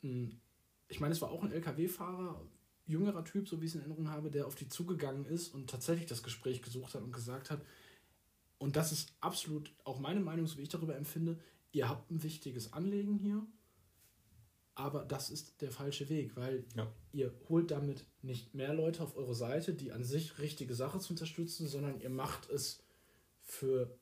ein, 0.03 0.41
ich 0.89 1.01
meine, 1.01 1.13
es 1.13 1.23
war 1.23 1.31
auch 1.31 1.43
ein 1.43 1.53
LKW-Fahrer, 1.53 2.45
jüngerer 2.87 3.25
Typ, 3.25 3.49
so 3.49 3.61
wie 3.61 3.65
ich 3.65 3.71
es 3.71 3.75
in 3.77 3.81
Erinnerung 3.83 4.11
habe, 4.11 4.31
der 4.31 4.47
auf 4.47 4.57
die 4.57 4.69
zugegangen 4.69 5.25
ist 5.25 5.55
und 5.55 5.71
tatsächlich 5.71 6.07
das 6.07 6.23
Gespräch 6.23 6.63
gesucht 6.63 6.95
hat 6.95 7.03
und 7.03 7.13
gesagt 7.13 7.51
hat, 7.51 7.65
und 8.59 8.77
das 8.77 8.93
ist 8.93 9.15
absolut 9.21 9.73
auch 9.85 9.99
meine 9.99 10.21
Meinung, 10.21 10.47
so 10.47 10.59
wie 10.59 10.63
ich 10.63 10.69
darüber 10.69 10.97
empfinde, 10.97 11.39
ihr 11.77 11.89
habt 11.91 12.11
ein 12.11 12.23
wichtiges 12.23 12.73
Anliegen 12.73 13.15
hier, 13.19 13.47
aber 14.75 15.05
das 15.05 15.31
ist 15.31 15.61
der 15.61 15.71
falsche 15.71 16.09
Weg, 16.09 16.35
weil 16.37 16.65
Ja. 16.75 16.91
ihr 17.13 17.33
holt 17.49 17.71
damit 17.71 18.05
nicht 18.23 18.55
mehr 18.55 18.73
Leute 18.75 19.03
auf 19.03 19.17
eure 19.17 19.35
Seite, 19.35 19.75
die 19.75 19.93
an 19.93 20.03
sich 20.05 20.39
richtige 20.39 20.75
Sache 20.75 20.99
zu 20.99 21.13
unterstützen, 21.13 21.69
sondern 21.69 22.01
ihr 22.01 22.11
macht 22.11 22.49
es 22.51 22.83
für 23.43 23.99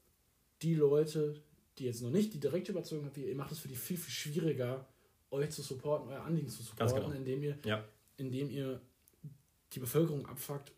die 0.63 0.75
Leute, 0.75 1.43
die 1.79 1.85
jetzt 1.85 2.01
noch 2.03 2.11
nicht 2.11 2.33
die 2.33 2.41
direkte 2.41 2.71
Überzeugung 2.73 3.07
haben, 3.07 3.17
wie 3.17 3.27
ihr, 3.27 3.35
macht 3.37 3.51
es 3.53 3.59
für 3.59 3.69
die 3.69 3.77
viel, 3.77 3.97
viel 3.97 4.13
schwieriger, 4.13 4.87
euch 5.31 5.51
zu 5.51 5.63
supporten, 5.63 6.09
euer 6.09 6.23
Anliegen 6.23 6.49
zu 6.49 6.63
supporten, 6.63 6.95
genau. 6.97 7.11
indem 7.13 7.43
ihr 7.43 7.59
Ja. 7.65 7.85
indem 8.17 8.51
ihr 8.51 8.81
die 9.73 9.81
Bevölkerung 9.81 10.27
abfuckt 10.27 10.73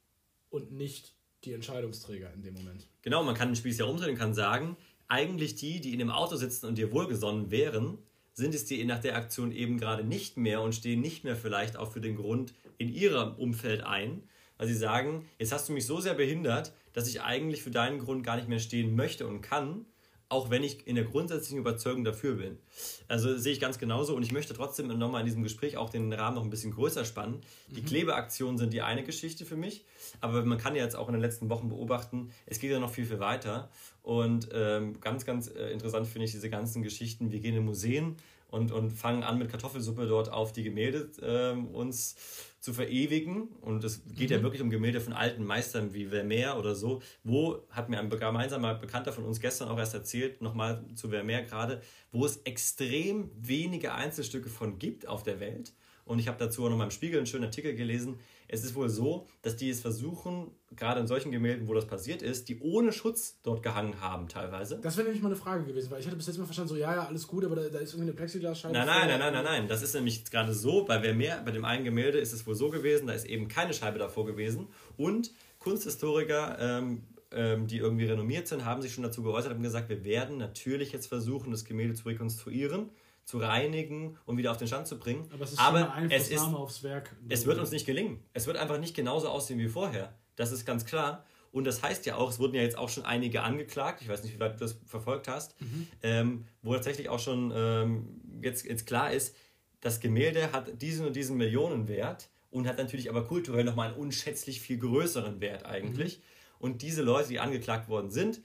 und 0.49 0.73
nicht 0.73 1.15
die 1.45 1.53
Entscheidungsträger 1.53 2.33
in 2.33 2.43
dem 2.43 2.55
Moment. 2.55 2.87
Genau, 3.03 3.23
man 3.23 3.35
kann 3.35 3.49
den 3.51 3.57
Spieß 3.57 3.77
ja 3.79 3.85
umdrehen 3.85 4.13
und 4.13 4.17
kann 4.19 4.33
sagen, 4.35 4.77
eigentlich 5.09 5.57
die, 5.57 5.81
die 5.81 5.93
in 5.93 5.99
dem 5.99 6.11
Auto 6.11 6.37
sitzen 6.37 6.67
und 6.67 6.79
dir 6.79 6.93
wohlgesonnen 6.93 7.51
wären, 7.51 7.99
sind 8.33 8.55
es 8.55 8.67
die 8.67 8.85
nach 8.85 9.01
der 9.01 9.17
Aktion 9.17 9.51
eben 9.51 9.79
gerade 9.79 10.05
nicht 10.05 10.37
mehr 10.37 10.61
und 10.61 10.75
stehen 10.75 11.01
nicht 11.01 11.25
mehr 11.25 11.37
vielleicht 11.37 11.77
auch 11.77 11.91
für 11.91 12.01
den 12.01 12.17
Grund 12.17 12.53
in 12.77 12.93
ihrem 12.93 13.35
Umfeld 13.35 13.83
ein, 13.83 14.23
weil 14.59 14.69
sie 14.69 14.75
sagen, 14.75 15.27
jetzt 15.39 15.53
hast 15.53 15.69
du 15.69 15.73
mich 15.73 15.87
so 15.87 16.01
sehr 16.01 16.15
behindert, 16.15 16.73
dass 16.93 17.09
ich 17.09 17.23
eigentlich 17.23 17.63
für 17.63 17.71
deinen 17.71 17.99
Grund 17.99 18.25
gar 18.25 18.37
nicht 18.37 18.49
mehr 18.49 18.59
stehen 18.59 18.95
möchte 18.95 19.27
und 19.27 19.41
kann, 19.41 19.87
auch 20.29 20.51
wenn 20.51 20.65
ich 20.65 20.87
in 20.87 20.97
der 20.97 21.05
grundsätzlichen 21.05 21.59
Überzeugung 21.59 22.03
dafür 22.03 22.35
bin. 22.35 22.59
Also 23.07 23.37
sehe 23.39 23.53
ich 23.53 23.61
ganz 23.61 23.79
genauso 23.79 24.17
und 24.17 24.23
ich 24.23 24.33
möchte 24.33 24.55
trotzdem 24.55 24.89
nochmal 24.89 25.21
in 25.21 25.27
diesem 25.27 25.43
Gespräch 25.43 25.77
auch 25.77 25.89
den 25.89 26.13
Rahmen 26.13 26.37
noch 26.37 26.43
ein 26.43 26.51
bisschen 26.51 26.73
größer 26.73 27.05
spannen. 27.05 27.41
Die 27.69 27.83
Klebeaktionen 27.83 28.59
sind 28.59 28.73
die 28.73 28.83
eine 28.83 29.05
Geschichte 29.05 29.45
für 29.45 29.57
mich, 29.57 29.85
aber 30.21 30.45
man 30.45 30.59
kann 30.59 30.75
ja 30.75 30.83
jetzt 30.83 30.97
auch 30.97 31.09
in 31.09 31.13
den 31.13 31.23
letzten 31.23 31.49
Wochen 31.49 31.69
beobachten, 31.69 32.31
es 32.47 32.59
geht 32.59 32.73
ja 32.73 32.81
noch 32.81 32.91
viel, 32.91 33.07
viel 33.07 33.21
weiter 33.21 33.71
und 34.03 34.49
ähm, 34.53 35.01
ganz, 35.01 35.25
ganz 35.25 35.49
äh, 35.49 35.71
interessant 35.71 36.09
finde 36.09 36.25
ich 36.25 36.33
diese 36.33 36.51
ganzen 36.51 36.83
Geschichten. 36.83 37.31
Wir 37.31 37.41
gehen 37.41 37.57
in 37.57 37.65
Museen 37.65 38.17
und, 38.57 38.73
und 38.73 38.91
fangen 38.91 39.23
an 39.23 39.39
mit 39.39 39.51
Kartoffelsuppe 39.51 40.07
dort 40.07 40.33
auf 40.33 40.53
die 40.53 40.63
Gemälde 40.63 41.11
ähm, 41.23 41.69
uns 41.69 42.17
zu 42.59 42.73
verewigen. 42.73 43.49
Und 43.61 43.85
es 43.85 44.03
geht 44.15 44.31
ja 44.31 44.43
wirklich 44.43 44.63
um 44.63 44.71
Gemälde 44.71 45.01
von 45.01 45.13
alten 45.13 45.45
Meistern 45.45 45.95
wie 45.95 46.07
Vermeer 46.07 46.59
oder 46.59 46.75
so. 46.75 47.01
Wo, 47.23 47.65
hat 47.71 47.89
mir 47.89 48.01
ein 48.01 48.11
gemeinsamer 48.11 48.75
Bekannter 48.75 49.13
von 49.13 49.25
uns 49.25 49.41
gestern 49.41 49.69
auch 49.69 49.79
erst 49.79 49.95
erzählt, 49.95 50.43
nochmal 50.43 50.85
zu 50.95 51.11
Vermeer 51.11 51.43
gerade, 51.43 51.81
wo 52.11 52.25
es 52.25 52.39
extrem 52.39 53.31
wenige 53.37 53.93
Einzelstücke 53.93 54.49
von 54.49 54.79
gibt 54.79 55.07
auf 55.07 55.23
der 55.23 55.39
Welt. 55.39 55.75
Und 56.05 56.19
ich 56.19 56.29
habe 56.29 56.39
dazu 56.39 56.65
auch 56.65 56.71
noch 56.71 56.77
mal 56.77 56.85
im 56.85 56.91
Spiegel 56.91 57.19
einen 57.19 57.27
schönen 57.27 57.45
Artikel 57.45 57.75
gelesen. 57.75 58.19
Es 58.49 58.65
ist 58.65 58.75
wohl 58.75 58.89
so, 58.89 59.27
dass 59.43 59.57
die 59.57 59.71
es 59.71 59.81
versuchen, 59.81 60.51
gerade 60.77 61.01
in 61.01 61.07
solchen 61.07 61.33
Gemälden, 61.33 61.69
wo 61.69 61.75
das 61.75 61.87
passiert 61.87 62.23
ist, 62.23 62.49
die 62.49 62.61
ohne 62.61 62.93
Schutz 62.93 63.39
dort 63.43 63.63
gehangen 63.63 64.01
haben 64.01 64.29
teilweise. 64.29 64.79
Das 64.83 64.97
wäre 64.97 65.07
nämlich 65.07 65.23
mal 65.23 65.29
eine 65.29 65.37
Frage 65.37 65.65
gewesen, 65.65 65.91
weil 65.91 66.01
ich 66.01 66.07
hatte 66.07 66.17
bis 66.17 66.27
jetzt 66.27 66.39
mal 66.39 66.45
verstanden, 66.45 66.71
so 66.71 66.77
ja, 66.77 66.95
ja, 66.95 67.07
alles 67.07 67.27
gut, 67.27 67.45
aber 67.45 67.57
da, 67.57 67.69
da 67.69 67.79
ist 67.79 67.93
irgendwie 67.93 68.11
eine 68.11 68.17
Plexiglasscheibe. 68.17 68.75
Nein, 68.75 68.87
nein, 68.87 69.09
nein, 69.09 69.19
nein, 69.19 69.33
nein, 69.33 69.45
nein. 69.45 69.69
Das 69.69 69.83
ist 69.83 69.95
nämlich 69.95 70.25
gerade 70.31 70.55
so, 70.55 70.85
bei 70.85 71.01
Vermeer, 71.01 71.43
bei 71.45 71.51
dem 71.51 71.65
einen 71.65 71.85
Gemälde 71.85 72.19
ist 72.19 72.33
es 72.33 72.47
wohl 72.47 72.55
so 72.55 72.71
gewesen, 72.71 73.07
da 73.07 73.13
ist 73.13 73.27
eben 73.27 73.49
keine 73.49 73.73
Scheibe 73.75 73.99
davor 73.99 74.27
gewesen. 74.27 74.69
Und 74.97 75.33
Kunsthistoriker, 75.59 76.59
ähm, 76.61 77.03
ähm, 77.33 77.67
die 77.67 77.79
irgendwie 77.79 78.07
renommiert 78.07 78.47
sind, 78.47 78.65
haben 78.65 78.83
sich 78.83 78.95
schon 78.95 79.03
dazu 79.03 79.23
geäußert 79.23 79.53
und 79.53 79.63
gesagt, 79.63 79.89
wir 79.89 80.05
werden 80.05 80.39
natürlich 80.39 80.93
jetzt 80.93 81.07
versuchen, 81.07 81.51
das 81.51 81.65
Gemälde 81.65 81.95
zu 81.95 82.09
rekonstruieren, 82.09 82.91
zu 83.27 83.39
reinigen 83.39 84.17
und 84.25 84.39
wieder 84.39 84.53
auf 84.53 84.57
den 84.57 84.69
Stand 84.69 84.87
zu 84.87 84.99
bringen. 84.99 85.29
Aber 85.33 85.45
es 85.45 85.53
ist 85.53 85.59
Aber 85.59 85.93
eine 85.93 86.15
es 86.15 86.23
ist 86.29 86.33
Einflussnahme 86.33 86.57
aufs 86.59 86.83
Werk. 86.85 87.15
es 87.29 87.45
wird 87.45 87.59
uns 87.59 87.73
nicht 87.73 87.85
gelingen. 87.85 88.23
Es 88.33 88.47
wird 88.47 88.57
einfach 88.57 88.79
nicht 88.79 88.95
genauso 88.95 89.29
aussehen 89.29 89.59
wie 89.59 89.69
vorher. 89.69 90.15
Das 90.37 90.53
ist 90.53 90.65
ganz 90.65 90.87
klar. 90.87 91.27
Und 91.51 91.65
das 91.65 91.83
heißt 91.83 92.07
ja 92.07 92.17
auch, 92.17 92.31
es 92.31 92.39
wurden 92.39 92.55
ja 92.55 92.63
jetzt 92.63 92.79
auch 92.79 92.89
schon 92.89 93.05
einige 93.05 93.43
angeklagt, 93.43 94.01
ich 94.01 94.09
weiß 94.09 94.23
nicht, 94.23 94.35
wie 94.35 94.41
weit 94.41 94.55
du 94.55 94.59
das 94.59 94.79
verfolgt 94.87 95.27
hast, 95.27 95.57
ähm, 96.03 96.45
wo 96.63 96.73
tatsächlich 96.75 97.09
auch 97.09 97.19
schon 97.19 97.53
ähm, 97.55 98.21
jetzt, 98.43 98.65
jetzt 98.65 98.87
klar 98.87 99.11
ist, 99.11 99.35
das 99.81 100.01
Gemälde 100.01 100.53
hat 100.53 100.81
diesen 100.81 101.07
und 101.07 101.17
diesen 101.17 101.37
Millionenwert 101.37 102.29
und 102.51 102.69
hat 102.69 102.79
natürlich 102.79 103.11
aber 103.11 103.25
kulturell 103.25 103.65
nochmal 103.65 103.89
einen 103.89 103.97
unschätzlich 103.97 104.61
viel 104.61 104.79
größeren 104.79 105.41
Wert 105.41 105.67
eigentlich. 105.67 106.21
Und 106.59 106.83
diese 106.83 107.03
Leute, 107.03 107.29
die 107.31 107.41
angeklagt 107.41 107.89
worden 107.89 108.11
sind, 108.11 108.41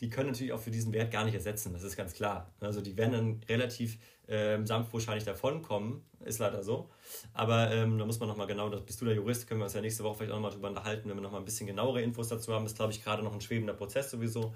die 0.00 0.10
können 0.10 0.30
natürlich 0.30 0.52
auch 0.52 0.60
für 0.60 0.70
diesen 0.70 0.92
Wert 0.92 1.10
gar 1.10 1.24
nicht 1.24 1.34
ersetzen, 1.34 1.72
das 1.72 1.82
ist 1.82 1.96
ganz 1.96 2.12
klar. 2.12 2.52
Also 2.60 2.80
die 2.80 2.96
werden 2.96 3.12
dann 3.12 3.40
relativ 3.48 3.98
ähm, 4.28 4.66
sanft 4.66 4.92
wahrscheinlich 4.92 5.24
davonkommen, 5.24 6.02
ist 6.24 6.38
leider 6.38 6.62
so. 6.62 6.90
Aber 7.32 7.70
ähm, 7.70 7.98
da 7.98 8.04
muss 8.04 8.18
man 8.18 8.28
nochmal 8.28 8.46
genau, 8.46 8.68
da 8.68 8.78
bist 8.78 9.00
du 9.00 9.04
der 9.04 9.14
Jurist, 9.14 9.46
können 9.46 9.60
wir 9.60 9.64
uns 9.64 9.74
ja 9.74 9.80
nächste 9.80 10.04
Woche 10.04 10.18
vielleicht 10.18 10.32
auch 10.32 10.36
nochmal 10.36 10.52
drüber 10.52 10.68
unterhalten, 10.68 11.08
wenn 11.08 11.16
wir 11.16 11.22
nochmal 11.22 11.40
ein 11.40 11.44
bisschen 11.44 11.66
genauere 11.66 12.02
Infos 12.02 12.28
dazu 12.28 12.52
haben. 12.52 12.64
Das 12.64 12.72
ist, 12.72 12.76
glaube 12.76 12.92
ich, 12.92 13.04
gerade 13.04 13.22
noch 13.22 13.32
ein 13.32 13.40
schwebender 13.40 13.74
Prozess 13.74 14.10
sowieso. 14.10 14.54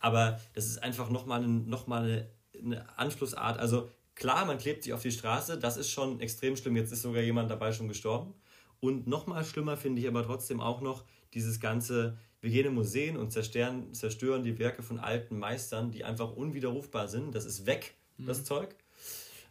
Aber 0.00 0.40
das 0.54 0.66
ist 0.66 0.82
einfach 0.82 1.10
nochmal 1.10 1.46
noch 1.46 1.86
mal 1.86 2.02
eine, 2.02 2.30
eine 2.62 2.98
Anschlussart. 2.98 3.58
Also 3.58 3.90
klar, 4.14 4.44
man 4.44 4.58
klebt 4.58 4.84
sich 4.84 4.92
auf 4.92 5.02
die 5.02 5.10
Straße, 5.10 5.58
das 5.58 5.76
ist 5.76 5.90
schon 5.90 6.20
extrem 6.20 6.56
schlimm. 6.56 6.76
Jetzt 6.76 6.92
ist 6.92 7.02
sogar 7.02 7.22
jemand 7.22 7.50
dabei 7.50 7.72
schon 7.72 7.88
gestorben. 7.88 8.34
Und 8.80 9.06
nochmal 9.06 9.44
schlimmer 9.44 9.76
finde 9.76 10.00
ich 10.00 10.08
aber 10.08 10.24
trotzdem 10.24 10.60
auch 10.60 10.80
noch 10.80 11.04
dieses 11.34 11.60
ganze, 11.60 12.16
wir 12.40 12.50
gehen 12.50 12.66
in 12.66 12.74
Museen 12.74 13.16
und 13.16 13.30
zerstören, 13.30 13.92
zerstören 13.92 14.42
die 14.42 14.58
Werke 14.58 14.82
von 14.82 14.98
alten 14.98 15.38
Meistern, 15.38 15.90
die 15.90 16.04
einfach 16.04 16.32
unwiderrufbar 16.34 17.08
sind. 17.08 17.34
Das 17.34 17.44
ist 17.44 17.66
weg, 17.66 17.94
mhm. 18.16 18.26
das 18.26 18.44
Zeug. 18.44 18.74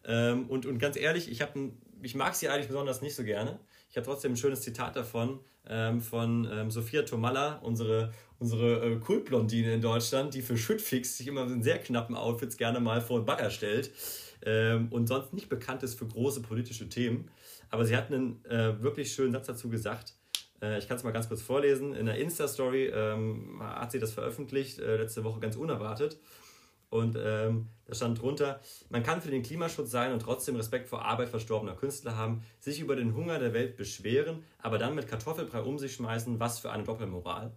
Ähm, 0.06 0.50
und, 0.50 0.66
und 0.66 0.80
ganz 0.80 0.98
ehrlich, 0.98 1.30
ich, 1.30 1.44
ich 2.02 2.16
mag 2.16 2.36
sie 2.36 2.50
eigentlich 2.50 2.68
besonders 2.68 3.02
nicht 3.02 3.16
so 3.16 3.24
gerne. 3.24 3.60
Ich 3.90 3.98
habe 3.98 4.06
trotzdem 4.06 4.34
ein 4.34 4.38
schönes 4.38 4.62
Zitat 4.62 4.96
davon 4.96 5.40
ähm, 5.68 6.02
von 6.02 6.48
ähm, 6.52 6.72
Sophia 6.72 7.04
Tomalla, 7.04 7.60
unsere, 7.64 8.14
unsere 8.38 8.86
äh, 8.86 8.96
Kultblondine 8.98 9.74
in 9.74 9.82
Deutschland, 9.82 10.34
die 10.34 10.42
für 10.42 10.58
Schüttfix 10.58 11.18
sich 11.18 11.28
immer 11.28 11.44
in 11.44 11.64
sehr 11.64 11.80
knappen 11.80 12.16
Outfits 12.16 12.58
gerne 12.58 12.80
mal 12.80 13.02
vor 13.02 13.20
den 13.20 13.26
Bagger 13.26 13.50
stellt 13.50 13.92
ähm, 14.46 14.88
und 14.92 15.08
sonst 15.08 15.34
nicht 15.34 15.50
bekannt 15.50 15.84
ist 15.84 15.98
für 15.98 16.08
große 16.08 16.42
politische 16.42 16.90
Themen. 16.90 17.30
Aber 17.70 17.86
sie 17.86 17.96
hat 17.96 18.12
einen 18.12 18.44
äh, 18.46 18.82
wirklich 18.82 19.14
schönen 19.14 19.32
Satz 19.32 19.48
dazu 19.48 19.70
gesagt. 19.70 20.14
Äh, 20.62 20.80
ich 20.80 20.88
kann 20.88 20.98
es 20.98 21.04
mal 21.04 21.12
ganz 21.12 21.28
kurz 21.28 21.42
vorlesen. 21.42 21.94
In 21.94 22.06
der 22.06 22.18
Insta-Story 22.18 22.88
ähm, 22.88 23.60
hat 23.62 23.92
sie 23.92 24.00
das 24.00 24.12
veröffentlicht, 24.12 24.80
äh, 24.80 24.98
letzte 24.98 25.24
Woche 25.24 25.40
ganz 25.40 25.56
unerwartet. 25.56 26.18
Und 26.90 27.16
ähm, 27.22 27.68
da 27.86 27.94
stand 27.94 28.20
drunter, 28.22 28.60
man 28.90 29.04
kann 29.04 29.22
für 29.22 29.30
den 29.30 29.44
Klimaschutz 29.44 29.92
sein 29.92 30.12
und 30.12 30.22
trotzdem 30.22 30.56
Respekt 30.56 30.88
vor 30.88 31.06
Arbeit 31.06 31.30
verstorbener 31.30 31.76
Künstler 31.76 32.16
haben, 32.16 32.44
sich 32.60 32.80
über 32.80 32.96
den 32.96 33.16
Hunger 33.16 33.38
der 33.38 33.54
Welt 33.54 33.78
beschweren, 33.78 34.44
aber 34.58 34.80
dann 34.80 34.96
mit 34.96 35.08
Kartoffelbrei 35.08 35.62
um 35.62 35.78
sich 35.78 35.94
schmeißen, 35.94 36.40
was 36.40 36.60
für 36.60 36.72
eine 36.72 36.84
Doppelmoral. 36.84 37.52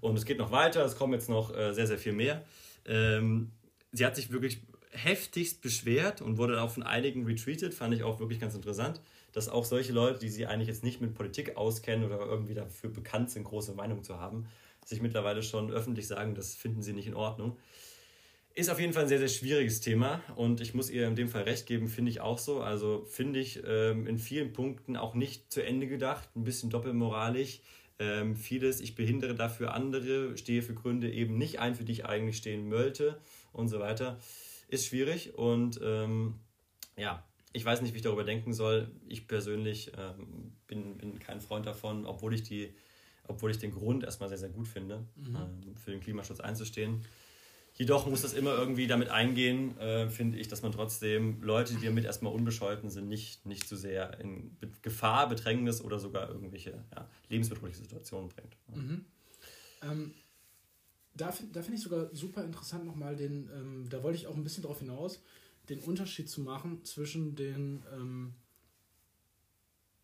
Und 0.00 0.16
es 0.16 0.24
geht 0.24 0.38
noch 0.38 0.52
weiter, 0.52 0.84
es 0.84 0.96
kommen 0.96 1.12
jetzt 1.12 1.28
noch 1.28 1.56
äh, 1.56 1.72
sehr, 1.74 1.88
sehr 1.88 1.98
viel 1.98 2.12
mehr. 2.12 2.44
Ähm, 2.86 3.50
sie 3.92 4.06
hat 4.06 4.14
sich 4.14 4.30
wirklich 4.30 4.62
heftigst 4.90 5.60
beschwert 5.60 6.22
und 6.22 6.38
wurde 6.38 6.62
auch 6.62 6.70
von 6.70 6.82
einigen 6.82 7.24
retweetet, 7.26 7.74
fand 7.74 7.94
ich 7.94 8.02
auch 8.02 8.20
wirklich 8.20 8.40
ganz 8.40 8.54
interessant, 8.54 9.00
dass 9.32 9.48
auch 9.48 9.64
solche 9.64 9.92
Leute, 9.92 10.20
die 10.20 10.28
sie 10.28 10.46
eigentlich 10.46 10.68
jetzt 10.68 10.84
nicht 10.84 11.00
mit 11.00 11.14
Politik 11.14 11.56
auskennen 11.56 12.06
oder 12.06 12.18
irgendwie 12.20 12.54
dafür 12.54 12.90
bekannt 12.90 13.30
sind, 13.30 13.44
große 13.44 13.74
Meinung 13.74 14.02
zu 14.02 14.18
haben, 14.18 14.46
sich 14.84 15.02
mittlerweile 15.02 15.42
schon 15.42 15.70
öffentlich 15.70 16.06
sagen, 16.06 16.34
das 16.34 16.54
finden 16.54 16.82
sie 16.82 16.94
nicht 16.94 17.06
in 17.06 17.14
Ordnung. 17.14 17.58
Ist 18.58 18.70
auf 18.70 18.80
jeden 18.80 18.92
Fall 18.92 19.04
ein 19.04 19.08
sehr, 19.08 19.20
sehr 19.20 19.28
schwieriges 19.28 19.80
Thema 19.80 20.20
und 20.34 20.60
ich 20.60 20.74
muss 20.74 20.90
ihr 20.90 21.06
in 21.06 21.14
dem 21.14 21.28
Fall 21.28 21.42
recht 21.42 21.64
geben, 21.66 21.86
finde 21.86 22.10
ich 22.10 22.20
auch 22.20 22.38
so. 22.38 22.60
Also 22.60 23.04
finde 23.04 23.38
ich 23.38 23.62
ähm, 23.64 24.08
in 24.08 24.18
vielen 24.18 24.52
Punkten 24.52 24.96
auch 24.96 25.14
nicht 25.14 25.52
zu 25.52 25.64
Ende 25.64 25.86
gedacht, 25.86 26.28
ein 26.34 26.42
bisschen 26.42 26.68
doppelmoralisch. 26.68 27.60
Ähm, 28.00 28.34
vieles, 28.34 28.80
ich 28.80 28.96
behindere 28.96 29.36
dafür 29.36 29.74
andere, 29.74 30.36
stehe 30.36 30.62
für 30.62 30.74
Gründe 30.74 31.08
eben 31.08 31.38
nicht 31.38 31.60
ein, 31.60 31.76
für 31.76 31.84
die 31.84 31.92
ich 31.92 32.06
eigentlich 32.06 32.38
stehen 32.38 32.68
wollte 32.72 33.20
und 33.52 33.68
so 33.68 33.78
weiter. 33.78 34.18
Ist 34.66 34.86
schwierig 34.86 35.38
und 35.38 35.78
ähm, 35.80 36.34
ja, 36.96 37.22
ich 37.52 37.64
weiß 37.64 37.80
nicht, 37.80 37.92
wie 37.92 37.98
ich 37.98 38.02
darüber 38.02 38.24
denken 38.24 38.52
soll. 38.52 38.90
Ich 39.06 39.28
persönlich 39.28 39.92
ähm, 39.96 40.50
bin, 40.66 40.98
bin 40.98 41.20
kein 41.20 41.40
Freund 41.40 41.64
davon, 41.64 42.04
obwohl 42.06 42.34
ich, 42.34 42.42
die, 42.42 42.74
obwohl 43.28 43.52
ich 43.52 43.58
den 43.58 43.70
Grund 43.70 44.02
erstmal 44.02 44.28
sehr, 44.28 44.38
sehr 44.38 44.48
gut 44.48 44.66
finde, 44.66 45.06
mhm. 45.14 45.36
ähm, 45.36 45.76
für 45.76 45.92
den 45.92 46.00
Klimaschutz 46.00 46.40
einzustehen. 46.40 47.04
Jedoch 47.78 48.08
muss 48.08 48.22
das 48.22 48.32
immer 48.32 48.58
irgendwie 48.58 48.88
damit 48.88 49.08
eingehen, 49.08 49.78
äh, 49.78 50.10
finde 50.10 50.36
ich, 50.36 50.48
dass 50.48 50.62
man 50.62 50.72
trotzdem 50.72 51.40
Leute, 51.42 51.74
die 51.76 51.86
damit 51.86 52.04
erstmal 52.04 52.32
unbescholten 52.32 52.90
sind, 52.90 53.08
nicht, 53.08 53.46
nicht 53.46 53.68
zu 53.68 53.76
sehr 53.76 54.18
in 54.18 54.56
Gefahr, 54.82 55.28
Bedrängnis 55.28 55.80
oder 55.80 56.00
sogar 56.00 56.28
irgendwelche 56.28 56.84
ja, 56.92 57.08
lebensbedrohliche 57.28 57.78
Situationen 57.78 58.30
bringt. 58.30 58.56
Mhm. 58.74 59.04
Ähm, 59.82 60.14
da 61.14 61.30
finde 61.30 61.74
ich 61.74 61.80
sogar 61.80 62.12
super 62.12 62.42
interessant 62.42 62.84
nochmal 62.84 63.14
den, 63.14 63.48
ähm, 63.54 63.88
da 63.88 64.02
wollte 64.02 64.18
ich 64.18 64.26
auch 64.26 64.34
ein 64.34 64.42
bisschen 64.42 64.64
darauf 64.64 64.80
hinaus, 64.80 65.22
den 65.68 65.78
Unterschied 65.78 66.28
zu 66.28 66.40
machen 66.40 66.84
zwischen 66.84 67.36
den 67.36 67.84
ähm, 67.92 68.34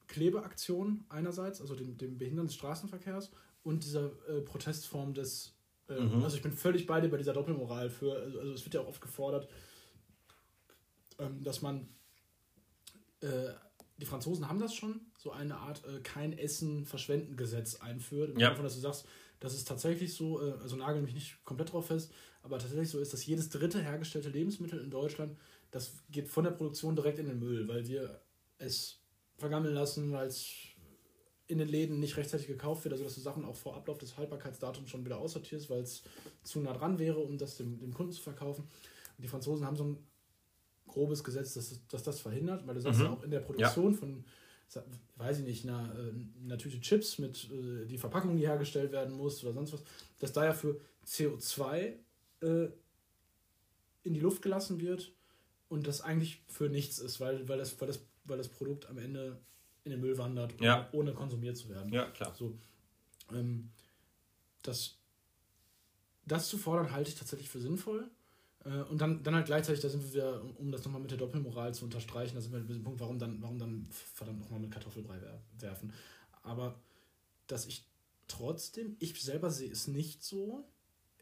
Klebeaktionen 0.07 1.07
einerseits, 1.09 1.61
also 1.61 1.75
dem, 1.75 1.99
dem 1.99 2.19
Behindern 2.19 2.47
des 2.47 2.55
Straßenverkehrs 2.55 3.33
und 3.65 3.83
dieser 3.83 4.13
äh, 4.29 4.43
Protestform 4.43 5.13
des 5.13 5.55
mhm. 5.89 6.23
Also 6.23 6.37
ich 6.37 6.43
bin 6.43 6.53
völlig 6.53 6.87
bei 6.87 7.01
dir 7.01 7.09
bei 7.09 7.17
dieser 7.17 7.33
Doppelmoral 7.33 7.91
für, 7.91 8.17
also, 8.17 8.41
also 8.41 8.53
es 8.53 8.65
wird 8.65 8.75
ja 8.75 8.81
auch 8.81 8.89
oft 8.89 9.01
gefordert, 9.01 9.49
ähm, 11.19 11.43
dass 11.43 11.63
man 11.63 11.89
äh, 13.21 13.51
die 13.97 14.07
Franzosen 14.07 14.49
haben 14.49 14.59
das 14.59 14.75
schon, 14.75 15.01
so 15.17 15.31
eine 15.31 15.57
Art 15.57 15.85
äh, 15.85 16.01
kein 16.01 16.37
Essen 16.37 16.85
verschwenden 16.85 17.37
Gesetz 17.37 17.77
einführt. 17.77 18.39
Ja. 18.39 18.51
Davon, 18.51 18.65
dass 18.65 18.75
du 18.75 18.81
sagst, 18.81 19.07
dass 19.41 19.55
es 19.55 19.65
tatsächlich 19.65 20.15
so, 20.15 20.43
äh, 20.43 20.53
also 20.63 20.77
nagel 20.77 21.03
mich 21.03 21.15
nicht 21.15 21.45
komplett 21.45 21.73
drauf 21.73 21.87
fest, 21.87 22.13
aber 22.43 22.59
tatsächlich 22.59 22.91
so 22.91 22.99
ist, 22.99 23.13
dass 23.13 23.25
jedes 23.25 23.51
dritte 23.51 23.81
hergestellte 23.81 24.31
Lebensmittel 24.31 24.81
in 24.81 24.91
Deutschland, 24.91 25.37
das 25.71 25.95
geht 26.11 26.29
von 26.29 26.45
der 26.45 26.51
Produktion 26.53 26.97
direkt 26.97 27.19
in 27.19 27.27
den 27.27 27.39
Müll, 27.39 27.69
weil 27.69 27.87
wir 27.87 28.21
es 28.59 29.01
vergammeln 29.37 29.75
lassen, 29.75 30.13
weil 30.13 30.29
es 30.29 30.74
in 31.47 31.59
den 31.59 31.69
Läden 31.69 32.01
nicht 32.01 32.17
rechtzeitig 32.17 32.47
gekauft 32.47 32.85
wird, 32.85 32.93
also 32.93 33.05
dass 33.05 33.15
du 33.15 33.21
Sachen 33.21 33.45
auch 33.45 33.57
vor 33.57 33.77
Ablauf 33.77 33.99
des 33.99 34.17
Haltbarkeitsdatums 34.17 34.89
schon 34.89 35.05
wieder 35.05 35.19
aussortierst, 35.19 35.69
weil 35.69 35.83
es 35.83 36.03
zu 36.43 36.61
nah 36.61 36.73
dran 36.73 36.99
wäre, 36.99 37.19
um 37.19 37.37
das 37.37 37.57
dem, 37.57 37.79
dem 37.79 37.93
Kunden 37.93 38.13
zu 38.13 38.23
verkaufen. 38.23 38.63
Und 38.63 39.23
die 39.23 39.29
Franzosen 39.29 39.67
haben 39.67 39.77
so 39.77 39.85
ein 39.85 39.99
grobes 40.87 41.23
Gesetz, 41.23 41.55
dass, 41.55 41.87
dass 41.89 42.03
das 42.03 42.21
verhindert, 42.21 42.67
weil 42.67 42.75
du 42.75 42.81
sagst 42.81 43.01
mhm. 43.01 43.07
ja 43.07 43.13
auch 43.13 43.23
in 43.23 43.31
der 43.31 43.41
Produktion 43.41 43.93
ja. 43.93 43.99
von, 43.99 44.25
weiß 45.17 45.41
ich 45.41 45.45
nicht, 45.45 45.65
einer, 45.65 45.95
äh, 45.99 46.45
einer 46.45 46.59
Tüte 46.59 46.81
Chips 46.81 47.19
mit 47.19 47.51
äh, 47.51 47.85
die 47.87 47.99
Verpackung, 47.99 48.37
die 48.37 48.47
hergestellt 48.47 48.93
werden 48.93 49.15
muss 49.15 49.43
oder 49.45 49.53
sonst 49.53 49.75
was, 49.75 49.83
dass 50.21 50.33
da 50.33 50.47
ja 50.47 50.53
für 50.53 50.81
CO2 51.07 51.95
äh, 52.41 52.69
in 54.03 54.15
die 54.15 54.21
Luft 54.21 54.43
gelassen 54.43 54.81
wird 54.81 55.13
und 55.69 55.87
das 55.87 56.01
eigentlich 56.01 56.43
für 56.49 56.69
nichts 56.69 56.99
ist, 56.99 57.21
weil, 57.21 57.49
weil, 57.49 57.59
das, 57.59 57.79
weil, 57.81 57.89
das, 57.89 58.01
weil 58.25 58.39
das 58.39 58.49
Produkt 58.49 58.87
am 58.89 58.99
Ende 58.99 59.39
in 59.85 59.91
den 59.91 60.01
Müll 60.01 60.17
wandert, 60.19 60.61
ja. 60.61 60.89
ohne 60.93 61.13
konsumiert 61.13 61.57
zu 61.57 61.69
werden. 61.69 61.93
Ja, 61.93 62.11
klar. 62.11 62.35
So, 62.35 62.59
ähm, 63.33 63.71
das, 64.63 64.97
das 66.27 66.49
zu 66.49 66.59
fordern, 66.59 66.91
halte 66.91 67.11
ich 67.11 67.17
tatsächlich 67.17 67.51
für 67.51 67.61
sinnvoll. 67.61 68.11
Äh, 68.65 68.83
und 68.85 69.01
dann, 69.01 69.23
dann 69.23 69.35
halt 69.35 69.47
gleichzeitig, 69.47 69.83
da 69.83 69.89
sind 69.89 70.03
wir 70.03 70.13
wieder, 70.13 70.43
um 70.59 70.73
das 70.73 70.85
nochmal 70.85 71.03
mit 71.03 71.11
der 71.11 71.19
Doppelmoral 71.19 71.75
zu 71.75 71.85
unterstreichen, 71.85 72.35
da 72.35 72.41
sind 72.41 72.53
wir 72.53 72.61
mit 72.61 72.71
dem 72.71 72.83
Punkt, 72.83 73.01
warum 73.01 73.19
dann, 73.19 73.41
warum 73.43 73.59
dann 73.59 73.87
verdammt 73.91 74.41
nochmal 74.41 74.61
mit 74.61 74.71
Kartoffelbrei 74.71 75.19
werfen. 75.59 75.93
Aber 76.43 76.81
dass 77.47 77.67
ich 77.67 77.87
trotzdem, 78.27 78.97
ich 79.01 79.21
selber 79.23 79.51
sehe 79.51 79.71
es 79.71 79.87
nicht 79.87 80.25
so. 80.25 80.65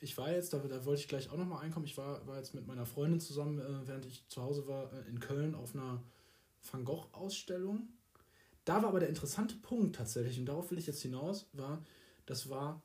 Ich 0.01 0.17
war 0.19 0.33
jetzt, 0.33 0.53
da, 0.53 0.59
da 0.59 0.85
wollte 0.85 1.03
ich 1.03 1.09
gleich 1.09 1.31
auch 1.31 1.37
nochmal 1.37 1.63
einkommen, 1.63 1.87
ich 1.87 1.97
war, 1.97 2.27
war 2.27 2.37
jetzt 2.37 2.55
mit 2.55 2.67
meiner 2.67 2.87
Freundin 2.87 3.21
zusammen, 3.21 3.59
äh, 3.59 3.89
während 3.89 4.07
ich 4.07 4.27
zu 4.29 4.43
Hause 4.43 4.67
war, 4.69 4.93
äh, 4.93 5.09
in 5.09 5.19
Köln 5.19 5.55
auf 5.55 5.75
einer 5.75 6.03
Van 6.71 6.85
Gogh-Ausstellung 6.85 7.89
da 8.65 8.83
war 8.83 8.91
aber 8.91 9.01
der 9.01 9.09
interessante 9.09 9.57
Punkt 9.57 9.97
tatsächlich, 9.97 10.39
und 10.39 10.47
darauf 10.47 10.71
will 10.71 10.79
ich 10.79 10.87
jetzt 10.87 11.03
hinaus, 11.03 11.49
war, 11.53 11.85
das 12.27 12.49
war 12.49 12.83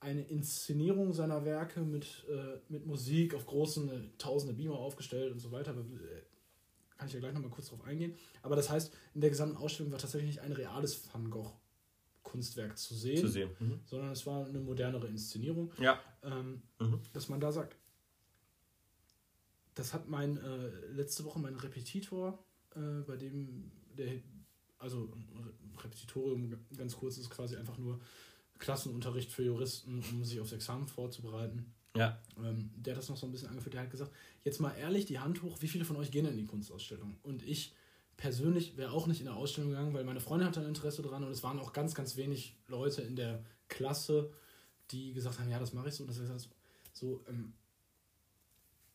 eine 0.00 0.22
Inszenierung 0.22 1.12
seiner 1.12 1.44
Werke 1.44 1.80
mit, 1.80 2.24
äh, 2.28 2.60
mit 2.68 2.86
Musik 2.86 3.34
auf 3.34 3.46
großen, 3.46 3.88
äh, 3.88 4.08
tausende 4.16 4.54
Beamer 4.54 4.78
aufgestellt 4.78 5.32
und 5.32 5.40
so 5.40 5.50
weiter. 5.50 5.72
Äh, 5.72 6.22
kann 6.96 7.08
ich 7.08 7.14
ja 7.14 7.20
gleich 7.20 7.32
nochmal 7.32 7.50
kurz 7.50 7.68
drauf 7.68 7.84
eingehen. 7.84 8.14
Aber 8.42 8.56
das 8.56 8.70
heißt, 8.70 8.92
in 9.14 9.20
der 9.20 9.30
gesamten 9.30 9.56
Ausstellung 9.56 9.92
war 9.92 9.98
tatsächlich 9.98 10.30
nicht 10.30 10.40
ein 10.40 10.52
reales 10.52 11.02
Van 11.12 11.30
Gogh 11.30 11.52
Kunstwerk 12.22 12.76
zu 12.76 12.94
sehen, 12.94 13.20
zu 13.20 13.28
sehen. 13.28 13.50
Mhm. 13.58 13.80
sondern 13.86 14.12
es 14.12 14.26
war 14.26 14.46
eine 14.46 14.60
modernere 14.60 15.06
Inszenierung. 15.06 15.72
Ja. 15.80 15.98
Ähm, 16.22 16.62
mhm. 16.78 17.00
Dass 17.12 17.28
man 17.28 17.40
da 17.40 17.50
sagt, 17.52 17.76
das 19.74 19.94
hat 19.94 20.08
mein 20.08 20.36
äh, 20.36 20.68
letzte 20.92 21.24
Woche 21.24 21.38
mein 21.38 21.54
Repetitor, 21.54 22.44
äh, 22.74 23.00
bei 23.06 23.16
dem 23.16 23.70
der 23.96 24.20
also 24.78 25.12
Repetitorium 25.78 26.54
ganz 26.76 26.96
kurz 26.96 27.18
ist 27.18 27.30
quasi 27.30 27.56
einfach 27.56 27.78
nur 27.78 28.00
Klassenunterricht 28.58 29.30
für 29.30 29.44
Juristen, 29.44 30.02
um 30.10 30.24
sich 30.24 30.40
aufs 30.40 30.52
Examen 30.52 30.86
vorzubereiten. 30.88 31.72
Ja. 31.96 32.20
Ähm, 32.36 32.70
der 32.76 32.94
hat 32.94 33.02
das 33.02 33.08
noch 33.08 33.16
so 33.16 33.26
ein 33.26 33.32
bisschen 33.32 33.48
angeführt. 33.48 33.74
Der 33.74 33.82
hat 33.82 33.90
gesagt, 33.90 34.12
jetzt 34.44 34.60
mal 34.60 34.72
ehrlich 34.76 35.06
die 35.06 35.18
Hand 35.18 35.42
hoch, 35.42 35.58
wie 35.60 35.68
viele 35.68 35.84
von 35.84 35.96
euch 35.96 36.10
gehen 36.10 36.26
in 36.26 36.36
die 36.36 36.44
Kunstausstellung? 36.44 37.16
Und 37.22 37.42
ich 37.42 37.74
persönlich 38.16 38.76
wäre 38.76 38.92
auch 38.92 39.06
nicht 39.06 39.20
in 39.20 39.26
der 39.26 39.36
Ausstellung 39.36 39.70
gegangen, 39.70 39.94
weil 39.94 40.04
meine 40.04 40.20
Freundin 40.20 40.48
hatte 40.48 40.60
ein 40.60 40.66
Interesse 40.66 41.02
dran 41.02 41.24
und 41.24 41.30
es 41.30 41.42
waren 41.42 41.58
auch 41.58 41.72
ganz, 41.72 41.94
ganz 41.94 42.16
wenig 42.16 42.56
Leute 42.66 43.02
in 43.02 43.16
der 43.16 43.44
Klasse, 43.68 44.32
die 44.90 45.12
gesagt 45.12 45.38
haben, 45.38 45.50
ja, 45.50 45.58
das 45.58 45.72
mache 45.72 45.88
ich 45.88 45.94
so. 45.94 46.02
Und 46.04 46.10
das 46.10 46.20
heißt, 46.20 46.48
so, 46.92 47.24
ähm, 47.28 47.52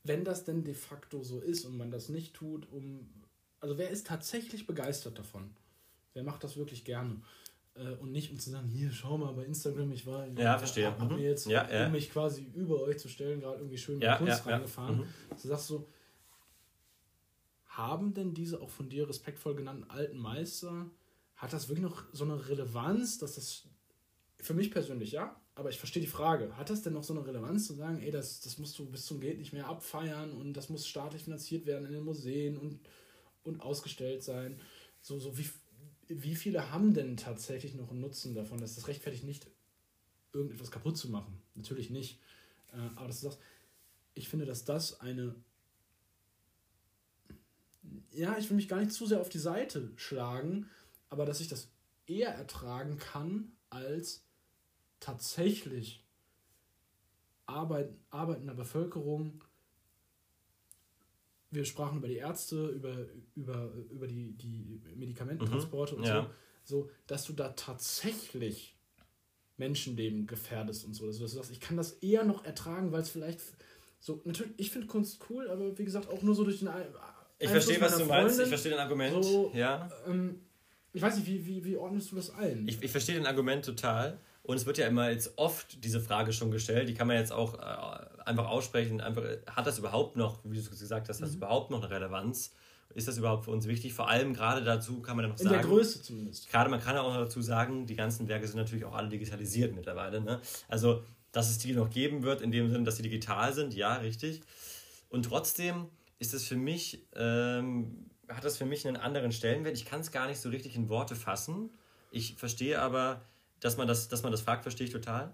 wenn 0.04 0.26
das 0.26 0.44
denn 0.44 0.64
de 0.64 0.74
facto 0.74 1.24
so 1.24 1.40
ist 1.40 1.66
und 1.66 1.78
man 1.78 1.92
das 1.92 2.10
nicht 2.10 2.34
tut, 2.34 2.70
um. 2.72 3.10
Also 3.60 3.78
wer 3.78 3.90
ist 3.90 4.08
tatsächlich 4.08 4.68
begeistert 4.68 5.18
davon? 5.18 5.56
Wer 6.14 6.24
macht 6.24 6.44
das 6.44 6.58
wirklich 6.58 6.86
gerne? 6.86 7.22
Äh, 7.76 7.96
und 7.96 8.12
nicht 8.12 8.32
um 8.32 8.40
zu 8.40 8.52
sagen, 8.52 8.68
hier, 8.68 8.92
schau 8.92 9.18
mal 9.18 9.34
bei 9.34 9.46
Instagram, 9.46 9.92
ich 9.92 10.06
war 10.06 10.28
ja, 10.28 10.58
verstehe. 10.58 10.88
Hab, 10.88 11.00
hab 11.00 11.10
mhm. 11.10 11.18
mir 11.18 11.30
jetzt, 11.30 11.48
ja, 11.48 11.70
ja. 11.72 11.88
um 11.88 11.92
mich 11.92 12.12
quasi 12.12 12.44
über 12.54 12.82
euch 12.82 13.00
zu 13.00 13.10
stellen, 13.10 13.42
gerade 13.42 13.58
irgendwie 13.58 13.78
schön 13.78 13.96
mit 13.96 14.04
ja, 14.04 14.18
Kunst 14.18 14.46
ja, 14.46 14.52
reingefahren. 14.52 14.98
Mhm. 14.98 15.06
Du 15.42 15.48
sagst 15.48 15.68
so, 15.68 15.88
haben 17.66 18.14
denn 18.14 18.34
diese 18.34 18.62
auch 18.62 18.70
von 18.70 18.90
dir 18.90 19.10
respektvoll 19.10 19.56
genannten 19.56 19.90
alten 19.90 20.18
Meister, 20.18 20.86
hat 21.36 21.52
das 21.52 21.68
wirklich 21.68 21.84
noch 21.84 22.04
so 22.12 22.24
eine 22.24 22.48
Relevanz, 22.48 23.18
dass 23.18 23.36
das 23.36 23.64
für 24.38 24.54
mich 24.54 24.72
persönlich 24.72 25.12
ja, 25.12 25.36
aber 25.56 25.70
ich 25.70 25.78
verstehe 25.78 26.02
die 26.02 26.08
Frage, 26.08 26.56
hat 26.58 26.70
das 26.70 26.82
denn 26.82 26.94
noch 26.94 27.04
so 27.04 27.14
eine 27.14 27.26
Relevanz 27.26 27.68
zu 27.68 27.74
sagen, 27.74 28.02
ey, 28.02 28.12
das, 28.12 28.42
das 28.42 28.58
musst 28.58 28.78
du 28.78 28.86
bis 28.86 29.06
zum 29.06 29.20
Geht 29.20 29.40
nicht 29.40 29.54
mehr 29.54 29.68
abfeiern 29.68 30.32
und 30.34 30.54
das 30.54 30.70
muss 30.70 30.88
staatlich 30.88 31.24
finanziert 31.24 31.66
werden 31.66 31.86
in 31.86 31.94
den 31.94 32.04
Museen 32.04 32.58
und, 32.58 32.80
und 33.44 33.62
ausgestellt 33.62 34.24
sein? 34.24 34.60
So, 35.02 35.20
so 35.20 35.38
wie, 35.38 35.48
wie 36.22 36.36
viele 36.36 36.72
haben 36.72 36.94
denn 36.94 37.18
tatsächlich 37.18 37.74
noch 37.74 37.92
einen 37.92 38.02
Nutzen 38.02 38.36
davon, 38.36 38.60
das 38.60 38.88
rechtfertigt 38.88 39.24
nicht 39.24 39.48
irgendetwas 40.34 40.72
kaputt 40.72 40.98
zu 40.98 41.10
machen. 41.10 41.42
Natürlich 41.56 41.90
nicht. 41.90 42.20
Äh, 42.74 42.78
aber 42.96 43.08
dass 43.08 43.22
du 43.22 43.28
sagst, 43.28 43.40
ich 44.16 44.30
finde, 44.30 44.46
dass 44.46 44.66
das 44.66 45.00
eine. 45.00 45.36
Ja, 48.12 48.38
ich 48.38 48.50
will 48.50 48.56
mich 48.56 48.68
gar 48.68 48.80
nicht 48.80 48.92
zu 48.92 49.06
sehr 49.06 49.22
auf 49.22 49.30
die 49.30 49.40
Seite 49.40 49.92
schlagen, 49.96 50.70
aber 51.10 51.26
dass 51.26 51.42
ich 51.42 51.48
das 51.48 51.70
eher 52.06 52.30
ertragen 52.30 52.98
kann, 52.98 53.52
als 53.70 54.24
tatsächlich 55.00 56.04
Arbeit, 57.46 57.94
arbeitender 58.10 58.54
Bevölkerung. 58.54 59.44
Wir 61.54 61.66
sprachen 61.66 61.98
über 61.98 62.08
die 62.08 62.18
Ärzte, 62.18 62.68
über, 62.68 62.96
über, 63.36 63.72
über 63.92 64.08
die, 64.08 64.34
die 64.38 64.82
Medikamententransporte 64.96 65.94
mhm, 65.94 66.00
und 66.00 66.08
ja. 66.08 66.30
so, 66.64 66.84
so, 66.84 66.90
dass 67.08 67.26
du 67.26 67.34
da 67.34 67.50
tatsächlich 67.50 68.76
Menschenleben 69.58 70.26
gefährdest 70.28 70.86
und 70.86 70.94
so. 70.94 71.06
Dass 71.06 71.18
du 71.18 71.28
sagst, 71.28 71.52
ich 71.52 71.60
kann 71.60 71.78
das 71.78 71.94
eher 71.94 72.24
noch 72.24 72.44
ertragen, 72.46 72.92
weil 72.92 73.02
es 73.02 73.10
vielleicht 73.10 73.40
so, 74.00 74.22
natürlich, 74.26 74.54
ich 74.58 74.72
finde 74.72 74.88
Kunst 74.88 75.20
cool, 75.30 75.50
aber 75.50 75.78
wie 75.78 75.86
gesagt, 75.86 76.10
auch 76.10 76.22
nur 76.22 76.36
so 76.36 76.44
durch 76.44 76.60
den. 76.60 76.70
Ich 77.40 77.50
verstehe, 77.50 77.80
was 77.80 77.98
du 77.98 78.06
meinst, 78.06 78.40
ich 78.40 78.48
verstehe 78.48 78.72
den 78.72 78.80
Argument. 78.80 79.24
So, 79.24 79.52
ja. 79.54 79.90
Ähm, 80.08 80.42
ich 80.92 81.02
weiß 81.02 81.18
nicht, 81.18 81.28
wie, 81.28 81.46
wie, 81.46 81.64
wie 81.66 81.78
ordnest 81.78 82.12
du 82.12 82.16
das 82.16 82.30
ein? 82.32 82.68
Ich, 82.68 82.82
ich 82.82 82.92
verstehe 82.92 83.16
den 83.16 83.26
Argument 83.26 83.66
total. 83.66 84.20
Und 84.44 84.58
es 84.58 84.66
wird 84.66 84.78
ja 84.78 84.88
immer 84.88 85.10
jetzt 85.10 85.38
oft 85.38 85.84
diese 85.84 86.02
Frage 86.02 86.34
schon 86.34 86.52
gestellt, 86.52 86.90
die 86.90 86.94
kann 86.94 87.08
man 87.08 87.16
jetzt 87.16 87.32
auch 87.32 87.54
äh, 87.54 88.13
einfach 88.26 88.48
aussprechen. 88.48 89.02
Einfach, 89.02 89.24
hat 89.48 89.68
das 89.68 89.80
überhaupt 89.80 90.16
noch, 90.16 90.40
wie 90.44 90.56
du 90.56 90.62
es 90.62 90.70
gesagt 90.70 91.10
hast, 91.10 91.20
mhm. 91.20 91.26
das 91.26 91.36
überhaupt 91.36 91.72
noch 91.72 91.82
eine 91.84 91.90
Relevanz? 91.90 92.54
Ist 92.96 93.08
das 93.08 93.18
überhaupt 93.18 93.46
für 93.46 93.52
uns 93.52 93.68
wichtig? 93.68 93.94
Vor 93.94 94.08
allem 94.08 94.34
gerade 94.34 94.64
dazu 94.64 95.02
kann 95.02 95.16
man 95.16 95.26
ja 95.26 95.32
noch 95.32 95.40
In 95.40 95.46
sagen. 95.46 95.56
In 95.56 95.62
der 95.62 95.70
Größe 95.70 96.02
zumindest. 96.02 96.50
Gerade 96.50 96.70
man 96.70 96.80
kann 96.80 96.96
ja 96.96 97.02
auch 97.02 97.14
noch 97.14 97.22
dazu 97.22 97.42
sagen, 97.42 97.88
die 97.88 97.96
ganzen 97.96 98.28
Werke 98.28 98.48
sind 98.48 98.58
natürlich 98.58 98.86
auch 98.86 98.94
alle 98.94 99.10
digitalisiert 99.10 99.74
mittlerweile. 99.74 100.22
Ne? 100.22 100.40
Also, 100.68 101.04
dass 101.32 101.50
es 101.50 101.58
die 101.58 101.74
noch 101.74 101.90
geben 101.90 102.22
wird, 102.22 102.42
in 102.42 102.52
dem 102.52 102.70
Sinne, 102.70 102.84
dass 102.84 102.98
sie 102.98 103.04
digital 103.04 103.52
sind, 103.54 103.74
ja, 103.74 103.96
richtig. 103.96 104.42
Und 105.10 105.24
trotzdem 105.26 105.88
ist 106.20 106.34
es 106.34 106.46
für 106.48 106.56
mich, 106.56 107.08
ähm, 107.16 108.10
hat 108.30 108.46
das 108.46 108.58
für 108.58 108.66
mich 108.66 108.88
einen 108.88 108.98
anderen 108.98 109.32
Stellenwert. 109.32 109.76
Ich 109.76 109.86
kann 109.86 110.02
es 110.02 110.12
gar 110.12 110.28
nicht 110.28 110.40
so 110.40 110.50
richtig 110.50 110.76
in 110.76 110.90
Worte 110.90 111.16
fassen. 111.16 111.72
Ich 112.12 112.36
verstehe 112.36 112.80
aber, 112.80 113.22
dass 113.60 113.78
man 113.78 113.88
das, 113.88 114.08
dass 114.10 114.22
man 114.22 114.32
das 114.32 114.42
fragt, 114.42 114.64
verstehe 114.64 114.86
ich 114.86 114.94
total. 114.94 115.34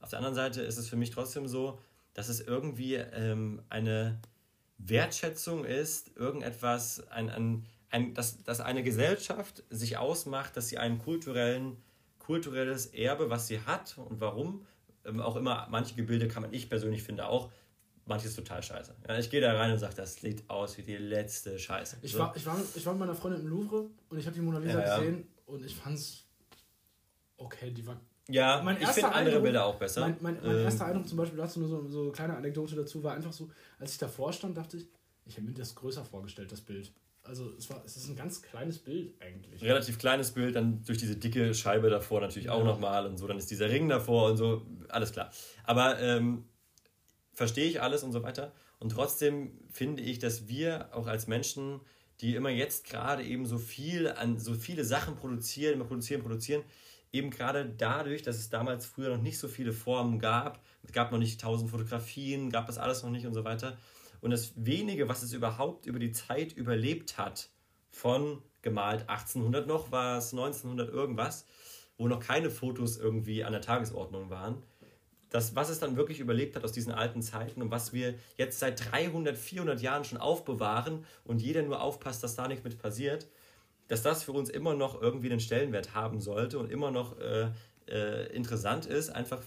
Auf 0.00 0.10
der 0.10 0.18
anderen 0.18 0.34
Seite 0.34 0.62
ist 0.62 0.76
es 0.76 0.88
für 0.88 0.96
mich 0.96 1.10
trotzdem 1.10 1.46
so, 1.46 1.78
dass 2.16 2.30
es 2.30 2.40
irgendwie 2.40 2.94
ähm, 2.94 3.60
eine 3.68 4.18
Wertschätzung 4.78 5.66
ist, 5.66 6.16
irgendetwas, 6.16 7.06
ein, 7.08 7.28
ein, 7.28 7.66
ein, 7.90 8.14
dass, 8.14 8.42
dass 8.42 8.60
eine 8.62 8.82
Gesellschaft 8.82 9.62
sich 9.68 9.98
ausmacht, 9.98 10.56
dass 10.56 10.68
sie 10.68 10.78
ein 10.78 10.98
kulturellen, 10.98 11.76
kulturelles 12.18 12.86
Erbe, 12.86 13.28
was 13.28 13.48
sie 13.48 13.60
hat 13.60 13.98
und 13.98 14.18
warum, 14.18 14.64
ähm, 15.04 15.20
auch 15.20 15.36
immer, 15.36 15.66
manche 15.70 15.94
Gebilde 15.94 16.26
kann 16.26 16.42
man, 16.42 16.54
ich 16.54 16.70
persönlich 16.70 17.02
finde 17.02 17.28
auch, 17.28 17.52
manches 18.06 18.34
total 18.34 18.62
scheiße. 18.62 18.96
Ja, 19.06 19.18
ich 19.18 19.28
gehe 19.28 19.42
da 19.42 19.52
rein 19.52 19.72
und 19.72 19.78
sage, 19.78 19.96
das 19.96 20.14
sieht 20.16 20.48
aus 20.48 20.78
wie 20.78 20.82
die 20.82 20.96
letzte 20.96 21.58
Scheiße. 21.58 21.98
Ich, 22.00 22.12
so. 22.12 22.20
war, 22.20 22.34
ich, 22.34 22.46
war, 22.46 22.58
ich 22.74 22.86
war 22.86 22.94
mit 22.94 23.00
meiner 23.00 23.14
Freundin 23.14 23.42
im 23.42 23.48
Louvre 23.48 23.90
und 24.08 24.18
ich 24.18 24.24
habe 24.24 24.34
die 24.34 24.40
Mona 24.40 24.58
Lisa 24.58 24.80
ja, 24.80 24.98
gesehen 24.98 25.28
und 25.44 25.66
ich 25.66 25.76
fand 25.76 25.96
es 25.96 26.24
okay, 27.36 27.70
die 27.70 27.86
war 27.86 28.00
ja, 28.28 28.60
mein 28.62 28.80
ich 28.80 28.88
finde 28.88 29.12
andere 29.12 29.40
Bilder 29.40 29.66
auch 29.66 29.76
besser. 29.76 30.00
Mein, 30.00 30.16
mein, 30.20 30.38
mein 30.42 30.56
ähm. 30.56 30.64
erster 30.64 30.86
Eindruck 30.86 31.08
zum 31.08 31.18
Beispiel, 31.18 31.38
dazu 31.38 31.60
nur 31.60 31.68
so, 31.68 31.88
so 31.88 32.02
eine 32.02 32.12
kleine 32.12 32.36
Anekdote 32.36 32.74
dazu, 32.74 33.02
war 33.02 33.14
einfach 33.14 33.32
so, 33.32 33.50
als 33.78 33.92
ich 33.92 33.98
davor 33.98 34.32
stand, 34.32 34.56
dachte 34.56 34.78
ich, 34.78 34.86
ich 35.26 35.36
habe 35.36 35.46
mir 35.46 35.54
das 35.54 35.74
größer 35.74 36.04
vorgestellt, 36.04 36.50
das 36.50 36.60
Bild. 36.60 36.92
Also 37.22 37.52
es, 37.58 37.68
war, 37.70 37.82
es 37.84 37.96
ist 37.96 38.08
ein 38.08 38.16
ganz 38.16 38.42
kleines 38.42 38.78
Bild 38.78 39.14
eigentlich. 39.20 39.62
Relativ 39.62 39.98
kleines 39.98 40.30
Bild, 40.30 40.54
dann 40.54 40.82
durch 40.84 40.98
diese 40.98 41.16
dicke 41.16 41.54
Scheibe 41.54 41.90
davor 41.90 42.20
natürlich 42.20 42.46
ja. 42.46 42.52
auch 42.52 42.64
nochmal 42.64 43.06
und 43.06 43.16
so, 43.16 43.26
dann 43.26 43.36
ist 43.36 43.50
dieser 43.50 43.68
Ring 43.68 43.88
davor 43.88 44.30
und 44.30 44.36
so, 44.36 44.62
alles 44.88 45.12
klar. 45.12 45.30
Aber 45.64 46.00
ähm, 46.00 46.44
verstehe 47.32 47.68
ich 47.68 47.82
alles 47.82 48.02
und 48.02 48.12
so 48.12 48.22
weiter. 48.22 48.52
Und 48.78 48.90
trotzdem 48.90 49.52
finde 49.70 50.02
ich, 50.02 50.18
dass 50.18 50.48
wir 50.48 50.88
auch 50.92 51.06
als 51.06 51.26
Menschen, 51.26 51.80
die 52.20 52.34
immer 52.34 52.50
jetzt 52.50 52.86
gerade 52.86 53.22
eben 53.22 53.46
so 53.46 53.58
viel 53.58 54.08
an 54.08 54.38
so 54.38 54.54
viele 54.54 54.84
Sachen 54.84 55.16
produzieren, 55.16 55.74
immer 55.74 55.84
produzieren, 55.84 56.22
produzieren, 56.22 56.62
eben 57.16 57.30
gerade 57.30 57.66
dadurch, 57.66 58.22
dass 58.22 58.36
es 58.36 58.50
damals 58.50 58.86
früher 58.86 59.10
noch 59.10 59.22
nicht 59.22 59.38
so 59.38 59.48
viele 59.48 59.72
Formen 59.72 60.18
gab, 60.18 60.62
es 60.82 60.92
gab 60.92 61.12
noch 61.12 61.18
nicht 61.18 61.40
tausend 61.40 61.70
Fotografien, 61.70 62.50
gab 62.50 62.66
das 62.66 62.78
alles 62.78 63.02
noch 63.02 63.10
nicht 63.10 63.26
und 63.26 63.34
so 63.34 63.44
weiter. 63.44 63.76
Und 64.20 64.30
das 64.30 64.52
wenige, 64.56 65.08
was 65.08 65.22
es 65.22 65.32
überhaupt 65.32 65.86
über 65.86 65.98
die 65.98 66.12
Zeit 66.12 66.52
überlebt 66.52 67.18
hat, 67.18 67.50
von 67.90 68.42
gemalt 68.62 69.08
1800 69.08 69.66
noch, 69.66 69.90
war 69.90 70.18
es 70.18 70.32
1900 70.32 70.88
irgendwas, 70.90 71.46
wo 71.96 72.08
noch 72.08 72.20
keine 72.20 72.50
Fotos 72.50 72.98
irgendwie 72.98 73.44
an 73.44 73.52
der 73.52 73.62
Tagesordnung 73.62 74.28
waren. 74.30 74.62
Das, 75.30 75.56
was 75.56 75.70
es 75.70 75.80
dann 75.80 75.96
wirklich 75.96 76.20
überlebt 76.20 76.56
hat 76.56 76.64
aus 76.64 76.72
diesen 76.72 76.92
alten 76.92 77.22
Zeiten 77.22 77.62
und 77.62 77.70
was 77.70 77.92
wir 77.92 78.14
jetzt 78.36 78.58
seit 78.58 78.92
300, 78.92 79.36
400 79.36 79.80
Jahren 79.80 80.04
schon 80.04 80.18
aufbewahren 80.18 81.04
und 81.24 81.42
jeder 81.42 81.62
nur 81.62 81.80
aufpasst, 81.80 82.22
dass 82.22 82.36
da 82.36 82.48
nichts 82.48 82.64
mit 82.64 82.78
passiert, 82.78 83.28
dass 83.88 84.02
das 84.02 84.24
für 84.24 84.32
uns 84.32 84.50
immer 84.50 84.74
noch 84.74 85.00
irgendwie 85.00 85.30
einen 85.30 85.40
Stellenwert 85.40 85.94
haben 85.94 86.20
sollte 86.20 86.58
und 86.58 86.70
immer 86.70 86.90
noch 86.90 87.18
äh, 87.18 87.50
äh, 87.88 88.26
interessant 88.34 88.86
ist, 88.86 89.10
einfach 89.10 89.42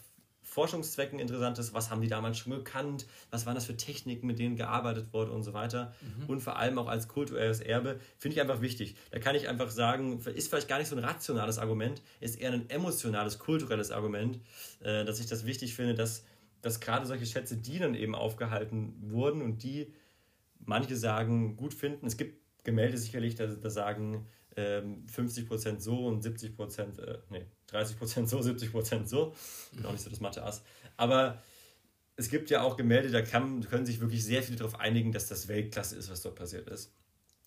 Forschungszwecken 0.49 1.19
interessant 1.19 1.59
ist, 1.59 1.73
was 1.73 1.91
haben 1.91 2.01
die 2.01 2.07
damals 2.07 2.39
schon 2.39 2.51
gekannt, 2.51 3.05
was 3.29 3.45
waren 3.45 3.53
das 3.53 3.65
für 3.65 3.77
Techniken, 3.77 4.25
mit 4.25 4.39
denen 4.39 4.55
gearbeitet 4.55 5.13
wurde 5.13 5.31
und 5.31 5.43
so 5.43 5.53
weiter. 5.53 5.93
Mhm. 6.01 6.25
Und 6.25 6.41
vor 6.41 6.57
allem 6.57 6.79
auch 6.79 6.87
als 6.87 7.07
kulturelles 7.07 7.61
Erbe 7.61 7.99
finde 8.17 8.35
ich 8.35 8.41
einfach 8.41 8.59
wichtig. 8.59 8.95
Da 9.11 9.19
kann 9.19 9.35
ich 9.35 9.47
einfach 9.47 9.69
sagen, 9.69 10.19
ist 10.33 10.49
vielleicht 10.49 10.67
gar 10.67 10.79
nicht 10.79 10.87
so 10.87 10.95
ein 10.95 11.03
rationales 11.03 11.59
Argument, 11.59 12.01
ist 12.19 12.39
eher 12.39 12.51
ein 12.51 12.67
emotionales, 12.69 13.37
kulturelles 13.37 13.91
Argument, 13.91 14.39
äh, 14.79 15.05
dass 15.05 15.19
ich 15.19 15.27
das 15.27 15.45
wichtig 15.45 15.75
finde, 15.75 15.93
dass, 15.93 16.25
dass 16.61 16.79
gerade 16.79 17.05
solche 17.05 17.27
Schätze, 17.27 17.55
die 17.55 17.77
dann 17.77 17.93
eben 17.93 18.15
aufgehalten 18.15 18.95
wurden 19.01 19.43
und 19.43 19.61
die 19.61 19.93
manche 20.59 20.95
sagen 20.95 21.57
gut 21.57 21.75
finden. 21.75 22.07
Es 22.07 22.17
gibt 22.17 22.41
Gemälde 22.69 22.97
sicherlich, 22.97 23.35
da, 23.35 23.47
da 23.47 23.69
sagen 23.69 24.27
ähm, 24.55 25.05
50% 25.07 25.79
so 25.79 26.05
und 26.05 26.23
70%, 26.23 26.99
äh, 26.99 27.17
nee, 27.29 27.45
30% 27.71 28.27
so, 28.27 28.39
70% 28.39 29.07
so. 29.07 29.33
Bin 29.73 29.85
auch 29.85 29.91
nicht 29.91 30.03
so 30.03 30.09
das 30.09 30.19
Mathe-Ass. 30.19 30.63
Aber 30.95 31.41
es 32.15 32.29
gibt 32.29 32.51
ja 32.51 32.61
auch 32.61 32.77
Gemälde, 32.77 33.09
da 33.09 33.21
kann, 33.21 33.61
können 33.61 33.85
sich 33.85 34.01
wirklich 34.01 34.23
sehr 34.23 34.43
viele 34.43 34.57
darauf 34.57 34.79
einigen, 34.79 35.11
dass 35.11 35.27
das 35.27 35.47
Weltklasse 35.47 35.95
ist, 35.95 36.11
was 36.11 36.21
dort 36.21 36.35
passiert 36.35 36.67
ist. 36.67 36.93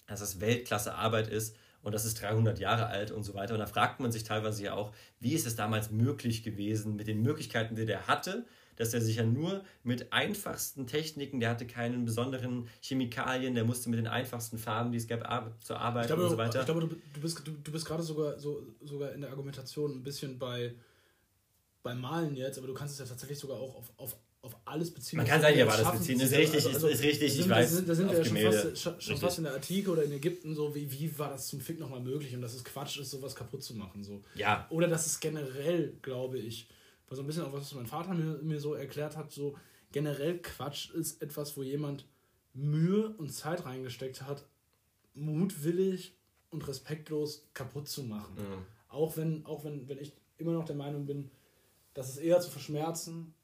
Dass 0.09 0.21
das 0.21 0.41
Weltklasse 0.41 0.95
Arbeit 0.95 1.29
ist 1.29 1.57
und 1.83 1.93
das 1.93 2.05
ist 2.05 2.21
300 2.21 2.59
Jahre 2.59 2.87
alt 2.87 3.13
und 3.13 3.23
so 3.23 3.35
weiter. 3.35 3.55
Und 3.55 3.61
da 3.61 3.67
fragt 3.67 4.01
man 4.01 4.11
sich 4.11 4.25
teilweise 4.25 4.65
ja 4.65 4.75
auch, 4.75 4.93
wie 5.21 5.35
ist 5.35 5.47
es 5.47 5.55
damals 5.55 5.91
möglich 5.91 6.43
gewesen 6.43 6.97
mit 6.97 7.07
den 7.07 7.23
Möglichkeiten, 7.23 7.77
die 7.77 7.87
der 7.87 8.09
hatte, 8.09 8.45
dass 8.77 8.95
er 8.95 9.01
sich 9.01 9.17
ja 9.17 9.25
nur 9.25 9.65
mit 9.83 10.13
einfachsten 10.13 10.87
Techniken, 10.87 11.41
der 11.41 11.51
hatte 11.51 11.67
keinen 11.67 12.05
besonderen 12.05 12.69
Chemikalien, 12.81 13.55
der 13.55 13.65
musste 13.65 13.91
mit 13.91 13.99
den 13.99 14.07
einfachsten 14.07 14.59
Farben, 14.59 14.93
die 14.93 14.99
es 14.99 15.07
gab, 15.07 15.23
zur 15.63 15.79
Arbeit 15.79 16.07
glaube, 16.07 16.25
und 16.25 16.31
so 16.31 16.37
weiter. 16.37 16.61
Ich 16.61 16.67
glaube, 16.67 16.81
du, 16.81 16.87
du 16.89 17.21
bist, 17.21 17.47
du, 17.47 17.53
du 17.53 17.73
bist 17.73 17.85
gerade 17.85 18.03
sogar, 18.03 18.39
so, 18.39 18.63
sogar 18.81 19.13
in 19.13 19.21
der 19.21 19.31
Argumentation 19.31 19.93
ein 19.93 20.03
bisschen 20.03 20.39
bei, 20.39 20.75
beim 21.83 22.01
Malen 22.01 22.37
jetzt, 22.37 22.59
aber 22.59 22.67
du 22.67 22.75
kannst 22.75 22.95
es 22.95 23.01
ja 23.01 23.07
tatsächlich 23.07 23.39
sogar 23.39 23.59
auch 23.59 23.77
auf, 23.77 23.93
auf 23.97 24.17
auf 24.43 24.57
alles 24.65 24.91
beziehen. 24.91 25.19
Man 25.19 25.27
kann 25.27 25.39
es 25.39 25.47
eigentlich 25.47 25.63
auf 25.63 25.73
alles 25.73 26.01
beziehen, 26.01 26.21
ist 26.21 26.33
richtig, 26.33 26.67
also, 26.67 26.71
also, 26.71 26.89
ist, 26.89 27.03
richtig, 27.03 27.39
ich 27.39 27.49
weiß. 27.49 27.71
Da 27.71 27.77
sind, 27.77 27.89
da 27.89 27.95
sind 27.95 28.11
wir 28.11 28.19
ja 28.19 28.25
schon, 28.25 28.73
fast, 28.75 29.03
schon 29.05 29.17
fast 29.17 29.39
in 29.39 29.45
der 29.45 29.55
Antike 29.55 29.89
oder 29.91 30.03
in 30.03 30.11
Ägypten 30.11 30.55
so, 30.55 30.75
wie, 30.75 30.91
wie 30.91 31.17
war 31.17 31.31
das 31.31 31.47
zum 31.47 31.61
Fick 31.61 31.79
nochmal 31.79 32.01
möglich 32.01 32.35
und 32.35 32.43
dass 32.43 32.55
es 32.55 32.65
Quatsch 32.65 32.99
ist, 32.99 33.11
sowas 33.11 33.37
kaputt 33.37 33.63
zu 33.63 33.77
machen. 33.77 34.03
So. 34.03 34.21
Ja. 34.35 34.67
Oder 34.71 34.89
dass 34.89 35.07
es 35.07 35.21
generell, 35.21 35.97
glaube 36.03 36.39
ich, 36.39 36.67
so 37.17 37.23
ein 37.23 37.27
bisschen 37.27 37.45
auch 37.45 37.53
was 37.53 37.75
mein 37.75 37.87
Vater 37.87 38.15
mir, 38.15 38.39
mir 38.43 38.61
so 38.61 38.75
erklärt 38.75 39.17
hat, 39.17 39.31
so 39.33 39.57
generell 39.93 40.39
Quatsch 40.39 40.91
ist 40.91 41.23
etwas, 41.23 41.57
wo 41.57 41.63
jemand 41.63 42.07
Mühe 42.55 43.09
und 43.17 43.31
Zeit 43.31 43.65
reingesteckt 43.65 44.23
hat, 44.23 44.47
mutwillig 45.15 46.17
und 46.51 46.67
respektlos 46.67 47.49
kaputt 47.55 47.89
zu 47.89 48.05
machen. 48.05 48.35
Mhm. 48.35 48.67
Auch 48.89 49.17
wenn, 49.17 49.45
auch 49.47 49.65
wenn, 49.65 49.89
wenn 49.89 49.99
ich 49.99 50.13
immer 50.39 50.53
noch 50.53 50.65
der 50.65 50.77
Meinung 50.77 51.07
bin, 51.07 51.31
dass 51.95 52.09
es 52.09 52.19
eher 52.19 52.41
zu 52.41 52.51
verschmerzen 52.51 53.35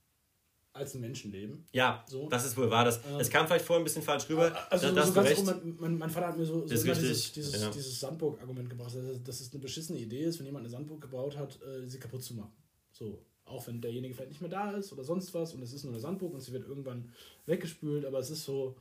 als 0.72 0.94
ein 0.94 1.00
Menschenleben. 1.00 1.66
Ja, 1.72 2.04
so. 2.06 2.28
das 2.28 2.44
ist 2.44 2.56
wohl 2.56 2.70
wahr. 2.70 2.84
Das, 2.84 2.98
ähm, 2.98 3.18
es 3.18 3.28
kam 3.28 3.46
vielleicht 3.46 3.64
vorher 3.64 3.82
ein 3.82 3.84
bisschen 3.84 4.02
falsch 4.02 4.28
rüber. 4.28 4.56
Also 4.70 4.92
da, 4.92 5.04
so 5.04 5.12
ganz 5.12 5.36
rum, 5.38 5.76
mein, 5.78 5.98
mein, 5.98 6.10
Vater 6.10 6.28
hat 6.28 6.38
mir 6.38 6.44
so, 6.44 6.66
so 6.66 6.74
dieses, 6.74 7.32
dieses, 7.32 7.60
ja. 7.60 7.70
dieses 7.70 7.98
Sandburg-Argument 7.98 8.70
gebracht, 8.70 8.94
dass 9.24 9.40
es 9.40 9.52
eine 9.52 9.60
beschissene 9.60 9.98
Idee 9.98 10.24
ist, 10.24 10.38
wenn 10.38 10.46
jemand 10.46 10.64
eine 10.64 10.70
Sandburg 10.70 11.00
gebaut 11.00 11.36
hat, 11.36 11.58
äh, 11.62 11.86
sie 11.86 11.98
kaputt 11.98 12.22
zu 12.22 12.34
machen. 12.34 12.52
So, 12.92 13.18
auch 13.48 13.66
wenn 13.66 13.80
derjenige 13.80 14.14
vielleicht 14.14 14.30
nicht 14.30 14.40
mehr 14.40 14.50
da 14.50 14.72
ist 14.72 14.92
oder 14.92 15.04
sonst 15.04 15.32
was 15.34 15.54
und 15.54 15.62
es 15.62 15.72
ist 15.72 15.84
nur 15.84 15.92
eine 15.92 16.00
Sandburg 16.00 16.34
und 16.34 16.40
sie 16.40 16.52
wird 16.52 16.66
irgendwann 16.66 17.12
weggespült, 17.46 18.04
aber 18.04 18.18
es 18.18 18.30
ist 18.30 18.44
so, 18.44 18.76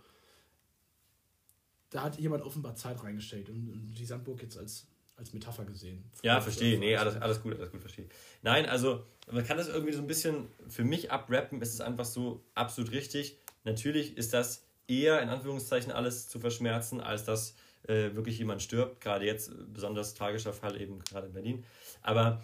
da 1.90 2.04
hat 2.04 2.20
jemand 2.20 2.44
offenbar 2.44 2.76
Zeit 2.76 3.04
reingesteckt 3.04 3.50
und, 3.50 3.94
die 3.98 4.06
Sandburg 4.06 4.42
jetzt 4.42 4.58
als, 4.58 4.88
als 5.16 5.34
Metapher 5.34 5.66
gesehen. 5.66 6.04
Ja, 6.22 6.42
verstehe. 6.42 6.78
Nee, 6.78 6.96
alles, 6.96 7.16
alles 7.16 7.42
gut, 7.42 7.56
alles 7.56 7.72
gut, 7.72 7.82
verstehe. 7.82 8.08
Nein, 8.42 8.66
also 8.66 9.04
man 9.32 9.46
kann 9.46 9.58
das 9.58 9.68
irgendwie 9.68 9.94
so 9.94 10.02
ein 10.02 10.08
bisschen 10.08 10.48
für 10.68 10.84
mich 10.84 11.12
abrappen, 11.12 11.62
ist 11.62 11.74
es 11.74 11.82
einfach 11.82 12.06
so 12.06 12.44
absolut 12.54 12.92
richtig. 12.92 13.38
Natürlich 13.64 14.18
ist 14.18 14.34
das 14.34 14.64
eher 14.88 15.22
in 15.22 15.30
Anführungszeichen 15.30 15.92
alles 15.92 16.28
zu 16.30 16.40
verschmerzen, 16.40 17.02
als 17.02 17.26
dass 17.26 17.56
äh, 17.84 18.16
wirklich 18.16 18.38
jemand 18.38 18.62
stirbt. 18.62 19.02
Gerade 19.02 19.26
jetzt, 19.26 19.52
besonders 19.74 20.14
tragischer 20.14 20.54
Fall 20.54 20.80
eben 20.80 21.00
gerade 21.00 21.28
in 21.28 21.34
Berlin. 21.34 21.66
Aber 22.02 22.42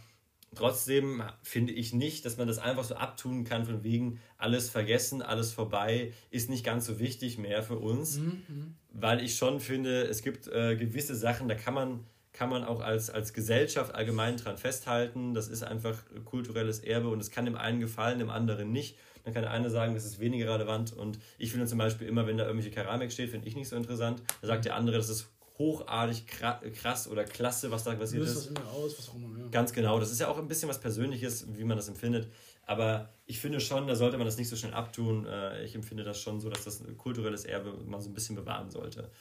Trotzdem 0.56 1.24
finde 1.42 1.74
ich 1.74 1.94
nicht, 1.94 2.26
dass 2.26 2.38
man 2.38 2.48
das 2.48 2.60
einfach 2.60 2.84
so 2.84 2.96
abtun 2.96 3.44
kann, 3.44 3.66
von 3.66 3.84
wegen 3.84 4.20
alles 4.38 4.70
vergessen, 4.70 5.22
alles 5.22 5.52
vorbei, 5.52 6.14
ist 6.30 6.50
nicht 6.50 6.66
ganz 6.66 6.86
so 6.86 7.00
wichtig 7.00 7.38
mehr 7.38 7.64
für 7.64 7.78
uns. 7.78 8.18
Mhm. 8.18 8.76
Weil 8.92 9.24
ich 9.24 9.36
schon 9.36 9.60
finde, 9.60 10.04
es 10.04 10.22
gibt 10.22 10.48
äh, 10.48 10.76
gewisse 10.76 11.16
Sachen, 11.16 11.48
da 11.48 11.56
kann 11.56 11.74
man, 11.74 12.00
kann 12.32 12.50
man 12.50 12.64
auch 12.64 12.82
als, 12.82 13.10
als 13.10 13.34
Gesellschaft 13.34 13.96
allgemein 13.96 14.38
dran 14.38 14.58
festhalten. 14.58 15.34
Das 15.34 15.48
ist 15.48 15.64
einfach 15.64 15.98
kulturelles 16.26 16.80
Erbe 16.80 17.10
und 17.10 17.20
es 17.20 17.32
kann 17.32 17.46
dem 17.46 17.56
einen 17.56 17.80
gefallen, 17.80 18.20
dem 18.20 18.30
anderen 18.30 18.72
nicht. 18.72 18.98
Dann 19.24 19.34
kann 19.34 19.44
der 19.44 19.52
eine 19.52 19.70
sagen, 19.70 19.94
das 19.94 20.06
ist 20.06 20.20
weniger 20.20 20.54
relevant. 20.54 20.94
Und 20.94 21.18
ich 21.38 21.52
finde 21.52 21.66
zum 21.66 21.78
Beispiel 21.78 22.08
immer, 22.08 22.28
wenn 22.28 22.38
da 22.38 22.46
irgendwelche 22.46 22.76
Keramik 22.76 23.12
steht, 23.12 23.30
finde 23.30 23.48
ich 23.48 23.56
nicht 23.56 23.70
so 23.70 23.76
interessant. 23.76 24.22
Da 24.42 24.48
sagt 24.48 24.66
der 24.66 24.76
andere, 24.76 24.98
das 24.98 25.10
ist 25.10 25.30
hochartig 25.58 26.26
krass 26.28 27.08
oder 27.08 27.24
klasse, 27.26 27.70
was 27.70 27.84
da 27.84 27.94
passiert 27.94 28.24
ist. 28.24 28.36
Was 28.36 28.48
in 28.48 28.54
mir 28.54 28.68
aus, 28.68 28.98
was 28.98 29.10
auch 29.10 29.16
immer, 29.16 29.38
ja. 29.38 29.48
Ganz 29.50 29.72
genau. 29.72 30.00
Das 30.00 30.12
ist 30.12 30.20
ja 30.20 30.28
auch 30.28 30.38
ein 30.38 30.48
bisschen 30.48 30.68
was 30.68 30.80
Persönliches, 30.80 31.46
wie 31.56 31.64
man 31.64 31.78
das 31.78 31.88
empfindet. 31.88 32.32
Aber 32.66 33.14
ich 33.26 33.40
finde 33.40 33.60
schon, 33.60 33.88
da 33.88 33.96
sollte 33.96 34.18
man 34.18 34.26
das 34.26 34.38
nicht 34.38 34.50
so 34.50 34.56
schnell 34.56 34.74
abtun. 34.74 35.26
Äh, 35.26 35.64
ich 35.64 35.76
empfinde 35.76 36.04
das 36.04 36.20
schon 36.20 36.40
so, 36.40 36.50
dass 36.50 36.64
das 36.64 36.80
ein 36.80 36.98
kulturelles 36.98 37.46
Erbe 37.46 37.74
man 37.86 38.02
so 38.02 38.10
ein 38.10 38.14
bisschen 38.14 38.36
bewahren 38.36 38.72
sollte. 38.72 39.12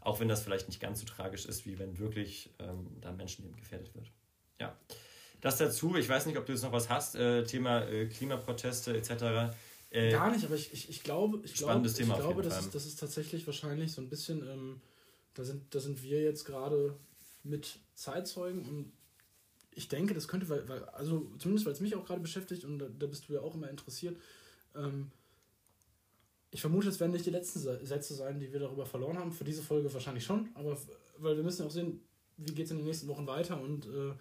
Auch 0.00 0.20
wenn 0.20 0.28
das 0.28 0.42
vielleicht 0.42 0.68
nicht 0.68 0.80
ganz 0.80 1.00
so 1.00 1.06
tragisch 1.06 1.46
ist, 1.46 1.66
wie 1.66 1.78
wenn 1.78 1.98
wirklich 1.98 2.50
ähm, 2.58 2.86
da 3.00 3.10
Menschenleben 3.12 3.56
gefährdet 3.56 3.94
wird. 3.94 4.10
Ja. 4.60 4.76
Das 5.40 5.56
dazu, 5.56 5.96
ich 5.96 6.08
weiß 6.08 6.26
nicht, 6.26 6.36
ob 6.36 6.46
du 6.46 6.52
jetzt 6.52 6.62
noch 6.62 6.72
was 6.72 6.88
hast, 6.88 7.16
äh, 7.16 7.44
Thema 7.44 7.82
äh, 7.86 8.06
Klimaproteste 8.06 8.96
etc. 8.96 9.54
Äh, 9.90 10.10
Gar 10.12 10.30
nicht, 10.30 10.44
aber 10.44 10.54
ich, 10.54 10.72
ich, 10.72 10.88
ich 10.88 11.02
glaube, 11.02 11.40
ich 11.44 11.54
Thema 11.54 12.14
ich 12.14 12.20
glaube 12.20 12.42
das, 12.42 12.60
ist, 12.60 12.74
das 12.74 12.86
ist 12.86 13.00
tatsächlich 13.00 13.46
wahrscheinlich 13.46 13.92
so 13.92 14.02
ein 14.02 14.08
bisschen 14.08 14.46
ähm, 14.46 14.80
da 15.34 15.44
sind, 15.44 15.74
da 15.74 15.80
sind 15.80 16.02
wir 16.02 16.22
jetzt 16.22 16.44
gerade 16.44 16.96
mit 17.42 17.78
Zeitzeugen 17.94 18.64
und 18.66 18.92
ich 19.72 19.88
denke, 19.88 20.14
das 20.14 20.28
könnte, 20.28 20.48
weil, 20.48 20.68
weil 20.68 20.84
also 20.86 21.30
zumindest 21.38 21.66
weil 21.66 21.72
es 21.72 21.80
mich 21.80 21.94
auch 21.94 22.04
gerade 22.04 22.20
beschäftigt 22.20 22.64
und 22.64 22.78
da, 22.78 22.86
da, 22.98 23.06
bist 23.06 23.28
du 23.28 23.34
ja 23.34 23.40
auch 23.40 23.54
immer 23.54 23.70
interessiert. 23.70 24.18
Ähm, 24.74 25.10
ich 26.50 26.60
vermute, 26.60 26.88
es 26.88 26.98
werden 26.98 27.12
nicht 27.12 27.26
die 27.26 27.30
letzten 27.30 27.60
Sätze 27.60 28.14
sein, 28.14 28.40
die 28.40 28.52
wir 28.52 28.58
darüber 28.58 28.84
verloren 28.84 29.18
haben. 29.18 29.32
Für 29.32 29.44
diese 29.44 29.62
Folge 29.62 29.92
wahrscheinlich 29.92 30.24
schon, 30.24 30.48
aber 30.54 30.76
weil 31.18 31.36
wir 31.36 31.44
müssen 31.44 31.62
ja 31.62 31.68
auch 31.68 31.72
sehen, 31.72 32.00
wie 32.36 32.52
geht 32.52 32.66
es 32.66 32.72
in 32.72 32.78
den 32.78 32.86
nächsten 32.86 33.06
Wochen 33.08 33.26
weiter 33.26 33.60
und 33.60 33.86
äh, 33.86 34.12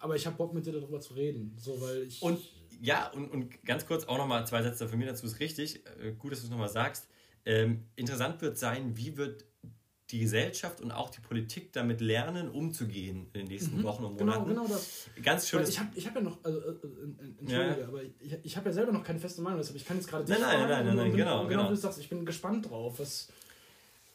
aber 0.00 0.16
ich 0.16 0.26
habe 0.26 0.36
Bock 0.36 0.52
mit 0.52 0.66
dir 0.66 0.72
darüber 0.72 1.00
zu 1.00 1.14
reden. 1.14 1.56
So, 1.58 1.80
weil 1.80 2.02
ich 2.02 2.20
und 2.20 2.40
ja, 2.80 3.10
und, 3.12 3.30
und 3.30 3.64
ganz 3.64 3.86
kurz 3.86 4.04
auch 4.04 4.18
nochmal 4.18 4.46
zwei 4.46 4.62
Sätze 4.62 4.88
von 4.88 4.98
mir 4.98 5.06
dazu 5.06 5.26
ist 5.26 5.40
richtig. 5.40 5.82
Äh, 6.00 6.12
gut, 6.12 6.32
dass 6.32 6.40
du 6.40 6.46
es 6.46 6.50
nochmal 6.50 6.68
sagst. 6.68 7.08
Ähm, 7.46 7.84
interessant 7.96 8.42
wird 8.42 8.58
sein, 8.58 8.96
wie 8.96 9.16
wird 9.16 9.44
die 10.10 10.20
Gesellschaft 10.20 10.80
und 10.80 10.92
auch 10.92 11.08
die 11.10 11.20
Politik 11.20 11.72
damit 11.72 12.00
lernen, 12.00 12.50
umzugehen 12.50 13.28
in 13.32 13.40
den 13.40 13.48
nächsten 13.48 13.78
mhm. 13.78 13.84
Wochen 13.84 14.04
und 14.04 14.18
genau, 14.18 14.32
Monaten. 14.32 14.50
Genau, 14.50 14.64
genau 14.64 14.74
das. 14.74 15.08
Ganz 15.22 15.48
schön. 15.48 15.64
Ich 15.66 15.78
habe 15.78 15.88
ich 15.94 16.06
hab 16.06 16.14
ja 16.14 16.20
noch, 16.20 16.38
also, 16.42 16.58
äh, 16.60 16.62
äh 16.62 16.74
Entschuldige, 17.40 17.80
ja. 17.80 17.88
aber 17.88 18.02
ich, 18.02 18.38
ich 18.42 18.56
habe 18.56 18.68
ja 18.68 18.72
selber 18.72 18.92
noch 18.92 19.02
keine 19.02 19.18
feste 19.18 19.40
Meinung, 19.40 19.58
deshalb 19.58 19.76
ich 19.76 19.86
kann 19.86 19.96
jetzt 19.96 20.08
gerade 20.08 20.30
Nein, 20.30 20.40
nein, 20.40 20.50
nein, 20.50 20.68
nein, 20.68 20.86
nein, 20.86 20.96
nein, 20.96 21.16
genau. 21.16 21.46
genau, 21.46 21.48
genau. 21.48 21.68
Du 21.70 21.76
sagst, 21.76 21.98
ich 21.98 22.08
bin 22.08 22.26
gespannt 22.26 22.68
drauf, 22.68 22.98
was, 22.98 23.28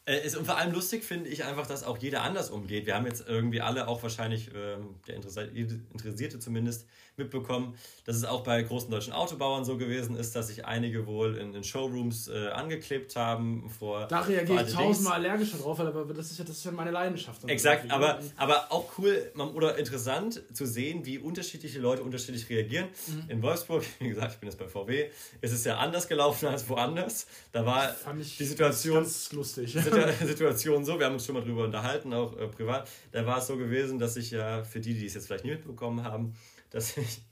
äh, 0.09 0.25
ist, 0.25 0.35
und 0.35 0.45
vor 0.45 0.57
allem 0.57 0.73
lustig 0.73 1.03
finde 1.03 1.29
ich 1.29 1.43
einfach, 1.43 1.67
dass 1.67 1.83
auch 1.83 1.99
jeder 1.99 2.23
anders 2.23 2.49
umgeht. 2.49 2.87
Wir 2.87 2.95
haben 2.95 3.05
jetzt 3.05 3.27
irgendwie 3.27 3.61
alle 3.61 3.87
auch 3.87 4.01
wahrscheinlich, 4.01 4.49
ähm, 4.55 4.95
der 5.07 5.15
Interessierte 5.15 6.39
zumindest, 6.39 6.87
mitbekommen, 7.19 7.75
dass 8.05 8.15
es 8.15 8.25
auch 8.25 8.43
bei 8.43 8.61
großen 8.63 8.89
deutschen 8.89 9.13
Autobauern 9.13 9.63
so 9.63 9.77
gewesen 9.77 10.15
ist, 10.15 10.35
dass 10.35 10.47
sich 10.47 10.65
einige 10.65 11.05
wohl 11.05 11.37
in, 11.37 11.53
in 11.53 11.63
Showrooms 11.63 12.27
äh, 12.27 12.47
angeklebt 12.47 13.15
haben 13.15 13.69
vor. 13.69 14.07
Da 14.07 14.21
reagiere 14.21 14.63
ich 14.63 14.73
tausendmal 14.73 15.13
allergischer 15.13 15.59
drauf, 15.59 15.79
aber 15.79 16.13
das 16.13 16.31
ist 16.31 16.39
ja, 16.39 16.45
das 16.45 16.57
ist 16.57 16.65
ja 16.65 16.71
meine 16.71 16.91
Leidenschaft. 16.91 17.47
Exakt, 17.47 17.91
aber, 17.91 18.19
aber 18.37 18.71
auch 18.71 18.97
cool 18.97 19.31
oder 19.53 19.77
interessant 19.77 20.41
zu 20.53 20.65
sehen, 20.65 21.05
wie 21.05 21.19
unterschiedliche 21.19 21.79
Leute 21.79 22.01
unterschiedlich 22.01 22.49
reagieren. 22.49 22.87
Mhm. 23.07 23.29
In 23.29 23.41
Wolfsburg, 23.41 23.83
wie 23.99 24.09
gesagt, 24.09 24.33
ich 24.33 24.39
bin 24.39 24.49
jetzt 24.49 24.57
bei 24.57 24.67
VW, 24.67 25.09
ist 25.41 25.51
es 25.51 25.63
ja 25.65 25.77
anders 25.77 26.07
gelaufen 26.07 26.47
als 26.47 26.67
woanders. 26.67 27.27
Da 27.51 27.65
war 27.65 27.95
die 28.17 28.45
Situation. 28.45 29.03
Ganz 29.03 29.31
lustig. 29.31 29.77
Situation 30.25 30.85
so, 30.85 30.97
wir 30.97 31.05
haben 31.05 31.13
uns 31.13 31.25
schon 31.25 31.35
mal 31.35 31.43
drüber 31.43 31.65
unterhalten, 31.65 32.13
auch 32.13 32.37
äh, 32.37 32.47
privat. 32.47 32.89
Da 33.11 33.25
war 33.25 33.39
es 33.39 33.47
so 33.47 33.57
gewesen, 33.57 33.99
dass 33.99 34.15
ich 34.15 34.31
ja, 34.31 34.63
für 34.63 34.79
die, 34.79 34.93
die 34.93 35.05
es 35.05 35.13
jetzt 35.13 35.27
vielleicht 35.27 35.43
nicht 35.43 35.53
mitbekommen 35.53 36.03
haben, 36.03 36.33
dass 36.69 36.93
sich 36.93 37.23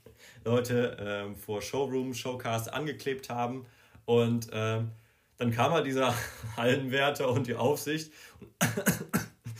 Leute 0.44 0.96
ähm, 1.00 1.36
vor 1.36 1.62
Showroom, 1.62 2.14
Showcast 2.14 2.72
angeklebt 2.72 3.30
haben 3.30 3.66
und 4.04 4.48
ähm, 4.52 4.92
dann 5.36 5.52
kam 5.52 5.72
halt 5.72 5.86
dieser 5.86 6.14
Hallenwärter 6.56 7.30
und 7.30 7.46
die 7.46 7.54
Aufsicht. 7.54 8.12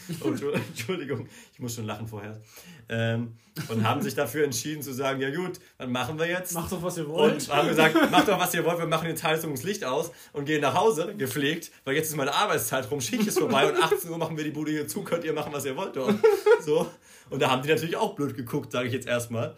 oh, 0.21 0.29
Entschuldigung, 0.29 1.29
ich 1.53 1.59
muss 1.59 1.75
schon 1.75 1.85
lachen 1.85 2.07
vorher. 2.07 2.41
Ähm, 2.89 3.37
und 3.69 3.87
haben 3.87 4.03
sich 4.03 4.15
dafür 4.15 4.45
entschieden 4.45 4.83
zu 4.83 4.93
sagen, 4.93 5.21
ja 5.21 5.35
gut, 5.35 5.61
dann 5.79 5.91
machen 5.91 6.19
wir 6.19 6.27
jetzt. 6.27 6.55
Macht 6.55 6.73
doch, 6.73 6.83
was 6.83 6.97
ihr 6.97 7.09
wollt. 7.09 7.35
Und 7.35 7.55
haben 7.55 7.69
gesagt, 7.69 8.11
macht 8.11 8.29
doch, 8.29 8.39
was 8.39 8.55
ihr 8.55 8.65
wollt, 8.65 8.79
wir 8.79 8.87
machen 8.87 9.09
jetzt 9.09 9.25
Heizungslicht 9.25 9.85
aus 9.85 10.11
und 10.33 10.45
gehen 10.45 10.61
nach 10.61 10.75
Hause, 10.75 11.15
gepflegt, 11.17 11.71
weil 11.85 11.95
jetzt 11.95 12.09
ist 12.09 12.17
meine 12.17 12.35
Arbeitszeit 12.35 12.91
rum, 12.91 13.01
Schicht 13.01 13.27
ist 13.27 13.39
vorbei 13.39 13.69
und 13.69 13.83
18 13.83 14.11
Uhr 14.11 14.19
machen 14.19 14.37
wir 14.37 14.45
die 14.45 14.51
Bude 14.51 14.71
hier 14.71 14.89
zu, 14.89 15.03
könnt 15.03 15.25
ihr 15.25 15.33
machen, 15.33 15.53
was 15.53 15.65
ihr 15.65 15.77
wollt 15.77 15.97
dort. 15.97 16.17
So. 16.61 16.91
Und 17.31 17.43
da 17.43 17.51
haben 17.51 17.63
die 17.63 17.69
natürlich 17.69 17.97
auch 17.97 18.15
blöd 18.15 18.37
geguckt, 18.37 18.73
sage 18.73 18.89
ich 18.89 18.95
jetzt 18.95 19.07
erstmal. 19.07 19.55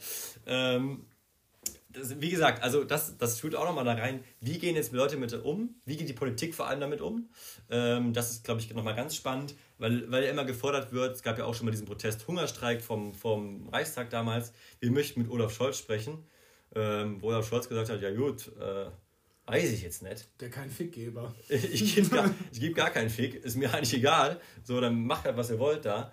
Ähm, 0.47 1.05
das, 1.93 2.21
wie 2.21 2.31
gesagt, 2.31 2.63
also 2.63 2.85
das, 2.85 3.17
das 3.19 3.39
tut 3.39 3.55
auch 3.55 3.65
nochmal 3.65 3.85
da 3.85 3.95
rein, 3.95 4.23
wie 4.41 4.59
gehen 4.59 4.77
jetzt 4.77 4.93
Leute 4.93 5.17
mit 5.17 5.33
um, 5.33 5.75
wie 5.85 5.97
geht 5.97 6.09
die 6.09 6.15
Politik 6.15 6.55
vor 6.55 6.69
allem 6.69 6.81
damit 6.81 7.01
um. 7.01 7.29
Ähm, 7.69 8.13
das 8.13 8.31
ist, 8.31 8.45
glaube 8.45 8.61
ich, 8.61 8.73
nochmal 8.73 8.95
ganz 8.95 9.17
spannend, 9.17 9.55
weil, 9.81 10.11
weil 10.11 10.25
immer 10.25 10.45
gefordert 10.45 10.93
wird, 10.93 11.17
es 11.17 11.23
gab 11.23 11.39
ja 11.39 11.45
auch 11.47 11.55
schon 11.55 11.65
mal 11.65 11.73
diesen 11.73 11.87
Protest 11.87 12.29
Hungerstreik 12.29 12.83
vom, 12.83 13.15
vom 13.15 13.69
Reichstag 13.71 14.11
damals, 14.11 14.53
wir 14.79 14.91
möchten 14.91 15.23
mit 15.23 15.31
Olaf 15.31 15.53
Scholz 15.53 15.79
sprechen, 15.79 16.25
ähm, 16.75 17.21
wo 17.21 17.29
Olaf 17.29 17.49
Scholz 17.49 17.69
gesagt 17.69 17.89
hat, 17.89 18.01
ja 18.01 18.15
gut, 18.15 18.53
äh, 18.61 18.87
weiß 19.47 19.73
ich 19.73 19.83
jetzt 19.83 20.03
nicht. 20.03 20.29
Der 20.41 20.51
kein 20.51 20.71
Fickgeber. 20.71 21.35
ich 21.49 21.95
gebe 21.95 22.09
gar, 22.09 22.31
geb 22.53 22.77
gar 22.77 22.91
keinen 22.91 23.11
Fick, 23.11 23.35
ist 23.43 23.57
mir 23.57 23.73
eigentlich 23.73 23.95
egal, 23.95 24.41
so, 24.63 24.81
dann 24.81 25.05
macht 25.05 25.25
halt, 25.25 25.37
was 25.37 25.51
ihr 25.51 25.59
wollt 25.59 25.85
da. 25.85 26.13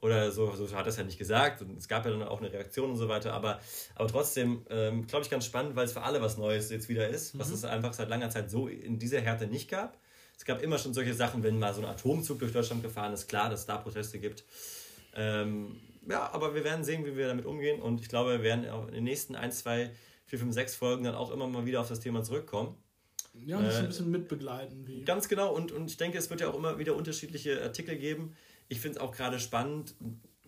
Oder 0.00 0.30
so, 0.30 0.54
so 0.54 0.70
hat 0.76 0.86
er 0.86 0.90
es 0.90 0.96
ja 0.96 1.02
nicht 1.02 1.18
gesagt. 1.18 1.60
Und 1.60 1.76
es 1.76 1.88
gab 1.88 2.04
ja 2.04 2.12
dann 2.12 2.22
auch 2.22 2.38
eine 2.38 2.52
Reaktion 2.52 2.90
und 2.90 2.96
so 2.96 3.08
weiter. 3.08 3.32
Aber, 3.32 3.60
aber 3.96 4.06
trotzdem, 4.06 4.64
ähm, 4.70 5.08
glaube 5.08 5.24
ich, 5.24 5.30
ganz 5.30 5.44
spannend, 5.44 5.74
weil 5.74 5.86
es 5.86 5.92
für 5.92 6.02
alle 6.02 6.22
was 6.22 6.38
Neues 6.38 6.70
jetzt 6.70 6.88
wieder 6.88 7.08
ist, 7.08 7.34
mhm. 7.34 7.40
was 7.40 7.50
es 7.50 7.64
einfach 7.64 7.92
seit 7.92 8.08
langer 8.08 8.30
Zeit 8.30 8.48
so 8.48 8.68
in 8.68 9.00
dieser 9.00 9.20
Härte 9.20 9.48
nicht 9.48 9.68
gab. 9.68 9.98
Es 10.38 10.44
gab 10.46 10.62
immer 10.62 10.78
schon 10.78 10.94
solche 10.94 11.12
Sachen, 11.12 11.42
wenn 11.42 11.58
mal 11.58 11.74
so 11.74 11.82
ein 11.82 11.86
Atomzug 11.86 12.38
durch 12.38 12.52
Deutschland 12.52 12.82
gefahren 12.82 13.12
ist, 13.12 13.28
klar, 13.28 13.50
dass 13.50 13.60
es 13.60 13.66
da 13.66 13.76
Proteste 13.76 14.18
gibt. 14.18 14.44
Ähm, 15.14 15.76
ja, 16.08 16.32
aber 16.32 16.54
wir 16.54 16.64
werden 16.64 16.84
sehen, 16.84 17.04
wie 17.04 17.14
wir 17.14 17.26
damit 17.26 17.44
umgehen. 17.44 17.82
Und 17.82 18.00
ich 18.00 18.08
glaube, 18.08 18.30
wir 18.30 18.42
werden 18.42 18.66
auch 18.70 18.88
in 18.88 18.94
den 18.94 19.04
nächsten 19.04 19.34
1, 19.34 19.58
2, 19.58 19.90
4, 20.26 20.38
5, 20.38 20.54
6 20.54 20.74
Folgen 20.76 21.04
dann 21.04 21.14
auch 21.14 21.30
immer 21.30 21.46
mal 21.46 21.66
wieder 21.66 21.82
auf 21.82 21.88
das 21.88 22.00
Thema 22.00 22.22
zurückkommen. 22.22 22.76
Ja, 23.34 23.58
und 23.58 23.66
äh, 23.66 23.68
ein 23.68 23.86
bisschen 23.88 24.10
mitbegleiten. 24.10 24.86
Wie. 24.86 25.04
Ganz 25.04 25.28
genau. 25.28 25.52
Und, 25.52 25.72
und 25.72 25.90
ich 25.90 25.98
denke, 25.98 26.16
es 26.16 26.30
wird 26.30 26.40
ja 26.40 26.48
auch 26.48 26.56
immer 26.56 26.78
wieder 26.78 26.94
unterschiedliche 26.94 27.62
Artikel 27.62 27.96
geben 27.96 28.34
ich 28.68 28.80
finde 28.80 28.98
es 28.98 29.02
auch 29.02 29.12
gerade 29.12 29.40
spannend, 29.40 29.94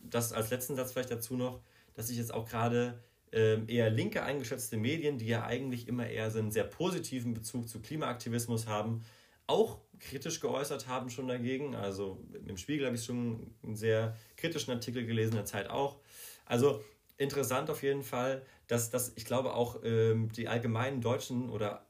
das 0.03 0.33
als 0.33 0.51
letzten 0.51 0.77
Satz 0.77 0.93
vielleicht 0.93 1.11
dazu 1.11 1.37
noch, 1.37 1.61
dass 1.95 2.11
ich 2.11 2.19
jetzt 2.19 2.33
auch 2.33 2.49
gerade 2.49 3.03
ähm, 3.33 3.69
eher 3.69 3.91
linke 3.91 4.23
eingeschätzte 4.23 4.77
Medien, 4.77 5.19
die 5.19 5.27
ja 5.27 5.45
eigentlich 5.45 5.89
immer 5.89 6.07
eher 6.07 6.31
so 6.31 6.39
einen 6.39 6.53
sehr 6.53 6.65
positiven 6.65 7.35
Bezug 7.35 7.69
zu 7.69 7.81
Klimaaktivismus 7.81 8.67
haben, 8.67 9.03
auch 9.51 9.81
kritisch 9.99 10.41
geäußert 10.41 10.89
haben 10.89 11.11
schon 11.11 11.29
dagegen. 11.29 11.75
Also 11.75 12.25
im 12.47 12.57
Spiegel 12.57 12.87
habe 12.87 12.97
ich 12.97 13.05
schon 13.05 13.55
einen 13.63 13.77
sehr 13.77 14.17
kritischen 14.37 14.73
Artikel 14.73 15.05
gelesen, 15.05 15.33
in 15.33 15.37
der 15.37 15.45
Zeit 15.45 15.69
auch. 15.69 15.99
Also 16.47 16.83
interessant 17.19 17.69
auf 17.69 17.83
jeden 17.83 18.03
Fall, 18.03 18.43
dass, 18.67 18.91
dass 18.91 19.13
ich 19.17 19.25
glaube 19.25 19.55
auch 19.55 19.81
ähm, 19.85 20.33
die 20.33 20.49
allgemeinen 20.49 21.01
Deutschen 21.01 21.51
oder 21.51 21.87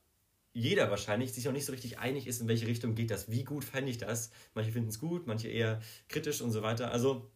jeder 0.53 0.91
wahrscheinlich 0.91 1.33
sich 1.33 1.45
noch 1.45 1.53
nicht 1.53 1.67
so 1.67 1.73
richtig 1.73 2.01
einig 2.01 2.27
ist, 2.27 2.41
in 2.41 2.49
welche 2.49 2.67
Richtung 2.67 2.97
geht 2.97 3.13
das. 3.13 3.31
Wie 3.31 3.45
gut 3.45 3.65
fände 3.65 3.91
ich 3.91 3.99
das? 3.99 4.33
Manche 4.55 4.73
finden 4.73 4.89
es 4.89 4.99
gut, 4.99 5.29
manche 5.29 5.49
eher 5.49 5.81
kritisch 6.09 6.41
und 6.41 6.51
so 6.51 6.63
weiter. 6.63 6.91
Also 6.91 7.31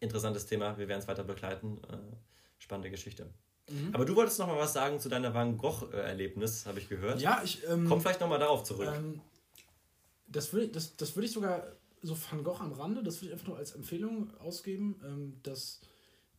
interessantes 0.00 0.46
Thema. 0.46 0.76
Wir 0.76 0.88
werden 0.88 1.00
es 1.00 1.08
weiter 1.08 1.24
begleiten. 1.24 1.80
Äh, 1.88 1.96
spannende 2.58 2.90
Geschichte. 2.90 3.30
Mhm. 3.70 3.94
Aber 3.94 4.04
du 4.04 4.14
wolltest 4.16 4.38
noch 4.38 4.46
mal 4.46 4.58
was 4.58 4.72
sagen 4.72 5.00
zu 5.00 5.08
deiner 5.08 5.32
Van 5.32 5.56
Gogh-Erlebnis, 5.56 6.66
habe 6.66 6.78
ich 6.78 6.88
gehört. 6.88 7.20
Ja, 7.20 7.40
ich. 7.44 7.66
Ähm, 7.68 7.86
Komm 7.88 8.00
vielleicht 8.00 8.20
noch 8.20 8.28
mal 8.28 8.38
darauf 8.38 8.64
zurück. 8.64 8.92
Ähm, 8.94 9.20
das 10.32 10.52
würde 10.52 10.68
das, 10.68 10.96
das 10.96 11.14
würd 11.14 11.26
ich 11.26 11.32
sogar 11.32 11.76
so 12.02 12.16
Van 12.16 12.42
Gogh 12.42 12.60
am 12.60 12.72
Rande, 12.72 13.02
das 13.02 13.16
würde 13.16 13.28
ich 13.28 13.32
einfach 13.32 13.48
nur 13.48 13.58
als 13.58 13.72
Empfehlung 13.72 14.34
ausgeben, 14.38 15.00
ähm, 15.04 15.34
dass 15.42 15.80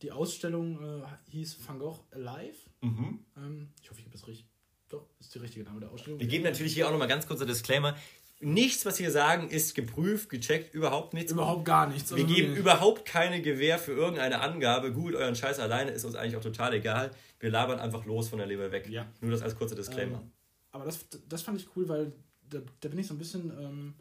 die 0.02 0.12
Ausstellung 0.12 1.02
äh, 1.02 1.06
hieß 1.30 1.58
Van 1.66 1.78
Gogh 1.78 2.00
Alive. 2.10 2.58
Mhm. 2.82 3.20
Ähm, 3.36 3.68
ich 3.80 3.90
hoffe, 3.90 4.00
ich 4.00 4.06
habe 4.06 4.12
das 4.12 4.26
richtig 4.26 4.46
doch, 4.88 5.06
ist 5.18 5.34
der 5.34 5.42
richtige 5.42 5.64
Name 5.64 5.80
der 5.80 5.90
Ausstellung. 5.90 6.20
Wir 6.20 6.26
geben 6.26 6.44
natürlich 6.44 6.74
hier 6.74 6.86
auch 6.86 6.92
nochmal 6.92 7.08
ganz 7.08 7.26
kurzer 7.26 7.46
Disclaimer. 7.46 7.96
Nichts, 8.40 8.84
was 8.84 8.98
wir 8.98 9.10
sagen, 9.10 9.48
ist 9.48 9.74
geprüft, 9.74 10.28
gecheckt, 10.28 10.74
überhaupt 10.74 11.14
nichts. 11.14 11.32
Überhaupt 11.32 11.64
gar 11.64 11.86
nichts. 11.88 12.10
Wir 12.10 12.24
also 12.24 12.34
geben 12.34 12.50
nicht. 12.50 12.58
überhaupt 12.58 13.06
keine 13.06 13.40
Gewähr 13.40 13.78
für 13.78 13.92
irgendeine 13.92 14.40
Angabe. 14.40 14.92
Googelt 14.92 15.16
euren 15.16 15.34
Scheiß 15.34 15.58
alleine, 15.58 15.92
ist 15.92 16.04
uns 16.04 16.14
eigentlich 16.14 16.36
auch 16.36 16.42
total 16.42 16.74
egal. 16.74 17.10
Wir 17.40 17.50
labern 17.50 17.78
einfach 17.78 18.04
los 18.04 18.28
von 18.28 18.38
der 18.38 18.46
Leber 18.46 18.70
weg. 18.70 18.88
Ja. 18.88 19.10
Nur 19.20 19.30
das 19.30 19.42
als 19.42 19.56
kurzer 19.56 19.76
Disclaimer. 19.76 20.18
Ähm, 20.18 20.32
aber 20.72 20.84
das, 20.84 21.06
das 21.28 21.42
fand 21.42 21.60
ich 21.60 21.68
cool, 21.76 21.88
weil 21.88 22.12
da, 22.50 22.60
da 22.80 22.88
bin 22.88 22.98
ich 22.98 23.06
so 23.06 23.14
ein 23.14 23.18
bisschen, 23.18 23.52
ähm, 23.58 23.94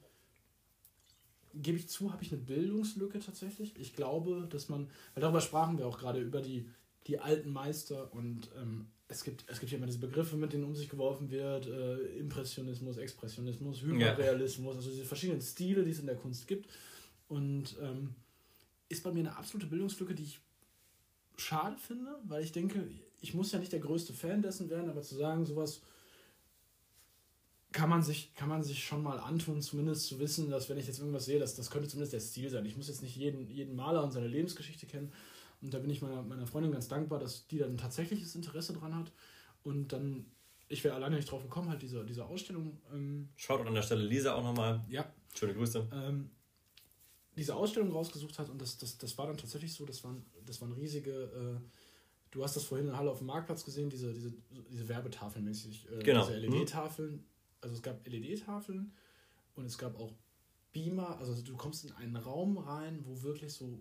gebe 1.53 1.77
ich 1.77 1.89
zu, 1.89 2.11
habe 2.11 2.23
ich 2.23 2.31
eine 2.31 2.41
Bildungslücke 2.41 3.19
tatsächlich. 3.19 3.73
Ich 3.77 3.95
glaube, 3.95 4.47
dass 4.49 4.69
man, 4.69 4.89
weil 5.13 5.21
darüber 5.21 5.41
sprachen 5.41 5.77
wir 5.77 5.87
auch 5.87 5.99
gerade, 5.99 6.19
über 6.21 6.41
die 6.41 6.67
die 7.07 7.19
alten 7.19 7.51
Meister 7.51 8.13
und 8.13 8.49
ähm, 8.57 8.87
es 9.07 9.23
gibt, 9.23 9.43
es 9.47 9.59
gibt 9.59 9.71
ja 9.71 9.77
immer 9.77 9.87
diese 9.87 9.99
Begriffe, 9.99 10.37
mit 10.37 10.53
denen 10.53 10.63
um 10.63 10.75
sich 10.75 10.89
geworfen 10.89 11.29
wird, 11.29 11.67
äh, 11.67 11.97
Impressionismus, 12.17 12.97
Expressionismus, 12.97 13.81
Hyperrealismus, 13.81 14.73
ja. 14.73 14.79
also 14.79 14.89
diese 14.89 15.05
verschiedenen 15.05 15.41
Stile, 15.41 15.83
die 15.83 15.91
es 15.91 15.99
in 15.99 16.05
der 16.05 16.15
Kunst 16.15 16.47
gibt. 16.47 16.69
Und 17.27 17.75
ähm, 17.81 18.15
ist 18.89 19.03
bei 19.03 19.11
mir 19.11 19.21
eine 19.21 19.35
absolute 19.35 19.67
Bildungslücke, 19.67 20.15
die 20.15 20.23
ich 20.23 20.39
schade 21.37 21.77
finde, 21.77 22.15
weil 22.23 22.43
ich 22.43 22.51
denke, 22.51 22.87
ich 23.21 23.33
muss 23.33 23.51
ja 23.51 23.59
nicht 23.59 23.71
der 23.71 23.79
größte 23.79 24.13
Fan 24.13 24.41
dessen 24.41 24.69
werden, 24.69 24.89
aber 24.89 25.01
zu 25.01 25.15
sagen, 25.15 25.45
sowas 25.45 25.81
kann 27.73 27.89
man 27.89 28.01
sich, 28.03 28.33
kann 28.35 28.49
man 28.49 28.63
sich 28.63 28.83
schon 28.83 29.03
mal 29.03 29.19
antun, 29.19 29.61
zumindest 29.61 30.07
zu 30.07 30.19
wissen, 30.19 30.49
dass 30.49 30.69
wenn 30.69 30.77
ich 30.77 30.87
jetzt 30.87 30.99
irgendwas 30.99 31.25
sehe, 31.25 31.39
dass, 31.39 31.55
das 31.55 31.69
könnte 31.69 31.89
zumindest 31.89 32.13
der 32.13 32.19
Stil 32.19 32.49
sein. 32.49 32.65
Ich 32.65 32.77
muss 32.77 32.87
jetzt 32.87 33.01
nicht 33.01 33.15
jeden, 33.15 33.49
jeden 33.49 33.75
Maler 33.75 34.03
und 34.03 34.11
seine 34.11 34.27
Lebensgeschichte 34.27 34.85
kennen. 34.85 35.11
Und 35.61 35.73
da 35.73 35.79
bin 35.79 35.89
ich 35.89 36.01
meiner, 36.01 36.21
meiner 36.21 36.45
Freundin 36.45 36.71
ganz 36.71 36.87
dankbar, 36.87 37.19
dass 37.19 37.47
die 37.47 37.57
dann 37.57 37.77
tatsächliches 37.77 38.35
Interesse 38.35 38.73
dran 38.73 38.95
hat. 38.95 39.11
Und 39.63 39.91
dann, 39.91 40.25
ich 40.67 40.83
wäre 40.83 40.95
alleine 40.95 41.15
nicht 41.15 41.29
drauf 41.29 41.41
gekommen, 41.41 41.69
halt 41.69 41.81
diese, 41.81 42.05
diese 42.05 42.25
Ausstellung. 42.25 42.79
Ähm, 42.93 43.29
Schaut 43.35 43.65
an 43.65 43.73
der 43.73 43.81
Stelle 43.81 44.03
Lisa 44.03 44.35
auch 44.35 44.43
nochmal. 44.43 44.81
Ja. 44.89 45.11
Schöne 45.33 45.53
Grüße. 45.53 45.87
Ähm, 45.91 46.29
diese 47.35 47.55
Ausstellung 47.55 47.91
rausgesucht 47.91 48.37
hat 48.37 48.49
und 48.49 48.61
das, 48.61 48.77
das, 48.77 48.97
das 48.97 49.17
war 49.17 49.27
dann 49.27 49.37
tatsächlich 49.37 49.73
so, 49.73 49.85
das 49.85 50.03
waren, 50.03 50.23
das 50.45 50.61
waren 50.61 50.71
riesige, 50.73 51.11
äh, 51.11 51.59
du 52.29 52.43
hast 52.43 52.55
das 52.55 52.63
vorhin 52.63 52.85
in 52.85 52.91
der 52.91 52.99
Halle 52.99 53.09
auf 53.09 53.17
dem 53.19 53.27
Marktplatz 53.27 53.65
gesehen, 53.65 53.89
diese, 53.89 54.13
diese, 54.13 54.33
diese 54.69 54.87
Werbetafeln 54.87 55.43
mäßig, 55.43 55.87
äh, 55.89 56.03
genau. 56.03 56.27
diese 56.27 56.37
LED-Tafeln, 56.37 57.23
also 57.63 57.75
es 57.75 57.81
gab 57.81 58.05
LED-Tafeln 58.07 58.91
und 59.55 59.65
es 59.65 59.77
gab 59.77 59.99
auch 59.99 60.11
Beamer, 60.73 61.17
also 61.17 61.39
du 61.41 61.55
kommst 61.55 61.85
in 61.85 61.91
einen 61.93 62.15
Raum 62.15 62.57
rein, 62.57 63.03
wo 63.05 63.21
wirklich 63.21 63.53
so 63.53 63.79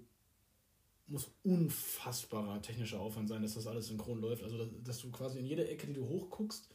muss 1.08 1.30
unfassbarer 1.42 2.62
technischer 2.62 3.00
Aufwand 3.00 3.28
sein, 3.28 3.42
dass 3.42 3.54
das 3.54 3.66
alles 3.66 3.88
synchron 3.88 4.20
läuft. 4.20 4.42
Also, 4.42 4.58
dass, 4.58 4.68
dass 4.82 4.98
du 5.00 5.10
quasi 5.10 5.38
in 5.38 5.46
jede 5.46 5.68
Ecke, 5.68 5.86
die 5.86 5.94
du 5.94 6.06
hochguckst, 6.06 6.68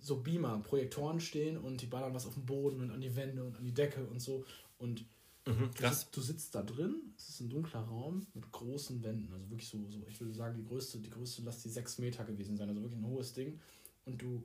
so 0.00 0.20
Beamer, 0.20 0.58
Projektoren 0.60 1.20
stehen 1.20 1.56
und 1.56 1.80
die 1.80 1.86
ballern 1.86 2.14
was 2.14 2.26
auf 2.26 2.34
den 2.34 2.46
Boden 2.46 2.80
und 2.80 2.90
an 2.90 3.00
die 3.00 3.16
Wände 3.16 3.44
und 3.44 3.56
an 3.56 3.64
die 3.64 3.74
Decke 3.74 4.04
und 4.06 4.20
so. 4.20 4.44
Und 4.78 5.04
mhm, 5.46 5.70
du, 5.74 5.90
du, 6.12 6.20
sitzt 6.20 6.54
da 6.54 6.62
drin, 6.62 7.14
es 7.16 7.30
ist 7.30 7.40
ein 7.40 7.50
dunkler 7.50 7.80
Raum 7.80 8.26
mit 8.34 8.50
großen 8.52 9.02
Wänden, 9.02 9.32
also 9.32 9.50
wirklich 9.50 9.68
so, 9.68 9.78
so 9.88 9.98
ich 10.08 10.20
würde 10.20 10.34
sagen, 10.34 10.56
die 10.56 10.64
größte, 10.64 10.98
die 10.98 11.10
größte, 11.10 11.42
lass 11.44 11.62
die 11.62 11.68
sechs 11.68 11.98
Meter 11.98 12.24
gewesen 12.24 12.56
sein, 12.56 12.68
also 12.68 12.82
wirklich 12.82 13.00
ein 13.00 13.06
hohes 13.06 13.32
Ding. 13.32 13.58
Und 14.04 14.22
du 14.22 14.42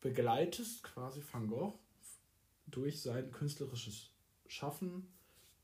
begleitest 0.00 0.82
quasi 0.82 1.22
Van 1.30 1.48
Gogh 1.48 1.78
durch 2.66 3.00
sein 3.00 3.30
künstlerisches 3.30 4.10
Schaffen 4.46 5.06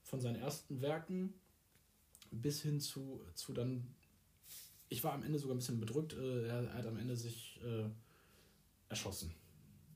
von 0.03 0.21
seinen 0.21 0.37
ersten 0.37 0.81
Werken 0.81 1.35
bis 2.31 2.63
hin 2.63 2.81
zu, 2.81 3.21
zu 3.35 3.53
dann. 3.53 3.87
Ich 4.89 5.03
war 5.03 5.13
am 5.13 5.25
Ende 5.25 5.39
sogar 5.39 5.55
ein 5.55 5.59
bisschen 5.59 5.81
bedrückt. 5.81 6.15
Äh, 6.15 6.47
er, 6.47 6.75
hat 6.75 6.87
am 6.87 6.97
Ende 6.97 7.17
sich 7.17 7.61
äh, 7.65 7.89
erschossen. 8.89 9.35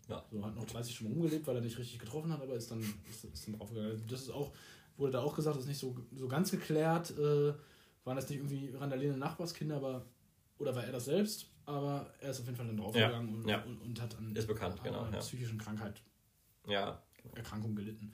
Ja. 0.09 0.25
So 0.33 0.45
hat 0.45 0.57
noch 0.57 0.67
30 0.67 0.95
Stunden 0.95 1.13
rumgelebt, 1.13 1.47
weil 1.47 1.57
er 1.57 1.63
nicht 1.63 1.79
richtig 1.79 2.01
getroffen 2.01 2.33
hat, 2.33 2.43
aber 2.43 2.57
ist 2.57 2.71
dann, 2.71 2.81
ist, 3.09 3.25
ist 3.25 3.47
dann 3.47 3.59
draufgegangen. 3.59 4.05
Das 4.09 4.23
ist 4.23 4.31
auch, 4.31 4.53
wurde 4.97 5.13
da 5.13 5.23
auch 5.23 5.37
gesagt, 5.37 5.57
das 5.57 5.65
ist 5.65 5.69
nicht 5.69 5.79
so, 5.79 5.97
so 6.17 6.27
ganz 6.27 6.51
geklärt. 6.51 7.11
Äh, 7.17 7.55
waren 8.05 8.17
das 8.17 8.29
nicht 8.29 8.39
irgendwie 8.39 8.71
randalierende 8.71 9.21
Nachbarskinder, 9.21 9.77
aber 9.77 10.07
oder 10.59 10.75
war 10.75 10.85
er 10.85 10.93
das 10.93 11.05
selbst? 11.05 11.47
Aber 11.71 12.13
er 12.21 12.31
ist 12.31 12.41
auf 12.41 12.47
jeden 12.47 12.57
Fall 12.57 12.67
dann 12.67 12.77
draufgegangen 12.77 13.29
ja. 13.29 13.37
und, 13.37 13.49
ja. 13.49 13.63
und, 13.63 13.81
und, 13.83 14.01
hat 14.01 14.17
an 14.19 14.35
ist 14.35 14.49
bekannt, 14.49 14.83
genau, 14.83 15.03
einer 15.03 15.13
ja. 15.13 15.19
psychischen 15.21 15.57
Krankheit 15.57 16.03
ja. 16.67 17.01
Erkrankung 17.35 17.77
gelitten. 17.77 18.13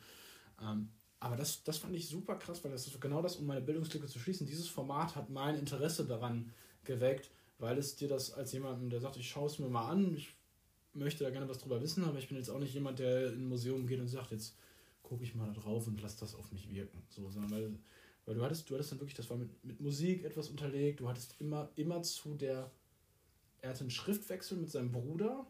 Ähm, 0.60 0.90
aber 1.20 1.36
das, 1.36 1.64
das 1.64 1.78
fand 1.78 1.94
ich 1.94 2.06
super 2.06 2.36
krass, 2.36 2.62
weil 2.62 2.70
das 2.70 2.86
ist 2.86 3.00
genau 3.00 3.22
das, 3.22 3.36
um 3.36 3.46
meine 3.46 3.62
Bildungslücke 3.62 4.06
zu 4.06 4.18
schließen. 4.18 4.46
Dieses 4.46 4.68
Format 4.68 5.16
hat 5.16 5.30
mein 5.30 5.56
Interesse 5.58 6.04
daran 6.04 6.52
geweckt, 6.84 7.30
weil 7.58 7.78
es 7.78 7.96
dir 7.96 8.08
das 8.08 8.34
als 8.34 8.52
jemanden, 8.52 8.90
der 8.90 9.00
sagt, 9.00 9.16
ich 9.16 9.28
schaue 9.28 9.46
es 9.46 9.58
mir 9.58 9.68
mal 9.68 9.88
an, 9.88 10.14
ich 10.14 10.34
möchte 10.92 11.24
da 11.24 11.30
gerne 11.30 11.48
was 11.48 11.58
drüber 11.58 11.80
wissen, 11.80 12.04
aber 12.04 12.18
ich 12.18 12.28
bin 12.28 12.36
jetzt 12.36 12.50
auch 12.50 12.58
nicht 12.58 12.74
jemand, 12.74 12.98
der 12.98 13.32
in 13.32 13.40
ein 13.40 13.48
Museum 13.48 13.86
geht 13.86 14.00
und 14.00 14.08
sagt, 14.08 14.32
jetzt 14.32 14.54
gucke 15.02 15.24
ich 15.24 15.34
mal 15.34 15.46
da 15.46 15.58
drauf 15.58 15.86
und 15.86 16.02
lass 16.02 16.16
das 16.16 16.34
auf 16.34 16.52
mich 16.52 16.68
wirken. 16.70 17.02
So, 17.08 17.30
sondern 17.30 17.50
weil, 17.50 17.78
weil 18.26 18.34
du 18.34 18.42
hattest, 18.42 18.68
du 18.68 18.74
hattest 18.74 18.92
dann 18.92 19.00
wirklich, 19.00 19.16
das 19.16 19.30
war 19.30 19.38
mit, 19.38 19.64
mit 19.64 19.80
Musik 19.80 20.24
etwas 20.24 20.50
unterlegt, 20.50 21.00
du 21.00 21.08
hattest 21.08 21.40
immer, 21.40 21.70
immer 21.76 22.02
zu 22.02 22.34
der, 22.34 22.70
er 23.60 23.70
hatte 23.70 23.80
einen 23.80 23.90
Schriftwechsel 23.90 24.58
mit 24.58 24.70
seinem 24.70 24.92
Bruder 24.92 25.46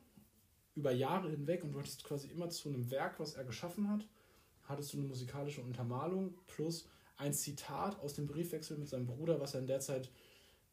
über 0.74 0.92
Jahre 0.92 1.30
hinweg 1.30 1.64
und 1.64 1.72
du 1.72 1.78
hattest 1.78 2.04
quasi 2.04 2.28
immer 2.28 2.50
zu 2.50 2.68
einem 2.68 2.90
Werk, 2.90 3.18
was 3.18 3.34
er 3.34 3.44
geschaffen 3.44 3.88
hat, 3.88 4.06
hattest 4.64 4.92
du 4.92 4.98
eine 4.98 5.06
musikalische 5.06 5.62
Untermalung 5.62 6.34
plus 6.46 6.88
ein 7.16 7.32
Zitat 7.32 7.98
aus 8.00 8.14
dem 8.14 8.26
Briefwechsel 8.26 8.76
mit 8.76 8.88
seinem 8.88 9.06
Bruder, 9.06 9.40
was 9.40 9.54
er 9.54 9.60
in 9.60 9.66
der 9.66 9.80
Zeit 9.80 10.10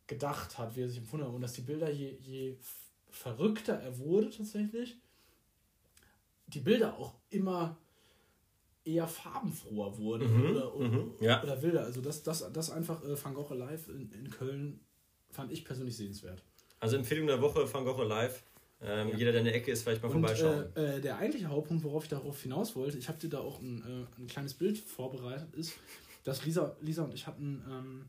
gedacht 0.07 0.57
hat, 0.57 0.76
wie 0.76 0.81
er 0.81 0.89
sich 0.89 0.97
empfunden 0.97 1.26
hat. 1.26 1.34
Und 1.34 1.41
dass 1.41 1.53
die 1.53 1.61
Bilder, 1.61 1.89
je, 1.89 2.18
je 2.19 2.57
verrückter 3.10 3.76
er 3.76 3.97
wurde 3.99 4.30
tatsächlich, 4.30 4.97
die 6.47 6.60
Bilder 6.60 6.97
auch 6.97 7.14
immer 7.30 7.77
eher 8.84 9.07
farbenfroher 9.07 9.97
wurden 9.97 10.34
mhm, 10.34 10.51
oder, 10.51 10.76
oder, 10.76 10.89
mhm, 10.89 11.14
ja. 11.22 11.41
oder, 11.41 11.61
wilder. 11.61 11.84
Also 11.84 12.01
das, 12.01 12.23
das, 12.23 12.51
das 12.51 12.69
einfach 12.69 13.01
äh, 13.03 13.23
Van 13.23 13.34
Gogh 13.34 13.53
Live 13.53 13.88
in, 13.88 14.11
in 14.11 14.30
Köln 14.30 14.81
fand 15.30 15.51
ich 15.51 15.64
persönlich 15.64 15.95
sehenswert. 15.95 16.43
Also 16.84 16.97
Empfehlung 16.97 17.27
der 17.27 17.41
Woche, 17.41 17.73
Van 17.73 17.85
Gogh 17.85 18.03
Live. 18.03 18.43
Ähm, 18.81 19.07
ja. 19.07 19.15
Jeder, 19.15 19.31
der 19.31 19.39
in 19.39 19.45
der 19.45 19.55
Ecke 19.55 19.72
ist, 19.72 19.84
vielleicht 19.84 20.03
mal 20.03 20.10
und, 20.10 20.19
vorbeischauen. 20.19 20.65
Äh, 20.76 20.97
äh, 20.97 21.01
der 21.01 21.18
eigentliche 21.18 21.47
Hauptpunkt, 21.47 21.81
worauf 21.85 22.03
ich 22.03 22.10
darauf 22.10 22.41
hinaus 22.41 22.76
wollte, 22.76 22.97
ich 22.97 23.07
habe 23.07 23.18
dir 23.18 23.30
da 23.30 23.39
auch 23.39 23.61
ein, 23.61 23.81
äh, 23.81 24.22
ein 24.22 24.27
kleines 24.27 24.53
Bild 24.53 24.77
vorbereitet, 24.77 25.53
ist, 25.55 25.76
dass 26.26 26.43
Lisa, 26.43 26.76
Lisa 26.81 27.03
und 27.03 27.14
ich 27.14 27.26
hatten 27.26 27.64
ähm, 27.69 28.05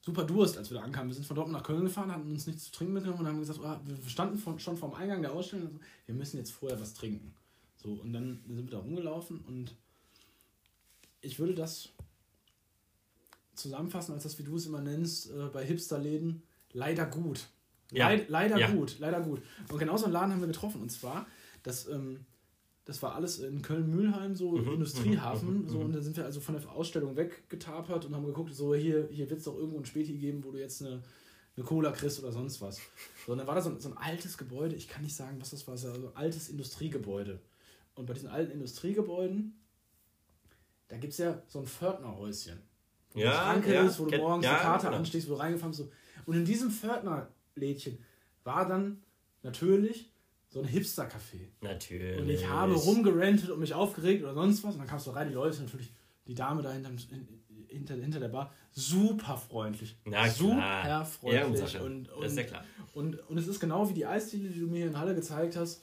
super 0.00 0.24
Durst, 0.24 0.56
als 0.56 0.70
wir 0.70 0.78
da 0.78 0.84
ankamen. 0.84 1.10
Wir 1.10 1.14
sind 1.14 1.26
von 1.26 1.36
dort 1.36 1.50
nach 1.50 1.62
Köln 1.62 1.84
gefahren, 1.84 2.10
hatten 2.10 2.30
uns 2.30 2.46
nichts 2.46 2.64
zu 2.64 2.72
trinken 2.72 2.94
mitgenommen 2.94 3.20
und 3.20 3.26
haben 3.26 3.40
gesagt, 3.40 3.60
oh, 3.62 3.76
wir 3.84 4.08
standen 4.08 4.38
von, 4.38 4.58
schon 4.58 4.78
vorm 4.78 4.94
Eingang 4.94 5.20
der 5.20 5.32
Ausstellung, 5.32 5.80
wir 6.06 6.14
müssen 6.14 6.38
jetzt 6.38 6.52
vorher 6.52 6.80
was 6.80 6.94
trinken. 6.94 7.34
So, 7.76 7.90
und 7.90 8.14
dann 8.14 8.42
sind 8.48 8.64
wir 8.64 8.70
da 8.70 8.78
rumgelaufen 8.78 9.40
und 9.40 9.76
ich 11.20 11.38
würde 11.38 11.54
das 11.54 11.90
zusammenfassen, 13.54 14.14
als 14.14 14.22
das, 14.22 14.38
wie 14.38 14.44
du 14.44 14.56
es 14.56 14.64
immer 14.64 14.80
nennst, 14.80 15.30
äh, 15.30 15.50
bei 15.52 15.62
Hipsterläden, 15.62 16.42
leider 16.72 17.06
gut. 17.06 17.46
Ja. 17.92 18.08
Leid, 18.08 18.28
leider 18.28 18.58
ja. 18.58 18.70
gut, 18.70 18.98
leider 18.98 19.20
gut. 19.20 19.42
Und 19.70 19.78
genau 19.78 19.96
so 19.96 20.04
einen 20.04 20.14
Laden 20.14 20.32
haben 20.32 20.40
wir 20.40 20.46
getroffen. 20.46 20.80
Und 20.80 20.90
zwar, 20.90 21.26
das, 21.62 21.86
ähm, 21.88 22.24
das 22.84 23.02
war 23.02 23.14
alles 23.14 23.38
in 23.38 23.62
Köln-Mühlheim, 23.62 24.34
so 24.34 24.52
mhm. 24.52 24.74
Industriehafen. 24.74 25.62
Mhm. 25.62 25.68
So, 25.68 25.78
mhm. 25.78 25.84
und 25.86 25.92
da 25.92 26.00
sind 26.00 26.16
wir 26.16 26.24
also 26.24 26.40
von 26.40 26.58
der 26.58 26.70
Ausstellung 26.70 27.16
weggetapert 27.16 28.06
und 28.06 28.14
haben 28.14 28.24
geguckt, 28.24 28.54
so 28.54 28.74
hier, 28.74 29.08
hier 29.10 29.28
wird 29.28 29.38
es 29.38 29.44
doch 29.44 29.56
irgendwo 29.56 29.78
ein 29.78 29.84
Späti 29.84 30.16
geben, 30.16 30.42
wo 30.42 30.50
du 30.50 30.58
jetzt 30.58 30.82
eine, 30.82 31.02
eine 31.56 31.66
Cola 31.66 31.92
kriegst 31.92 32.18
oder 32.18 32.32
sonst 32.32 32.60
was. 32.62 32.80
So, 33.26 33.32
und 33.32 33.38
dann 33.38 33.46
war 33.46 33.54
da 33.54 33.60
so 33.60 33.70
ein, 33.70 33.80
so 33.80 33.90
ein 33.90 33.96
altes 33.98 34.38
Gebäude, 34.38 34.74
ich 34.74 34.88
kann 34.88 35.02
nicht 35.02 35.14
sagen, 35.14 35.36
was 35.38 35.50
das 35.50 35.68
war, 35.68 35.76
so 35.76 35.92
ein 35.92 36.08
altes 36.14 36.48
Industriegebäude. 36.48 37.40
Und 37.94 38.06
bei 38.06 38.14
diesen 38.14 38.30
alten 38.30 38.52
Industriegebäuden, 38.52 39.60
da 40.88 40.96
gibt 40.96 41.12
es 41.12 41.18
ja 41.18 41.42
so 41.46 41.58
ein 41.58 41.66
Pförtnerhäuschen. 41.66 42.58
Wo 43.12 43.20
ja, 43.20 43.32
Schranke 43.32 43.74
ja, 43.74 43.84
ist, 43.84 43.98
wo 44.00 44.06
du 44.06 44.16
morgens 44.16 44.46
ja, 44.46 44.52
eine 44.52 44.60
Karte 44.60 44.86
genau. 44.86 44.98
anstehst, 44.98 45.28
wo 45.28 45.34
du 45.34 45.40
reingefahren 45.40 45.72
bist. 45.72 45.82
So. 45.82 45.92
Und 46.26 46.36
in 46.36 46.44
diesem 46.44 46.70
Pförtner 46.70 47.28
Lädchen 47.54 47.98
war 48.44 48.66
dann 48.66 49.02
natürlich 49.42 50.12
so 50.48 50.60
ein 50.60 50.68
Hipster-Café. 50.68 51.48
Natürlich. 51.62 52.20
Und 52.20 52.28
ich 52.28 52.46
habe 52.46 52.74
rumgerantet 52.74 53.50
und 53.50 53.60
mich 53.60 53.72
aufgeregt 53.72 54.22
oder 54.22 54.34
sonst 54.34 54.62
was. 54.64 54.74
Und 54.74 54.80
dann 54.80 54.88
kamst 54.88 55.06
du 55.06 55.10
rein, 55.10 55.28
die 55.28 55.34
Leute 55.34 55.62
natürlich, 55.62 55.92
die 56.26 56.34
Dame 56.34 56.62
da 56.62 56.72
hinter, 56.72 56.90
hinter, 57.68 57.94
hinter 57.94 58.20
der 58.20 58.28
Bar, 58.28 58.52
super 58.70 59.36
freundlich. 59.36 59.96
Na, 60.04 60.28
super 60.28 61.04
freundlich. 61.04 61.80
Und, 61.80 62.08
und, 62.10 62.22
das 62.22 62.32
ist 62.32 62.38
ja 62.38 62.44
klar. 62.44 62.64
Und, 62.92 63.18
und 63.28 63.38
es 63.38 63.46
ist 63.46 63.60
genau 63.60 63.88
wie 63.88 63.94
die 63.94 64.06
Eisdiele, 64.06 64.50
die 64.50 64.60
du 64.60 64.66
mir 64.66 64.86
in 64.86 64.98
Halle 64.98 65.14
gezeigt 65.14 65.56
hast. 65.56 65.82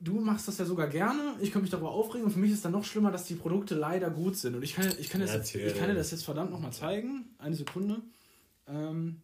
Du 0.00 0.20
machst 0.20 0.46
das 0.46 0.58
ja 0.58 0.64
sogar 0.64 0.86
gerne, 0.86 1.34
ich 1.40 1.50
kann 1.50 1.62
mich 1.62 1.72
darüber 1.72 1.90
aufregen 1.90 2.24
und 2.24 2.32
für 2.32 2.38
mich 2.38 2.52
ist 2.52 2.64
dann 2.64 2.70
noch 2.70 2.84
schlimmer, 2.84 3.10
dass 3.10 3.24
die 3.24 3.34
Produkte 3.34 3.74
leider 3.74 4.10
gut 4.10 4.36
sind. 4.36 4.54
Und 4.54 4.62
ich 4.62 4.74
kann, 4.74 4.92
ich 4.98 5.10
kann, 5.10 5.20
das, 5.20 5.32
jetzt, 5.32 5.54
ich 5.54 5.76
kann 5.76 5.88
dir 5.88 5.96
das 5.96 6.12
jetzt 6.12 6.24
verdammt 6.24 6.52
nochmal 6.52 6.72
zeigen. 6.72 7.34
Eine 7.38 7.56
Sekunde. 7.56 8.00
Ähm, 8.68 9.20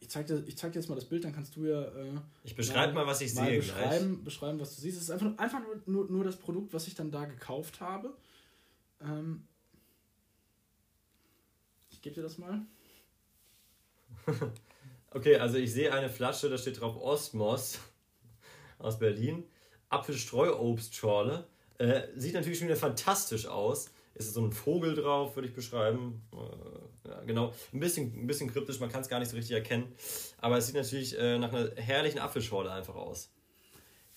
ich 0.00 0.08
zeig, 0.08 0.28
dir, 0.28 0.42
ich 0.46 0.56
zeig 0.56 0.72
dir 0.72 0.78
jetzt 0.78 0.88
mal 0.88 0.94
das 0.94 1.04
Bild, 1.04 1.24
dann 1.24 1.34
kannst 1.34 1.56
du 1.56 1.66
ja. 1.66 1.82
Äh, 1.82 2.12
ich 2.44 2.54
beschreibe 2.54 2.94
mal, 2.94 3.06
was 3.06 3.20
ich 3.20 3.34
sehe. 3.34 3.58
Beschreiben, 3.58 4.14
gleich. 4.14 4.24
beschreiben, 4.24 4.60
was 4.60 4.76
du 4.76 4.80
siehst. 4.80 4.96
Es 4.96 5.04
ist 5.04 5.10
einfach, 5.10 5.36
einfach 5.36 5.60
nur, 5.60 5.82
nur, 5.86 6.10
nur 6.10 6.24
das 6.24 6.36
Produkt, 6.36 6.72
was 6.72 6.86
ich 6.86 6.94
dann 6.94 7.10
da 7.10 7.24
gekauft 7.24 7.80
habe. 7.80 8.16
Ähm, 9.02 9.42
ich 11.90 12.00
gebe 12.00 12.14
dir 12.14 12.22
das 12.22 12.38
mal. 12.38 12.62
okay, 15.10 15.36
also 15.36 15.58
ich 15.58 15.72
sehe 15.72 15.92
eine 15.92 16.08
Flasche, 16.08 16.48
da 16.48 16.56
steht 16.56 16.80
drauf 16.80 16.96
Osmos 16.96 17.80
aus 18.78 18.98
Berlin. 18.98 19.44
Apfelstreuobstschorle. 19.88 21.46
Äh, 21.78 22.02
sieht 22.16 22.34
natürlich 22.34 22.58
schon 22.58 22.68
wieder 22.68 22.76
fantastisch 22.76 23.46
aus. 23.46 23.90
Ist 24.14 24.32
so 24.32 24.40
ein 24.42 24.52
Vogel 24.52 24.94
drauf, 24.94 25.36
würde 25.36 25.48
ich 25.48 25.54
beschreiben. 25.54 26.22
Äh, 26.32 27.08
ja, 27.08 27.20
genau. 27.26 27.52
Ein 27.72 27.80
bisschen, 27.80 28.12
ein 28.14 28.26
bisschen 28.26 28.50
kryptisch, 28.50 28.80
man 28.80 28.90
kann 28.90 29.02
es 29.02 29.08
gar 29.08 29.18
nicht 29.18 29.28
so 29.28 29.36
richtig 29.36 29.54
erkennen. 29.54 29.92
Aber 30.38 30.56
es 30.56 30.66
sieht 30.66 30.76
natürlich 30.76 31.18
äh, 31.18 31.38
nach 31.38 31.52
einer 31.52 31.70
herrlichen 31.76 32.18
Apfelschorle 32.18 32.72
einfach 32.72 32.94
aus. 32.94 33.30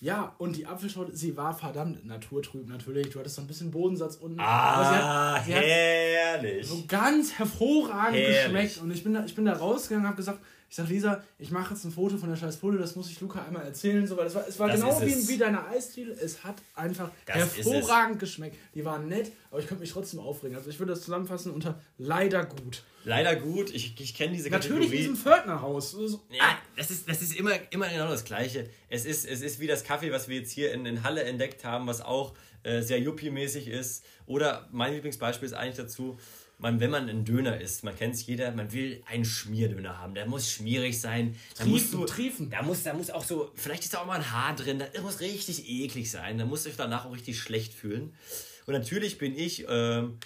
Ja, 0.01 0.33
und 0.37 0.55
die 0.55 0.65
Apfelschorle, 0.65 1.13
sie 1.13 1.35
war 1.35 1.53
verdammt 1.53 2.05
naturtrüb 2.05 2.69
natürlich. 2.69 3.09
Du 3.09 3.19
hattest 3.19 3.35
so 3.35 3.41
ein 3.41 3.47
bisschen 3.47 3.69
Bodensatz 3.69 4.15
unten. 4.15 4.39
Ah, 4.39 5.35
hat, 5.35 5.45
herrlich. 5.45 6.65
so 6.65 6.85
ganz 6.87 7.33
hervorragend 7.33 8.15
herrlich. 8.17 8.43
geschmeckt. 8.45 8.77
Und 8.77 8.91
ich 8.91 9.03
bin 9.03 9.13
da, 9.13 9.25
ich 9.25 9.35
bin 9.35 9.43
da 9.43 9.53
rausgegangen 9.53 10.05
und 10.05 10.07
habe 10.07 10.17
gesagt, 10.17 10.39
ich 10.69 10.75
sag 10.75 10.87
Lisa, 10.87 11.23
ich 11.39 11.49
mache 11.49 11.73
jetzt 11.73 11.83
ein 11.83 11.91
Foto 11.91 12.17
von 12.17 12.29
der 12.29 12.35
scheiß 12.35 12.57
Pulle, 12.57 12.77
das 12.77 12.95
muss 12.95 13.09
ich 13.09 13.19
Luca 13.19 13.43
einmal 13.43 13.65
erzählen. 13.65 14.05
So, 14.05 14.15
weil 14.15 14.27
es 14.27 14.35
war, 14.35 14.47
es 14.47 14.59
war 14.59 14.69
genau 14.69 15.01
wie, 15.01 15.27
wie 15.27 15.37
deine 15.37 15.65
Eisdiele. 15.67 16.13
Es 16.13 16.43
hat 16.43 16.57
einfach 16.75 17.09
das 17.25 17.57
hervorragend 17.57 18.19
geschmeckt. 18.19 18.55
Die 18.75 18.85
waren 18.85 19.07
nett, 19.07 19.31
aber 19.49 19.59
ich 19.59 19.67
könnte 19.67 19.81
mich 19.81 19.91
trotzdem 19.91 20.19
aufregen. 20.19 20.55
Also 20.55 20.69
ich 20.69 20.77
würde 20.77 20.93
das 20.93 21.01
zusammenfassen 21.01 21.53
unter 21.53 21.81
leider 21.97 22.45
gut. 22.45 22.83
Leider 23.03 23.35
gut, 23.35 23.73
ich, 23.73 23.99
ich 23.99 24.13
kenne 24.13 24.33
diese 24.33 24.51
Kategorie. 24.51 24.81
Natürlich 24.81 24.99
diesem 24.99 25.15
Pförtnerhaus. 25.15 25.97
Ja, 26.29 26.59
das 26.75 26.91
ist, 26.91 27.09
das 27.09 27.23
ist 27.23 27.35
immer, 27.35 27.53
immer 27.71 27.89
genau 27.89 28.07
das 28.07 28.23
Gleiche. 28.23 28.69
Es 28.89 29.05
ist, 29.05 29.25
es 29.25 29.41
ist 29.41 29.59
wie 29.59 29.67
das 29.67 29.83
Kaffee, 29.83 30.11
was 30.11 30.27
wir 30.27 30.37
jetzt 30.37 30.51
hier 30.51 30.71
in, 30.73 30.85
in 30.85 31.03
Halle 31.03 31.23
entdeckt 31.23 31.63
haben, 31.63 31.87
was 31.87 32.01
auch 32.01 32.35
äh, 32.61 32.81
sehr 32.81 32.99
yuppie-mäßig 32.99 33.69
ist. 33.69 34.05
Oder 34.27 34.67
mein 34.71 34.93
Lieblingsbeispiel 34.93 35.47
ist 35.47 35.53
eigentlich 35.53 35.77
dazu, 35.77 36.19
man, 36.59 36.79
wenn 36.79 36.91
man 36.91 37.09
einen 37.09 37.25
Döner 37.25 37.59
isst, 37.59 37.83
man 37.83 37.95
kennt 37.95 38.15
es 38.15 38.27
jeder, 38.27 38.51
man 38.51 38.71
will 38.71 39.01
einen 39.07 39.25
Schmierdöner 39.25 39.97
haben. 39.97 40.13
Der 40.13 40.25
muss 40.25 40.51
schmierig 40.51 40.99
sein. 40.99 41.35
Da 41.57 41.63
triefen, 41.63 41.71
musst 41.71 41.93
du, 41.93 42.05
triefen. 42.05 42.49
Da 42.49 42.61
muss, 42.61 42.83
da 42.83 42.93
muss 42.93 43.09
auch 43.09 43.23
so, 43.23 43.51
vielleicht 43.55 43.83
ist 43.83 43.93
da 43.93 43.99
auch 43.99 44.05
mal 44.05 44.17
ein 44.17 44.31
Haar 44.31 44.55
drin, 44.55 44.79
da 44.79 45.01
muss 45.01 45.21
richtig 45.21 45.67
eklig 45.69 46.11
sein. 46.11 46.37
Da 46.37 46.45
muss 46.45 46.65
ich 46.65 46.75
danach 46.75 47.05
auch 47.05 47.13
richtig 47.13 47.39
schlecht 47.39 47.73
fühlen. 47.73 48.13
Und 48.65 48.73
natürlich 48.73 49.17
bin 49.17 49.37
ich 49.37 49.65
ähm, 49.69 50.17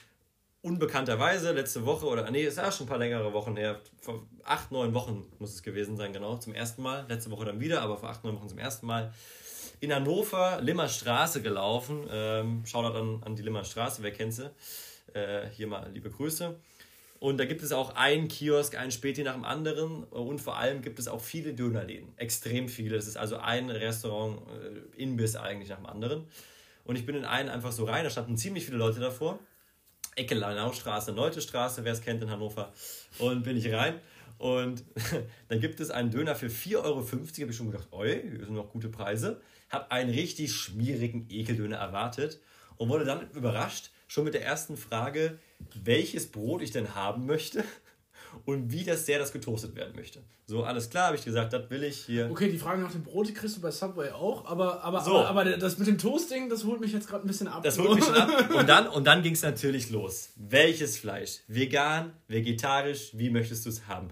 unbekannterweise 0.61 1.51
letzte 1.51 1.85
Woche, 1.85 2.07
oder 2.07 2.29
nee, 2.31 2.43
ist 2.43 2.57
ja 2.57 2.71
schon 2.71 2.87
ein 2.87 2.89
paar 2.89 2.97
längere 2.97 3.31
Wochen 3.31 3.55
her, 3.55 3.79
vor 4.01 4.25
acht, 4.43 4.71
neun 4.71 4.93
Wochen 4.93 5.25
muss 5.37 5.53
es 5.53 5.61
gewesen 5.61 5.97
sein, 5.97 6.13
genau, 6.13 6.37
zum 6.37 6.55
ersten 6.55 6.81
Mal. 6.81 7.05
Letzte 7.07 7.29
Woche 7.29 7.45
dann 7.45 7.59
wieder, 7.59 7.81
aber 7.81 7.97
vor 7.97 8.09
acht, 8.09 8.23
neun 8.23 8.35
Wochen 8.37 8.49
zum 8.49 8.57
ersten 8.57 8.87
Mal 8.87 9.13
in 9.81 9.93
Hannover, 9.93 10.59
Limmer 10.61 10.87
Straße 10.87 11.41
gelaufen. 11.41 12.07
Ähm, 12.09 12.65
Shoutout 12.65 12.97
an, 12.97 13.23
an 13.23 13.35
die 13.35 13.43
Limmer 13.43 13.63
Straße, 13.63 14.01
wer 14.01 14.11
kennt 14.11 14.33
sie? 14.33 14.49
Äh, 15.13 15.47
hier 15.49 15.67
mal 15.67 15.89
liebe 15.91 16.09
Grüße. 16.09 16.55
Und 17.19 17.37
da 17.37 17.45
gibt 17.45 17.63
es 17.63 17.71
auch 17.71 17.95
einen 17.95 18.27
Kiosk, 18.27 18.77
einen 18.77 18.91
Späti 18.91 19.23
nach 19.23 19.35
dem 19.35 19.45
anderen. 19.45 20.03
Und 20.03 20.41
vor 20.41 20.57
allem 20.57 20.81
gibt 20.81 20.99
es 20.99 21.07
auch 21.07 21.21
viele 21.21 21.53
Dönerläden. 21.53 22.09
Extrem 22.17 22.67
viele. 22.67 22.97
Es 22.97 23.07
ist 23.07 23.15
also 23.15 23.37
ein 23.37 23.69
Restaurant, 23.69 24.41
äh, 24.97 25.01
Imbiss 25.01 25.35
eigentlich 25.35 25.69
nach 25.69 25.77
dem 25.77 25.85
anderen. 25.85 26.27
Und 26.83 26.97
ich 26.97 27.05
bin 27.05 27.15
in 27.15 27.23
einen 27.23 27.47
einfach 27.47 27.71
so 27.71 27.85
rein, 27.85 28.03
da 28.03 28.09
standen 28.09 28.35
ziemlich 28.35 28.65
viele 28.65 28.77
Leute 28.77 28.99
davor. 28.99 29.39
Ecke 30.15 30.35
Lanaustraße, 30.35 31.13
Neute 31.13 31.41
Straße, 31.41 31.85
wer 31.85 31.93
es 31.93 32.01
kennt 32.01 32.21
in 32.21 32.29
Hannover. 32.29 32.73
Und 33.19 33.43
bin 33.43 33.55
ich 33.55 33.71
rein. 33.71 34.01
Und 34.37 34.83
dann 35.47 35.61
gibt 35.61 35.79
es 35.79 35.91
einen 35.91 36.11
Döner 36.11 36.35
für 36.35 36.47
4,50 36.47 36.75
Euro. 36.83 37.07
Habe 37.07 37.51
ich 37.51 37.55
schon 37.55 37.71
gedacht, 37.71 37.87
oi, 37.91 38.21
hier 38.21 38.45
sind 38.45 38.53
noch 38.53 38.69
gute 38.69 38.89
Preise. 38.89 39.39
Habe 39.69 39.89
einen 39.91 40.09
richtig 40.09 40.51
schmierigen 40.51 41.27
Ekeldöner 41.29 41.77
erwartet 41.77 42.41
und 42.75 42.89
wurde 42.89 43.05
dann 43.05 43.31
überrascht, 43.31 43.91
schon 44.13 44.25
mit 44.25 44.35
der 44.35 44.45
ersten 44.45 44.77
Frage, 44.77 45.39
welches 45.73 46.31
Brot 46.31 46.61
ich 46.61 46.69
denn 46.69 46.93
haben 46.93 47.25
möchte 47.25 47.63
und 48.45 48.71
wie 48.71 48.83
das 48.83 49.07
sehr 49.07 49.17
das 49.17 49.33
getoastet 49.33 49.75
werden 49.75 49.95
möchte. 49.95 50.21
So, 50.45 50.63
alles 50.63 50.91
klar, 50.91 51.07
habe 51.07 51.15
ich 51.15 51.25
gesagt, 51.25 51.51
das 51.51 51.67
will 51.71 51.83
ich 51.83 52.05
hier. 52.05 52.29
Okay, 52.29 52.51
die 52.51 52.59
Frage 52.59 52.79
nach 52.79 52.91
dem 52.91 53.01
Brot 53.01 53.33
kriegst 53.33 53.57
du 53.57 53.61
bei 53.61 53.71
Subway 53.71 54.11
auch, 54.11 54.45
aber, 54.45 54.83
aber, 54.83 55.01
so. 55.01 55.17
aber, 55.17 55.29
aber, 55.29 55.57
das 55.57 55.79
mit 55.79 55.87
dem 55.87 55.97
Toasting, 55.97 56.47
das 56.47 56.63
holt 56.63 56.79
mich 56.79 56.93
jetzt 56.93 57.07
gerade 57.07 57.25
ein 57.25 57.27
bisschen 57.27 57.47
ab. 57.47 57.63
Das 57.63 57.79
holt 57.79 57.95
mich 57.95 58.05
schon 58.05 58.13
ab. 58.13 58.51
Und 58.55 58.69
dann, 58.69 58.87
und 58.87 59.07
dann 59.07 59.23
ging 59.23 59.33
es 59.33 59.41
natürlich 59.41 59.89
los. 59.89 60.29
Welches 60.35 60.99
Fleisch? 60.99 61.39
Vegan, 61.47 62.13
vegetarisch, 62.27 63.11
wie 63.13 63.31
möchtest 63.31 63.65
du 63.65 63.69
es 63.69 63.87
haben? 63.87 64.09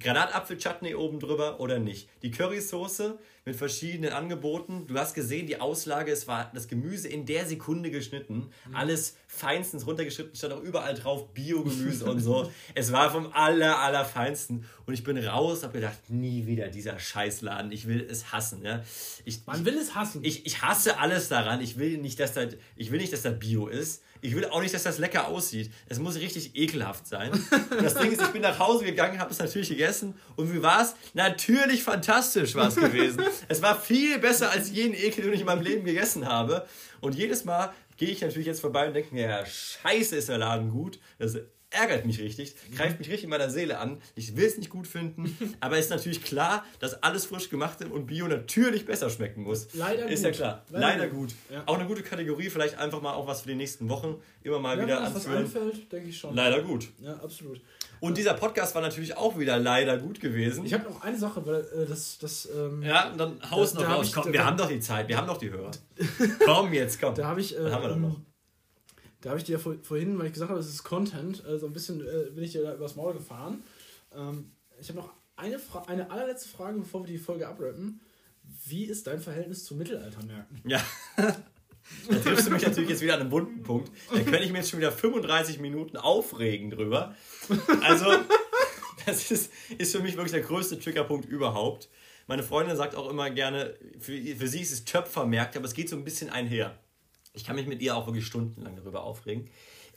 Granatapfel-Chutney 0.00 0.96
oben 0.96 1.20
drüber 1.20 1.60
oder 1.60 1.78
nicht? 1.78 2.08
Die 2.22 2.32
Currysoße 2.32 3.18
mit 3.48 3.56
verschiedenen 3.56 4.12
Angeboten. 4.12 4.86
Du 4.86 4.98
hast 4.98 5.14
gesehen, 5.14 5.46
die 5.46 5.58
Auslage, 5.58 6.12
es 6.12 6.28
war 6.28 6.50
das 6.54 6.68
Gemüse 6.68 7.08
in 7.08 7.24
der 7.24 7.46
Sekunde 7.46 7.90
geschnitten. 7.90 8.50
Mhm. 8.68 8.76
Alles 8.76 9.16
feinstens 9.26 9.86
runtergeschnitten, 9.86 10.36
stand 10.36 10.52
auch 10.52 10.60
überall 10.60 10.94
drauf 10.94 11.32
Biogemüse 11.32 12.04
und 12.10 12.20
so. 12.20 12.52
Es 12.74 12.92
war 12.92 13.10
vom 13.10 13.32
aller, 13.32 13.78
allerfeinsten. 13.78 14.66
Und 14.84 14.94
ich 14.94 15.02
bin 15.02 15.16
raus, 15.16 15.62
habe 15.62 15.72
gedacht, 15.72 15.98
nie 16.10 16.46
wieder 16.46 16.68
dieser 16.68 16.98
Scheißladen. 16.98 17.72
Ich 17.72 17.88
will 17.88 18.06
es 18.08 18.32
hassen. 18.32 18.62
Ja? 18.62 18.84
Ich, 19.24 19.46
Man 19.46 19.64
will 19.64 19.78
es 19.78 19.94
hassen. 19.94 20.22
Ich, 20.22 20.44
ich 20.44 20.60
hasse 20.60 20.98
alles 20.98 21.28
daran. 21.28 21.62
Ich 21.62 21.78
will 21.78 21.96
nicht, 21.96 22.20
dass 22.20 22.34
da, 22.34 22.42
ich 22.76 22.90
will 22.90 23.00
nicht, 23.00 23.14
dass 23.14 23.22
da 23.22 23.30
Bio 23.30 23.66
ist. 23.66 24.02
Ich 24.20 24.34
will 24.34 24.46
auch 24.46 24.60
nicht, 24.60 24.74
dass 24.74 24.82
das 24.82 24.98
lecker 24.98 25.28
aussieht. 25.28 25.70
Es 25.86 25.98
muss 25.98 26.16
richtig 26.16 26.56
ekelhaft 26.56 27.06
sein. 27.06 27.30
Und 27.32 27.82
das 27.82 27.94
Ding 27.94 28.10
ist, 28.10 28.20
ich 28.20 28.28
bin 28.28 28.42
nach 28.42 28.58
Hause 28.58 28.84
gegangen, 28.84 29.20
habe 29.20 29.30
es 29.30 29.38
natürlich 29.38 29.68
gegessen. 29.68 30.14
Und 30.36 30.52
wie 30.52 30.60
war 30.60 30.82
es? 30.82 30.94
Natürlich 31.14 31.82
fantastisch 31.82 32.54
war 32.54 32.68
es 32.68 32.74
gewesen. 32.76 33.22
es 33.48 33.62
war 33.62 33.80
viel 33.80 34.18
besser 34.18 34.50
als 34.50 34.70
jeden 34.70 34.94
Ekel, 34.94 35.24
den 35.24 35.32
ich 35.32 35.40
in 35.40 35.46
meinem 35.46 35.62
Leben 35.62 35.84
gegessen 35.84 36.26
habe. 36.26 36.66
Und 37.00 37.14
jedes 37.14 37.44
Mal 37.44 37.72
gehe 37.96 38.10
ich 38.10 38.20
natürlich 38.20 38.46
jetzt 38.46 38.60
vorbei 38.60 38.88
und 38.88 38.94
denke 38.94 39.14
mir, 39.14 39.28
ja, 39.28 39.46
scheiße 39.46 40.16
ist 40.16 40.28
der 40.28 40.38
Laden 40.38 40.70
gut. 40.70 40.98
Das 41.18 41.36
ärgert 41.70 42.06
mich 42.06 42.18
richtig, 42.18 42.54
greift 42.74 42.98
mich 42.98 43.08
richtig 43.08 43.24
in 43.24 43.30
meiner 43.30 43.50
Seele 43.50 43.78
an. 43.78 44.00
Ich 44.14 44.36
will 44.36 44.46
es 44.46 44.56
nicht 44.56 44.70
gut 44.70 44.86
finden, 44.86 45.36
aber 45.60 45.76
es 45.76 45.86
ist 45.86 45.90
natürlich 45.90 46.24
klar, 46.24 46.64
dass 46.80 47.02
alles 47.02 47.26
frisch 47.26 47.50
gemacht 47.50 47.84
und 47.84 48.06
Bio 48.06 48.26
natürlich 48.26 48.86
besser 48.86 49.10
schmecken 49.10 49.42
muss. 49.42 49.68
Leider 49.74 50.08
ist 50.08 50.22
gut. 50.22 50.24
ja 50.24 50.30
klar. 50.30 50.64
Leider, 50.70 50.86
Leider 50.86 51.08
gut. 51.08 51.34
Ja. 51.50 51.64
Auch 51.66 51.78
eine 51.78 51.86
gute 51.86 52.02
Kategorie, 52.02 52.48
vielleicht 52.48 52.78
einfach 52.78 53.02
mal 53.02 53.12
auch 53.12 53.26
was 53.26 53.42
für 53.42 53.48
die 53.48 53.54
nächsten 53.54 53.88
Wochen 53.88 54.20
immer 54.42 54.58
mal 54.58 54.78
ja, 54.78 54.84
wieder 54.84 55.00
anführen. 55.02 55.44
was 55.44 55.56
einfällt, 55.56 55.92
denke 55.92 56.08
ich 56.08 56.18
schon. 56.18 56.34
Leider 56.34 56.62
gut. 56.62 56.88
Ja, 57.00 57.14
absolut. 57.16 57.60
Und 58.00 58.18
dieser 58.18 58.34
Podcast 58.34 58.74
war 58.74 58.82
natürlich 58.82 59.16
auch 59.16 59.38
wieder 59.38 59.58
leider 59.58 59.98
gut 59.98 60.20
gewesen. 60.20 60.64
Ich 60.64 60.74
habe 60.74 60.84
noch 60.84 61.02
eine 61.02 61.18
Sache, 61.18 61.44
weil 61.46 61.60
äh, 61.60 61.86
das. 61.86 62.18
das 62.18 62.48
ähm, 62.54 62.82
ja, 62.82 63.12
dann 63.16 63.38
haus 63.50 63.74
noch 63.74 63.88
raus. 63.88 64.12
Komm, 64.12 64.32
wir 64.32 64.44
haben 64.44 64.56
doch 64.56 64.68
die 64.68 64.80
Zeit, 64.80 65.08
wir 65.08 65.16
haben 65.16 65.26
doch 65.26 65.38
die 65.38 65.50
Hörer. 65.50 65.70
komm 66.44 66.72
jetzt, 66.72 67.00
komm. 67.00 67.14
Da 67.14 67.26
habe 67.26 67.40
ich. 67.40 67.56
Äh, 67.56 67.70
haben 67.70 67.82
wir 67.82 67.88
dann 67.88 68.00
noch. 68.02 68.16
Da 69.20 69.30
habe 69.30 69.38
ich 69.38 69.44
dir 69.44 69.52
ja 69.52 69.58
vor, 69.58 69.74
vorhin, 69.82 70.18
weil 70.18 70.26
ich 70.26 70.32
gesagt 70.32 70.50
habe, 70.50 70.60
es 70.60 70.68
ist 70.68 70.84
Content, 70.84 71.44
äh, 71.44 71.58
so 71.58 71.66
ein 71.66 71.72
bisschen 71.72 72.00
äh, 72.00 72.30
bin 72.30 72.44
ich 72.44 72.52
dir 72.52 72.62
da 72.62 72.74
übers 72.74 72.94
Maul 72.94 73.14
gefahren. 73.14 73.62
Ähm, 74.14 74.52
ich 74.80 74.88
habe 74.88 75.00
noch 75.00 75.10
eine, 75.36 75.58
Fra 75.58 75.82
eine 75.86 76.10
allerletzte 76.10 76.48
Frage, 76.48 76.78
bevor 76.78 77.02
wir 77.02 77.08
die 77.08 77.18
Folge 77.18 77.48
abrappen. 77.48 78.00
Wie 78.66 78.84
ist 78.84 79.06
dein 79.06 79.20
Verhältnis 79.20 79.64
zu 79.64 79.74
Mittelaltermärkten? 79.74 80.62
Ja. 80.64 80.82
da 82.08 82.16
triffst 82.18 82.46
du 82.46 82.50
mich 82.50 82.62
natürlich 82.62 82.90
jetzt 82.90 83.02
wieder 83.02 83.14
an 83.14 83.20
einem 83.20 83.30
bunten 83.30 83.62
Punkt. 83.62 83.90
Da 84.12 84.20
könnte 84.20 84.44
ich 84.44 84.52
mir 84.52 84.58
jetzt 84.58 84.70
schon 84.70 84.80
wieder 84.80 84.92
35 84.92 85.58
Minuten 85.60 85.96
aufregen 85.96 86.70
drüber. 86.70 87.14
Also, 87.82 88.06
das 89.06 89.30
ist, 89.30 89.52
ist 89.76 89.94
für 89.94 90.02
mich 90.02 90.16
wirklich 90.16 90.32
der 90.32 90.42
größte 90.42 90.78
Triggerpunkt 90.78 91.28
überhaupt. 91.28 91.88
Meine 92.26 92.42
Freundin 92.42 92.76
sagt 92.76 92.94
auch 92.94 93.08
immer 93.08 93.30
gerne, 93.30 93.74
für, 93.98 94.12
für 94.12 94.48
sie 94.48 94.60
ist 94.60 94.72
es 94.72 94.84
Töpfermärkte, 94.84 95.58
aber 95.58 95.66
es 95.66 95.74
geht 95.74 95.88
so 95.88 95.96
ein 95.96 96.04
bisschen 96.04 96.28
einher. 96.28 96.78
Ich 97.32 97.44
kann 97.44 97.56
mich 97.56 97.66
mit 97.66 97.80
ihr 97.80 97.96
auch 97.96 98.06
wirklich 98.06 98.26
stundenlang 98.26 98.76
darüber 98.76 99.04
aufregen. 99.04 99.48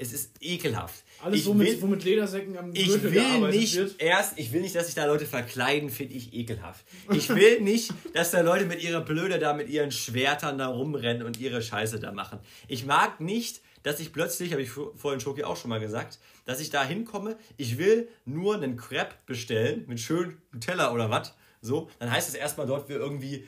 Es 0.02 0.14
ist 0.14 0.32
ekelhaft. 0.42 1.04
Alles 1.22 1.38
ich 1.38 1.44
so 1.46 1.54
mit, 1.54 1.68
will, 1.68 1.82
wo 1.84 1.86
mit 1.86 2.04
Ledersäcken 2.04 2.58
am 2.58 2.72
Ich 2.74 2.88
Gürtel 2.88 3.14
will 3.14 3.52
nicht 3.52 3.76
wird. 3.76 4.02
erst, 4.02 4.40
ich 4.40 4.52
will 4.52 4.62
nicht, 4.62 4.74
dass 4.74 4.88
sich 4.88 4.96
da 4.96 5.06
Leute 5.06 5.28
verkleiden, 5.28 5.92
finde 5.92 6.16
ich 6.16 6.34
ekelhaft. 6.34 6.84
Ich 7.14 7.30
will 7.30 7.62
nicht, 7.62 7.94
dass 8.16 8.32
da 8.32 8.42
Leute 8.42 8.66
mit 8.66 8.82
ihrer 8.82 9.02
Blöde 9.02 9.38
da 9.38 9.54
mit 9.54 9.70
ihren 9.70 9.92
Schwertern 9.92 10.58
da 10.58 10.68
rumrennen 10.68 11.22
und 11.22 11.40
ihre 11.40 11.62
Scheiße 11.62 12.00
da 12.00 12.12
machen. 12.12 12.40
Ich 12.68 12.84
mag 12.84 13.22
nicht, 13.22 13.62
dass 13.84 14.00
ich 14.00 14.12
plötzlich, 14.12 14.54
habe 14.54 14.64
ich 14.64 14.72
vorhin 14.72 15.20
Schoki 15.20 15.44
auch 15.44 15.56
schon 15.56 15.70
mal 15.70 15.80
gesagt, 15.80 16.18
dass 16.46 16.60
ich 16.60 16.72
da 16.72 16.84
hinkomme, 16.84 17.38
ich 17.58 17.78
will 17.78 18.08
nur 18.26 18.56
einen 18.56 18.78
Crepe 18.78 19.14
bestellen 19.28 19.86
mit 19.88 20.00
schönem 20.00 20.42
Teller 20.60 20.96
oder 20.96 21.12
was. 21.12 21.36
So, 21.62 21.92
dann 22.00 22.10
heißt 22.10 22.28
es 22.28 22.34
erstmal 22.34 22.66
dort 22.66 22.90
wir 22.90 22.96
irgendwie 22.96 23.48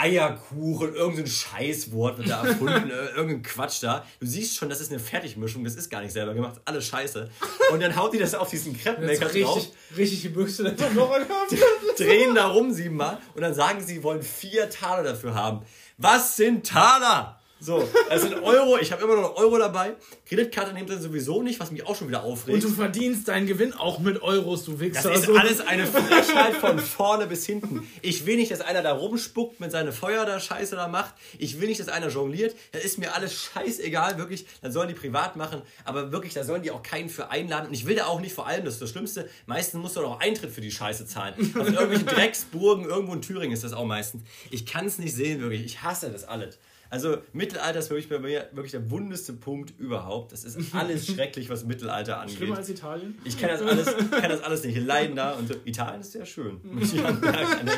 Eierkuchen, 0.00 0.94
irgendein 0.94 1.26
Scheißwort 1.26 2.18
wird 2.18 2.30
da 2.30 2.46
erfunden, 2.46 2.90
äh, 2.90 3.16
irgendein 3.16 3.42
Quatsch 3.42 3.82
da. 3.82 4.06
Du 4.18 4.26
siehst 4.26 4.56
schon, 4.56 4.68
das 4.68 4.80
ist 4.80 4.90
eine 4.90 5.00
Fertigmischung, 5.00 5.62
das 5.64 5.74
ist 5.74 5.90
gar 5.90 6.00
nicht 6.00 6.12
selber 6.12 6.32
gemacht, 6.32 6.60
alles 6.64 6.86
scheiße. 6.86 7.30
Und 7.72 7.82
dann 7.82 7.94
haut 7.96 8.14
die 8.14 8.18
das 8.18 8.34
auf 8.34 8.48
diesen 8.48 8.78
Crepe-Maker 8.78 9.26
drauf. 9.26 9.56
Richtig, 9.56 9.72
richtig 9.96 10.22
die 10.22 10.28
Büchse 10.28 10.64
dann 10.64 10.94
noch 10.94 11.10
Drehen 11.96 12.34
da 12.34 12.46
rum 12.48 12.72
siebenmal 12.72 13.18
und 13.34 13.42
dann 13.42 13.54
sagen 13.54 13.80
sie, 13.80 13.94
sie 13.94 14.02
wollen 14.02 14.22
vier 14.22 14.70
Taler 14.70 15.02
dafür 15.02 15.34
haben. 15.34 15.62
Was 15.98 16.36
sind 16.36 16.66
Taler? 16.66 17.39
So, 17.60 17.86
das 18.08 18.22
sind 18.22 18.42
Euro, 18.42 18.78
ich 18.78 18.90
habe 18.90 19.04
immer 19.04 19.16
noch 19.16 19.36
Euro 19.36 19.58
dabei. 19.58 19.92
Kreditkarte 20.26 20.72
nehmt 20.72 20.88
ihr 20.88 20.98
sowieso 20.98 21.42
nicht, 21.42 21.60
was 21.60 21.70
mich 21.70 21.86
auch 21.86 21.94
schon 21.94 22.08
wieder 22.08 22.22
aufregt. 22.22 22.54
Und 22.54 22.64
du 22.64 22.74
verdienst 22.74 23.28
deinen 23.28 23.46
Gewinn 23.46 23.74
auch 23.74 23.98
mit 23.98 24.22
Euros, 24.22 24.64
du 24.64 24.80
Wichser. 24.80 25.10
Das 25.10 25.22
ist 25.22 25.28
alles 25.28 25.60
eine 25.60 25.86
Frechheit 25.86 26.54
von 26.54 26.78
vorne 26.78 27.26
bis 27.26 27.44
hinten. 27.44 27.86
Ich 28.00 28.24
will 28.24 28.36
nicht, 28.36 28.50
dass 28.50 28.62
einer 28.62 28.82
da 28.82 28.92
rumspuckt, 28.92 29.60
mit 29.60 29.72
seine 29.72 29.92
Feuer 29.92 30.24
da 30.24 30.40
Scheiße 30.40 30.74
da 30.74 30.88
macht. 30.88 31.14
Ich 31.38 31.60
will 31.60 31.68
nicht, 31.68 31.80
dass 31.80 31.88
einer 31.88 32.08
jongliert. 32.08 32.56
Das 32.72 32.82
ist 32.82 32.98
mir 32.98 33.14
alles 33.14 33.34
scheißegal, 33.34 34.16
wirklich. 34.16 34.46
Dann 34.62 34.72
sollen 34.72 34.88
die 34.88 34.94
privat 34.94 35.36
machen. 35.36 35.60
Aber 35.84 36.12
wirklich, 36.12 36.32
da 36.32 36.44
sollen 36.44 36.62
die 36.62 36.70
auch 36.70 36.82
keinen 36.82 37.10
für 37.10 37.30
einladen. 37.30 37.68
Und 37.68 37.74
ich 37.74 37.86
will 37.86 37.96
da 37.96 38.06
auch 38.06 38.20
nicht 38.20 38.34
vor 38.34 38.46
allem, 38.46 38.64
das 38.64 38.74
ist 38.74 38.82
das 38.82 38.90
Schlimmste, 38.90 39.28
meistens 39.44 39.80
musst 39.82 39.96
du 39.96 40.00
auch 40.00 40.20
Eintritt 40.20 40.50
für 40.50 40.62
die 40.62 40.70
Scheiße 40.70 41.06
zahlen. 41.06 41.34
Also 41.54 41.68
in 41.68 41.74
irgendwelchen 41.74 42.06
Drecksburgen, 42.16 42.86
irgendwo 42.86 43.12
in 43.12 43.20
Thüringen 43.20 43.52
ist 43.52 43.64
das 43.64 43.74
auch 43.74 43.84
meistens. 43.84 44.22
Ich 44.50 44.64
kann 44.64 44.86
es 44.86 44.98
nicht 44.98 45.14
sehen, 45.14 45.40
wirklich. 45.40 45.64
Ich 45.64 45.82
hasse 45.82 46.10
das 46.10 46.24
alles. 46.24 46.58
Also 46.90 47.18
Mittelalter 47.32 47.78
ist 47.78 47.88
wirklich 47.90 48.08
bei 48.08 48.18
mir 48.18 48.48
wirklich 48.52 48.72
der 48.72 48.90
wundeste 48.90 49.32
Punkt 49.32 49.78
überhaupt. 49.78 50.32
Das 50.32 50.44
ist 50.44 50.58
alles 50.74 51.06
schrecklich, 51.06 51.48
was 51.48 51.64
Mittelalter 51.64 52.20
angeht. 52.20 52.36
Schlimmer 52.36 52.56
als 52.56 52.68
Italien? 52.68 53.16
Ich 53.24 53.38
kann 53.38 53.48
das 53.48 53.62
alles, 53.62 53.86
kann 54.10 54.28
das 54.28 54.42
alles 54.42 54.64
nicht 54.64 54.76
leiden 54.78 55.16
da. 55.16 55.32
Und 55.32 55.48
so. 55.48 55.54
Italien 55.64 56.00
ist 56.00 56.12
sehr 56.12 56.26
schön, 56.26 56.60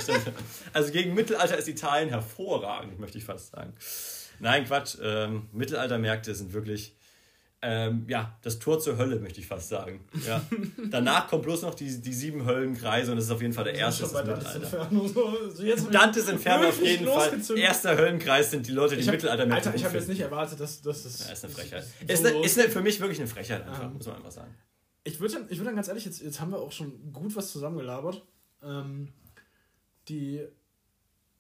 Stelle. 0.01 0.23
Also 0.73 0.93
gegen 0.93 1.15
Mittelalter 1.15 1.59
ist 1.59 1.69
Italien 1.69 2.09
hervorragend, 2.09 2.99
möchte 2.99 3.19
ich 3.19 3.25
fast 3.25 3.53
sagen. 3.53 3.75
Nein, 4.41 4.65
Quatsch. 4.65 4.97
Ähm, 5.03 5.49
Mittelaltermärkte 5.53 6.35
sind 6.35 6.53
wirklich 6.53 6.97
ähm, 7.65 8.07
ja, 8.09 8.37
das 8.43 8.59
Tor 8.59 8.81
zur 8.81 8.99
Hölle, 8.99 9.21
möchte 9.21 9.39
ich 9.39 9.47
fast 9.47 9.69
sagen. 9.69 10.05
Ja. 10.27 10.43
Danach 10.91 11.29
kommt 11.29 11.45
bloß 11.45 11.63
noch 11.63 11.75
die, 11.75 12.01
die 12.01 12.13
sieben 12.13 12.45
Höllenkreise 12.45 13.13
und 13.13 13.17
das 13.17 13.27
ist 13.27 13.31
auf 13.31 13.41
jeden 13.41 13.55
Fall 13.55 13.65
der 13.65 13.75
erste. 13.75 14.07
Bei 14.09 14.23
Dantes 14.23 14.55
Inferno. 14.57 15.07
So, 15.07 15.63
jetzt 15.63 15.87
Dantes 15.93 16.29
Inferno 16.29 16.69
auf 16.69 16.83
jeden 16.83 17.07
Fall. 17.07 17.41
Erster 17.57 17.97
Höllenkreis 17.97 18.51
sind 18.51 18.67
die 18.67 18.73
Leute, 18.73 18.97
die 18.97 19.05
hab, 19.05 19.13
Mittelalter 19.13 19.47
mit 19.47 19.55
Alter, 19.55 19.75
ich 19.77 19.85
habe 19.85 19.97
jetzt 19.97 20.09
nicht 20.09 20.21
erwartet, 20.21 20.59
dass, 20.59 20.83
das. 20.83 21.27
Ja, 21.27 21.33
ist 21.33 21.45
eine 21.45 21.55
Frechheit. 21.55 21.85
So 21.85 22.13
ist, 22.13 22.27
eine, 22.27 22.45
ist 22.45 22.59
eine, 22.59 22.69
für 22.69 22.83
mich 22.83 22.99
wirklich 22.99 23.21
eine 23.21 23.29
Frechheit, 23.29 23.65
einfach, 23.65 23.85
ähm, 23.85 23.95
muss 23.95 24.07
man 24.07 24.17
einfach 24.17 24.33
sagen. 24.33 24.53
Ich 25.05 25.21
würde 25.21 25.35
dann, 25.35 25.51
würd 25.51 25.67
dann 25.67 25.77
ganz 25.77 25.87
ehrlich, 25.87 26.05
jetzt, 26.05 26.21
jetzt 26.21 26.41
haben 26.41 26.51
wir 26.51 26.59
auch 26.59 26.73
schon 26.73 27.13
gut 27.13 27.37
was 27.37 27.53
zusammengelabert. 27.53 28.23
Ähm, 28.63 29.13
die 30.09 30.47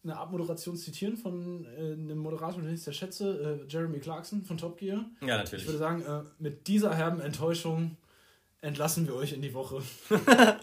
eine 0.04 0.16
Abmoderation 0.16 0.76
zitieren 0.76 1.16
von 1.16 1.64
äh, 1.64 1.92
einem 1.92 2.18
Moderator, 2.18 2.62
den 2.62 2.74
ich 2.74 2.82
sehr 2.82 2.92
schätze, 2.92 3.60
äh, 3.62 3.70
Jeremy 3.70 4.00
Clarkson 4.00 4.42
von 4.42 4.58
Top 4.58 4.78
Gear. 4.78 5.04
Ja, 5.20 5.38
natürlich. 5.38 5.62
Ich 5.62 5.68
würde 5.68 5.78
sagen, 5.78 6.02
äh, 6.02 6.22
mit 6.38 6.66
dieser 6.66 6.94
herben 6.94 7.20
Enttäuschung 7.20 7.96
entlassen 8.62 9.06
wir 9.06 9.14
euch 9.14 9.32
in 9.32 9.42
die 9.42 9.54
Woche. 9.54 9.82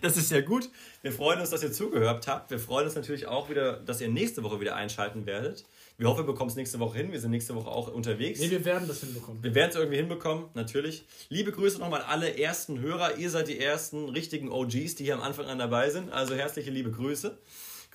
das 0.00 0.16
ist 0.16 0.30
ja 0.30 0.40
gut. 0.40 0.68
Wir 1.02 1.12
freuen 1.12 1.40
uns, 1.40 1.50
dass 1.50 1.62
ihr 1.62 1.72
zugehört 1.72 2.26
habt. 2.26 2.50
Wir 2.50 2.58
freuen 2.58 2.86
uns 2.86 2.94
natürlich 2.94 3.26
auch 3.26 3.50
wieder, 3.50 3.78
dass 3.80 4.00
ihr 4.00 4.08
nächste 4.08 4.42
Woche 4.42 4.60
wieder 4.60 4.74
einschalten 4.74 5.26
werdet. 5.26 5.64
Wir 5.98 6.08
hoffen, 6.08 6.26
wir 6.26 6.32
bekommen 6.32 6.50
es 6.50 6.56
nächste 6.56 6.80
Woche 6.80 6.98
hin. 6.98 7.12
Wir 7.12 7.20
sind 7.20 7.30
nächste 7.30 7.54
Woche 7.54 7.70
auch 7.70 7.92
unterwegs. 7.92 8.40
Nee, 8.40 8.50
wir 8.50 8.64
werden 8.64 8.88
das 8.88 9.00
hinbekommen. 9.00 9.42
Wir 9.42 9.54
werden 9.54 9.70
es 9.70 9.76
irgendwie 9.76 9.98
hinbekommen, 9.98 10.46
natürlich. 10.54 11.04
Liebe 11.28 11.52
Grüße 11.52 11.78
nochmal 11.78 12.02
an 12.02 12.08
alle 12.08 12.38
ersten 12.38 12.80
Hörer. 12.80 13.16
Ihr 13.16 13.30
seid 13.30 13.48
die 13.48 13.60
ersten 13.60 14.08
richtigen 14.08 14.50
OGs, 14.50 14.94
die 14.96 15.04
hier 15.04 15.14
am 15.14 15.22
Anfang 15.22 15.46
an 15.46 15.58
dabei 15.58 15.90
sind. 15.90 16.10
Also 16.10 16.34
herzliche 16.34 16.70
liebe 16.70 16.90
Grüße. 16.90 17.38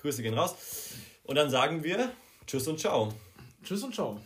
Grüße 0.00 0.22
gehen 0.22 0.34
raus. 0.34 0.54
Und 1.24 1.36
dann 1.36 1.50
sagen 1.50 1.84
wir 1.84 2.10
Tschüss 2.46 2.66
und 2.68 2.80
Ciao. 2.80 3.12
Tschüss 3.62 3.82
und 3.82 3.94
Ciao. 3.94 4.20